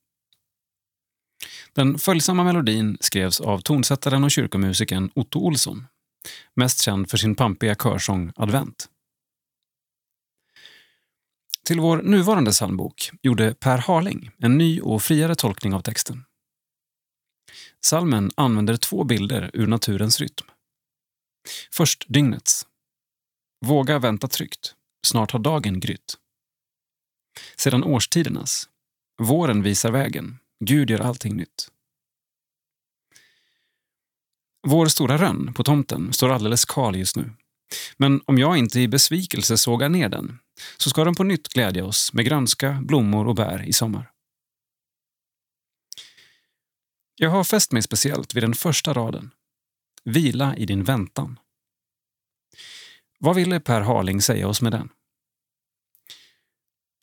Den 1.73 1.99
följsamma 1.99 2.45
melodin 2.45 2.99
skrevs 3.01 3.41
av 3.41 3.59
tonsättaren 3.59 4.25
och 4.25 4.31
kyrkomusikern 4.31 5.11
Otto 5.15 5.39
Olsson, 5.39 5.87
mest 6.57 6.83
känd 6.83 7.11
för 7.11 7.17
sin 7.17 7.35
pampiga 7.35 7.75
körsång 7.75 8.33
Advent. 8.37 8.89
Till 11.67 11.81
vår 11.81 12.03
nuvarande 12.03 12.51
psalmbok 12.51 13.11
gjorde 13.23 13.55
Per 13.55 13.79
Harling 13.79 14.31
en 14.39 14.59
ny 14.59 14.81
och 14.81 15.03
friare 15.03 15.35
tolkning 15.35 15.75
av 15.75 15.81
texten. 15.81 16.25
Salmen 17.85 18.31
använder 18.35 18.77
två 18.77 19.05
bilder 19.05 19.51
ur 19.55 19.67
naturens 19.67 20.21
rytm. 20.21 20.47
Först 21.71 22.05
dygnets. 22.09 22.67
Våga 23.67 23.99
vänta 23.99 24.29
tryggt. 24.29 24.75
Snart 25.07 25.31
har 25.31 25.39
dagen 25.39 25.81
grytt. 25.81 26.19
Sedan 27.57 27.85
årstidernas. 27.85 28.69
Våren 29.23 29.63
visar 29.63 29.91
vägen. 29.91 30.39
Gud 30.65 30.91
gör 30.91 31.01
allting 31.01 31.37
nytt. 31.37 31.69
Vår 34.67 34.87
stora 34.87 35.19
rönn 35.19 35.55
på 35.55 35.65
tomten 35.65 36.13
står 36.13 36.29
alldeles 36.29 36.65
kal 36.65 36.97
just 36.97 37.17
nu. 37.17 37.31
Men 37.97 38.21
om 38.25 38.39
jag 38.39 38.57
inte 38.57 38.81
i 38.81 38.89
besvikelse 38.89 39.57
sågar 39.59 39.89
ner 39.89 40.09
den 40.09 40.39
så 40.77 40.91
ska 40.91 41.05
den 41.05 41.15
på 41.15 41.25
nytt 41.25 41.49
glädja 41.49 41.85
oss 41.85 42.13
med 42.13 42.25
grönska, 42.25 42.79
blommor 42.83 43.27
och 43.27 43.35
bär 43.35 43.63
i 43.63 43.73
sommar. 43.73 44.11
Jag 47.17 47.31
har 47.31 47.45
fäst 47.45 47.73
mig 47.73 47.83
speciellt 47.83 48.35
vid 48.35 48.43
den 48.43 48.55
första 48.55 48.93
raden. 48.93 49.31
Vila 50.05 50.57
i 50.57 50.67
din 50.67 50.85
väntan. 50.85 51.39
Vad 53.19 53.37
ville 53.37 53.61
Per 53.61 53.81
Harling 53.81 54.23
säga 54.23 54.49
oss 54.49 54.63
med 54.63 54.73
den? 54.73 54.89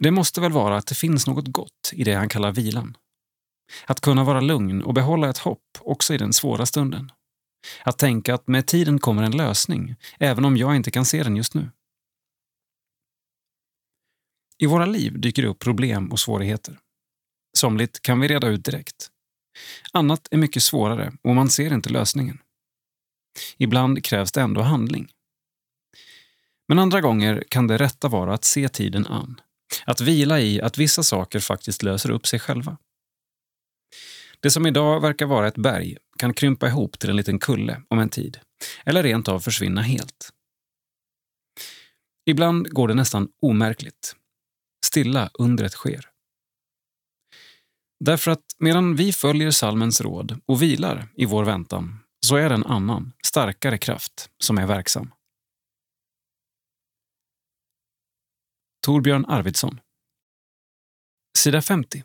Det 0.03 0.11
måste 0.11 0.41
väl 0.41 0.51
vara 0.51 0.77
att 0.77 0.87
det 0.87 0.95
finns 0.95 1.27
något 1.27 1.47
gott 1.47 1.91
i 1.93 2.03
det 2.03 2.13
han 2.13 2.29
kallar 2.29 2.51
vilan. 2.51 2.97
Att 3.85 4.01
kunna 4.01 4.23
vara 4.23 4.41
lugn 4.41 4.81
och 4.81 4.93
behålla 4.93 5.29
ett 5.29 5.37
hopp 5.37 5.77
också 5.79 6.13
i 6.13 6.17
den 6.17 6.33
svåra 6.33 6.65
stunden. 6.65 7.11
Att 7.83 7.97
tänka 7.97 8.33
att 8.33 8.47
med 8.47 8.67
tiden 8.67 8.99
kommer 8.99 9.23
en 9.23 9.37
lösning, 9.37 9.95
även 10.19 10.45
om 10.45 10.57
jag 10.57 10.75
inte 10.75 10.91
kan 10.91 11.05
se 11.05 11.23
den 11.23 11.35
just 11.35 11.53
nu. 11.53 11.69
I 14.59 14.65
våra 14.65 14.85
liv 14.85 15.19
dyker 15.19 15.41
det 15.41 15.47
upp 15.47 15.59
problem 15.59 16.11
och 16.11 16.19
svårigheter. 16.19 16.79
Somligt 17.57 18.01
kan 18.01 18.19
vi 18.19 18.27
reda 18.27 18.47
ut 18.47 18.65
direkt. 18.65 19.11
Annat 19.91 20.27
är 20.31 20.37
mycket 20.37 20.63
svårare 20.63 21.13
och 21.21 21.35
man 21.35 21.49
ser 21.49 21.73
inte 21.73 21.89
lösningen. 21.89 22.39
Ibland 23.57 24.03
krävs 24.03 24.31
det 24.31 24.41
ändå 24.41 24.61
handling. 24.61 25.11
Men 26.67 26.79
andra 26.79 27.01
gånger 27.01 27.43
kan 27.49 27.67
det 27.67 27.77
rätta 27.77 28.07
vara 28.07 28.33
att 28.33 28.43
se 28.45 28.69
tiden 28.69 29.07
an. 29.07 29.41
Att 29.85 30.01
vila 30.01 30.39
i 30.39 30.61
att 30.61 30.77
vissa 30.77 31.03
saker 31.03 31.39
faktiskt 31.39 31.83
löser 31.83 32.11
upp 32.11 32.27
sig 32.27 32.39
själva 32.39 32.77
Det 34.39 34.51
som 34.51 34.65
idag 34.67 35.01
verkar 35.01 35.25
vara 35.25 35.47
ett 35.47 35.57
berg 35.57 35.97
kan 36.17 36.33
krympa 36.33 36.67
ihop 36.67 36.99
till 36.99 37.09
en 37.09 37.15
liten 37.15 37.39
kulle 37.39 37.81
om 37.87 37.99
en 37.99 38.09
tid, 38.09 38.39
eller 38.85 39.03
rent 39.03 39.27
av 39.27 39.39
försvinna 39.39 39.81
helt. 39.81 40.33
Ibland 42.25 42.69
går 42.69 42.87
det 42.87 42.93
nästan 42.93 43.29
omärkligt. 43.41 44.15
Stilla 44.85 45.29
undret 45.33 45.73
sker. 45.73 46.09
Därför 47.99 48.31
att 48.31 48.45
medan 48.57 48.95
vi 48.95 49.13
följer 49.13 49.51
salmens 49.51 50.01
råd 50.01 50.41
och 50.45 50.61
vilar 50.61 51.07
i 51.15 51.25
vår 51.25 51.43
väntan 51.43 51.99
så 52.25 52.35
är 52.35 52.49
det 52.49 52.55
en 52.55 52.65
annan, 52.65 53.13
starkare 53.25 53.77
kraft 53.77 54.29
som 54.37 54.57
är 54.57 54.67
verksam. 54.67 55.11
Torbjörn 58.85 59.25
Arvidsson 59.25 59.79
Sida 61.37 61.61
50 61.61 62.03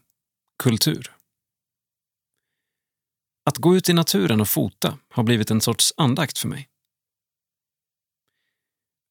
Kultur 0.63 1.17
Att 3.45 3.57
gå 3.57 3.77
ut 3.77 3.89
i 3.89 3.93
naturen 3.93 4.41
och 4.41 4.49
fota 4.49 4.99
har 5.09 5.23
blivit 5.23 5.51
en 5.51 5.61
sorts 5.61 5.93
andakt 5.97 6.39
för 6.39 6.49
mig. 6.49 6.69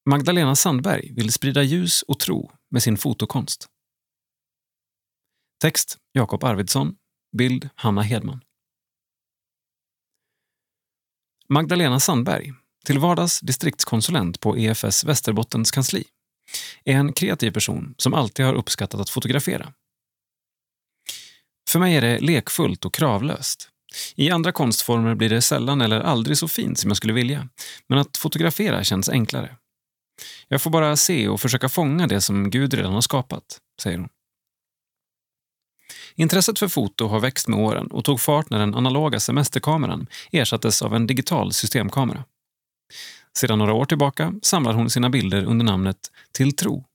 Magdalena 0.09 0.55
Sandberg 0.55 1.13
vill 1.13 1.31
sprida 1.31 1.63
ljus 1.63 2.01
och 2.01 2.19
tro 2.19 2.51
med 2.73 2.83
sin 2.83 2.97
fotokonst. 2.97 3.67
Text 5.61 5.97
Jakob 6.13 6.43
Arvidsson. 6.43 6.95
Bild 7.37 7.69
Hanna 7.75 8.01
Hedman. 8.01 8.43
Magdalena 11.49 11.99
Sandberg, 11.99 12.53
till 12.85 12.99
vardags 12.99 13.39
distriktskonsulent 13.39 14.39
på 14.39 14.57
EFS 14.57 15.03
Västerbottens 15.03 15.71
kansli, 15.71 16.03
är 16.83 16.93
en 16.93 17.13
kreativ 17.13 17.51
person 17.51 17.95
som 17.97 18.13
alltid 18.13 18.45
har 18.45 18.53
uppskattat 18.53 19.01
att 19.01 19.09
fotografera. 19.09 19.73
För 21.69 21.79
mig 21.79 21.95
är 21.95 22.01
det 22.01 22.19
lekfullt 22.19 22.85
och 22.85 22.93
kravlöst. 22.93 23.69
I 24.15 24.29
andra 24.29 24.51
konstformer 24.51 25.15
blir 25.15 25.29
det 25.29 25.41
sällan 25.41 25.81
eller 25.81 26.01
aldrig 26.01 26.37
så 26.37 26.47
fint 26.47 26.79
som 26.79 26.89
jag 26.89 26.97
skulle 26.97 27.13
vilja, 27.13 27.49
men 27.87 27.99
att 27.99 28.17
fotografera 28.17 28.83
känns 28.83 29.09
enklare. 29.09 29.57
Jag 30.47 30.61
får 30.61 30.69
bara 30.71 30.95
se 30.95 31.27
och 31.27 31.41
försöka 31.41 31.69
fånga 31.69 32.07
det 32.07 32.21
som 32.21 32.49
Gud 32.49 32.73
redan 32.73 32.93
har 32.93 33.01
skapat, 33.01 33.59
säger 33.81 33.97
hon. 33.97 34.09
Intresset 36.15 36.59
för 36.59 36.67
foto 36.67 37.07
har 37.07 37.19
växt 37.19 37.47
med 37.47 37.59
åren 37.59 37.87
och 37.87 38.05
tog 38.05 38.19
fart 38.19 38.49
när 38.49 38.59
den 38.59 38.75
analoga 38.75 39.19
semesterkameran 39.19 40.07
ersattes 40.31 40.81
av 40.81 40.95
en 40.95 41.07
digital 41.07 41.53
systemkamera. 41.53 42.25
Sedan 43.37 43.59
några 43.59 43.73
år 43.73 43.85
tillbaka 43.85 44.33
samlar 44.41 44.73
hon 44.73 44.89
sina 44.89 45.09
bilder 45.09 45.43
under 45.45 45.65
namnet 45.65 46.11
Till 46.31 46.55
tro. 46.55 46.85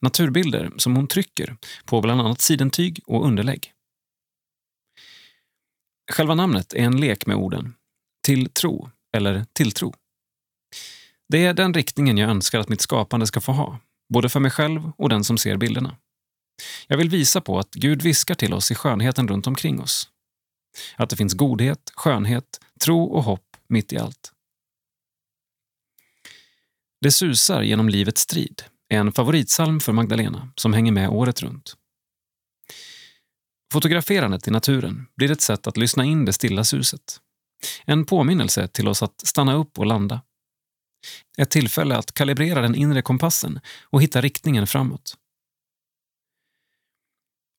Naturbilder 0.00 0.70
som 0.76 0.96
hon 0.96 1.06
trycker 1.06 1.56
på 1.84 2.00
bland 2.00 2.20
annat 2.20 2.40
sidentyg 2.40 3.00
och 3.06 3.26
underlägg. 3.26 3.72
Själva 6.12 6.34
namnet 6.34 6.74
är 6.74 6.82
en 6.82 7.00
lek 7.00 7.26
med 7.26 7.36
orden 7.36 7.74
till 8.24 8.50
tro 8.50 8.90
eller 9.16 9.46
tilltro. 9.52 9.94
Det 11.32 11.44
är 11.44 11.54
den 11.54 11.74
riktningen 11.74 12.18
jag 12.18 12.30
önskar 12.30 12.58
att 12.58 12.68
mitt 12.68 12.80
skapande 12.80 13.26
ska 13.26 13.40
få 13.40 13.52
ha, 13.52 13.78
både 14.12 14.28
för 14.28 14.40
mig 14.40 14.50
själv 14.50 14.92
och 14.96 15.08
den 15.08 15.24
som 15.24 15.38
ser 15.38 15.56
bilderna. 15.56 15.96
Jag 16.86 16.96
vill 16.96 17.08
visa 17.08 17.40
på 17.40 17.58
att 17.58 17.74
Gud 17.74 18.02
viskar 18.02 18.34
till 18.34 18.54
oss 18.54 18.70
i 18.70 18.74
skönheten 18.74 19.28
runt 19.28 19.46
omkring 19.46 19.80
oss. 19.80 20.08
Att 20.96 21.10
det 21.10 21.16
finns 21.16 21.34
godhet, 21.34 21.92
skönhet, 21.94 22.60
tro 22.80 23.04
och 23.04 23.24
hopp 23.24 23.56
mitt 23.68 23.92
i 23.92 23.98
allt. 23.98 24.32
Det 27.00 27.10
susar 27.10 27.62
genom 27.62 27.88
livets 27.88 28.20
strid 28.20 28.62
är 28.88 28.98
en 28.98 29.12
favoritsalm 29.12 29.80
för 29.80 29.92
Magdalena 29.92 30.48
som 30.56 30.72
hänger 30.72 30.92
med 30.92 31.08
året 31.08 31.42
runt. 31.42 31.76
Fotograferandet 33.72 34.48
i 34.48 34.50
naturen 34.50 35.06
blir 35.16 35.30
ett 35.30 35.40
sätt 35.40 35.66
att 35.66 35.76
lyssna 35.76 36.04
in 36.04 36.24
det 36.24 36.32
stilla 36.32 36.64
suset. 36.64 37.20
En 37.84 38.06
påminnelse 38.06 38.68
till 38.68 38.88
oss 38.88 39.02
att 39.02 39.26
stanna 39.26 39.54
upp 39.54 39.78
och 39.78 39.86
landa. 39.86 40.20
Ett 41.38 41.50
tillfälle 41.50 41.96
att 41.96 42.14
kalibrera 42.14 42.60
den 42.60 42.74
inre 42.74 43.02
kompassen 43.02 43.60
och 43.82 44.02
hitta 44.02 44.20
riktningen 44.20 44.66
framåt. 44.66 45.16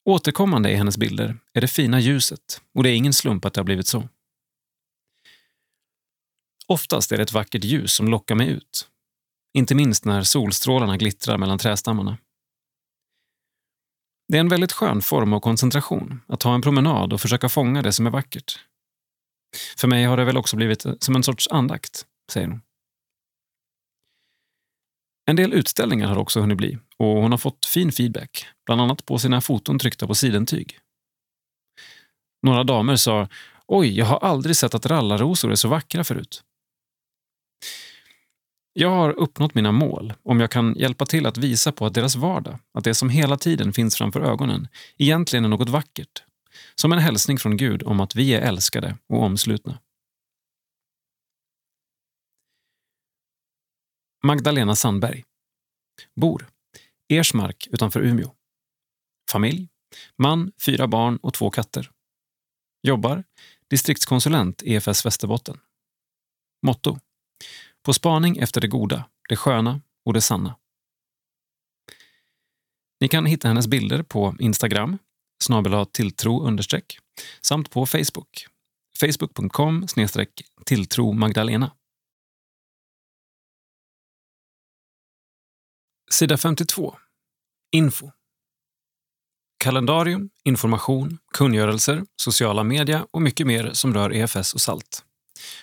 Återkommande 0.05 0.71
i 0.71 0.75
hennes 0.75 0.97
bilder 0.97 1.37
är 1.53 1.61
det 1.61 1.67
fina 1.67 1.99
ljuset 1.99 2.61
och 2.73 2.83
det 2.83 2.89
är 2.89 2.95
ingen 2.95 3.13
slump 3.13 3.45
att 3.45 3.53
det 3.53 3.59
har 3.59 3.65
blivit 3.65 3.87
så. 3.87 4.09
Oftast 6.67 7.11
är 7.11 7.17
det 7.17 7.23
ett 7.23 7.33
vackert 7.33 7.63
ljus 7.63 7.93
som 7.93 8.07
lockar 8.07 8.35
mig 8.35 8.49
ut. 8.49 8.89
Inte 9.53 9.75
minst 9.75 10.05
när 10.05 10.23
solstrålarna 10.23 10.97
glittrar 10.97 11.37
mellan 11.37 11.57
trästammarna. 11.57 12.17
Det 14.27 14.37
är 14.37 14.39
en 14.39 14.49
väldigt 14.49 14.71
skön 14.71 15.01
form 15.01 15.33
av 15.33 15.39
koncentration 15.39 16.21
att 16.27 16.39
ta 16.39 16.55
en 16.55 16.61
promenad 16.61 17.13
och 17.13 17.21
försöka 17.21 17.49
fånga 17.49 17.81
det 17.81 17.93
som 17.93 18.07
är 18.07 18.11
vackert. 18.11 18.59
För 19.77 19.87
mig 19.87 20.03
har 20.03 20.17
det 20.17 20.25
väl 20.25 20.37
också 20.37 20.55
blivit 20.55 20.85
som 20.99 21.15
en 21.15 21.23
sorts 21.23 21.47
andakt, 21.47 22.05
säger 22.31 22.47
hon. 22.47 22.61
En 25.25 25.35
del 25.35 25.53
utställningar 25.53 26.07
har 26.07 26.17
också 26.17 26.39
hunnit 26.39 26.57
bli 26.57 26.77
och 26.97 27.07
hon 27.07 27.31
har 27.31 27.37
fått 27.37 27.65
fin 27.65 27.91
feedback, 27.91 28.45
bland 28.65 28.81
annat 28.81 29.05
på 29.05 29.19
sina 29.19 29.41
foton 29.41 29.79
tryckta 29.79 30.07
på 30.07 30.15
sidentyg. 30.15 30.79
Några 32.41 32.63
damer 32.63 32.95
sa 32.95 33.27
“Oj, 33.67 33.97
jag 33.97 34.05
har 34.05 34.17
aldrig 34.17 34.55
sett 34.55 34.75
att 34.75 34.85
rallarrosor 34.85 35.51
är 35.51 35.55
så 35.55 35.67
vackra 35.67 36.03
förut”. 36.03 36.43
Jag 38.73 38.89
har 38.89 39.09
uppnått 39.09 39.55
mina 39.55 39.71
mål 39.71 40.13
om 40.23 40.39
jag 40.39 40.51
kan 40.51 40.75
hjälpa 40.75 41.05
till 41.05 41.25
att 41.25 41.37
visa 41.37 41.71
på 41.71 41.85
att 41.85 41.93
deras 41.93 42.15
vardag, 42.15 42.59
att 42.73 42.83
det 42.83 42.93
som 42.93 43.09
hela 43.09 43.37
tiden 43.37 43.73
finns 43.73 43.95
framför 43.95 44.21
ögonen, 44.21 44.67
egentligen 44.97 45.45
är 45.45 45.49
något 45.49 45.69
vackert. 45.69 46.23
Som 46.75 46.91
en 46.91 46.99
hälsning 46.99 47.37
från 47.37 47.57
Gud 47.57 47.83
om 47.83 47.99
att 47.99 48.15
vi 48.15 48.33
är 48.33 48.41
älskade 48.41 48.97
och 49.09 49.23
omslutna. 49.23 49.77
Magdalena 54.25 54.75
Sandberg. 54.75 55.23
Bor. 56.15 56.47
Ersmark 57.09 57.67
utanför 57.71 58.01
Umeå. 58.01 58.35
Familj. 59.31 59.69
Man, 60.17 60.51
fyra 60.65 60.87
barn 60.87 61.17
och 61.17 61.33
två 61.33 61.49
katter. 61.49 61.91
Jobbar. 62.87 63.23
Distriktskonsulent 63.69 64.63
EFS 64.65 65.05
Västerbotten. 65.05 65.59
Motto. 66.65 66.99
På 67.85 67.93
spaning 67.93 68.37
efter 68.37 68.61
det 68.61 68.67
goda, 68.67 69.09
det 69.29 69.35
sköna 69.35 69.81
och 70.05 70.13
det 70.13 70.21
sanna. 70.21 70.55
Ni 72.99 73.07
kan 73.07 73.25
hitta 73.25 73.47
hennes 73.47 73.67
bilder 73.67 74.03
på 74.03 74.35
Instagram, 74.39 74.97
snabel 75.43 75.85
tilltro 75.85 76.41
understreck, 76.41 76.99
samt 77.41 77.69
på 77.69 77.85
Facebook, 77.85 78.47
facebook.com 78.99 79.87
tilltro 80.65 81.13
Magdalena. 81.13 81.71
Sida 86.13 86.37
52. 86.37 86.97
Info. 87.71 88.11
Kalendarium, 89.57 90.29
information, 90.43 91.17
kungörelser, 91.33 92.05
sociala 92.15 92.63
media 92.63 93.07
och 93.11 93.21
mycket 93.21 93.47
mer 93.47 93.73
som 93.73 93.93
rör 93.93 94.13
EFS 94.13 94.53
och 94.53 94.61
SALT. 94.61 95.03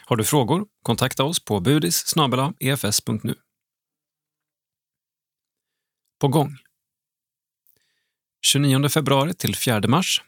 Har 0.04 0.16
du 0.16 0.24
frågor? 0.24 0.66
Kontakta 0.82 1.24
oss 1.24 1.44
på 1.44 1.60
budis 1.60 2.14
efs.nu. 2.60 3.34
På 6.20 6.28
gång. 6.28 6.56
29 8.42 8.88
februari 8.88 9.34
till 9.34 9.56
4 9.56 9.88
mars. 9.88 10.22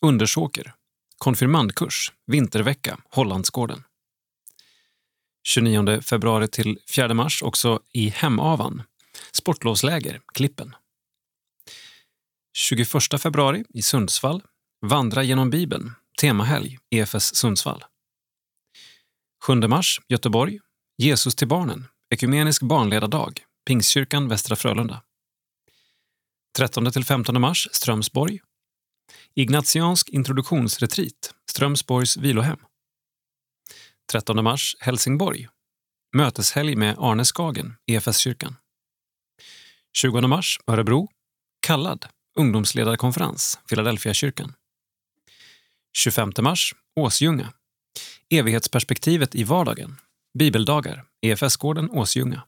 Undersåker. 0.00 0.74
Konfirmandkurs. 1.18 2.12
Vintervecka. 2.26 2.98
Hollandsgården. 3.10 3.84
29 5.42 6.00
februari 6.00 6.48
till 6.48 6.78
4 6.90 7.14
mars 7.14 7.42
också 7.42 7.80
i 7.92 8.08
Hemavan. 8.08 8.82
Sportlovsläger. 9.36 10.20
Klippen. 10.34 10.74
21 12.56 13.20
februari 13.20 13.64
i 13.68 13.82
Sundsvall. 13.82 14.42
Vandra 14.86 15.22
genom 15.22 15.50
Bibeln. 15.50 15.92
Temahelg. 16.20 16.78
EFS 16.90 17.34
Sundsvall. 17.34 17.84
7 19.46 19.54
mars, 19.54 20.00
Göteborg. 20.08 20.60
Jesus 20.98 21.34
till 21.34 21.48
barnen. 21.48 21.86
Ekumenisk 22.10 22.62
barnledardag. 22.62 23.44
Pingstkyrkan 23.66 24.28
Västra 24.28 24.56
Frölunda. 24.56 25.02
13-15 26.58 27.38
mars, 27.38 27.68
Strömsborg. 27.72 28.40
Ignatiansk 29.34 30.08
introduktionsretreat, 30.08 31.34
Strömsborgs 31.50 32.16
vilohem. 32.16 32.58
13 34.12 34.44
mars, 34.44 34.76
Helsingborg. 34.80 35.48
Möteshelg 36.16 36.76
med 36.76 36.96
Arne 36.98 37.24
Skagen, 37.24 37.76
EFS-kyrkan. 37.86 38.56
20 39.96 40.26
mars, 40.26 40.58
Örebro. 40.66 41.08
Kallad, 41.66 42.06
ungdomsledarkonferens, 42.36 43.58
Philadelphia-kyrkan. 43.68 44.54
25 45.96 46.32
mars, 46.42 46.74
Åsljunga. 46.96 47.52
Evighetsperspektivet 48.30 49.34
i 49.34 49.44
vardagen. 49.44 49.96
Bibeldagar, 50.38 51.04
EFS-gården 51.26 51.90
Åsljunga. 51.90 52.42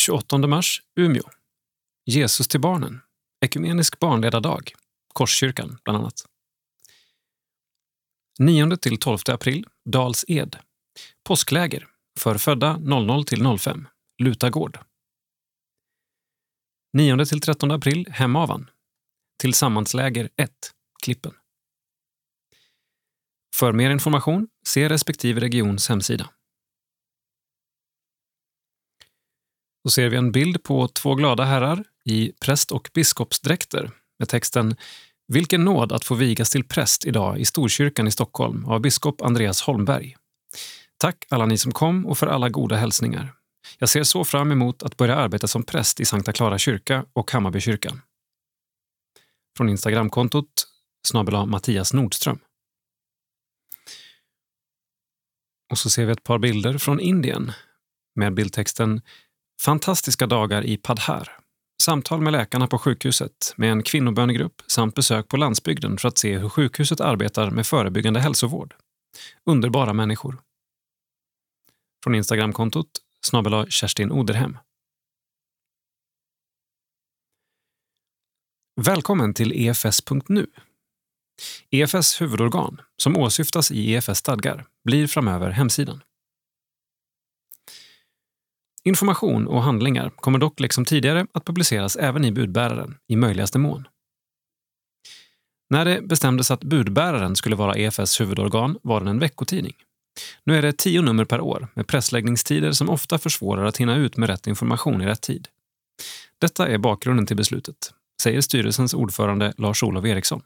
28 0.00 0.38
mars, 0.38 0.82
Umeå. 1.00 1.30
Jesus 2.06 2.48
till 2.48 2.60
barnen. 2.60 3.00
Ekumenisk 3.44 3.98
barnledardag. 3.98 4.72
Korskyrkan, 5.12 5.78
bland 5.84 5.98
annat. 5.98 6.26
9 8.38 8.76
till 8.76 8.98
12 8.98 9.18
april, 9.28 9.66
Dals 9.90 10.24
Ed. 10.28 10.56
Påskläger 11.24 11.86
för 12.18 12.38
födda 12.38 12.76
00 12.76 13.24
till 13.24 13.58
05, 13.58 13.88
Lutagård. 14.18 14.78
9 16.96 17.24
till 17.24 17.40
13 17.40 17.70
april, 17.70 18.06
Hemavan. 18.10 18.70
Tillsammansläger 19.40 20.28
1, 20.36 20.50
Klippen. 21.02 21.32
För 23.56 23.72
mer 23.72 23.90
information, 23.90 24.48
se 24.66 24.88
respektive 24.88 25.40
regions 25.40 25.88
hemsida. 25.88 26.30
Då 29.84 29.90
ser 29.90 30.08
vi 30.08 30.16
en 30.16 30.32
bild 30.32 30.62
på 30.62 30.88
två 30.88 31.14
glada 31.14 31.44
herrar 31.44 31.84
i 32.04 32.32
präst 32.40 32.72
och 32.72 32.90
biskopsdräkter 32.94 33.90
med 34.18 34.28
texten 34.28 34.76
“Vilken 35.28 35.64
nåd 35.64 35.92
att 35.92 36.04
få 36.04 36.14
vigas 36.14 36.50
till 36.50 36.64
präst 36.64 37.04
idag 37.04 37.38
i 37.38 37.44
Storkyrkan 37.44 38.06
i 38.06 38.10
Stockholm 38.10 38.64
av 38.64 38.80
biskop 38.80 39.22
Andreas 39.22 39.62
Holmberg. 39.62 40.16
Tack 40.98 41.24
alla 41.28 41.46
ni 41.46 41.58
som 41.58 41.72
kom 41.72 42.06
och 42.06 42.18
för 42.18 42.26
alla 42.26 42.48
goda 42.48 42.76
hälsningar. 42.76 43.34
Jag 43.78 43.88
ser 43.88 44.02
så 44.02 44.24
fram 44.24 44.52
emot 44.52 44.82
att 44.82 44.96
börja 44.96 45.16
arbeta 45.16 45.46
som 45.46 45.62
präst 45.62 46.00
i 46.00 46.04
Sankta 46.04 46.32
Clara 46.32 46.58
kyrka 46.58 47.06
och 47.12 47.30
Hammarbykyrkan.” 47.30 48.00
Från 49.56 49.68
Instagramkontot 49.68 50.66
snabel 51.06 51.46
Mattias 51.46 51.92
Nordström. 51.92 52.38
Och 55.70 55.78
så 55.78 55.90
ser 55.90 56.06
vi 56.06 56.12
ett 56.12 56.24
par 56.24 56.38
bilder 56.38 56.78
från 56.78 57.00
Indien 57.00 57.52
med 58.14 58.34
bildtexten 58.34 59.02
Fantastiska 59.60 60.26
dagar 60.26 60.64
i 60.64 60.76
Padhar. 60.76 61.38
Samtal 61.82 62.20
med 62.20 62.32
läkarna 62.32 62.66
på 62.66 62.78
sjukhuset 62.78 63.54
med 63.56 63.72
en 63.72 63.82
kvinnobönegrupp 63.82 64.62
samt 64.66 64.94
besök 64.94 65.28
på 65.28 65.36
landsbygden 65.36 65.98
för 65.98 66.08
att 66.08 66.18
se 66.18 66.38
hur 66.38 66.48
sjukhuset 66.48 67.00
arbetar 67.00 67.50
med 67.50 67.66
förebyggande 67.66 68.20
hälsovård. 68.20 68.74
Underbara 69.44 69.92
människor. 69.92 70.42
Från 72.04 72.14
Instagramkontot 72.14 72.88
snabel 73.24 73.70
Kerstin 73.70 74.12
Oderhem. 74.12 74.58
Välkommen 78.80 79.34
till 79.34 79.52
EFS.nu. 79.52 80.46
EFS 81.70 82.20
huvudorgan, 82.20 82.80
som 82.96 83.16
åsyftas 83.16 83.70
i 83.70 83.92
EFS 83.92 84.18
stadgar, 84.18 84.66
blir 84.84 85.06
framöver 85.06 85.50
hemsidan. 85.50 86.02
Information 88.84 89.46
och 89.46 89.62
handlingar 89.62 90.10
kommer 90.10 90.38
dock 90.38 90.60
liksom 90.60 90.84
tidigare 90.84 91.26
att 91.32 91.44
publiceras 91.44 91.96
även 91.96 92.24
i 92.24 92.32
budbäraren 92.32 92.98
i 93.06 93.16
möjligaste 93.16 93.58
mån. 93.58 93.88
När 95.70 95.84
det 95.84 96.02
bestämdes 96.02 96.50
att 96.50 96.64
budbäraren 96.64 97.36
skulle 97.36 97.56
vara 97.56 97.76
EFS 97.76 98.20
huvudorgan 98.20 98.78
var 98.82 99.00
den 99.00 99.08
en 99.08 99.18
veckotidning. 99.18 99.74
Nu 100.44 100.56
är 100.56 100.62
det 100.62 100.78
tio 100.78 101.02
nummer 101.02 101.24
per 101.24 101.40
år 101.40 101.68
med 101.74 101.86
pressläggningstider 101.86 102.72
som 102.72 102.90
ofta 102.90 103.18
försvårar 103.18 103.64
att 103.64 103.76
hinna 103.76 103.96
ut 103.96 104.16
med 104.16 104.28
rätt 104.28 104.46
information 104.46 105.02
i 105.02 105.06
rätt 105.06 105.20
tid. 105.20 105.48
Detta 106.38 106.68
är 106.68 106.78
bakgrunden 106.78 107.26
till 107.26 107.36
beslutet, 107.36 107.76
säger 108.22 108.40
styrelsens 108.40 108.94
ordförande 108.94 109.52
Lars-Olof 109.56 110.04
Eriksson. 110.04 110.42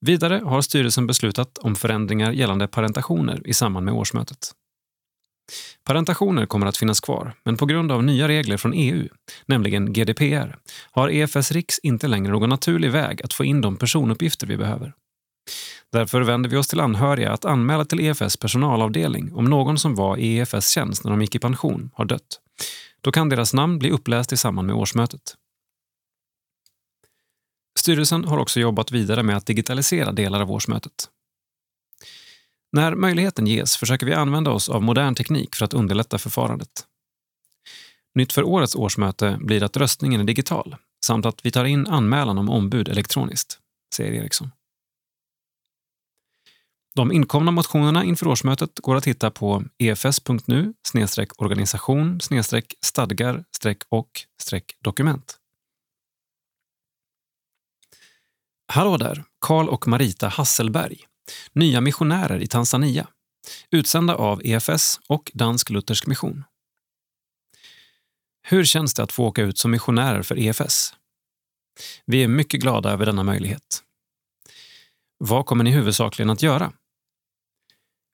Vidare 0.00 0.42
har 0.44 0.62
styrelsen 0.62 1.06
beslutat 1.06 1.58
om 1.58 1.74
förändringar 1.74 2.32
gällande 2.32 2.68
parentationer 2.68 3.46
i 3.46 3.54
samband 3.54 3.84
med 3.84 3.94
årsmötet. 3.94 4.52
Parentationer 5.84 6.46
kommer 6.46 6.66
att 6.66 6.76
finnas 6.76 7.00
kvar, 7.00 7.34
men 7.44 7.56
på 7.56 7.66
grund 7.66 7.92
av 7.92 8.04
nya 8.04 8.28
regler 8.28 8.56
från 8.56 8.72
EU, 8.74 9.08
nämligen 9.46 9.92
GDPR, 9.92 10.58
har 10.90 11.08
EFS 11.08 11.52
Riks 11.52 11.78
inte 11.78 12.08
längre 12.08 12.32
någon 12.32 12.48
naturlig 12.48 12.90
väg 12.90 13.22
att 13.22 13.32
få 13.32 13.44
in 13.44 13.60
de 13.60 13.76
personuppgifter 13.76 14.46
vi 14.46 14.56
behöver. 14.56 14.92
Därför 15.92 16.20
vänder 16.20 16.50
vi 16.50 16.56
oss 16.56 16.68
till 16.68 16.80
anhöriga 16.80 17.32
att 17.32 17.44
anmäla 17.44 17.84
till 17.84 18.00
EFS 18.00 18.36
personalavdelning 18.36 19.34
om 19.34 19.44
någon 19.44 19.78
som 19.78 19.94
var 19.94 20.16
i 20.16 20.36
EFS 20.36 20.68
tjänst 20.68 21.04
när 21.04 21.10
de 21.10 21.20
gick 21.20 21.34
i 21.34 21.38
pension 21.38 21.90
har 21.94 22.04
dött. 22.04 22.40
Då 23.00 23.12
kan 23.12 23.28
deras 23.28 23.54
namn 23.54 23.78
bli 23.78 23.90
uppläst 23.90 24.32
i 24.32 24.36
samband 24.36 24.66
med 24.66 24.76
årsmötet. 24.76 25.34
Styrelsen 27.78 28.24
har 28.24 28.38
också 28.38 28.60
jobbat 28.60 28.92
vidare 28.92 29.22
med 29.22 29.36
att 29.36 29.46
digitalisera 29.46 30.12
delar 30.12 30.40
av 30.40 30.52
årsmötet. 30.52 31.10
När 32.72 32.94
möjligheten 32.94 33.46
ges 33.46 33.76
försöker 33.76 34.06
vi 34.06 34.14
använda 34.14 34.50
oss 34.50 34.68
av 34.68 34.82
modern 34.82 35.14
teknik 35.14 35.54
för 35.54 35.64
att 35.64 35.74
underlätta 35.74 36.18
förfarandet. 36.18 36.86
Nytt 38.14 38.32
för 38.32 38.42
årets 38.42 38.76
årsmöte 38.76 39.38
blir 39.40 39.62
att 39.62 39.76
röstningen 39.76 40.20
är 40.20 40.24
digital 40.24 40.76
samt 41.04 41.26
att 41.26 41.46
vi 41.46 41.50
tar 41.50 41.64
in 41.64 41.86
anmälan 41.86 42.38
om 42.38 42.50
ombud 42.50 42.88
elektroniskt, 42.88 43.58
säger 43.94 44.12
Eriksson. 44.12 44.50
De 46.96 47.12
inkomna 47.12 47.50
motionerna 47.50 48.04
inför 48.04 48.28
årsmötet 48.28 48.70
går 48.80 48.96
att 48.96 49.06
hitta 49.06 49.30
på 49.30 49.64
efs.nu 49.78 50.74
organisation 51.38 52.20
stadgar 52.80 53.44
och 53.88 54.10
dokument. 54.80 55.38
Hallå 58.72 58.96
där, 58.96 59.24
Karl 59.40 59.68
och 59.68 59.88
Marita 59.88 60.28
Hasselberg 60.28 60.96
Nya 61.52 61.80
missionärer 61.80 62.42
i 62.42 62.46
Tanzania, 62.46 63.08
utsända 63.70 64.14
av 64.14 64.40
EFS 64.44 65.00
och 65.08 65.30
Dansk 65.34 65.70
Luthersk 65.70 66.06
Mission. 66.06 66.44
Hur 68.42 68.64
känns 68.64 68.94
det 68.94 69.02
att 69.02 69.12
få 69.12 69.24
åka 69.24 69.42
ut 69.42 69.58
som 69.58 69.70
missionärer 69.70 70.22
för 70.22 70.38
EFS? 70.38 70.94
Vi 72.06 72.24
är 72.24 72.28
mycket 72.28 72.60
glada 72.60 72.90
över 72.90 73.06
denna 73.06 73.22
möjlighet. 73.22 73.82
Vad 75.18 75.46
kommer 75.46 75.64
ni 75.64 75.70
huvudsakligen 75.70 76.30
att 76.30 76.42
göra? 76.42 76.72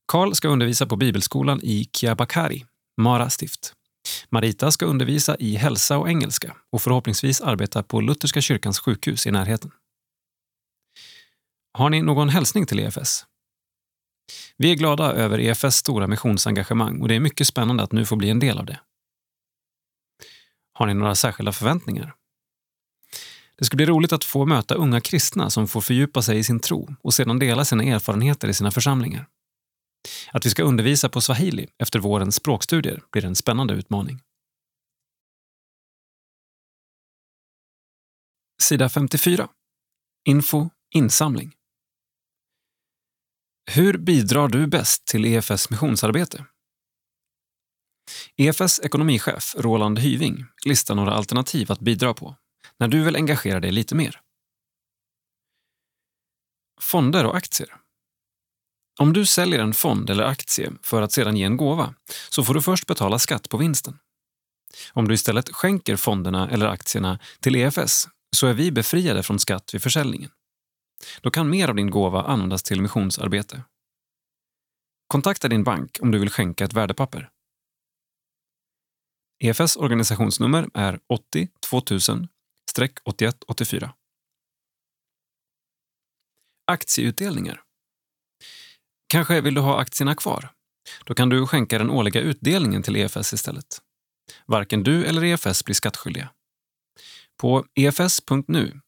Karl 0.07 0.35
ska 0.35 0.49
undervisa 0.49 0.87
på 0.87 0.97
bibelskolan 0.97 1.61
i 1.63 1.89
Kiabakari, 1.93 2.65
Mara 2.97 3.31
stift. 3.31 3.75
Marita 4.31 4.71
ska 4.71 4.87
undervisa 4.87 5.37
i 5.37 5.55
hälsa 5.55 5.99
och 5.99 6.09
engelska 6.09 6.57
och 6.73 6.83
förhoppningsvis 6.83 7.41
arbeta 7.41 7.83
på 7.83 8.01
Lutherska 8.01 8.41
kyrkans 8.41 8.79
sjukhus 8.79 9.27
i 9.27 9.31
närheten. 9.31 9.71
Har 11.73 11.91
ni 11.91 12.03
någon 12.03 12.29
hälsning 12.29 12.67
till 12.67 12.79
EFS? 12.79 13.27
Vi 14.57 14.73
är 14.73 14.77
glada 14.77 15.13
över 15.13 15.41
EFS 15.41 15.77
stora 15.77 16.07
missionsengagemang 16.07 17.01
och 17.01 17.09
det 17.09 17.15
är 17.15 17.21
mycket 17.21 17.47
spännande 17.47 17.83
att 17.83 17.93
nu 17.93 18.07
få 18.07 18.17
bli 18.17 18.31
en 18.31 18.39
del 18.39 18.59
av 18.59 18.67
det. 18.67 18.81
Har 20.73 20.87
ni 20.87 20.95
några 20.95 21.15
särskilda 21.15 21.53
förväntningar? 21.53 22.15
Det 23.59 23.65
ska 23.65 23.77
bli 23.77 23.87
roligt 23.87 24.13
att 24.13 24.25
få 24.25 24.47
möta 24.47 24.75
unga 24.75 25.01
kristna 25.01 25.51
som 25.51 25.69
får 25.69 25.81
fördjupa 25.81 26.23
sig 26.23 26.39
i 26.39 26.45
sin 26.45 26.61
tro 26.61 26.97
och 27.03 27.15
sedan 27.15 27.39
dela 27.39 27.65
sina 27.65 27.85
erfarenheter 27.85 28.49
i 28.49 28.55
sina 28.55 28.71
församlingar. 28.71 29.27
Att 30.33 30.47
vi 30.47 30.51
ska 30.51 30.63
undervisa 30.63 31.09
på 31.09 31.21
swahili 31.21 31.69
efter 31.79 31.99
vårens 31.99 32.37
språkstudier 32.37 33.03
blir 33.13 33.25
en 33.25 33.37
spännande 33.37 33.75
utmaning. 33.75 34.21
Sida 38.63 38.89
54. 38.89 39.49
Info 40.29 40.71
Insamling. 40.95 41.53
Hur 43.71 43.99
bidrar 43.99 44.49
du 44.49 44.67
bäst 44.67 45.05
till 45.05 45.25
EFS 45.25 45.71
missionsarbete? 45.71 46.47
EFS 48.37 48.81
ekonomichef 48.81 49.55
Roland 49.59 49.99
Hyving 49.99 50.45
listar 50.65 50.95
några 50.95 51.13
alternativ 51.13 51.73
att 51.73 51.81
bidra 51.81 52.15
på 52.15 52.37
när 52.79 52.89
du 52.89 53.05
vill 53.05 53.17
engagera 53.17 53.61
dig 53.61 53.73
lite 53.73 53.95
mer. 53.95 54.21
Fonder 56.81 57.27
och 57.27 57.37
aktier. 57.37 57.82
Om 59.03 59.13
du 59.13 59.27
säljer 59.27 59.59
en 59.59 59.75
fond 59.75 60.11
eller 60.11 60.25
aktie 60.25 60.73
för 60.83 61.03
att 61.03 61.13
sedan 61.13 61.37
ge 61.37 61.45
en 61.45 61.57
gåva 61.57 61.95
så 62.31 62.45
får 62.45 62.55
du 62.55 62.63
först 62.63 62.87
betala 62.87 63.19
skatt 63.19 63.49
på 63.49 63.57
vinsten. 63.57 63.99
Om 64.93 65.09
du 65.09 65.15
istället 65.15 65.49
skänker 65.49 65.97
fonderna 65.97 66.51
eller 66.51 66.67
aktierna 66.67 67.19
till 67.41 67.57
EFS 67.57 68.09
så 68.37 68.47
är 68.47 68.55
vi 68.55 68.73
befriade 68.73 69.23
från 69.23 69.39
skatt 69.39 69.75
vid 69.75 69.83
försäljningen. 69.83 70.31
Då 71.21 71.31
kan 71.31 71.51
mer 71.51 71.69
av 71.69 71.75
din 71.75 71.91
gåva 71.91 72.23
användas 72.23 72.63
till 72.63 72.83
missionsarbete. 72.83 73.63
Kontakta 75.07 75.49
din 75.49 75.65
bank 75.65 75.99
om 76.03 76.11
du 76.11 76.19
vill 76.19 76.31
skänka 76.31 76.65
ett 76.65 76.73
värdepapper. 76.73 77.31
EFS 79.39 79.77
organisationsnummer 79.77 80.69
är 80.75 81.01
80 81.09 81.49
2000 81.71 82.29
8184. 83.05 83.95
Aktieutdelningar. 86.67 87.63
Kanske 89.13 89.41
vill 89.41 89.55
du 89.55 89.61
ha 89.61 89.81
aktierna 89.81 90.15
kvar? 90.15 90.49
Då 91.05 91.15
kan 91.15 91.29
du 91.29 91.47
skänka 91.47 91.79
den 91.79 91.91
årliga 91.91 92.21
utdelningen 92.21 92.83
till 92.83 92.97
EFS 92.97 93.33
istället. 93.33 93.83
Varken 94.47 94.83
du 94.83 95.05
eller 95.05 95.25
EFS 95.25 95.65
blir 95.65 95.75
skattskyldiga. 95.75 96.29
På 97.41 97.67
efs.nu 97.75 98.81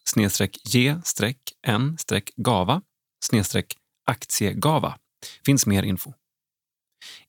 ge-n-gava 0.64 2.82
aktiegava 4.06 4.98
finns 5.46 5.66
mer 5.66 5.82
info. 5.82 6.12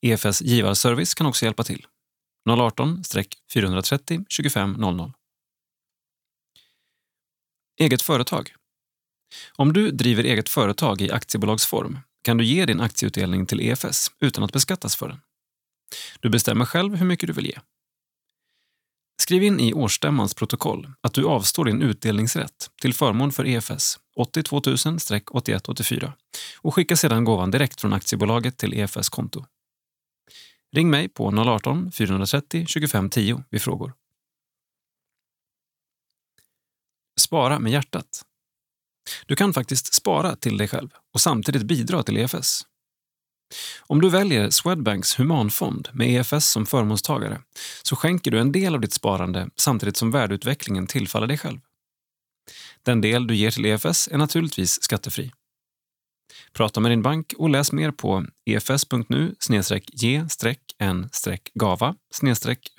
EFS 0.00 0.42
givarservice 0.42 1.14
kan 1.14 1.26
också 1.26 1.44
hjälpa 1.44 1.64
till. 1.64 1.86
018-430 2.48 4.24
25 4.28 4.72
00. 4.72 5.12
Eget 7.80 8.02
företag. 8.02 8.54
Om 9.56 9.72
du 9.72 9.90
driver 9.90 10.24
eget 10.24 10.48
företag 10.48 11.00
i 11.00 11.10
aktiebolagsform 11.10 11.98
kan 12.26 12.36
du 12.36 12.44
ge 12.44 12.66
din 12.66 12.80
aktieutdelning 12.80 13.46
till 13.46 13.60
EFS 13.60 14.10
utan 14.20 14.44
att 14.44 14.52
beskattas 14.52 14.96
för 14.96 15.08
den. 15.08 15.20
Du 16.20 16.30
bestämmer 16.30 16.64
själv 16.64 16.94
hur 16.94 17.06
mycket 17.06 17.26
du 17.26 17.32
vill 17.32 17.46
ge. 17.46 17.58
Skriv 19.22 19.42
in 19.42 19.60
i 19.60 19.72
årsstämmans 19.72 20.34
protokoll 20.34 20.92
att 21.00 21.14
du 21.14 21.26
avstår 21.26 21.64
din 21.64 21.82
utdelningsrätt 21.82 22.70
till 22.80 22.94
förmån 22.94 23.32
för 23.32 23.46
EFS 23.46 23.98
82 24.16 24.60
000-8184 24.60 26.12
och 26.58 26.74
skicka 26.74 26.96
sedan 26.96 27.24
gåvan 27.24 27.50
direkt 27.50 27.80
från 27.80 27.92
aktiebolaget 27.92 28.58
till 28.58 28.74
EFS 28.74 29.08
konto. 29.08 29.44
Ring 30.72 30.90
mig 30.90 31.08
på 31.08 31.30
018-430 31.30 32.66
25 32.66 33.10
10 33.10 33.44
vid 33.50 33.62
frågor. 33.62 33.92
Spara 37.20 37.58
med 37.58 37.72
hjärtat. 37.72 38.22
Du 39.26 39.36
kan 39.36 39.52
faktiskt 39.52 39.94
spara 39.94 40.36
till 40.36 40.56
dig 40.56 40.68
själv 40.68 40.88
och 41.14 41.20
samtidigt 41.20 41.62
bidra 41.62 42.02
till 42.02 42.16
EFS. 42.16 42.62
Om 43.80 44.00
du 44.00 44.10
väljer 44.10 44.50
Swedbanks 44.50 45.20
humanfond 45.20 45.88
med 45.92 46.10
EFS 46.10 46.50
som 46.50 46.66
förmånstagare 46.66 47.40
så 47.82 47.96
skänker 47.96 48.30
du 48.30 48.40
en 48.40 48.52
del 48.52 48.74
av 48.74 48.80
ditt 48.80 48.92
sparande 48.92 49.48
samtidigt 49.56 49.96
som 49.96 50.10
värdeutvecklingen 50.10 50.86
tillfaller 50.86 51.26
dig 51.26 51.38
själv. 51.38 51.60
Den 52.82 53.00
del 53.00 53.26
du 53.26 53.34
ger 53.34 53.50
till 53.50 53.66
EFS 53.66 54.08
är 54.08 54.18
naturligtvis 54.18 54.82
skattefri. 54.82 55.32
Prata 56.52 56.80
med 56.80 56.92
din 56.92 57.02
bank 57.02 57.34
och 57.38 57.50
läs 57.50 57.72
mer 57.72 57.90
på 57.90 58.26
efs.nu 58.46 59.34
ge-en-gava 59.92 61.94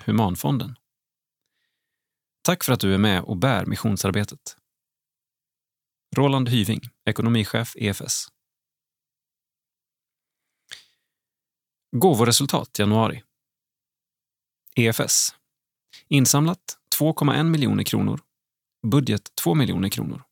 humanfonden. 0.05 0.75
Tack 2.41 2.63
för 2.63 2.73
att 2.73 2.79
du 2.79 2.93
är 2.93 2.97
med 2.97 3.23
och 3.23 3.37
bär 3.37 3.65
missionsarbetet. 3.65 4.57
Roland 6.15 6.49
Hyving, 6.49 6.81
ekonomichef 7.05 7.73
EFS. 7.75 8.27
Gåvoresultat 11.91 12.79
januari. 12.79 13.23
EFS. 14.75 15.35
Insamlat 16.07 16.77
2,1 16.99 17.43
miljoner 17.43 17.83
kronor. 17.83 18.19
Budget 18.87 19.35
2 19.35 19.53
miljoner 19.53 19.89
kronor. 19.89 20.23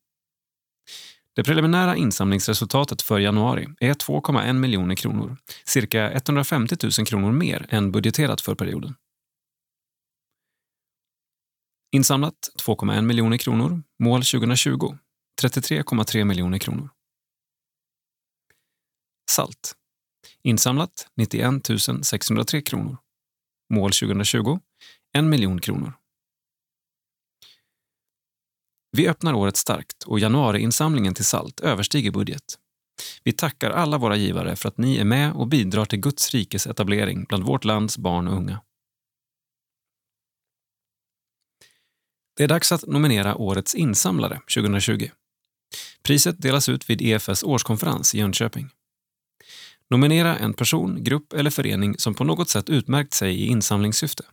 Det 1.36 1.44
preliminära 1.44 1.96
insamlingsresultatet 1.96 3.02
för 3.02 3.20
januari 3.20 3.68
är 3.80 3.94
2,1 3.94 4.54
miljoner 4.54 4.96
kronor, 4.96 5.38
cirka 5.66 6.12
150 6.12 6.76
000 6.84 7.08
kronor 7.08 7.32
mer 7.32 7.66
än 7.70 7.92
budgeterat 7.92 8.42
för 8.42 8.56
perioden. 8.56 8.96
Insamlat 11.92 12.50
2,1 12.66 13.02
miljoner 13.02 13.38
kronor, 13.38 13.84
mål 14.00 14.24
2020 14.24 14.98
33,3 15.41 16.24
miljoner 16.24 16.57
kronor. 16.57 16.90
Salt. 19.32 19.76
Insamlat 20.44 21.07
91 21.16 21.64
603 22.03 22.62
kronor. 22.62 22.98
Mål 23.74 23.91
2020 23.91 24.60
1 25.18 25.24
miljon 25.24 25.62
kronor. 25.62 25.94
Vi 28.91 29.07
öppnar 29.07 29.34
året 29.34 29.57
starkt 29.57 30.03
och 30.03 30.20
januariinsamlingen 30.20 31.14
till 31.14 31.26
SALT 31.26 31.60
överstiger 31.60 32.12
budget. 32.12 32.60
Vi 33.24 33.32
tackar 33.32 33.72
alla 33.72 33.98
våra 33.98 34.16
givare 34.16 34.56
för 34.56 34.70
att 34.70 34.78
ni 34.78 34.98
är 34.98 35.06
med 35.06 35.34
och 35.34 35.48
bidrar 35.48 35.86
till 35.86 35.99
Guds 35.99 36.32
rikes 36.32 36.68
etablering 36.68 37.24
bland 37.24 37.44
vårt 37.44 37.66
lands 37.66 37.98
barn 37.98 38.28
och 38.28 38.38
unga. 38.38 38.62
Det 42.38 42.44
är 42.44 42.48
dags 42.48 42.72
att 42.72 42.88
nominera 42.88 43.36
Årets 43.36 43.76
insamlare 43.76 44.41
2020. 44.56 45.10
Priset 46.04 46.42
delas 46.42 46.70
ut 46.70 46.90
vid 46.90 47.02
EFS 47.02 47.44
årskonferens 47.44 48.16
i 48.16 48.20
Jönköping. 48.20 48.70
Nominera 49.90 50.38
en 50.38 50.54
person, 50.54 51.04
grupp 51.04 51.34
eller 51.34 51.50
förening 51.50 51.96
som 51.98 52.14
på 52.14 52.24
något 52.24 52.50
sätt 52.50 52.70
utmärkt 52.70 53.14
sig 53.14 53.42
i 53.42 53.48
insamlingssyfte. 53.48 54.24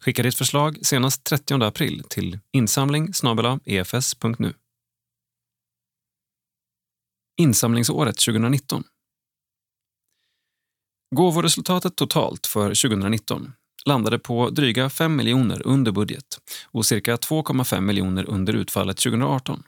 Skicka 0.00 0.22
ditt 0.22 0.34
förslag 0.34 0.86
senast 0.86 1.24
30 1.24 1.64
april 1.64 2.02
till 2.08 2.38
insamling 2.52 3.12
efs.nu. 3.64 4.54
Insamlingsåret 7.40 8.18
2019. 8.18 8.84
Gåvoresultatet 11.14 11.96
totalt 11.96 12.46
för 12.46 12.68
2019 12.68 13.52
landade 13.86 14.18
på 14.18 14.50
dryga 14.50 14.90
5 14.90 15.16
miljoner 15.16 15.66
under 15.66 15.92
budget 15.92 16.40
och 16.64 16.86
cirka 16.86 17.16
2,5 17.16 17.80
miljoner 17.80 18.30
under 18.30 18.52
utfallet 18.52 18.96
2018. 18.96 19.62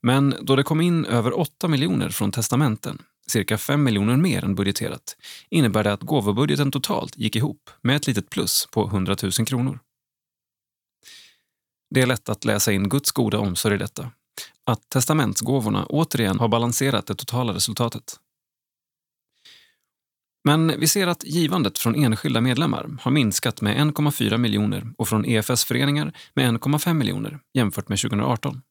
Men 0.00 0.34
då 0.42 0.56
det 0.56 0.62
kom 0.62 0.80
in 0.80 1.04
över 1.04 1.38
8 1.38 1.68
miljoner 1.68 2.08
från 2.08 2.32
testamenten, 2.32 3.02
cirka 3.26 3.58
5 3.58 3.84
miljoner 3.84 4.16
mer 4.16 4.44
än 4.44 4.54
budgeterat, 4.54 5.16
innebär 5.50 5.84
det 5.84 5.92
att 5.92 6.02
gåvobudgeten 6.02 6.70
totalt 6.70 7.16
gick 7.16 7.36
ihop 7.36 7.70
med 7.82 7.96
ett 7.96 8.06
litet 8.06 8.30
plus 8.30 8.68
på 8.72 8.86
100 8.86 9.16
000 9.22 9.32
kronor. 9.32 9.78
Det 11.94 12.02
är 12.02 12.06
lätt 12.06 12.28
att 12.28 12.44
läsa 12.44 12.72
in 12.72 12.88
Guds 12.88 13.12
goda 13.12 13.38
omsorg 13.38 13.74
i 13.74 13.78
detta. 13.78 14.10
Att 14.64 14.88
testamentsgåvorna 14.88 15.86
återigen 15.86 16.38
har 16.38 16.48
balanserat 16.48 17.06
det 17.06 17.14
totala 17.14 17.54
resultatet. 17.54 18.16
Men 20.44 20.80
vi 20.80 20.88
ser 20.88 21.06
att 21.06 21.24
givandet 21.24 21.78
från 21.78 21.94
enskilda 21.94 22.40
medlemmar 22.40 22.96
har 23.00 23.10
minskat 23.10 23.60
med 23.60 23.76
1,4 23.76 24.38
miljoner 24.38 24.92
och 24.98 25.08
från 25.08 25.24
EFS-föreningar 25.24 26.12
med 26.34 26.54
1,5 26.54 26.94
miljoner 26.94 27.40
jämfört 27.54 27.88
med 27.88 27.98
2018. 27.98 28.62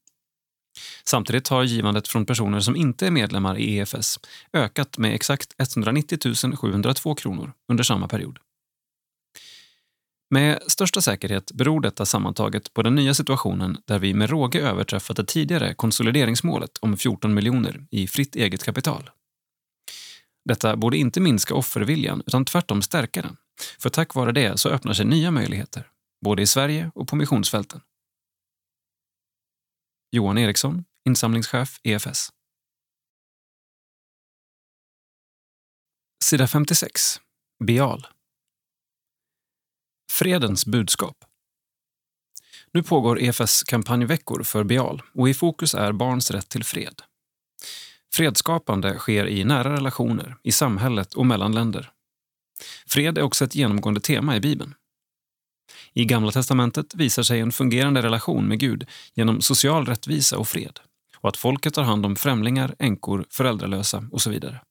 Samtidigt 1.03 1.47
har 1.47 1.63
givandet 1.63 2.07
från 2.07 2.25
personer 2.25 2.59
som 2.59 2.75
inte 2.75 3.07
är 3.07 3.11
medlemmar 3.11 3.57
i 3.57 3.77
EFS 3.77 4.19
ökat 4.53 4.97
med 4.97 5.15
exakt 5.15 5.55
190 5.57 6.55
702 6.55 7.15
kronor 7.15 7.53
under 7.67 7.83
samma 7.83 8.07
period. 8.07 8.39
Med 10.31 10.59
största 10.67 11.01
säkerhet 11.01 11.51
beror 11.51 11.81
detta 11.81 12.05
sammantaget 12.05 12.73
på 12.73 12.81
den 12.81 12.95
nya 12.95 13.13
situationen 13.13 13.77
där 13.85 13.99
vi 13.99 14.13
med 14.13 14.29
råge 14.29 14.61
överträffat 14.61 15.17
det 15.17 15.25
tidigare 15.25 15.73
konsolideringsmålet 15.73 16.77
om 16.81 16.97
14 16.97 17.33
miljoner 17.33 17.85
i 17.91 18.07
fritt 18.07 18.35
eget 18.35 18.63
kapital. 18.63 19.09
Detta 20.45 20.75
borde 20.75 20.97
inte 20.97 21.19
minska 21.19 21.55
offerviljan 21.55 22.23
utan 22.25 22.45
tvärtom 22.45 22.81
stärka 22.81 23.21
den, 23.21 23.37
för 23.79 23.89
tack 23.89 24.15
vare 24.15 24.31
det 24.31 24.59
så 24.59 24.69
öppnar 24.69 24.93
sig 24.93 25.05
nya 25.05 25.31
möjligheter, 25.31 25.87
både 26.25 26.41
i 26.41 26.47
Sverige 26.47 26.91
och 26.95 27.07
på 27.07 27.15
missionsfälten. 27.15 27.81
Johan 30.11 30.37
Eriksson, 30.37 30.85
insamlingschef 31.05 31.79
EFS. 31.83 32.29
Sida 36.23 36.47
56. 36.47 37.21
Bial. 37.63 38.07
Fredens 40.11 40.65
budskap. 40.65 41.25
Nu 42.71 42.83
pågår 42.83 43.21
EFS 43.21 43.63
kampanjveckor 43.63 44.43
för 44.43 44.63
Bial 44.63 45.01
och 45.13 45.29
i 45.29 45.33
fokus 45.33 45.73
är 45.73 45.91
barns 45.91 46.31
rätt 46.31 46.49
till 46.49 46.63
fred. 46.63 47.01
Fredsskapande 48.13 48.97
sker 48.97 49.27
i 49.27 49.43
nära 49.43 49.73
relationer, 49.73 50.37
i 50.43 50.51
samhället 50.51 51.13
och 51.13 51.25
mellan 51.25 51.51
länder. 51.51 51.91
Fred 52.87 53.17
är 53.17 53.21
också 53.21 53.45
ett 53.45 53.55
genomgående 53.55 54.01
tema 54.01 54.35
i 54.35 54.39
Bibeln. 54.39 54.75
I 55.93 56.05
Gamla 56.05 56.31
testamentet 56.31 56.95
visar 56.95 57.23
sig 57.23 57.39
en 57.39 57.51
fungerande 57.51 58.01
relation 58.01 58.47
med 58.47 58.59
Gud 58.59 58.87
genom 59.13 59.41
social 59.41 59.85
rättvisa 59.85 60.37
och 60.37 60.47
fred 60.47 60.79
och 61.17 61.29
att 61.29 61.37
folket 61.37 61.73
tar 61.73 61.83
hand 61.83 62.05
om 62.05 62.15
främlingar, 62.15 62.75
änkor, 62.79 63.25
föräldralösa 63.29 64.07
och 64.11 64.21
så 64.21 64.29
vidare. 64.29 64.61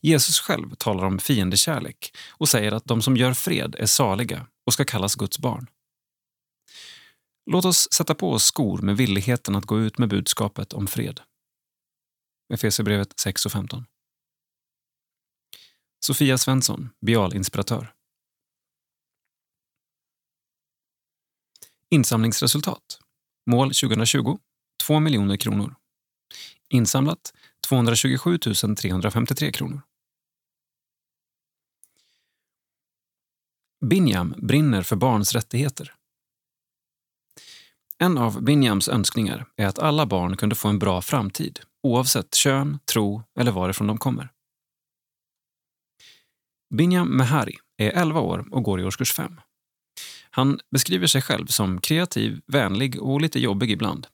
Jesus 0.00 0.40
själv 0.40 0.74
talar 0.74 1.04
om 1.04 1.18
fiendekärlek 1.18 2.16
och 2.30 2.48
säger 2.48 2.72
att 2.72 2.84
de 2.84 3.02
som 3.02 3.16
gör 3.16 3.34
fred 3.34 3.76
är 3.78 3.86
saliga 3.86 4.46
och 4.66 4.72
ska 4.72 4.84
kallas 4.84 5.14
Guds 5.14 5.38
barn. 5.38 5.66
Låt 7.50 7.64
oss 7.64 7.88
sätta 7.92 8.14
på 8.14 8.32
oss 8.32 8.44
skor 8.44 8.78
med 8.78 8.96
villigheten 8.96 9.56
att 9.56 9.64
gå 9.64 9.80
ut 9.80 9.98
med 9.98 10.08
budskapet 10.08 10.72
om 10.72 10.86
fred. 10.86 11.20
Efesierbrevet 12.54 13.18
6 13.18 13.46
och 13.46 13.52
15. 13.52 13.84
Sofia 16.00 16.38
Svensson, 16.38 16.90
Bialinspiratör 17.00 17.95
Insamlingsresultat. 21.90 22.98
Mål 23.50 23.68
2020 23.68 24.38
2 24.86 25.00
miljoner 25.00 25.36
kronor. 25.36 25.74
Insamlat 26.68 27.32
227 27.68 28.38
353 28.78 29.52
kronor. 29.52 29.82
Binjam 33.84 34.34
brinner 34.36 34.82
för 34.82 34.96
barns 34.96 35.32
rättigheter. 35.32 35.94
En 37.98 38.18
av 38.18 38.42
Binjams 38.42 38.88
önskningar 38.88 39.46
är 39.56 39.66
att 39.66 39.78
alla 39.78 40.06
barn 40.06 40.36
kunde 40.36 40.54
få 40.54 40.68
en 40.68 40.78
bra 40.78 41.02
framtid 41.02 41.60
oavsett 41.82 42.34
kön, 42.34 42.78
tro 42.92 43.22
eller 43.38 43.52
varifrån 43.52 43.86
de 43.86 43.98
kommer. 43.98 44.28
Binjam 46.74 47.08
Mehari 47.08 47.56
är 47.76 47.90
11 47.90 48.20
år 48.20 48.48
och 48.50 48.62
går 48.62 48.80
i 48.80 48.84
årskurs 48.84 49.12
5. 49.12 49.40
Han 50.36 50.60
beskriver 50.70 51.06
sig 51.06 51.22
själv 51.22 51.46
som 51.46 51.80
kreativ, 51.80 52.40
vänlig 52.46 53.02
och 53.02 53.20
lite 53.20 53.40
jobbig 53.40 53.70
ibland. 53.70 54.06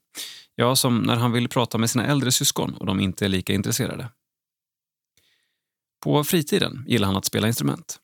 Ja, 0.55 0.75
som 0.75 0.97
när 0.97 1.15
han 1.15 1.31
vill 1.31 1.49
prata 1.49 1.77
med 1.77 1.89
sina 1.89 2.07
äldre 2.07 2.31
syskon 2.31 2.73
och 2.73 2.85
de 2.85 2.99
inte 2.99 3.25
är 3.25 3.29
lika 3.29 3.53
intresserade. 3.53 4.09
På 6.03 6.23
fritiden 6.23 6.85
gillar 6.87 7.07
han 7.07 7.17
att 7.17 7.25
spela 7.25 7.47
instrument. 7.47 7.99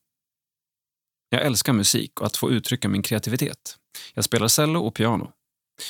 Jag 1.30 1.42
älskar 1.42 1.74
musik 1.74 2.20
och 2.20 2.26
att 2.26 2.38
få 2.38 2.52
uttrycka 2.52 2.90
min 2.90 3.04
kreativitet. 3.04 3.78
Jag 4.14 4.24
spelar 4.24 4.48
cello 4.48 4.80
och 4.80 4.96
piano. 4.96 5.32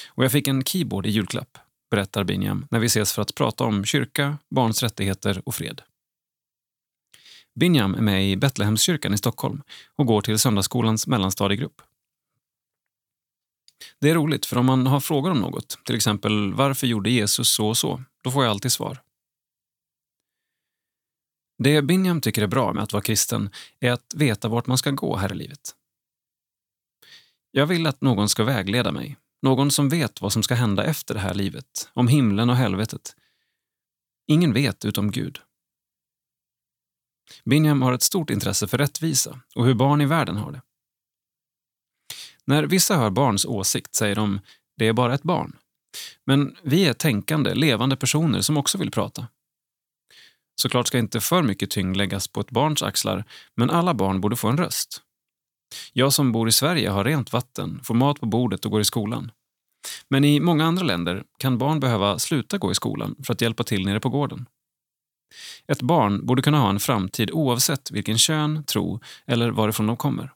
Och 0.08 0.24
jag 0.24 0.32
fick 0.32 0.48
en 0.48 0.64
keyboard 0.64 1.06
i 1.06 1.10
julklapp, 1.10 1.58
berättar 1.92 2.24
Binjam 2.24 2.68
när 2.72 2.80
vi 2.80 2.86
ses 2.86 3.14
för 3.14 3.22
att 3.22 3.36
prata 3.36 3.64
om 3.64 3.86
kyrka, 3.86 4.38
barns 4.50 4.84
rättigheter 4.84 5.42
och 5.46 5.56
fred. 5.56 5.82
Binjam 7.60 7.96
är 7.96 8.02
med 8.02 8.30
i 8.30 8.36
Betlehemskyrkan 8.36 9.14
i 9.14 9.18
Stockholm 9.18 9.62
och 9.96 10.06
går 10.06 10.22
till 10.22 10.40
söndagsskolans 10.40 11.08
mellanstadiegrupp. 11.08 11.82
Det 14.00 14.10
är 14.10 14.16
roligt, 14.16 14.46
för 14.46 14.58
om 14.58 14.66
man 14.66 14.88
har 14.88 15.00
frågor 15.00 15.32
om 15.32 15.40
något, 15.40 15.80
till 15.86 15.96
exempel 15.96 16.54
varför 16.54 16.88
gjorde 16.88 17.10
Jesus 17.10 17.50
så 17.50 17.68
och 17.68 17.78
så, 17.78 18.04
då 18.24 18.32
får 18.32 18.44
jag 18.44 18.52
alltid 18.52 18.72
svar. 18.72 19.02
Det 21.64 21.82
Binyam 21.82 22.22
tycker 22.22 22.42
är 22.42 22.48
bra 22.48 22.74
med 22.74 22.84
att 22.84 22.94
vara 22.94 23.04
kristen 23.04 23.50
är 23.80 23.92
att 23.92 24.14
veta 24.16 24.48
vart 24.48 24.68
man 24.68 24.78
ska 24.78 24.92
gå 24.92 25.16
här 25.16 25.32
i 25.32 25.36
livet. 25.36 25.76
Jag 27.52 27.66
vill 27.66 27.88
att 27.88 28.02
någon 28.02 28.30
ska 28.30 28.44
vägleda 28.44 28.92
mig, 28.92 29.18
någon 29.42 29.72
som 29.72 29.90
vet 29.90 30.22
vad 30.22 30.34
som 30.34 30.44
ska 30.44 30.56
hända 30.56 30.84
efter 30.84 31.14
det 31.14 31.20
här 31.20 31.34
livet, 31.34 31.90
om 31.94 32.08
himlen 32.08 32.50
och 32.50 32.56
helvetet. 32.56 33.16
Ingen 34.28 34.54
vet 34.54 34.86
utom 34.86 35.12
Gud. 35.12 35.40
Binyam 37.46 37.82
har 37.82 37.94
ett 37.94 38.04
stort 38.04 38.30
intresse 38.30 38.68
för 38.68 38.78
rättvisa 38.78 39.40
och 39.56 39.66
hur 39.66 39.74
barn 39.74 40.02
i 40.02 40.06
världen 40.06 40.38
har 40.38 40.52
det. 40.52 40.62
När 42.50 42.64
vissa 42.64 42.98
hör 42.98 43.10
barns 43.10 43.46
åsikt 43.46 43.96
säger 43.96 44.16
de 44.16 44.40
det 44.78 44.88
är 44.88 44.94
bara 44.94 45.14
ett 45.14 45.24
barn. 45.24 45.56
Men 46.26 46.56
vi 46.64 46.86
är 46.88 46.94
tänkande, 46.94 47.54
levande 47.54 47.96
personer 47.96 48.42
som 48.42 48.58
också 48.58 48.78
vill 48.78 48.92
prata. 48.92 49.28
Såklart 50.62 50.88
ska 50.88 50.98
inte 50.98 51.20
för 51.20 51.44
mycket 51.44 51.70
tyngd 51.70 51.98
läggas 51.98 52.28
på 52.28 52.42
ett 52.42 52.52
barns 52.52 52.84
axlar, 52.84 53.24
men 53.56 53.70
alla 53.70 53.94
barn 53.94 54.22
borde 54.22 54.36
få 54.36 54.48
en 54.48 54.58
röst. 54.58 55.02
Jag 55.94 56.14
som 56.14 56.32
bor 56.32 56.50
i 56.50 56.52
Sverige 56.52 56.90
har 56.90 57.04
rent 57.04 57.34
vatten, 57.34 57.80
får 57.84 57.94
mat 57.94 58.20
på 58.20 58.26
bordet 58.26 58.66
och 58.66 58.72
går 58.72 58.82
i 58.82 58.86
skolan. 58.86 59.32
Men 60.08 60.26
i 60.26 60.40
många 60.40 60.66
andra 60.66 60.84
länder 60.84 61.24
kan 61.38 61.58
barn 61.58 61.80
behöva 61.80 62.20
sluta 62.20 62.58
gå 62.58 62.72
i 62.72 62.76
skolan 62.76 63.16
för 63.24 63.34
att 63.34 63.42
hjälpa 63.42 63.64
till 63.64 63.86
nere 63.86 64.00
på 64.00 64.10
gården. 64.10 64.46
Ett 65.68 65.82
barn 65.82 66.26
borde 66.26 66.42
kunna 66.42 66.60
ha 66.60 66.70
en 66.70 66.80
framtid 66.80 67.32
oavsett 67.32 67.92
vilken 67.92 68.18
kön, 68.18 68.64
tro 68.64 69.00
eller 69.28 69.52
varifrån 69.52 69.88
de 69.88 69.98
kommer. 69.98 70.32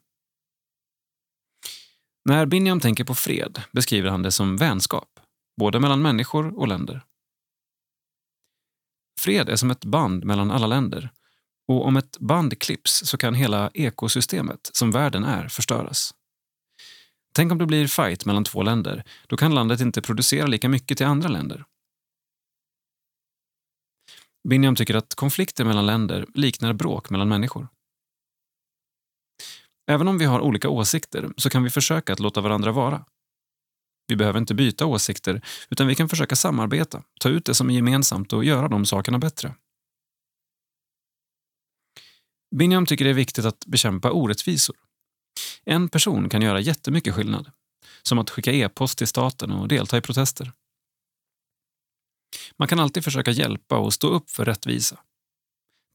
När 2.25 2.45
Binyam 2.45 2.79
tänker 2.79 3.03
på 3.03 3.15
fred 3.15 3.61
beskriver 3.71 4.09
han 4.09 4.21
det 4.21 4.31
som 4.31 4.57
vänskap, 4.57 5.19
både 5.57 5.79
mellan 5.79 6.01
människor 6.01 6.59
och 6.59 6.67
länder. 6.67 7.05
Fred 9.21 9.49
är 9.49 9.55
som 9.55 9.71
ett 9.71 9.85
band 9.85 10.23
mellan 10.23 10.51
alla 10.51 10.67
länder 10.67 11.09
och 11.67 11.85
om 11.85 11.97
ett 11.97 12.17
band 12.19 12.59
klipps 12.59 13.01
så 13.05 13.17
kan 13.17 13.33
hela 13.33 13.71
ekosystemet, 13.73 14.69
som 14.73 14.91
världen 14.91 15.23
är, 15.23 15.47
förstöras. 15.47 16.13
Tänk 17.33 17.51
om 17.51 17.57
det 17.57 17.65
blir 17.65 17.87
fight 17.87 18.25
mellan 18.25 18.43
två 18.43 18.63
länder. 18.63 19.03
Då 19.27 19.37
kan 19.37 19.55
landet 19.55 19.81
inte 19.81 20.01
producera 20.01 20.47
lika 20.47 20.69
mycket 20.69 20.97
till 20.97 21.07
andra 21.07 21.29
länder. 21.29 21.65
Binyam 24.49 24.75
tycker 24.75 24.95
att 24.95 25.15
konflikter 25.15 25.65
mellan 25.65 25.85
länder 25.85 26.25
liknar 26.33 26.73
bråk 26.73 27.09
mellan 27.09 27.29
människor. 27.29 27.67
Även 29.87 30.07
om 30.07 30.17
vi 30.17 30.25
har 30.25 30.39
olika 30.39 30.69
åsikter 30.69 31.29
så 31.37 31.49
kan 31.49 31.63
vi 31.63 31.69
försöka 31.69 32.13
att 32.13 32.19
låta 32.19 32.41
varandra 32.41 32.71
vara. 32.71 33.05
Vi 34.07 34.15
behöver 34.15 34.39
inte 34.39 34.53
byta 34.53 34.85
åsikter, 34.85 35.41
utan 35.69 35.87
vi 35.87 35.95
kan 35.95 36.09
försöka 36.09 36.35
samarbeta, 36.35 37.03
ta 37.19 37.29
ut 37.29 37.45
det 37.45 37.55
som 37.55 37.69
är 37.69 37.73
gemensamt 37.73 38.33
och 38.33 38.45
göra 38.45 38.67
de 38.67 38.85
sakerna 38.85 39.19
bättre. 39.19 39.55
Binyam 42.55 42.85
tycker 42.85 43.05
det 43.05 43.11
är 43.11 43.15
viktigt 43.15 43.45
att 43.45 43.65
bekämpa 43.65 44.11
orättvisor. 44.11 44.75
En 45.63 45.89
person 45.89 46.29
kan 46.29 46.41
göra 46.41 46.59
jättemycket 46.59 47.13
skillnad, 47.13 47.51
som 48.03 48.19
att 48.19 48.29
skicka 48.29 48.51
e-post 48.51 48.97
till 48.97 49.07
staten 49.07 49.51
och 49.51 49.67
delta 49.67 49.97
i 49.97 50.01
protester. 50.01 50.51
Man 52.57 52.67
kan 52.67 52.79
alltid 52.79 53.03
försöka 53.03 53.31
hjälpa 53.31 53.77
och 53.77 53.93
stå 53.93 54.07
upp 54.07 54.29
för 54.29 54.45
rättvisa. 54.45 54.99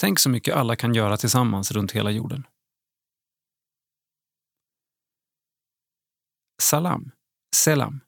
Tänk 0.01 0.19
så 0.19 0.29
mycket 0.29 0.55
alla 0.55 0.77
kan 0.77 0.95
göra 0.95 1.17
tillsammans 1.17 1.73
runt 1.73 1.93
hela 1.93 2.11
jorden. 2.11 2.47
Salam, 6.63 7.11
selam, 7.57 8.01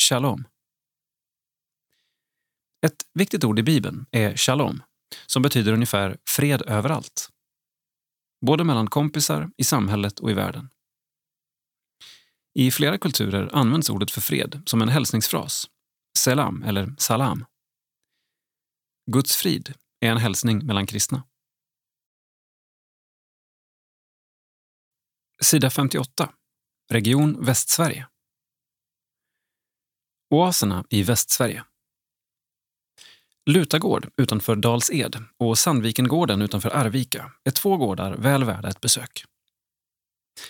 shalom. 0.00 0.48
Ett 2.86 3.06
viktigt 3.14 3.44
ord 3.44 3.58
i 3.58 3.62
Bibeln 3.62 4.06
är 4.10 4.36
shalom, 4.36 4.82
som 5.26 5.42
betyder 5.42 5.72
ungefär 5.72 6.18
fred 6.28 6.62
överallt. 6.62 7.28
Både 8.46 8.64
mellan 8.64 8.86
kompisar, 8.86 9.50
i 9.56 9.64
samhället 9.64 10.20
och 10.20 10.30
i 10.30 10.34
världen. 10.34 10.70
I 12.54 12.70
flera 12.70 12.98
kulturer 12.98 13.50
används 13.52 13.90
ordet 13.90 14.10
för 14.10 14.20
fred 14.20 14.62
som 14.66 14.82
en 14.82 14.88
hälsningsfras, 14.88 15.70
selam 16.18 16.62
eller 16.62 16.94
salam. 16.98 17.44
Guds 19.10 19.36
frid 19.36 19.74
är 20.00 20.10
en 20.10 20.18
hälsning 20.18 20.66
mellan 20.66 20.86
kristna. 20.86 21.22
Sida 25.42 25.70
58. 25.70 26.34
Region 26.90 27.44
Västsverige. 27.44 28.06
Oaserna 30.30 30.84
i 30.90 31.02
Västsverige. 31.02 31.64
Lutagård 33.46 34.10
utanför 34.16 34.56
Dals-Ed 34.56 35.24
och 35.36 35.58
Sandvikengården 35.58 36.42
utanför 36.42 36.70
Arvika 36.70 37.32
är 37.44 37.50
två 37.50 37.76
gårdar 37.76 38.16
väl 38.16 38.44
värda 38.44 38.68
ett 38.68 38.80
besök. 38.80 39.24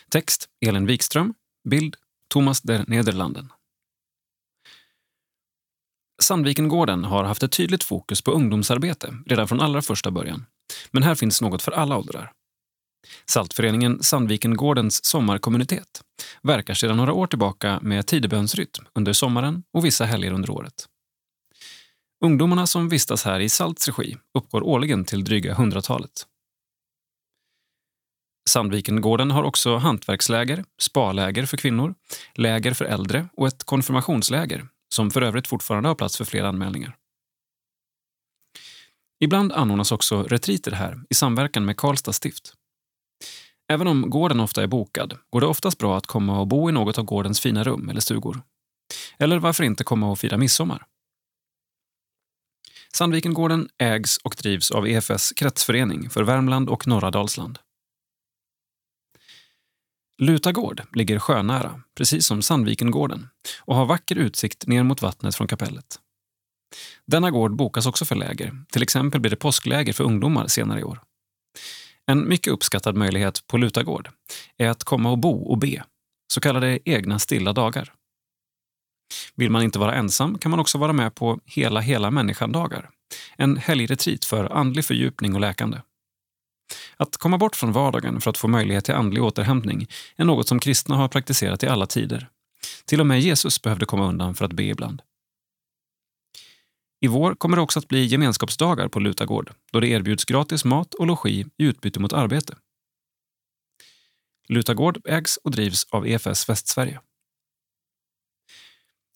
Text 0.08 0.48
Elin 0.66 0.86
Wikström. 0.86 1.34
Bild 1.68 1.96
Thomas 2.28 2.60
der 2.60 2.84
Nederlanden. 2.88 3.52
Sandvikengården 6.22 7.04
har 7.04 7.24
haft 7.24 7.42
ett 7.42 7.52
tydligt 7.52 7.84
fokus 7.84 8.22
på 8.22 8.30
ungdomsarbete 8.30 9.18
redan 9.26 9.48
från 9.48 9.60
allra 9.60 9.82
första 9.82 10.10
början. 10.10 10.46
Men 10.90 11.02
här 11.02 11.14
finns 11.14 11.42
något 11.42 11.62
för 11.62 11.72
alla 11.72 11.98
åldrar. 11.98 12.32
Saltföreningen 13.26 14.02
Sandvikengårdens 14.02 15.04
sommarkommunitet 15.04 16.02
verkar 16.42 16.74
sedan 16.74 16.96
några 16.96 17.12
år 17.12 17.26
tillbaka 17.26 17.78
med 17.82 18.06
tidebönsrytm 18.06 18.84
under 18.94 19.12
sommaren 19.12 19.62
och 19.72 19.84
vissa 19.84 20.04
helger 20.04 20.32
under 20.32 20.50
året. 20.50 20.86
Ungdomarna 22.24 22.66
som 22.66 22.88
vistas 22.88 23.24
här 23.24 23.40
i 23.40 23.48
Salts 23.48 23.88
regi 23.88 24.16
uppgår 24.38 24.62
årligen 24.62 25.04
till 25.04 25.24
dryga 25.24 25.54
hundratalet. 25.54 26.26
Sandvikengården 28.48 29.30
har 29.30 29.42
också 29.42 29.76
hantverksläger, 29.76 30.64
spaläger 30.78 31.46
för 31.46 31.56
kvinnor, 31.56 31.94
läger 32.34 32.74
för 32.74 32.84
äldre 32.84 33.28
och 33.36 33.46
ett 33.46 33.64
konfirmationsläger 33.64 34.68
som 34.94 35.10
för 35.10 35.22
övrigt 35.22 35.48
fortfarande 35.48 35.88
har 35.88 35.94
plats 35.94 36.16
för 36.16 36.24
fler 36.24 36.44
anmälningar. 36.44 36.96
Ibland 39.20 39.52
anordnas 39.52 39.92
också 39.92 40.22
retriter 40.22 40.72
här 40.72 41.00
i 41.10 41.14
samverkan 41.14 41.64
med 41.64 41.76
Karlstad 41.76 42.12
stift. 42.12 42.54
Även 43.68 43.86
om 43.86 44.10
gården 44.10 44.40
ofta 44.40 44.62
är 44.62 44.66
bokad 44.66 45.18
går 45.30 45.40
det 45.40 45.46
oftast 45.46 45.78
bra 45.78 45.96
att 45.96 46.06
komma 46.06 46.40
och 46.40 46.46
bo 46.46 46.68
i 46.68 46.72
något 46.72 46.98
av 46.98 47.04
gårdens 47.04 47.40
fina 47.40 47.64
rum 47.64 47.88
eller 47.88 48.00
stugor. 48.00 48.42
Eller 49.18 49.38
varför 49.38 49.64
inte 49.64 49.84
komma 49.84 50.10
och 50.10 50.18
fira 50.18 50.36
midsommar? 50.36 50.86
Sandvikengården 52.92 53.68
ägs 53.78 54.16
och 54.16 54.34
drivs 54.38 54.70
av 54.70 54.88
EFS 54.88 55.32
kretsförening 55.32 56.10
för 56.10 56.22
Värmland 56.22 56.68
och 56.68 56.86
norra 56.86 57.10
Dalsland. 57.10 57.58
Lutagård 60.18 60.82
ligger 60.92 61.18
sjönära, 61.18 61.82
precis 61.94 62.26
som 62.26 62.42
Sandvikengården 62.42 63.28
och 63.60 63.76
har 63.76 63.86
vacker 63.86 64.16
utsikt 64.16 64.66
ner 64.66 64.82
mot 64.82 65.02
vattnet 65.02 65.34
från 65.34 65.46
kapellet. 65.46 66.00
Denna 67.06 67.30
gård 67.30 67.56
bokas 67.56 67.86
också 67.86 68.04
för 68.04 68.14
läger, 68.14 68.64
till 68.72 68.82
exempel 68.82 69.20
blir 69.20 69.30
det 69.30 69.36
påskläger 69.36 69.92
för 69.92 70.04
ungdomar 70.04 70.46
senare 70.46 70.80
i 70.80 70.84
år. 70.84 71.00
En 72.10 72.28
mycket 72.28 72.52
uppskattad 72.52 72.96
möjlighet 72.96 73.46
på 73.46 73.56
Lutagård 73.56 74.10
är 74.58 74.68
att 74.68 74.84
komma 74.84 75.10
och 75.10 75.18
bo 75.18 75.42
och 75.42 75.58
be, 75.58 75.84
så 76.32 76.40
kallade 76.40 76.78
egna 76.84 77.18
stilla 77.18 77.52
dagar. 77.52 77.92
Vill 79.34 79.50
man 79.50 79.62
inte 79.62 79.78
vara 79.78 79.94
ensam 79.94 80.38
kan 80.38 80.50
man 80.50 80.60
också 80.60 80.78
vara 80.78 80.92
med 80.92 81.14
på 81.14 81.40
Hela 81.44 81.80
hela 81.80 82.10
människan-dagar, 82.10 82.90
en 83.36 83.56
helgretreat 83.56 84.24
för 84.24 84.44
andlig 84.44 84.84
fördjupning 84.84 85.34
och 85.34 85.40
läkande. 85.40 85.78
Att 86.96 87.16
komma 87.16 87.38
bort 87.38 87.56
från 87.56 87.72
vardagen 87.72 88.20
för 88.20 88.30
att 88.30 88.38
få 88.38 88.48
möjlighet 88.48 88.84
till 88.84 88.94
andlig 88.94 89.22
återhämtning 89.22 89.86
är 90.16 90.24
något 90.24 90.48
som 90.48 90.60
kristna 90.60 90.96
har 90.96 91.08
praktiserat 91.08 91.62
i 91.62 91.66
alla 91.66 91.86
tider. 91.86 92.28
Till 92.84 93.00
och 93.00 93.06
med 93.06 93.20
Jesus 93.20 93.62
behövde 93.62 93.86
komma 93.86 94.08
undan 94.08 94.34
för 94.34 94.44
att 94.44 94.52
be 94.52 94.62
ibland. 94.62 95.02
I 97.00 97.06
vår 97.06 97.34
kommer 97.34 97.56
det 97.56 97.62
också 97.62 97.78
att 97.78 97.88
bli 97.88 98.04
gemenskapsdagar 98.04 98.88
på 98.88 99.00
Lutagård 99.00 99.52
då 99.72 99.80
det 99.80 99.88
erbjuds 99.88 100.24
gratis 100.24 100.64
mat 100.64 100.94
och 100.94 101.06
logi 101.06 101.46
i 101.56 101.64
utbyte 101.64 102.00
mot 102.00 102.12
arbete. 102.12 102.56
Lutagård 104.48 105.00
ägs 105.04 105.36
och 105.36 105.50
drivs 105.50 105.86
av 105.90 106.06
EFS 106.06 106.48
Västsverige. 106.48 107.00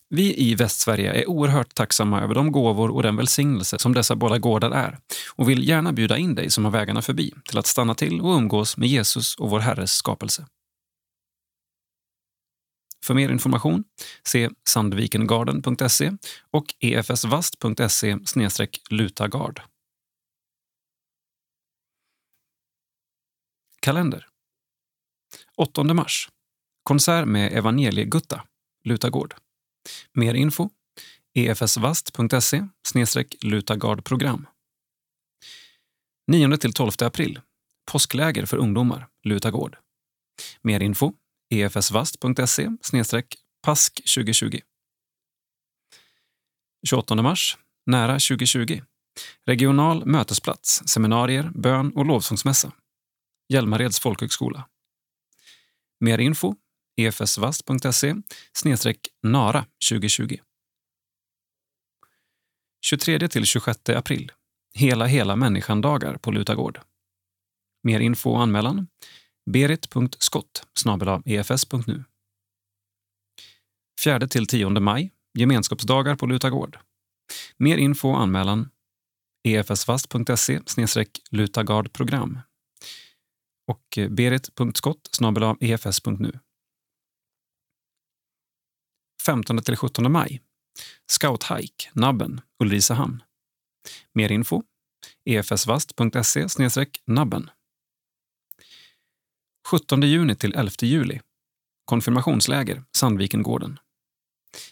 Vi 0.09 0.51
i 0.51 0.55
Västsverige 0.55 1.13
är 1.13 1.29
oerhört 1.29 1.75
tacksamma 1.75 2.21
över 2.21 2.35
de 2.35 2.53
gåvor 2.53 2.91
och 2.91 3.03
den 3.03 3.17
välsignelse 3.17 3.79
som 3.79 3.95
dessa 3.95 4.17
båda 4.17 4.39
gårdar 4.39 4.71
är 4.71 4.99
och 5.35 5.49
vill 5.49 5.69
gärna 5.69 5.93
bjuda 5.93 6.19
in 6.19 6.35
dig 6.35 6.51
som 6.51 6.65
har 6.65 6.73
vägarna 6.73 7.03
förbi 7.03 7.35
till 7.45 7.59
att 7.59 7.67
stanna 7.67 7.95
till 7.95 8.21
och 8.21 8.37
umgås 8.37 8.77
med 8.77 8.89
Jesus 8.89 9.37
och 9.37 9.51
vår 9.51 9.61
Herres 9.61 9.93
skapelse. 9.93 10.47
För 13.05 13.15
mer 13.15 13.29
information 13.29 13.85
se 14.25 14.51
sandvikengarden.se 14.69 16.13
och 16.51 16.75
efsvast.se 16.81 18.19
lutagard. 18.91 19.61
Kalender 23.81 24.29
8 25.57 25.85
mars 25.85 26.29
Konsert 26.83 27.29
med 27.29 27.53
Evangeliegutta, 27.53 28.45
Lutagård. 28.85 29.35
Mer 30.13 30.35
info 30.35 30.71
efsvast.se 31.35 32.69
lutagardprogram. 33.43 34.47
9-12 36.33 37.05
april 37.07 37.41
Påskläger 37.93 38.47
för 38.47 38.57
ungdomar, 38.57 39.09
Lutagård. 39.23 39.77
Mer 40.63 40.81
info 40.81 41.13
efsvast.se 41.53 42.69
pask 43.63 43.95
2020. 44.15 44.61
28 46.89 47.15
mars, 47.15 47.59
nära 47.87 48.13
2020. 48.13 48.81
Regional 49.47 50.07
mötesplats, 50.07 50.83
seminarier, 50.87 51.51
bön 51.55 51.93
och 51.93 52.07
lovsångsmässa. 52.07 52.73
Hjälmareds 53.49 54.01
folkhögskola. 54.01 54.69
Mer 56.01 56.19
info 56.19 56.55
efsvast.se 56.97 58.15
nara 59.23 59.67
2020. 59.91 60.39
23 62.87 63.29
till 63.29 63.47
26 63.47 63.89
april. 63.89 64.33
Hela 64.75 65.07
hela 65.07 65.37
människan-dagar 65.37 66.17
på 66.17 66.31
Lutagård. 66.31 66.81
Mer 67.83 68.01
info 68.01 68.31
och 68.31 68.43
anmälan 68.43 68.87
berit.skott 69.51 70.67
efs.nu. 71.25 72.05
4 74.05 74.29
till 74.29 74.47
10 74.47 74.71
maj, 74.71 75.13
gemenskapsdagar 75.39 76.17
på 76.17 76.27
Lutagård. 76.27 76.79
Mer 77.57 77.77
info 77.77 78.09
och 78.09 78.21
anmälan 78.21 78.69
efsvast.se 79.49 80.61
lutagardprogram 81.31 82.41
och 83.67 83.99
berit.skott 84.11 85.19
efs.nu. 85.61 86.39
15 89.27 89.63
till 89.63 89.77
17 89.77 90.13
maj. 90.13 90.43
Scouthike, 91.11 91.91
Nabben, 91.93 92.41
Ulricehamn. 92.63 93.23
Mer 94.13 94.33
info 94.33 94.63
efsvast.se 95.25 96.89
nabben. 97.07 97.51
17 99.67 100.03
juni 100.03 100.37
till 100.37 100.55
11 100.55 100.73
juli. 100.81 101.21
Konfirmationsläger, 101.85 102.85
Sandvikengården. 102.97 103.79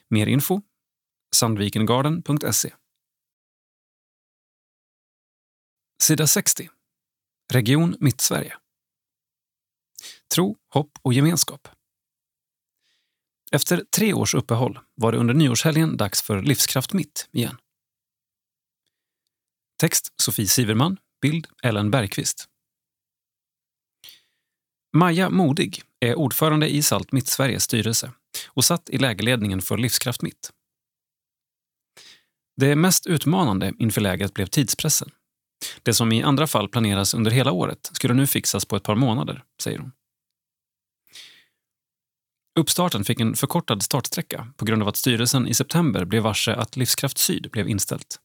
Mer 0.08 0.26
info 0.26 0.62
sandvikengarden.se. 1.34 2.74
Sida 6.02 6.26
60. 6.26 6.68
Region 7.52 7.96
Mittsverige. 8.00 8.56
Tro, 10.34 10.56
hopp 10.68 10.98
och 11.02 11.12
gemenskap. 11.12 11.68
Efter 13.52 13.84
tre 13.96 14.12
års 14.12 14.34
uppehåll 14.34 14.78
var 14.94 15.12
det 15.12 15.18
under 15.18 15.34
nyårshelgen 15.34 15.96
dags 15.96 16.22
för 16.22 16.42
Livskraft 16.42 16.92
Mitt 16.92 17.28
igen. 17.32 17.56
Text 19.80 20.12
Sofie 20.22 20.46
Siverman, 20.46 20.96
bild 21.20 21.46
Ellen 21.62 21.90
Bergqvist. 21.90 22.49
Maja 24.92 25.30
Modig 25.30 25.82
är 26.00 26.14
ordförande 26.14 26.68
i 26.68 26.82
Salt 26.82 27.12
Mittsveriges 27.12 27.64
styrelse 27.64 28.12
och 28.48 28.64
satt 28.64 28.90
i 28.90 28.98
lägerledningen 28.98 29.62
för 29.62 29.78
Livskraft 29.78 30.22
Mitt. 30.22 30.50
Det 32.56 32.76
mest 32.76 33.06
utmanande 33.06 33.72
inför 33.78 34.00
lägret 34.00 34.34
blev 34.34 34.46
tidspressen. 34.46 35.10
Det 35.82 35.94
som 35.94 36.12
i 36.12 36.22
andra 36.22 36.46
fall 36.46 36.68
planeras 36.68 37.14
under 37.14 37.30
hela 37.30 37.52
året 37.52 37.90
skulle 37.92 38.14
nu 38.14 38.26
fixas 38.26 38.64
på 38.64 38.76
ett 38.76 38.82
par 38.82 38.94
månader, 38.94 39.44
säger 39.62 39.78
hon. 39.78 39.92
Uppstarten 42.58 43.04
fick 43.04 43.20
en 43.20 43.34
förkortad 43.34 43.82
startsträcka 43.82 44.52
på 44.56 44.64
grund 44.64 44.82
av 44.82 44.88
att 44.88 44.96
styrelsen 44.96 45.46
i 45.46 45.54
september 45.54 46.04
blev 46.04 46.22
varse 46.22 46.54
att 46.54 46.76
Livskraft 46.76 47.18
Syd 47.18 47.50
blev 47.50 47.68
inställt. 47.68 48.20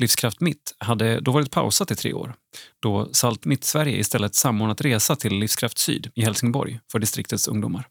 Livskraft 0.00 0.40
Mitt 0.40 0.74
hade 0.78 1.20
då 1.20 1.32
varit 1.32 1.50
pausat 1.50 1.90
i 1.90 1.94
tre 1.94 2.12
år 2.12 2.34
då 2.80 3.08
Salt 3.12 3.44
Mitt-Sverige 3.44 3.96
istället 3.96 4.34
samordnat 4.34 4.80
resa 4.80 5.16
till 5.16 5.38
Livskraft 5.38 5.78
Syd 5.78 6.10
i 6.14 6.22
Helsingborg 6.22 6.80
för 6.92 6.98
distriktets 6.98 7.48
ungdomar. 7.48 7.88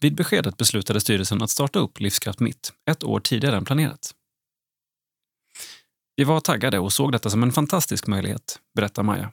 Vid 0.00 0.14
beskedet 0.14 0.56
beslutade 0.56 1.00
styrelsen 1.00 1.42
att 1.42 1.50
starta 1.50 1.78
upp 1.78 2.00
Livskraft 2.00 2.40
Mitt 2.40 2.72
ett 2.90 3.04
år 3.04 3.20
tidigare 3.20 3.56
än 3.56 3.64
planerat. 3.64 4.14
Vi 6.16 6.24
var 6.24 6.40
taggade 6.40 6.78
och 6.78 6.92
såg 6.92 7.12
detta 7.12 7.30
som 7.30 7.42
en 7.42 7.52
fantastisk 7.52 8.06
möjlighet, 8.06 8.58
berättar 8.74 9.02
Maja. 9.02 9.32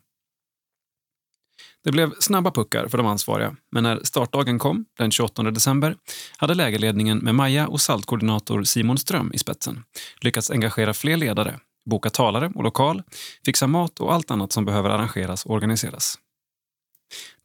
Det 1.84 1.92
blev 1.92 2.14
snabba 2.20 2.52
puckar 2.52 2.88
för 2.88 2.98
de 2.98 3.08
ansvariga, 3.08 3.56
men 3.72 3.84
när 3.84 4.00
startdagen 4.04 4.60
kom, 4.60 4.86
den 4.98 5.12
28 5.12 5.44
december, 5.44 5.96
hade 6.38 6.54
lägerledningen 6.54 7.18
med 7.18 7.36
Maja 7.36 7.68
och 7.68 7.82
saltkoordinator 7.82 8.64
Simon 8.64 8.98
Ström 8.98 9.32
i 9.34 9.38
spetsen 9.38 9.84
lyckats 10.22 10.52
engagera 10.52 10.94
fler 10.94 11.18
ledare, 11.18 11.60
boka 11.90 12.10
talare 12.10 12.52
och 12.56 12.64
lokal, 12.64 13.04
fixa 13.46 13.68
mat 13.68 14.00
och 14.00 14.14
allt 14.14 14.32
annat 14.32 14.52
som 14.52 14.66
behöver 14.66 14.90
arrangeras 14.90 15.46
och 15.46 15.54
organiseras. 15.54 16.18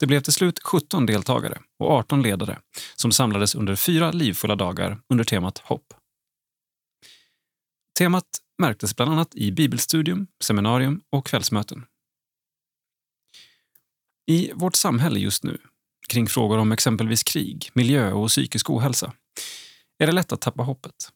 Det 0.00 0.06
blev 0.06 0.20
till 0.20 0.32
slut 0.32 0.60
17 0.64 1.06
deltagare 1.06 1.58
och 1.78 1.90
18 1.90 2.22
ledare 2.22 2.58
som 2.94 3.12
samlades 3.12 3.54
under 3.54 3.76
fyra 3.76 4.10
livfulla 4.10 4.56
dagar 4.56 4.98
under 5.08 5.24
temat 5.24 5.58
hopp. 5.58 5.94
Temat 7.98 8.24
märktes 8.58 8.96
bland 8.96 9.12
annat 9.12 9.34
i 9.34 9.52
bibelstudium, 9.52 10.26
seminarium 10.44 11.00
och 11.12 11.26
kvällsmöten. 11.26 11.84
I 14.26 14.52
vårt 14.54 14.76
samhälle 14.76 15.18
just 15.18 15.44
nu, 15.44 15.58
kring 16.08 16.26
frågor 16.26 16.58
om 16.58 16.72
exempelvis 16.72 17.22
krig, 17.22 17.70
miljö 17.74 18.12
och 18.12 18.28
psykisk 18.28 18.70
ohälsa, 18.70 19.12
är 19.98 20.06
det 20.06 20.12
lätt 20.12 20.32
att 20.32 20.40
tappa 20.40 20.62
hoppet. 20.62 21.12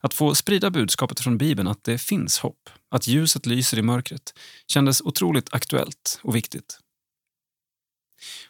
Att 0.00 0.14
få 0.14 0.34
sprida 0.34 0.70
budskapet 0.70 1.20
från 1.20 1.38
Bibeln 1.38 1.68
att 1.68 1.84
det 1.84 1.98
finns 1.98 2.38
hopp, 2.38 2.70
att 2.90 3.06
ljuset 3.06 3.46
lyser 3.46 3.78
i 3.78 3.82
mörkret, 3.82 4.34
kändes 4.66 5.00
otroligt 5.00 5.54
aktuellt 5.54 6.20
och 6.22 6.36
viktigt. 6.36 6.78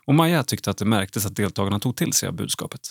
Och 0.06 0.14
Maja 0.14 0.44
tyckte 0.44 0.70
att 0.70 0.78
det 0.78 0.84
märktes 0.84 1.26
att 1.26 1.36
deltagarna 1.36 1.80
tog 1.80 1.96
till 1.96 2.12
sig 2.12 2.28
av 2.28 2.34
budskapet. 2.34 2.90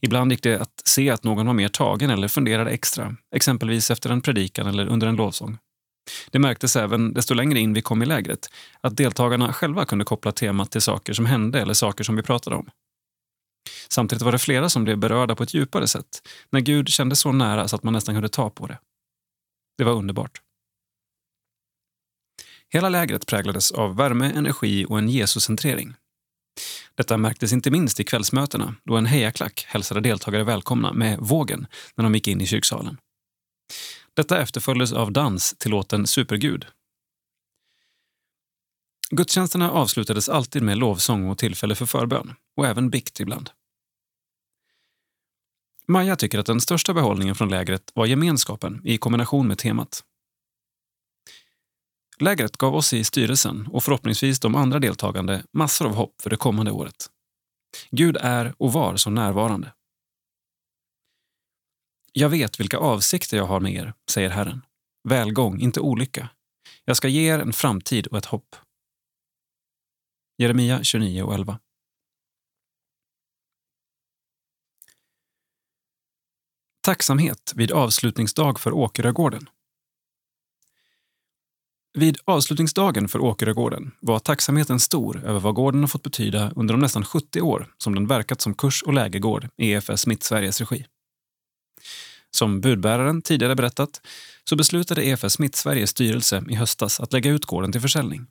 Ibland 0.00 0.32
gick 0.32 0.42
det 0.42 0.60
att 0.60 0.82
se 0.84 1.10
att 1.10 1.24
någon 1.24 1.46
var 1.46 1.54
mer 1.54 1.68
tagen 1.68 2.10
eller 2.10 2.28
funderade 2.28 2.70
extra, 2.70 3.16
exempelvis 3.34 3.90
efter 3.90 4.10
en 4.10 4.22
predikan 4.22 4.66
eller 4.66 4.86
under 4.86 5.06
en 5.06 5.16
lovsång. 5.16 5.58
Det 6.30 6.38
märktes 6.38 6.76
även 6.76 7.12
desto 7.12 7.34
längre 7.34 7.58
in 7.58 7.72
vi 7.72 7.82
kom 7.82 8.02
i 8.02 8.06
lägret 8.06 8.48
att 8.80 8.96
deltagarna 8.96 9.52
själva 9.52 9.84
kunde 9.84 10.04
koppla 10.04 10.32
temat 10.32 10.70
till 10.70 10.80
saker 10.80 11.12
som 11.12 11.26
hände 11.26 11.60
eller 11.60 11.74
saker 11.74 12.04
som 12.04 12.16
vi 12.16 12.22
pratade 12.22 12.56
om. 12.56 12.70
Samtidigt 13.88 14.22
var 14.22 14.32
det 14.32 14.38
flera 14.38 14.68
som 14.68 14.84
blev 14.84 14.98
berörda 14.98 15.36
på 15.36 15.42
ett 15.42 15.54
djupare 15.54 15.88
sätt 15.88 16.28
när 16.50 16.60
Gud 16.60 16.88
kändes 16.88 17.20
så 17.20 17.32
nära 17.32 17.68
så 17.68 17.76
att 17.76 17.82
man 17.82 17.92
nästan 17.92 18.14
kunde 18.14 18.28
ta 18.28 18.50
på 18.50 18.66
det. 18.66 18.78
Det 19.78 19.84
var 19.84 19.92
underbart. 19.92 20.40
Hela 22.68 22.88
lägret 22.88 23.26
präglades 23.26 23.72
av 23.72 23.96
värme, 23.96 24.32
energi 24.34 24.86
och 24.88 24.98
en 24.98 25.08
Jesuscentrering. 25.08 25.94
Detta 26.94 27.16
märktes 27.16 27.52
inte 27.52 27.70
minst 27.70 28.00
i 28.00 28.04
kvällsmötena 28.04 28.74
då 28.84 28.96
en 28.96 29.06
hejaklack 29.06 29.64
hälsade 29.68 30.00
deltagare 30.00 30.44
välkomna 30.44 30.92
med 30.92 31.18
vågen 31.18 31.66
när 31.94 32.04
de 32.04 32.14
gick 32.14 32.28
in 32.28 32.40
i 32.40 32.46
kyrksalen. 32.46 32.96
Detta 34.14 34.42
efterföljdes 34.42 34.92
av 34.92 35.12
dans 35.12 35.54
till 35.58 35.70
låten 35.70 36.06
Supergud. 36.06 36.66
Gudstjänsterna 39.10 39.70
avslutades 39.70 40.28
alltid 40.28 40.62
med 40.62 40.78
lovsång 40.78 41.28
och 41.28 41.38
tillfälle 41.38 41.74
för 41.74 41.86
förbön, 41.86 42.34
och 42.56 42.66
även 42.66 42.90
bikt 42.90 43.20
ibland. 43.20 43.50
Maja 45.86 46.16
tycker 46.16 46.38
att 46.38 46.46
den 46.46 46.60
största 46.60 46.94
behållningen 46.94 47.34
från 47.34 47.48
lägret 47.48 47.92
var 47.94 48.06
gemenskapen 48.06 48.80
i 48.84 48.98
kombination 48.98 49.48
med 49.48 49.58
temat. 49.58 50.04
Lägret 52.18 52.56
gav 52.56 52.74
oss 52.74 52.92
i 52.92 53.04
styrelsen 53.04 53.66
och 53.66 53.84
förhoppningsvis 53.84 54.40
de 54.40 54.54
andra 54.54 54.78
deltagande 54.78 55.44
massor 55.52 55.86
av 55.86 55.94
hopp 55.94 56.22
för 56.22 56.30
det 56.30 56.36
kommande 56.36 56.70
året. 56.70 57.10
Gud 57.90 58.16
är 58.20 58.54
och 58.58 58.72
var 58.72 58.96
så 58.96 59.10
närvarande. 59.10 59.72
Jag 62.12 62.28
vet 62.28 62.60
vilka 62.60 62.78
avsikter 62.78 63.36
jag 63.36 63.46
har 63.46 63.60
med 63.60 63.74
er, 63.74 63.94
säger 64.10 64.30
Herren. 64.30 64.62
Välgång, 65.08 65.60
inte 65.60 65.80
olycka. 65.80 66.28
Jag 66.84 66.96
ska 66.96 67.08
ge 67.08 67.34
er 67.34 67.38
en 67.38 67.52
framtid 67.52 68.06
och 68.06 68.18
ett 68.18 68.24
hopp. 68.24 68.56
Jeremia 70.38 70.82
29 70.82 71.22
och 71.22 71.34
11. 71.34 71.58
Tacksamhet 76.82 77.52
vid 77.56 77.72
avslutningsdag 77.72 78.60
för 78.60 78.72
Åkerögården. 78.72 79.48
Vid 81.98 82.18
avslutningsdagen 82.24 83.08
för 83.08 83.18
Åkerögården 83.18 83.92
var 84.00 84.18
tacksamheten 84.18 84.80
stor 84.80 85.24
över 85.24 85.40
vad 85.40 85.54
gården 85.54 85.80
har 85.80 85.88
fått 85.88 86.02
betyda 86.02 86.52
under 86.56 86.74
de 86.74 86.80
nästan 86.80 87.04
70 87.04 87.40
år 87.40 87.74
som 87.78 87.94
den 87.94 88.06
verkat 88.06 88.40
som 88.40 88.54
kurs 88.54 88.82
och 88.82 88.92
lägergård 88.92 89.48
i 89.56 89.72
EFS 89.72 90.06
Mittsveriges 90.06 90.60
regi. 90.60 90.86
Som 92.36 92.60
budbäraren 92.60 93.22
tidigare 93.22 93.54
berättat 93.54 94.00
så 94.44 94.56
beslutade 94.56 95.04
EFS 95.04 95.38
MittSveriges 95.38 95.90
styrelse 95.90 96.44
i 96.48 96.54
höstas 96.54 97.00
att 97.00 97.12
lägga 97.12 97.30
ut 97.30 97.44
gården 97.44 97.72
till 97.72 97.80
försäljning. 97.80 98.26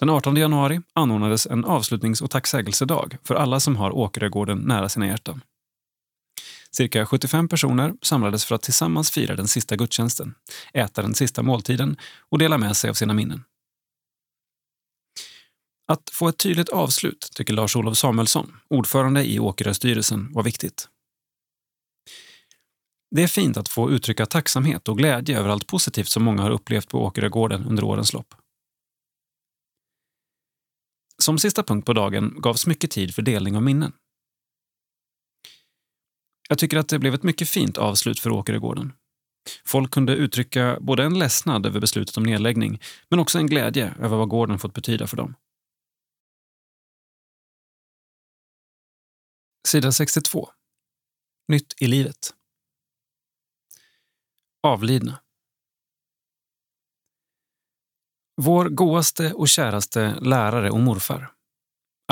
Den 0.00 0.10
18 0.10 0.36
januari 0.36 0.80
anordnades 0.92 1.46
en 1.46 1.64
avslutnings 1.64 2.22
och 2.22 2.30
tacksägelsedag 2.30 3.16
för 3.24 3.34
alla 3.34 3.60
som 3.60 3.76
har 3.76 3.90
Åkerögården 3.90 4.58
nära 4.58 4.88
sina 4.88 5.06
hjärtan. 5.06 5.40
Cirka 6.70 7.06
75 7.06 7.48
personer 7.48 7.94
samlades 8.02 8.44
för 8.44 8.54
att 8.54 8.62
tillsammans 8.62 9.10
fira 9.10 9.36
den 9.36 9.48
sista 9.48 9.76
gudstjänsten, 9.76 10.34
äta 10.74 11.02
den 11.02 11.14
sista 11.14 11.42
måltiden 11.42 11.96
och 12.28 12.38
dela 12.38 12.58
med 12.58 12.76
sig 12.76 12.90
av 12.90 12.94
sina 12.94 13.14
minnen. 13.14 13.44
Att 15.88 16.10
få 16.12 16.28
ett 16.28 16.38
tydligt 16.38 16.68
avslut 16.68 17.30
tycker 17.34 17.54
Lars-Olof 17.54 17.96
Samuelsson, 17.96 18.56
ordförande 18.70 19.24
i 19.24 19.38
Åkeröstyrelsen, 19.38 20.32
var 20.32 20.42
viktigt. 20.42 20.88
Det 23.10 23.22
är 23.22 23.28
fint 23.28 23.56
att 23.56 23.68
få 23.68 23.90
uttrycka 23.90 24.26
tacksamhet 24.26 24.88
och 24.88 24.98
glädje 24.98 25.38
över 25.38 25.48
allt 25.48 25.66
positivt 25.66 26.08
som 26.08 26.24
många 26.24 26.42
har 26.42 26.50
upplevt 26.50 26.88
på 26.88 27.04
Åkerögården 27.04 27.64
under 27.64 27.84
årens 27.84 28.12
lopp. 28.12 28.34
Som 31.22 31.38
sista 31.38 31.62
punkt 31.62 31.86
på 31.86 31.92
dagen 31.92 32.34
gavs 32.40 32.66
mycket 32.66 32.90
tid 32.90 33.14
för 33.14 33.22
delning 33.22 33.56
av 33.56 33.62
minnen. 33.62 33.92
Jag 36.48 36.58
tycker 36.58 36.76
att 36.76 36.88
det 36.88 36.98
blev 36.98 37.14
ett 37.14 37.22
mycket 37.22 37.48
fint 37.48 37.78
avslut 37.78 38.20
för 38.20 38.30
Åkerögården. 38.30 38.92
Folk 39.64 39.90
kunde 39.90 40.14
uttrycka 40.14 40.78
både 40.80 41.04
en 41.04 41.18
ledsnad 41.18 41.66
över 41.66 41.80
beslutet 41.80 42.16
om 42.16 42.22
nedläggning 42.22 42.80
men 43.08 43.18
också 43.18 43.38
en 43.38 43.46
glädje 43.46 43.94
över 43.98 44.16
vad 44.16 44.28
gården 44.28 44.58
fått 44.58 44.74
betyda 44.74 45.06
för 45.06 45.16
dem. 45.16 45.34
Sida 49.68 49.92
62. 49.92 50.50
Nytt 51.48 51.74
i 51.82 51.86
livet. 51.86 52.37
Avlidna. 54.68 55.22
Vår 58.36 58.68
godaste 58.68 59.32
och 59.32 59.48
käraste 59.48 60.20
lärare 60.20 60.70
och 60.70 60.80
morfar, 60.80 61.32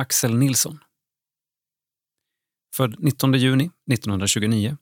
Axel 0.01 0.37
Nilsson, 0.37 0.85
född 2.75 2.97
19 2.99 3.35
juni 3.35 3.65
1929, 3.93 4.77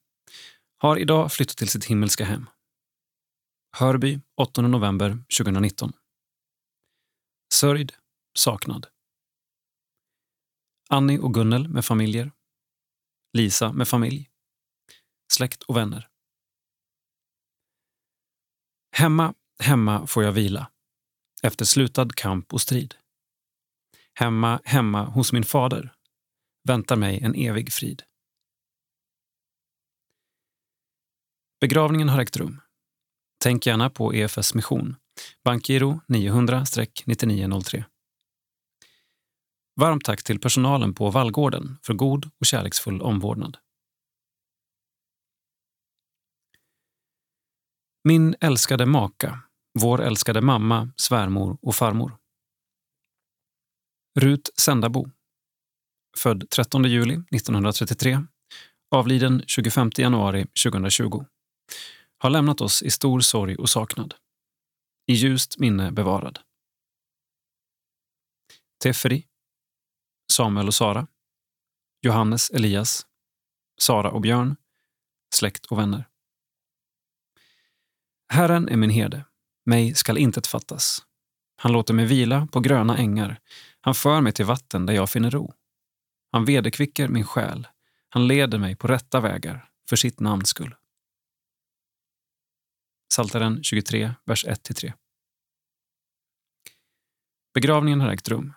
har 0.78 0.96
idag 0.96 1.32
flyttat 1.32 1.56
till 1.56 1.68
sitt 1.68 1.84
himmelska 1.84 2.24
hem. 2.24 2.50
Hörby 3.76 4.20
8 4.36 4.62
november 4.62 5.24
2019. 5.38 5.92
Sörjd, 7.54 7.92
saknad. 8.38 8.86
Annie 10.88 11.18
och 11.18 11.34
Gunnel 11.34 11.68
med 11.68 11.84
familjer. 11.84 12.32
Lisa 13.32 13.72
med 13.72 13.88
familj. 13.88 14.30
Släkt 15.32 15.62
och 15.62 15.76
vänner. 15.76 16.13
Hemma, 18.96 19.34
hemma 19.58 20.06
får 20.06 20.24
jag 20.24 20.32
vila 20.32 20.70
efter 21.42 21.64
slutad 21.64 22.08
kamp 22.08 22.52
och 22.52 22.60
strid. 22.60 22.94
Hemma, 24.14 24.60
hemma 24.64 25.04
hos 25.04 25.32
min 25.32 25.44
fader 25.44 25.94
väntar 26.68 26.96
mig 26.96 27.20
en 27.22 27.34
evig 27.34 27.72
frid. 27.72 28.02
Begravningen 31.60 32.08
har 32.08 32.20
ägt 32.20 32.36
rum. 32.36 32.60
Tänk 33.42 33.66
gärna 33.66 33.90
på 33.90 34.14
EFS 34.14 34.54
mission, 34.54 34.96
bankgiro 35.44 36.00
900-9903. 36.08 37.84
Varmt 39.80 40.04
tack 40.04 40.22
till 40.24 40.40
personalen 40.40 40.94
på 40.94 41.10
Vallgården 41.10 41.78
för 41.82 41.94
god 41.94 42.30
och 42.40 42.46
kärleksfull 42.46 43.02
omvårdnad. 43.02 43.58
Min 48.08 48.34
älskade 48.40 48.86
maka, 48.86 49.40
vår 49.80 50.02
älskade 50.02 50.40
mamma, 50.40 50.92
svärmor 50.96 51.58
och 51.62 51.74
farmor. 51.74 52.18
Rut 54.20 54.50
Sändabo 54.60 55.10
född 56.16 56.50
13 56.50 56.84
juli 56.84 57.14
1933, 57.14 58.26
avliden 58.90 59.42
25 59.46 59.90
januari 59.96 60.46
2020, 60.64 61.24
har 62.18 62.30
lämnat 62.30 62.60
oss 62.60 62.82
i 62.82 62.90
stor 62.90 63.20
sorg 63.20 63.56
och 63.56 63.70
saknad. 63.70 64.14
I 65.06 65.12
ljust 65.12 65.58
minne 65.58 65.92
bevarad. 65.92 66.38
Teferi, 68.82 69.26
Samuel 70.32 70.66
och 70.66 70.74
Sara, 70.74 71.06
Johannes 72.02 72.50
Elias, 72.50 73.06
Sara 73.80 74.10
och 74.10 74.20
Björn, 74.20 74.56
släkt 75.34 75.66
och 75.66 75.78
vänner. 75.78 76.13
Herren 78.28 78.68
är 78.68 78.76
min 78.76 78.90
herde, 78.90 79.24
mig 79.66 79.94
skall 79.94 80.18
intet 80.18 80.46
fattas. 80.46 81.02
Han 81.56 81.72
låter 81.72 81.94
mig 81.94 82.06
vila 82.06 82.48
på 82.52 82.60
gröna 82.60 82.98
ängar, 82.98 83.40
han 83.80 83.94
för 83.94 84.20
mig 84.20 84.32
till 84.32 84.44
vatten 84.44 84.86
där 84.86 84.94
jag 84.94 85.10
finner 85.10 85.30
ro. 85.30 85.54
Han 86.32 86.44
vederkvicker 86.44 87.08
min 87.08 87.24
själ. 87.24 87.66
Han 88.08 88.26
leder 88.26 88.58
mig 88.58 88.76
på 88.76 88.88
rätta 88.88 89.20
vägar 89.20 89.68
för 89.88 89.96
sitt 89.96 90.20
namns 90.20 90.48
skull. 90.48 90.74
Saltaren 93.12 93.62
23, 93.62 94.14
vers 94.24 94.46
1-3. 94.46 94.92
Begravningen 97.54 98.00
har 98.00 98.08
ägt 98.08 98.28
rum. 98.28 98.52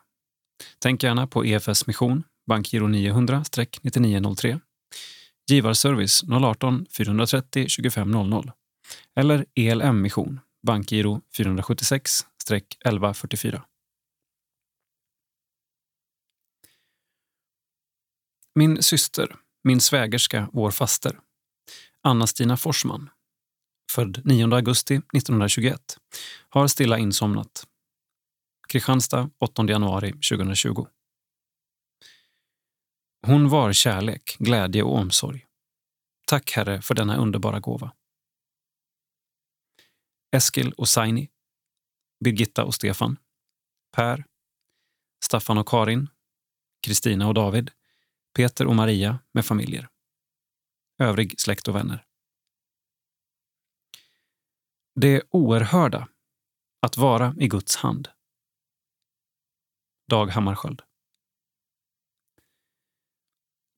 Tänk 0.80 1.04
gärna 1.04 1.28
på 1.28 1.46
EFS 1.46 1.88
mission, 1.88 2.24
bankgiro 2.48 2.88
900-9903, 2.88 4.60
givarservice 5.48 6.24
018 6.24 6.86
430 6.98 7.64
2500 7.64 8.54
eller 9.16 9.46
ELM 9.56 10.02
mission, 10.02 10.40
bankgiro 10.64 11.22
476-1144. 11.38 13.62
Min 18.56 18.84
syster, 18.84 19.36
min 19.64 19.82
svägerska, 19.82 20.50
vår 20.54 20.72
faster, 20.72 21.20
Anna-Stina 22.02 22.58
Forsman, 22.58 23.10
född 23.92 24.22
9 24.26 24.56
augusti 24.56 24.96
1921, 24.96 25.98
har 26.50 26.68
stilla 26.68 26.98
insomnat. 26.98 27.68
Kristianstad 28.68 29.30
8 29.40 29.66
januari 29.70 30.12
2020. 30.12 30.86
Hon 33.28 33.50
var 33.50 33.74
kärlek, 33.74 34.36
glädje 34.40 34.84
och 34.84 34.96
omsorg. 34.96 35.46
Tack, 36.28 36.52
Herre, 36.52 36.82
för 36.82 36.96
denna 36.96 37.18
underbara 37.18 37.60
gåva. 37.60 37.92
Eskil 40.38 40.74
och 40.74 40.90
Saini, 40.90 41.30
Birgitta 42.24 42.64
och 42.64 42.76
Stefan, 42.76 43.18
Per, 43.96 44.26
Staffan 45.26 45.58
och 45.58 45.68
Karin, 45.68 46.10
Kristina 46.82 47.28
och 47.28 47.34
David, 47.34 47.72
Peter 48.36 48.68
och 48.68 48.76
Maria 48.76 49.20
med 49.32 49.46
familjer. 49.46 49.90
Övrig 51.00 51.40
släkt 51.40 51.68
och 51.68 51.76
vänner. 51.76 52.06
Det 54.96 55.24
oerhörda. 55.30 56.08
Att 56.82 56.98
vara 56.98 57.36
i 57.40 57.48
Guds 57.48 57.76
hand. 57.76 58.10
Dag 60.10 60.28
Hammarskjöld. 60.28 60.82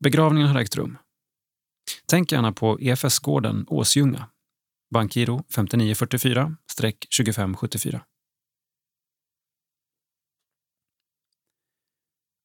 Begravningen 0.04 0.48
har 0.48 0.60
ägt 0.60 0.76
rum. 0.76 0.98
Tänk 2.06 2.32
gärna 2.32 2.52
på 2.52 2.80
EFS-gården 2.80 3.66
Åsljunga, 3.68 4.30
bankgiro 4.94 5.44
5944-2574. 5.56 8.02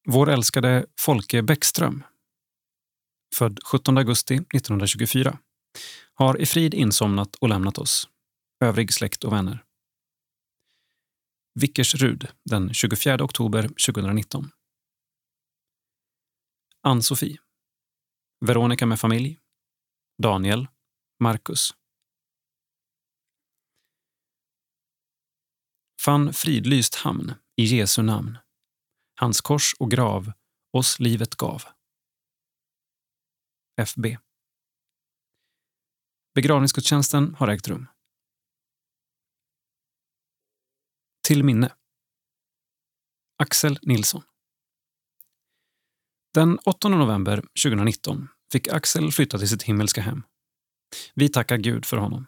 Vår 0.07 0.29
älskade 0.29 0.85
Folke 0.99 1.41
Bäckström, 1.41 2.03
född 3.35 3.59
17 3.71 3.97
augusti 3.97 4.35
1924, 4.35 5.39
har 6.13 6.41
i 6.41 6.45
frid 6.45 6.73
insomnat 6.73 7.35
och 7.35 7.49
lämnat 7.49 7.77
oss, 7.77 8.09
övrig 8.59 8.93
släkt 8.93 9.23
och 9.23 9.33
vänner. 9.33 9.63
Vickersrud 11.59 12.27
den 12.49 12.73
24 12.73 13.23
oktober 13.23 13.61
2019. 13.61 14.49
Ann-Sofie. 16.81 17.37
Veronica 18.45 18.85
med 18.85 18.99
familj. 18.99 19.39
Daniel. 20.23 20.67
Marcus. 21.19 21.73
Fann 26.05 26.33
fridlyst 26.33 26.95
hamn 26.95 27.33
i 27.55 27.63
Jesu 27.63 28.01
namn 28.01 28.37
hans 29.15 29.41
kors 29.41 29.73
och 29.79 29.91
grav 29.91 30.31
oss 30.73 30.99
livet 30.99 31.35
gav. 31.35 31.63
FB 33.81 34.17
Begravningsgudstjänsten 36.35 37.35
har 37.35 37.47
ägt 37.47 37.67
rum. 37.67 37.87
Till 41.27 41.43
minne. 41.43 41.75
Axel 43.43 43.79
Nilsson. 43.81 44.23
Den 46.33 46.59
8 46.59 46.89
november 46.89 47.35
2019 47.63 48.27
fick 48.51 48.67
Axel 48.67 49.11
flytta 49.11 49.37
till 49.37 49.49
sitt 49.49 49.63
himmelska 49.63 50.01
hem. 50.01 50.23
Vi 51.13 51.29
tackar 51.29 51.57
Gud 51.57 51.85
för 51.85 51.97
honom. 51.97 52.27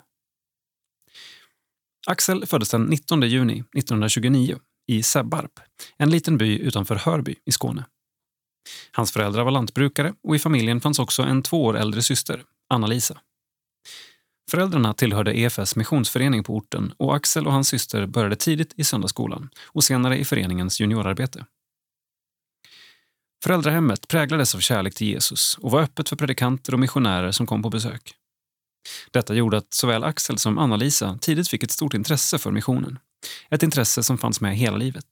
Axel 2.10 2.46
föddes 2.46 2.70
den 2.70 2.82
19 2.82 3.22
juni 3.22 3.52
1929 3.52 4.58
i 4.86 5.02
Sebbarp, 5.02 5.60
en 5.96 6.10
liten 6.10 6.38
by 6.38 6.58
utanför 6.58 6.94
Hörby 6.96 7.34
i 7.44 7.52
Skåne. 7.52 7.84
Hans 8.92 9.12
föräldrar 9.12 9.44
var 9.44 9.50
lantbrukare 9.50 10.14
och 10.22 10.36
i 10.36 10.38
familjen 10.38 10.80
fanns 10.80 10.98
också 10.98 11.22
en 11.22 11.42
två 11.42 11.64
år 11.64 11.76
äldre 11.76 12.02
syster, 12.02 12.42
Anna-Lisa. 12.68 13.20
Föräldrarna 14.50 14.94
tillhörde 14.94 15.38
EFS 15.38 15.76
missionsförening 15.76 16.44
på 16.44 16.56
orten 16.56 16.92
och 16.96 17.16
Axel 17.16 17.46
och 17.46 17.52
hans 17.52 17.68
syster 17.68 18.06
började 18.06 18.36
tidigt 18.36 18.74
i 18.76 18.84
söndagsskolan 18.84 19.50
och 19.66 19.84
senare 19.84 20.18
i 20.18 20.24
föreningens 20.24 20.80
juniorarbete. 20.80 21.46
Föräldrahemmet 23.44 24.08
präglades 24.08 24.54
av 24.54 24.58
kärlek 24.58 24.94
till 24.94 25.06
Jesus 25.08 25.58
och 25.58 25.70
var 25.70 25.82
öppet 25.82 26.08
för 26.08 26.16
predikanter 26.16 26.72
och 26.72 26.80
missionärer 26.80 27.32
som 27.32 27.46
kom 27.46 27.62
på 27.62 27.70
besök. 27.70 28.14
Detta 29.10 29.34
gjorde 29.34 29.56
att 29.56 29.74
såväl 29.74 30.04
Axel 30.04 30.38
som 30.38 30.58
Anna-Lisa 30.58 31.18
tidigt 31.20 31.48
fick 31.48 31.62
ett 31.62 31.70
stort 31.70 31.94
intresse 31.94 32.38
för 32.38 32.50
missionen. 32.50 32.98
Ett 33.50 33.62
intresse 33.62 34.02
som 34.02 34.18
fanns 34.18 34.40
med 34.40 34.56
hela 34.56 34.76
livet. 34.76 35.06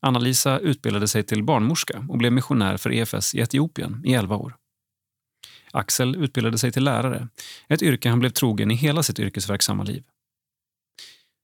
Anna-Lisa 0.00 0.58
utbildade 0.58 1.08
sig 1.08 1.22
till 1.22 1.44
barnmorska 1.44 2.06
och 2.08 2.18
blev 2.18 2.32
missionär 2.32 2.76
för 2.76 2.92
EFS 2.92 3.34
i 3.34 3.40
Etiopien 3.40 4.02
i 4.04 4.14
11 4.14 4.36
år. 4.36 4.56
Axel 5.72 6.16
utbildade 6.16 6.58
sig 6.58 6.72
till 6.72 6.84
lärare, 6.84 7.28
ett 7.68 7.82
yrke 7.82 8.08
han 8.08 8.18
blev 8.18 8.30
trogen 8.30 8.70
i 8.70 8.74
hela 8.74 9.02
sitt 9.02 9.18
yrkesverksamma 9.18 9.82
liv. 9.82 10.04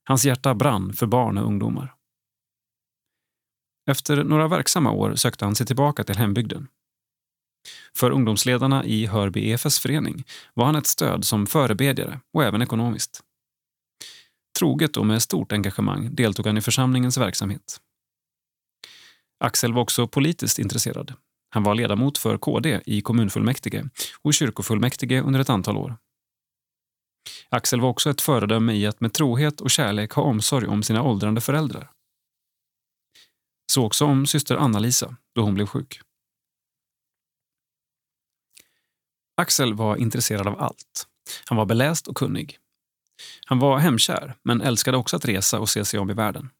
Hans 0.04 0.24
hjärta 0.24 0.54
brann 0.54 0.92
för 0.92 1.06
barn 1.06 1.38
och 1.38 1.46
ungdomar. 1.46 1.94
Efter 3.90 4.24
några 4.24 4.48
verksamma 4.48 4.90
år 4.90 5.14
sökte 5.14 5.44
han 5.44 5.54
sig 5.54 5.66
tillbaka 5.66 6.04
till 6.04 6.16
hembygden. 6.16 6.68
För 7.96 8.10
ungdomsledarna 8.10 8.84
i 8.84 9.06
Hörby 9.06 9.50
EFS 9.50 9.78
förening 9.78 10.24
var 10.54 10.64
han 10.64 10.76
ett 10.76 10.86
stöd 10.86 11.24
som 11.24 11.46
förebedjare 11.46 12.20
och 12.32 12.44
även 12.44 12.62
ekonomiskt. 12.62 13.20
Troget 14.58 14.96
och 14.96 15.06
med 15.06 15.22
stort 15.22 15.52
engagemang 15.52 16.14
deltog 16.14 16.46
han 16.46 16.58
i 16.58 16.60
församlingens 16.60 17.18
verksamhet. 17.18 17.80
Axel 19.44 19.72
var 19.72 19.82
också 19.82 20.08
politiskt 20.08 20.58
intresserad. 20.58 21.14
Han 21.50 21.62
var 21.62 21.74
ledamot 21.74 22.18
för 22.18 22.38
KD 22.38 22.80
i 22.86 23.00
kommunfullmäktige 23.00 23.84
och 24.22 24.34
kyrkofullmäktige 24.34 25.20
under 25.20 25.40
ett 25.40 25.50
antal 25.50 25.76
år. 25.76 25.96
Axel 27.48 27.80
var 27.80 27.88
också 27.88 28.10
ett 28.10 28.20
föredöme 28.20 28.72
i 28.72 28.86
att 28.86 29.00
med 29.00 29.12
trohet 29.12 29.60
och 29.60 29.70
kärlek 29.70 30.12
ha 30.12 30.22
omsorg 30.22 30.66
om 30.68 30.82
sina 30.82 31.02
åldrande 31.02 31.40
föräldrar. 31.40 31.90
Så 33.72 33.86
också 33.86 34.04
om 34.04 34.26
syster 34.26 34.56
Anna-Lisa, 34.56 35.16
då 35.34 35.42
hon 35.42 35.54
blev 35.54 35.66
sjuk. 35.66 36.00
Axel 39.36 39.74
var 39.74 39.96
intresserad 39.96 40.46
av 40.46 40.60
allt. 40.60 41.06
Han 41.44 41.58
var 41.58 41.66
beläst 41.66 42.06
och 42.06 42.16
kunnig. 42.16 42.58
Han 43.46 43.58
var 43.58 43.78
hemkär, 43.78 44.36
men 44.42 44.60
älskade 44.60 44.96
också 44.96 45.16
att 45.16 45.24
resa 45.24 45.60
och 45.60 45.68
se 45.68 45.84
sig 45.84 46.00
om 46.00 46.10
i 46.10 46.14
världen. 46.14 46.50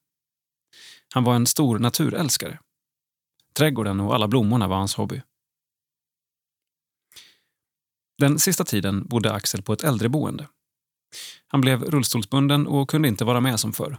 Han 1.14 1.24
var 1.24 1.34
en 1.34 1.46
stor 1.46 1.78
naturälskare. 1.78 2.58
Trädgården 3.54 4.00
och 4.00 4.14
alla 4.14 4.28
blommorna 4.28 4.68
var 4.68 4.76
hans 4.76 4.94
hobby. 4.94 5.22
Den 8.18 8.38
sista 8.38 8.64
tiden 8.64 9.06
bodde 9.08 9.32
Axel 9.32 9.62
på 9.62 9.72
ett 9.72 9.84
äldreboende. 9.84 10.48
Han 11.46 11.60
blev 11.60 11.84
rullstolsbunden 11.84 12.66
och 12.66 12.90
kunde 12.90 13.08
inte 13.08 13.24
vara 13.24 13.40
med 13.40 13.60
som 13.60 13.72
förr. 13.72 13.98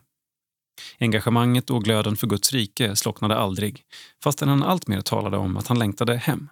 Engagemanget 0.99 1.69
och 1.69 1.83
glöden 1.83 2.15
för 2.15 2.27
Guds 2.27 2.51
rike 2.51 2.95
slocknade 2.95 3.35
aldrig 3.35 3.85
fastän 4.23 4.49
han 4.49 4.63
alltmer 4.63 5.01
talade 5.01 5.37
om 5.37 5.57
att 5.57 5.67
han 5.67 5.79
längtade 5.79 6.15
hem. 6.15 6.49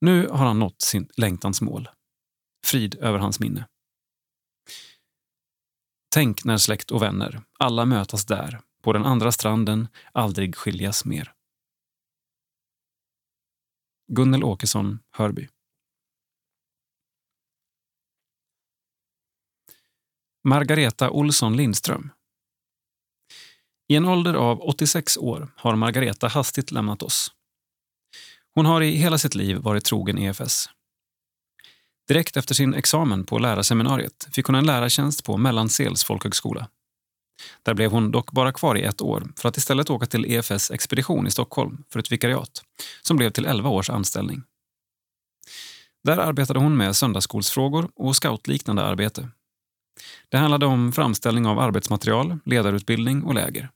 Nu 0.00 0.28
har 0.28 0.46
han 0.46 0.58
nått 0.58 0.82
sin 0.82 1.08
längtans 1.16 1.60
mål. 1.60 1.88
Frid 2.66 2.94
över 2.94 3.18
hans 3.18 3.40
minne. 3.40 3.68
Tänk 6.14 6.44
när 6.44 6.56
släkt 6.56 6.90
och 6.90 7.02
vänner, 7.02 7.42
alla 7.58 7.84
mötas 7.84 8.26
där, 8.26 8.60
på 8.82 8.92
den 8.92 9.04
andra 9.04 9.32
stranden, 9.32 9.88
aldrig 10.12 10.56
skiljas 10.56 11.04
mer. 11.04 11.32
Gunnel 14.12 14.44
Åkesson, 14.44 14.98
Hörby. 15.10 15.48
Margareta 20.44 21.10
Olsson 21.10 21.56
Lindström. 21.56 22.10
I 23.88 23.96
en 23.96 24.04
ålder 24.04 24.34
av 24.34 24.60
86 24.60 25.16
år 25.16 25.52
har 25.56 25.76
Margareta 25.76 26.28
hastigt 26.28 26.70
lämnat 26.70 27.02
oss. 27.02 27.34
Hon 28.54 28.66
har 28.66 28.80
i 28.80 28.90
hela 28.90 29.18
sitt 29.18 29.34
liv 29.34 29.56
varit 29.56 29.84
trogen 29.84 30.18
EFS. 30.18 30.68
Direkt 32.08 32.36
efter 32.36 32.54
sin 32.54 32.74
examen 32.74 33.26
på 33.26 33.38
lärarseminariet 33.38 34.28
fick 34.32 34.46
hon 34.46 34.54
en 34.54 34.66
lärartjänst 34.66 35.24
på 35.24 35.36
Mellansels 35.36 36.04
folkhögskola. 36.04 36.68
Där 37.62 37.74
blev 37.74 37.90
hon 37.90 38.10
dock 38.10 38.32
bara 38.32 38.52
kvar 38.52 38.78
i 38.78 38.82
ett 38.82 39.00
år 39.00 39.32
för 39.36 39.48
att 39.48 39.56
istället 39.56 39.90
åka 39.90 40.06
till 40.06 40.32
EFS 40.32 40.70
expedition 40.70 41.26
i 41.26 41.30
Stockholm 41.30 41.84
för 41.92 42.00
ett 42.00 42.12
vikariat 42.12 42.62
som 43.02 43.16
blev 43.16 43.30
till 43.30 43.46
11 43.46 43.68
års 43.68 43.90
anställning. 43.90 44.42
Där 46.04 46.18
arbetade 46.18 46.58
hon 46.58 46.76
med 46.76 46.96
söndagsskolsfrågor 46.96 47.90
och 47.94 48.16
scoutliknande 48.16 48.82
arbete. 48.82 49.28
Det 50.28 50.36
handlade 50.36 50.66
om 50.66 50.92
framställning 50.92 51.46
av 51.46 51.58
arbetsmaterial, 51.58 52.38
ledarutbildning 52.44 53.22
och 53.22 53.34
läger. 53.34 53.70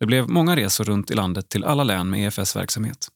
Det 0.00 0.06
blev 0.06 0.28
många 0.28 0.56
resor 0.56 0.84
runt 0.84 1.10
i 1.10 1.14
landet 1.14 1.48
till 1.48 1.64
alla 1.64 1.84
län 1.84 2.10
med 2.10 2.26
EFS 2.26 2.56
verksamhet. 2.56 3.08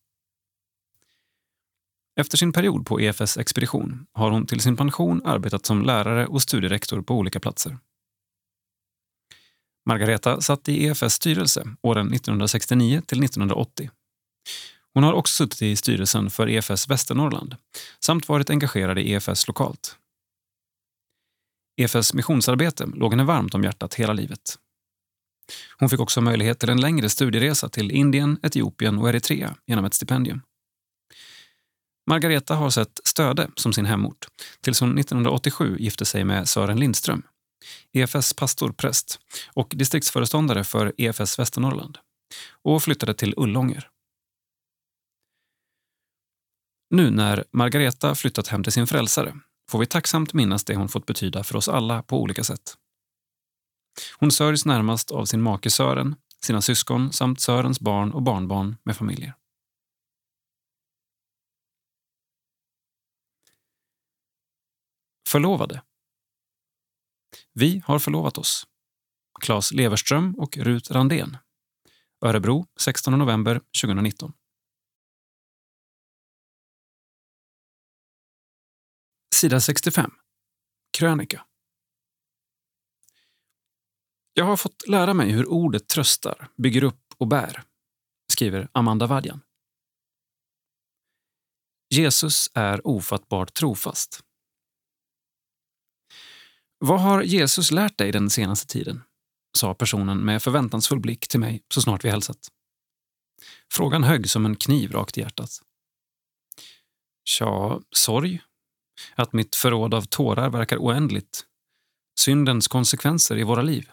Efter 2.21 2.39
sin 2.39 2.53
period 2.53 2.87
på 2.87 3.01
EFS 3.01 3.37
expedition 3.37 4.07
har 4.13 4.31
hon 4.31 4.47
till 4.47 4.61
sin 4.61 4.77
pension 4.77 5.23
arbetat 5.25 5.67
som 5.67 5.83
lärare 5.83 6.27
och 6.27 6.43
studierektor 6.43 7.03
på 7.03 7.15
olika 7.15 7.41
platser. 7.41 7.79
Margareta 9.87 10.41
satt 10.41 10.69
i 10.69 10.85
EFS 10.85 11.15
styrelse 11.15 11.77
åren 11.83 12.13
1969 12.13 13.03
till 13.07 13.25
1980. 13.25 13.91
Hon 14.95 15.05
har 15.05 15.13
också 15.13 15.35
suttit 15.35 15.63
i 15.63 15.77
styrelsen 15.77 16.31
för 16.31 16.49
EFS 16.49 16.89
Västernorrland 16.89 17.57
samt 18.01 18.29
varit 18.29 18.51
engagerad 18.51 18.99
i 18.99 19.13
EFS 19.13 19.49
lokalt. 19.49 19.97
EFS 21.77 22.15
missionsarbete 22.15 22.87
låg 22.87 23.13
henne 23.13 23.25
varmt 23.25 23.55
om 23.55 23.65
hjärtat 23.65 23.95
hela 23.95 24.13
livet. 24.13 24.59
Hon 25.79 25.89
fick 25.89 26.01
också 26.01 26.21
möjlighet 26.21 26.59
till 26.59 26.69
en 26.69 26.81
längre 26.81 27.09
studieresa 27.09 27.69
till 27.69 27.91
Indien, 27.91 28.39
Etiopien 28.43 28.99
och 28.99 29.09
Eritrea 29.09 29.57
genom 29.67 29.85
ett 29.85 29.95
stipendium. 29.95 30.43
Margareta 32.09 32.55
har 32.55 32.71
sett 32.71 33.01
Stöde 33.05 33.51
som 33.57 33.73
sin 33.73 33.87
hemort 33.87 34.27
tills 34.61 34.81
hon 34.81 34.99
1987 34.99 35.77
gifte 35.79 36.05
sig 36.05 36.25
med 36.25 36.49
Sören 36.49 36.81
Lindström, 36.81 37.23
EFS 37.93 38.35
pastor 38.35 38.73
präst 38.73 39.21
och 39.55 39.73
distriktsföreståndare 39.77 40.65
för 40.65 40.93
EFS 40.97 41.39
Västernorrland 41.39 41.99
och 42.63 42.83
flyttade 42.83 43.15
till 43.15 43.35
Ullånger. 43.37 43.89
Nu 46.91 47.11
när 47.11 47.45
Margareta 47.53 48.15
flyttat 48.15 48.49
hem 48.49 48.63
till 48.63 48.73
sin 48.73 48.87
frälsare 48.87 49.35
får 49.71 49.79
vi 49.79 49.87
tacksamt 49.87 50.33
minnas 50.33 50.65
det 50.65 50.75
hon 50.75 50.89
fått 50.89 51.07
betyda 51.07 51.45
för 51.45 51.57
oss 51.57 51.69
alla 51.69 52.03
på 52.03 52.23
olika 52.23 52.45
sätt. 52.45 52.75
Hon 54.19 54.31
sörjs 54.31 54.65
närmast 54.65 55.11
av 55.11 55.25
sin 55.25 55.43
make 55.43 55.71
Sören, 55.71 56.17
sina 56.45 56.63
syskon 56.63 57.13
samt 57.13 57.41
Sörens 57.41 57.81
barn 57.81 58.13
och 58.13 58.23
barnbarn 58.23 58.77
med 58.83 58.97
familjer. 58.97 59.38
Förlovade. 65.33 65.83
Vi 67.53 67.83
har 67.85 67.99
förlovat 67.99 68.39
oss. 68.39 68.67
Claes 69.41 69.73
Leverström 69.73 70.35
och 70.35 70.57
Rut 70.57 70.91
Randén. 70.91 71.37
Örebro 72.25 72.67
16 72.81 73.19
november 73.19 73.61
2019. 73.83 74.33
Sida 79.35 79.61
65. 79.61 80.11
Krönika. 80.99 81.45
Jag 84.33 84.45
har 84.45 84.57
fått 84.57 84.89
lära 84.89 85.15
mig 85.15 85.31
hur 85.31 85.47
ordet 85.47 85.89
tröstar, 85.89 86.49
bygger 86.57 86.85
upp 86.85 87.15
och 87.19 87.29
bär, 87.29 87.65
skriver 88.33 88.69
Amanda 88.73 89.07
Vadjan. 89.07 89.41
Jesus 91.95 92.51
är 92.55 92.87
ofattbart 92.87 93.55
trofast. 93.55 94.25
Vad 96.79 97.01
har 97.01 97.23
Jesus 97.23 97.71
lärt 97.71 97.99
dig 97.99 98.13
den 98.13 98.31
senaste 98.31 98.67
tiden? 98.67 99.03
sa 99.59 99.75
personen 99.75 100.19
med 100.19 100.43
förväntansfull 100.43 101.01
blick 101.01 101.29
till 101.29 101.41
mig 101.41 101.63
så 101.75 101.83
snart 101.83 102.05
vi 102.05 102.11
hälsat. 102.11 102.49
Frågan 103.73 104.05
högg 104.05 104.31
som 104.31 104.47
en 104.47 104.57
kniv 104.57 104.93
rakt 104.93 105.19
i 105.19 105.21
hjärtat. 105.21 105.51
Tja, 107.25 107.81
sorg. 107.91 108.43
Att 109.15 109.33
mitt 109.33 109.57
förråd 109.57 109.95
av 109.95 110.03
tårar 110.03 110.51
verkar 110.51 110.77
oändligt. 110.77 111.45
Syndens 112.21 112.69
konsekvenser 112.69 113.39
i 113.39 113.43
våra 113.43 113.63
liv. 113.63 113.91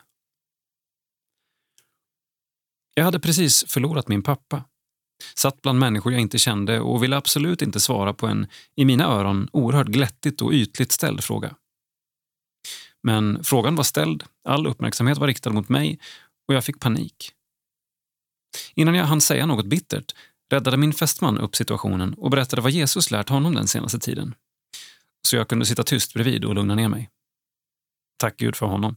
Jag 2.93 3.03
hade 3.03 3.19
precis 3.19 3.65
förlorat 3.67 4.07
min 4.07 4.23
pappa. 4.23 4.63
Satt 5.35 5.61
bland 5.61 5.79
människor 5.79 6.11
jag 6.11 6.21
inte 6.21 6.37
kände 6.37 6.79
och 6.79 7.03
ville 7.03 7.17
absolut 7.17 7.61
inte 7.61 7.79
svara 7.79 8.13
på 8.13 8.27
en, 8.27 8.47
i 8.75 8.85
mina 8.85 9.05
öron, 9.05 9.49
oerhört 9.51 9.87
glättigt 9.87 10.41
och 10.41 10.51
ytligt 10.51 10.91
ställd 10.91 11.23
fråga. 11.23 11.55
Men 13.05 13.43
frågan 13.43 13.75
var 13.75 13.83
ställd, 13.83 14.23
all 14.43 14.67
uppmärksamhet 14.67 15.17
var 15.17 15.27
riktad 15.27 15.49
mot 15.49 15.69
mig 15.69 15.99
och 16.47 16.53
jag 16.53 16.63
fick 16.65 16.79
panik. 16.79 17.31
Innan 18.73 18.95
jag 18.95 19.05
hann 19.05 19.21
säga 19.21 19.45
något 19.45 19.65
bittert 19.65 20.15
räddade 20.51 20.77
min 20.77 20.93
fästman 20.93 21.37
upp 21.37 21.55
situationen 21.55 22.13
och 22.13 22.29
berättade 22.29 22.61
vad 22.61 22.71
Jesus 22.71 23.11
lärt 23.11 23.29
honom 23.29 23.55
den 23.55 23.67
senaste 23.67 23.99
tiden. 23.99 24.35
Så 25.27 25.35
jag 25.35 25.47
kunde 25.47 25.65
sitta 25.65 25.83
tyst 25.83 26.13
bredvid 26.13 26.45
och 26.45 26.55
lugna 26.55 26.75
ner 26.75 26.89
mig. 26.89 27.09
Tack 28.17 28.37
Gud 28.37 28.55
för 28.55 28.65
honom. 28.65 28.95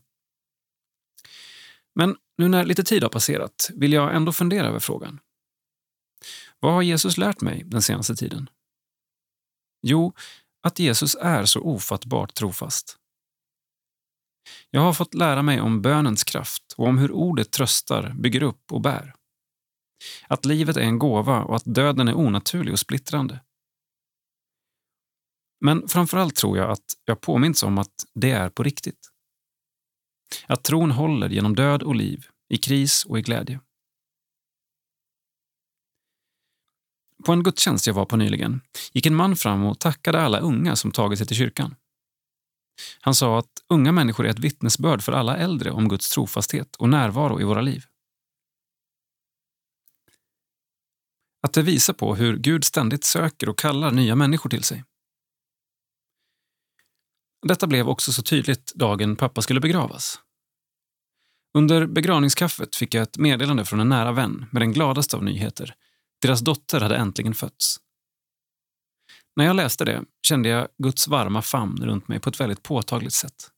Men 1.94 2.16
nu 2.38 2.48
när 2.48 2.64
lite 2.64 2.84
tid 2.84 3.02
har 3.02 3.10
passerat 3.10 3.70
vill 3.74 3.92
jag 3.92 4.16
ändå 4.16 4.32
fundera 4.32 4.66
över 4.66 4.78
frågan. 4.78 5.20
Vad 6.60 6.72
har 6.72 6.82
Jesus 6.82 7.16
lärt 7.18 7.40
mig 7.40 7.62
den 7.66 7.82
senaste 7.82 8.16
tiden? 8.16 8.50
Jo, 9.82 10.12
att 10.62 10.78
Jesus 10.78 11.14
är 11.20 11.44
så 11.44 11.60
ofattbart 11.60 12.34
trofast. 12.34 12.98
Jag 14.70 14.80
har 14.80 14.92
fått 14.92 15.14
lära 15.14 15.42
mig 15.42 15.60
om 15.60 15.82
bönens 15.82 16.24
kraft 16.24 16.74
och 16.76 16.86
om 16.86 16.98
hur 16.98 17.12
ordet 17.12 17.50
tröstar, 17.50 18.14
bygger 18.18 18.42
upp 18.42 18.72
och 18.72 18.80
bär. 18.80 19.14
Att 20.26 20.44
livet 20.44 20.76
är 20.76 20.80
en 20.80 20.98
gåva 20.98 21.42
och 21.42 21.56
att 21.56 21.64
döden 21.64 22.08
är 22.08 22.14
onaturlig 22.14 22.72
och 22.72 22.78
splittrande. 22.78 23.40
Men 25.60 25.88
framförallt 25.88 26.36
tror 26.36 26.58
jag 26.58 26.70
att 26.70 26.84
jag 27.04 27.20
påminns 27.20 27.62
om 27.62 27.78
att 27.78 28.04
det 28.14 28.30
är 28.30 28.50
på 28.50 28.62
riktigt. 28.62 29.10
Att 30.46 30.64
tron 30.64 30.90
håller 30.90 31.28
genom 31.28 31.54
död 31.54 31.82
och 31.82 31.94
liv, 31.94 32.26
i 32.48 32.56
kris 32.56 33.04
och 33.04 33.18
i 33.18 33.22
glädje. 33.22 33.60
På 37.24 37.32
en 37.32 37.42
gudstjänst 37.42 37.86
jag 37.86 37.94
var 37.94 38.04
på 38.04 38.16
nyligen 38.16 38.60
gick 38.92 39.06
en 39.06 39.14
man 39.14 39.36
fram 39.36 39.64
och 39.64 39.78
tackade 39.78 40.20
alla 40.20 40.38
unga 40.38 40.76
som 40.76 40.92
tagit 40.92 41.18
sig 41.18 41.26
till 41.26 41.36
kyrkan. 41.36 41.74
Han 43.00 43.14
sa 43.14 43.38
att 43.38 43.64
unga 43.68 43.92
människor 43.92 44.26
är 44.26 44.30
ett 44.30 44.38
vittnesbörd 44.38 45.02
för 45.02 45.12
alla 45.12 45.36
äldre 45.36 45.70
om 45.70 45.88
Guds 45.88 46.10
trofasthet 46.10 46.76
och 46.76 46.88
närvaro 46.88 47.40
i 47.40 47.44
våra 47.44 47.60
liv. 47.60 47.84
Att 51.42 51.52
det 51.52 51.62
visar 51.62 51.94
på 51.94 52.14
hur 52.14 52.36
Gud 52.36 52.64
ständigt 52.64 53.04
söker 53.04 53.48
och 53.48 53.58
kallar 53.58 53.90
nya 53.90 54.14
människor 54.14 54.50
till 54.50 54.64
sig. 54.64 54.84
Detta 57.46 57.66
blev 57.66 57.88
också 57.88 58.12
så 58.12 58.22
tydligt 58.22 58.74
dagen 58.74 59.16
pappa 59.16 59.42
skulle 59.42 59.60
begravas. 59.60 60.20
Under 61.54 61.86
begravningskaffet 61.86 62.76
fick 62.76 62.94
jag 62.94 63.02
ett 63.02 63.18
meddelande 63.18 63.64
från 63.64 63.80
en 63.80 63.88
nära 63.88 64.12
vän 64.12 64.46
med 64.50 64.62
den 64.62 64.72
gladaste 64.72 65.16
av 65.16 65.24
nyheter. 65.24 65.74
Deras 66.22 66.40
dotter 66.40 66.80
hade 66.80 66.96
äntligen 66.96 67.34
fötts. 67.34 67.76
När 69.38 69.44
jag 69.44 69.56
läste 69.56 69.84
det 69.84 70.04
kände 70.26 70.48
jag 70.48 70.68
Guds 70.82 71.08
varma 71.08 71.42
famn 71.42 71.84
runt 71.84 72.08
mig 72.08 72.20
på 72.20 72.30
ett 72.30 72.40
väldigt 72.40 72.62
påtagligt 72.62 73.14
sätt. 73.14 73.50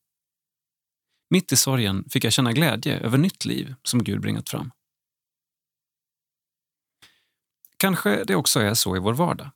Mitt 1.30 1.52
i 1.52 1.56
sorgen 1.56 2.08
fick 2.10 2.24
jag 2.24 2.32
känna 2.32 2.52
glädje 2.52 2.98
över 2.98 3.18
nytt 3.18 3.44
liv 3.44 3.74
som 3.82 4.04
Gud 4.04 4.20
bringat 4.20 4.48
fram. 4.48 4.70
Kanske 7.76 8.24
det 8.24 8.36
också 8.36 8.60
är 8.60 8.74
så 8.74 8.96
i 8.96 8.98
vår 8.98 9.14
vardag. 9.14 9.50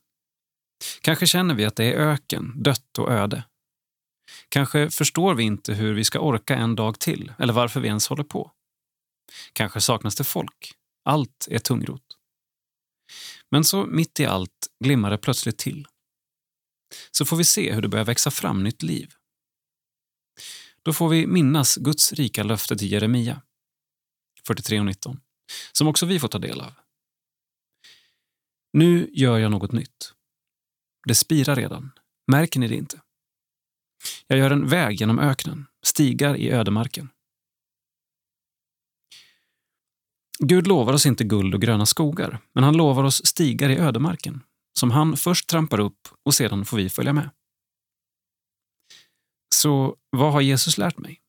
Kanske 1.01 1.27
känner 1.27 1.55
vi 1.55 1.65
att 1.65 1.75
det 1.75 1.93
är 1.93 1.97
öken, 1.97 2.63
dött 2.63 2.97
och 2.97 3.11
öde. 3.11 3.43
Kanske 4.49 4.89
förstår 4.89 5.35
vi 5.35 5.43
inte 5.43 5.73
hur 5.73 5.93
vi 5.93 6.03
ska 6.03 6.19
orka 6.19 6.55
en 6.55 6.75
dag 6.75 6.99
till 6.99 7.33
eller 7.39 7.53
varför 7.53 7.79
vi 7.79 7.87
ens 7.87 8.07
håller 8.07 8.23
på. 8.23 8.51
Kanske 9.53 9.81
saknas 9.81 10.15
det 10.15 10.23
folk. 10.23 10.73
Allt 11.03 11.47
är 11.51 11.59
tungrot. 11.59 12.17
Men 13.51 13.63
så 13.63 13.85
mitt 13.85 14.19
i 14.19 14.25
allt 14.25 14.67
glimmar 14.83 15.11
det 15.11 15.17
plötsligt 15.17 15.57
till. 15.57 15.87
Så 17.11 17.25
får 17.25 17.37
vi 17.37 17.43
se 17.43 17.73
hur 17.73 17.81
det 17.81 17.87
börjar 17.87 18.05
växa 18.05 18.31
fram 18.31 18.63
nytt 18.63 18.83
liv. 18.83 19.13
Då 20.83 20.93
får 20.93 21.09
vi 21.09 21.27
minnas 21.27 21.75
Guds 21.75 22.13
rika 22.13 22.43
löfte 22.43 22.77
till 22.77 22.91
Jeremia 22.91 23.41
43.19, 24.47 25.17
som 25.71 25.87
också 25.87 26.05
vi 26.05 26.19
får 26.19 26.27
ta 26.27 26.39
del 26.39 26.61
av. 26.61 26.73
Nu 28.73 29.09
gör 29.13 29.37
jag 29.37 29.51
något 29.51 29.71
nytt. 29.71 30.13
Det 31.07 31.15
spirar 31.15 31.55
redan. 31.55 31.91
Märker 32.27 32.59
ni 32.59 32.67
det 32.67 32.75
inte? 32.75 33.01
Jag 34.27 34.39
gör 34.39 34.51
en 34.51 34.67
väg 34.67 34.99
genom 34.99 35.19
öknen, 35.19 35.65
stigar 35.83 36.35
i 36.35 36.51
ödemarken. 36.51 37.09
Gud 40.39 40.67
lovar 40.67 40.93
oss 40.93 41.05
inte 41.05 41.23
guld 41.23 41.55
och 41.55 41.61
gröna 41.61 41.85
skogar, 41.85 42.39
men 42.53 42.63
han 42.63 42.77
lovar 42.77 43.03
oss 43.03 43.25
stigar 43.25 43.69
i 43.69 43.77
ödemarken, 43.77 44.43
som 44.79 44.91
han 44.91 45.17
först 45.17 45.49
trampar 45.49 45.79
upp 45.79 46.07
och 46.23 46.33
sedan 46.33 46.65
får 46.65 46.77
vi 46.77 46.89
följa 46.89 47.13
med. 47.13 47.29
Så 49.55 49.95
vad 50.09 50.33
har 50.33 50.41
Jesus 50.41 50.77
lärt 50.77 50.97
mig? 50.97 51.21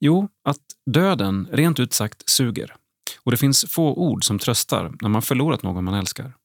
Jo, 0.00 0.28
att 0.44 0.64
döden 0.90 1.48
rent 1.52 1.80
ut 1.80 1.92
sagt 1.92 2.28
suger 2.28 2.76
och 3.20 3.30
det 3.30 3.36
finns 3.36 3.64
få 3.68 3.94
ord 3.94 4.24
som 4.24 4.38
tröstar 4.38 4.94
när 5.00 5.08
man 5.08 5.22
förlorat 5.22 5.62
någon 5.62 5.84
man 5.84 5.94
älskar. 5.94 6.36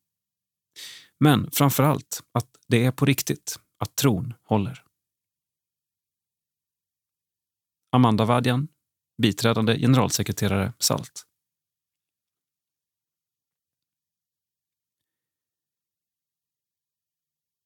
Men 1.19 1.51
framför 1.51 1.83
allt 1.83 2.23
att 2.31 2.47
det 2.67 2.85
är 2.85 2.91
på 2.91 3.05
riktigt, 3.05 3.59
att 3.79 3.95
tron 3.95 4.33
håller. 4.43 4.83
Amanda 7.91 8.25
Vadjan, 8.25 8.67
biträdande 9.21 9.79
generalsekreterare 9.79 10.73
SALT. 10.79 11.25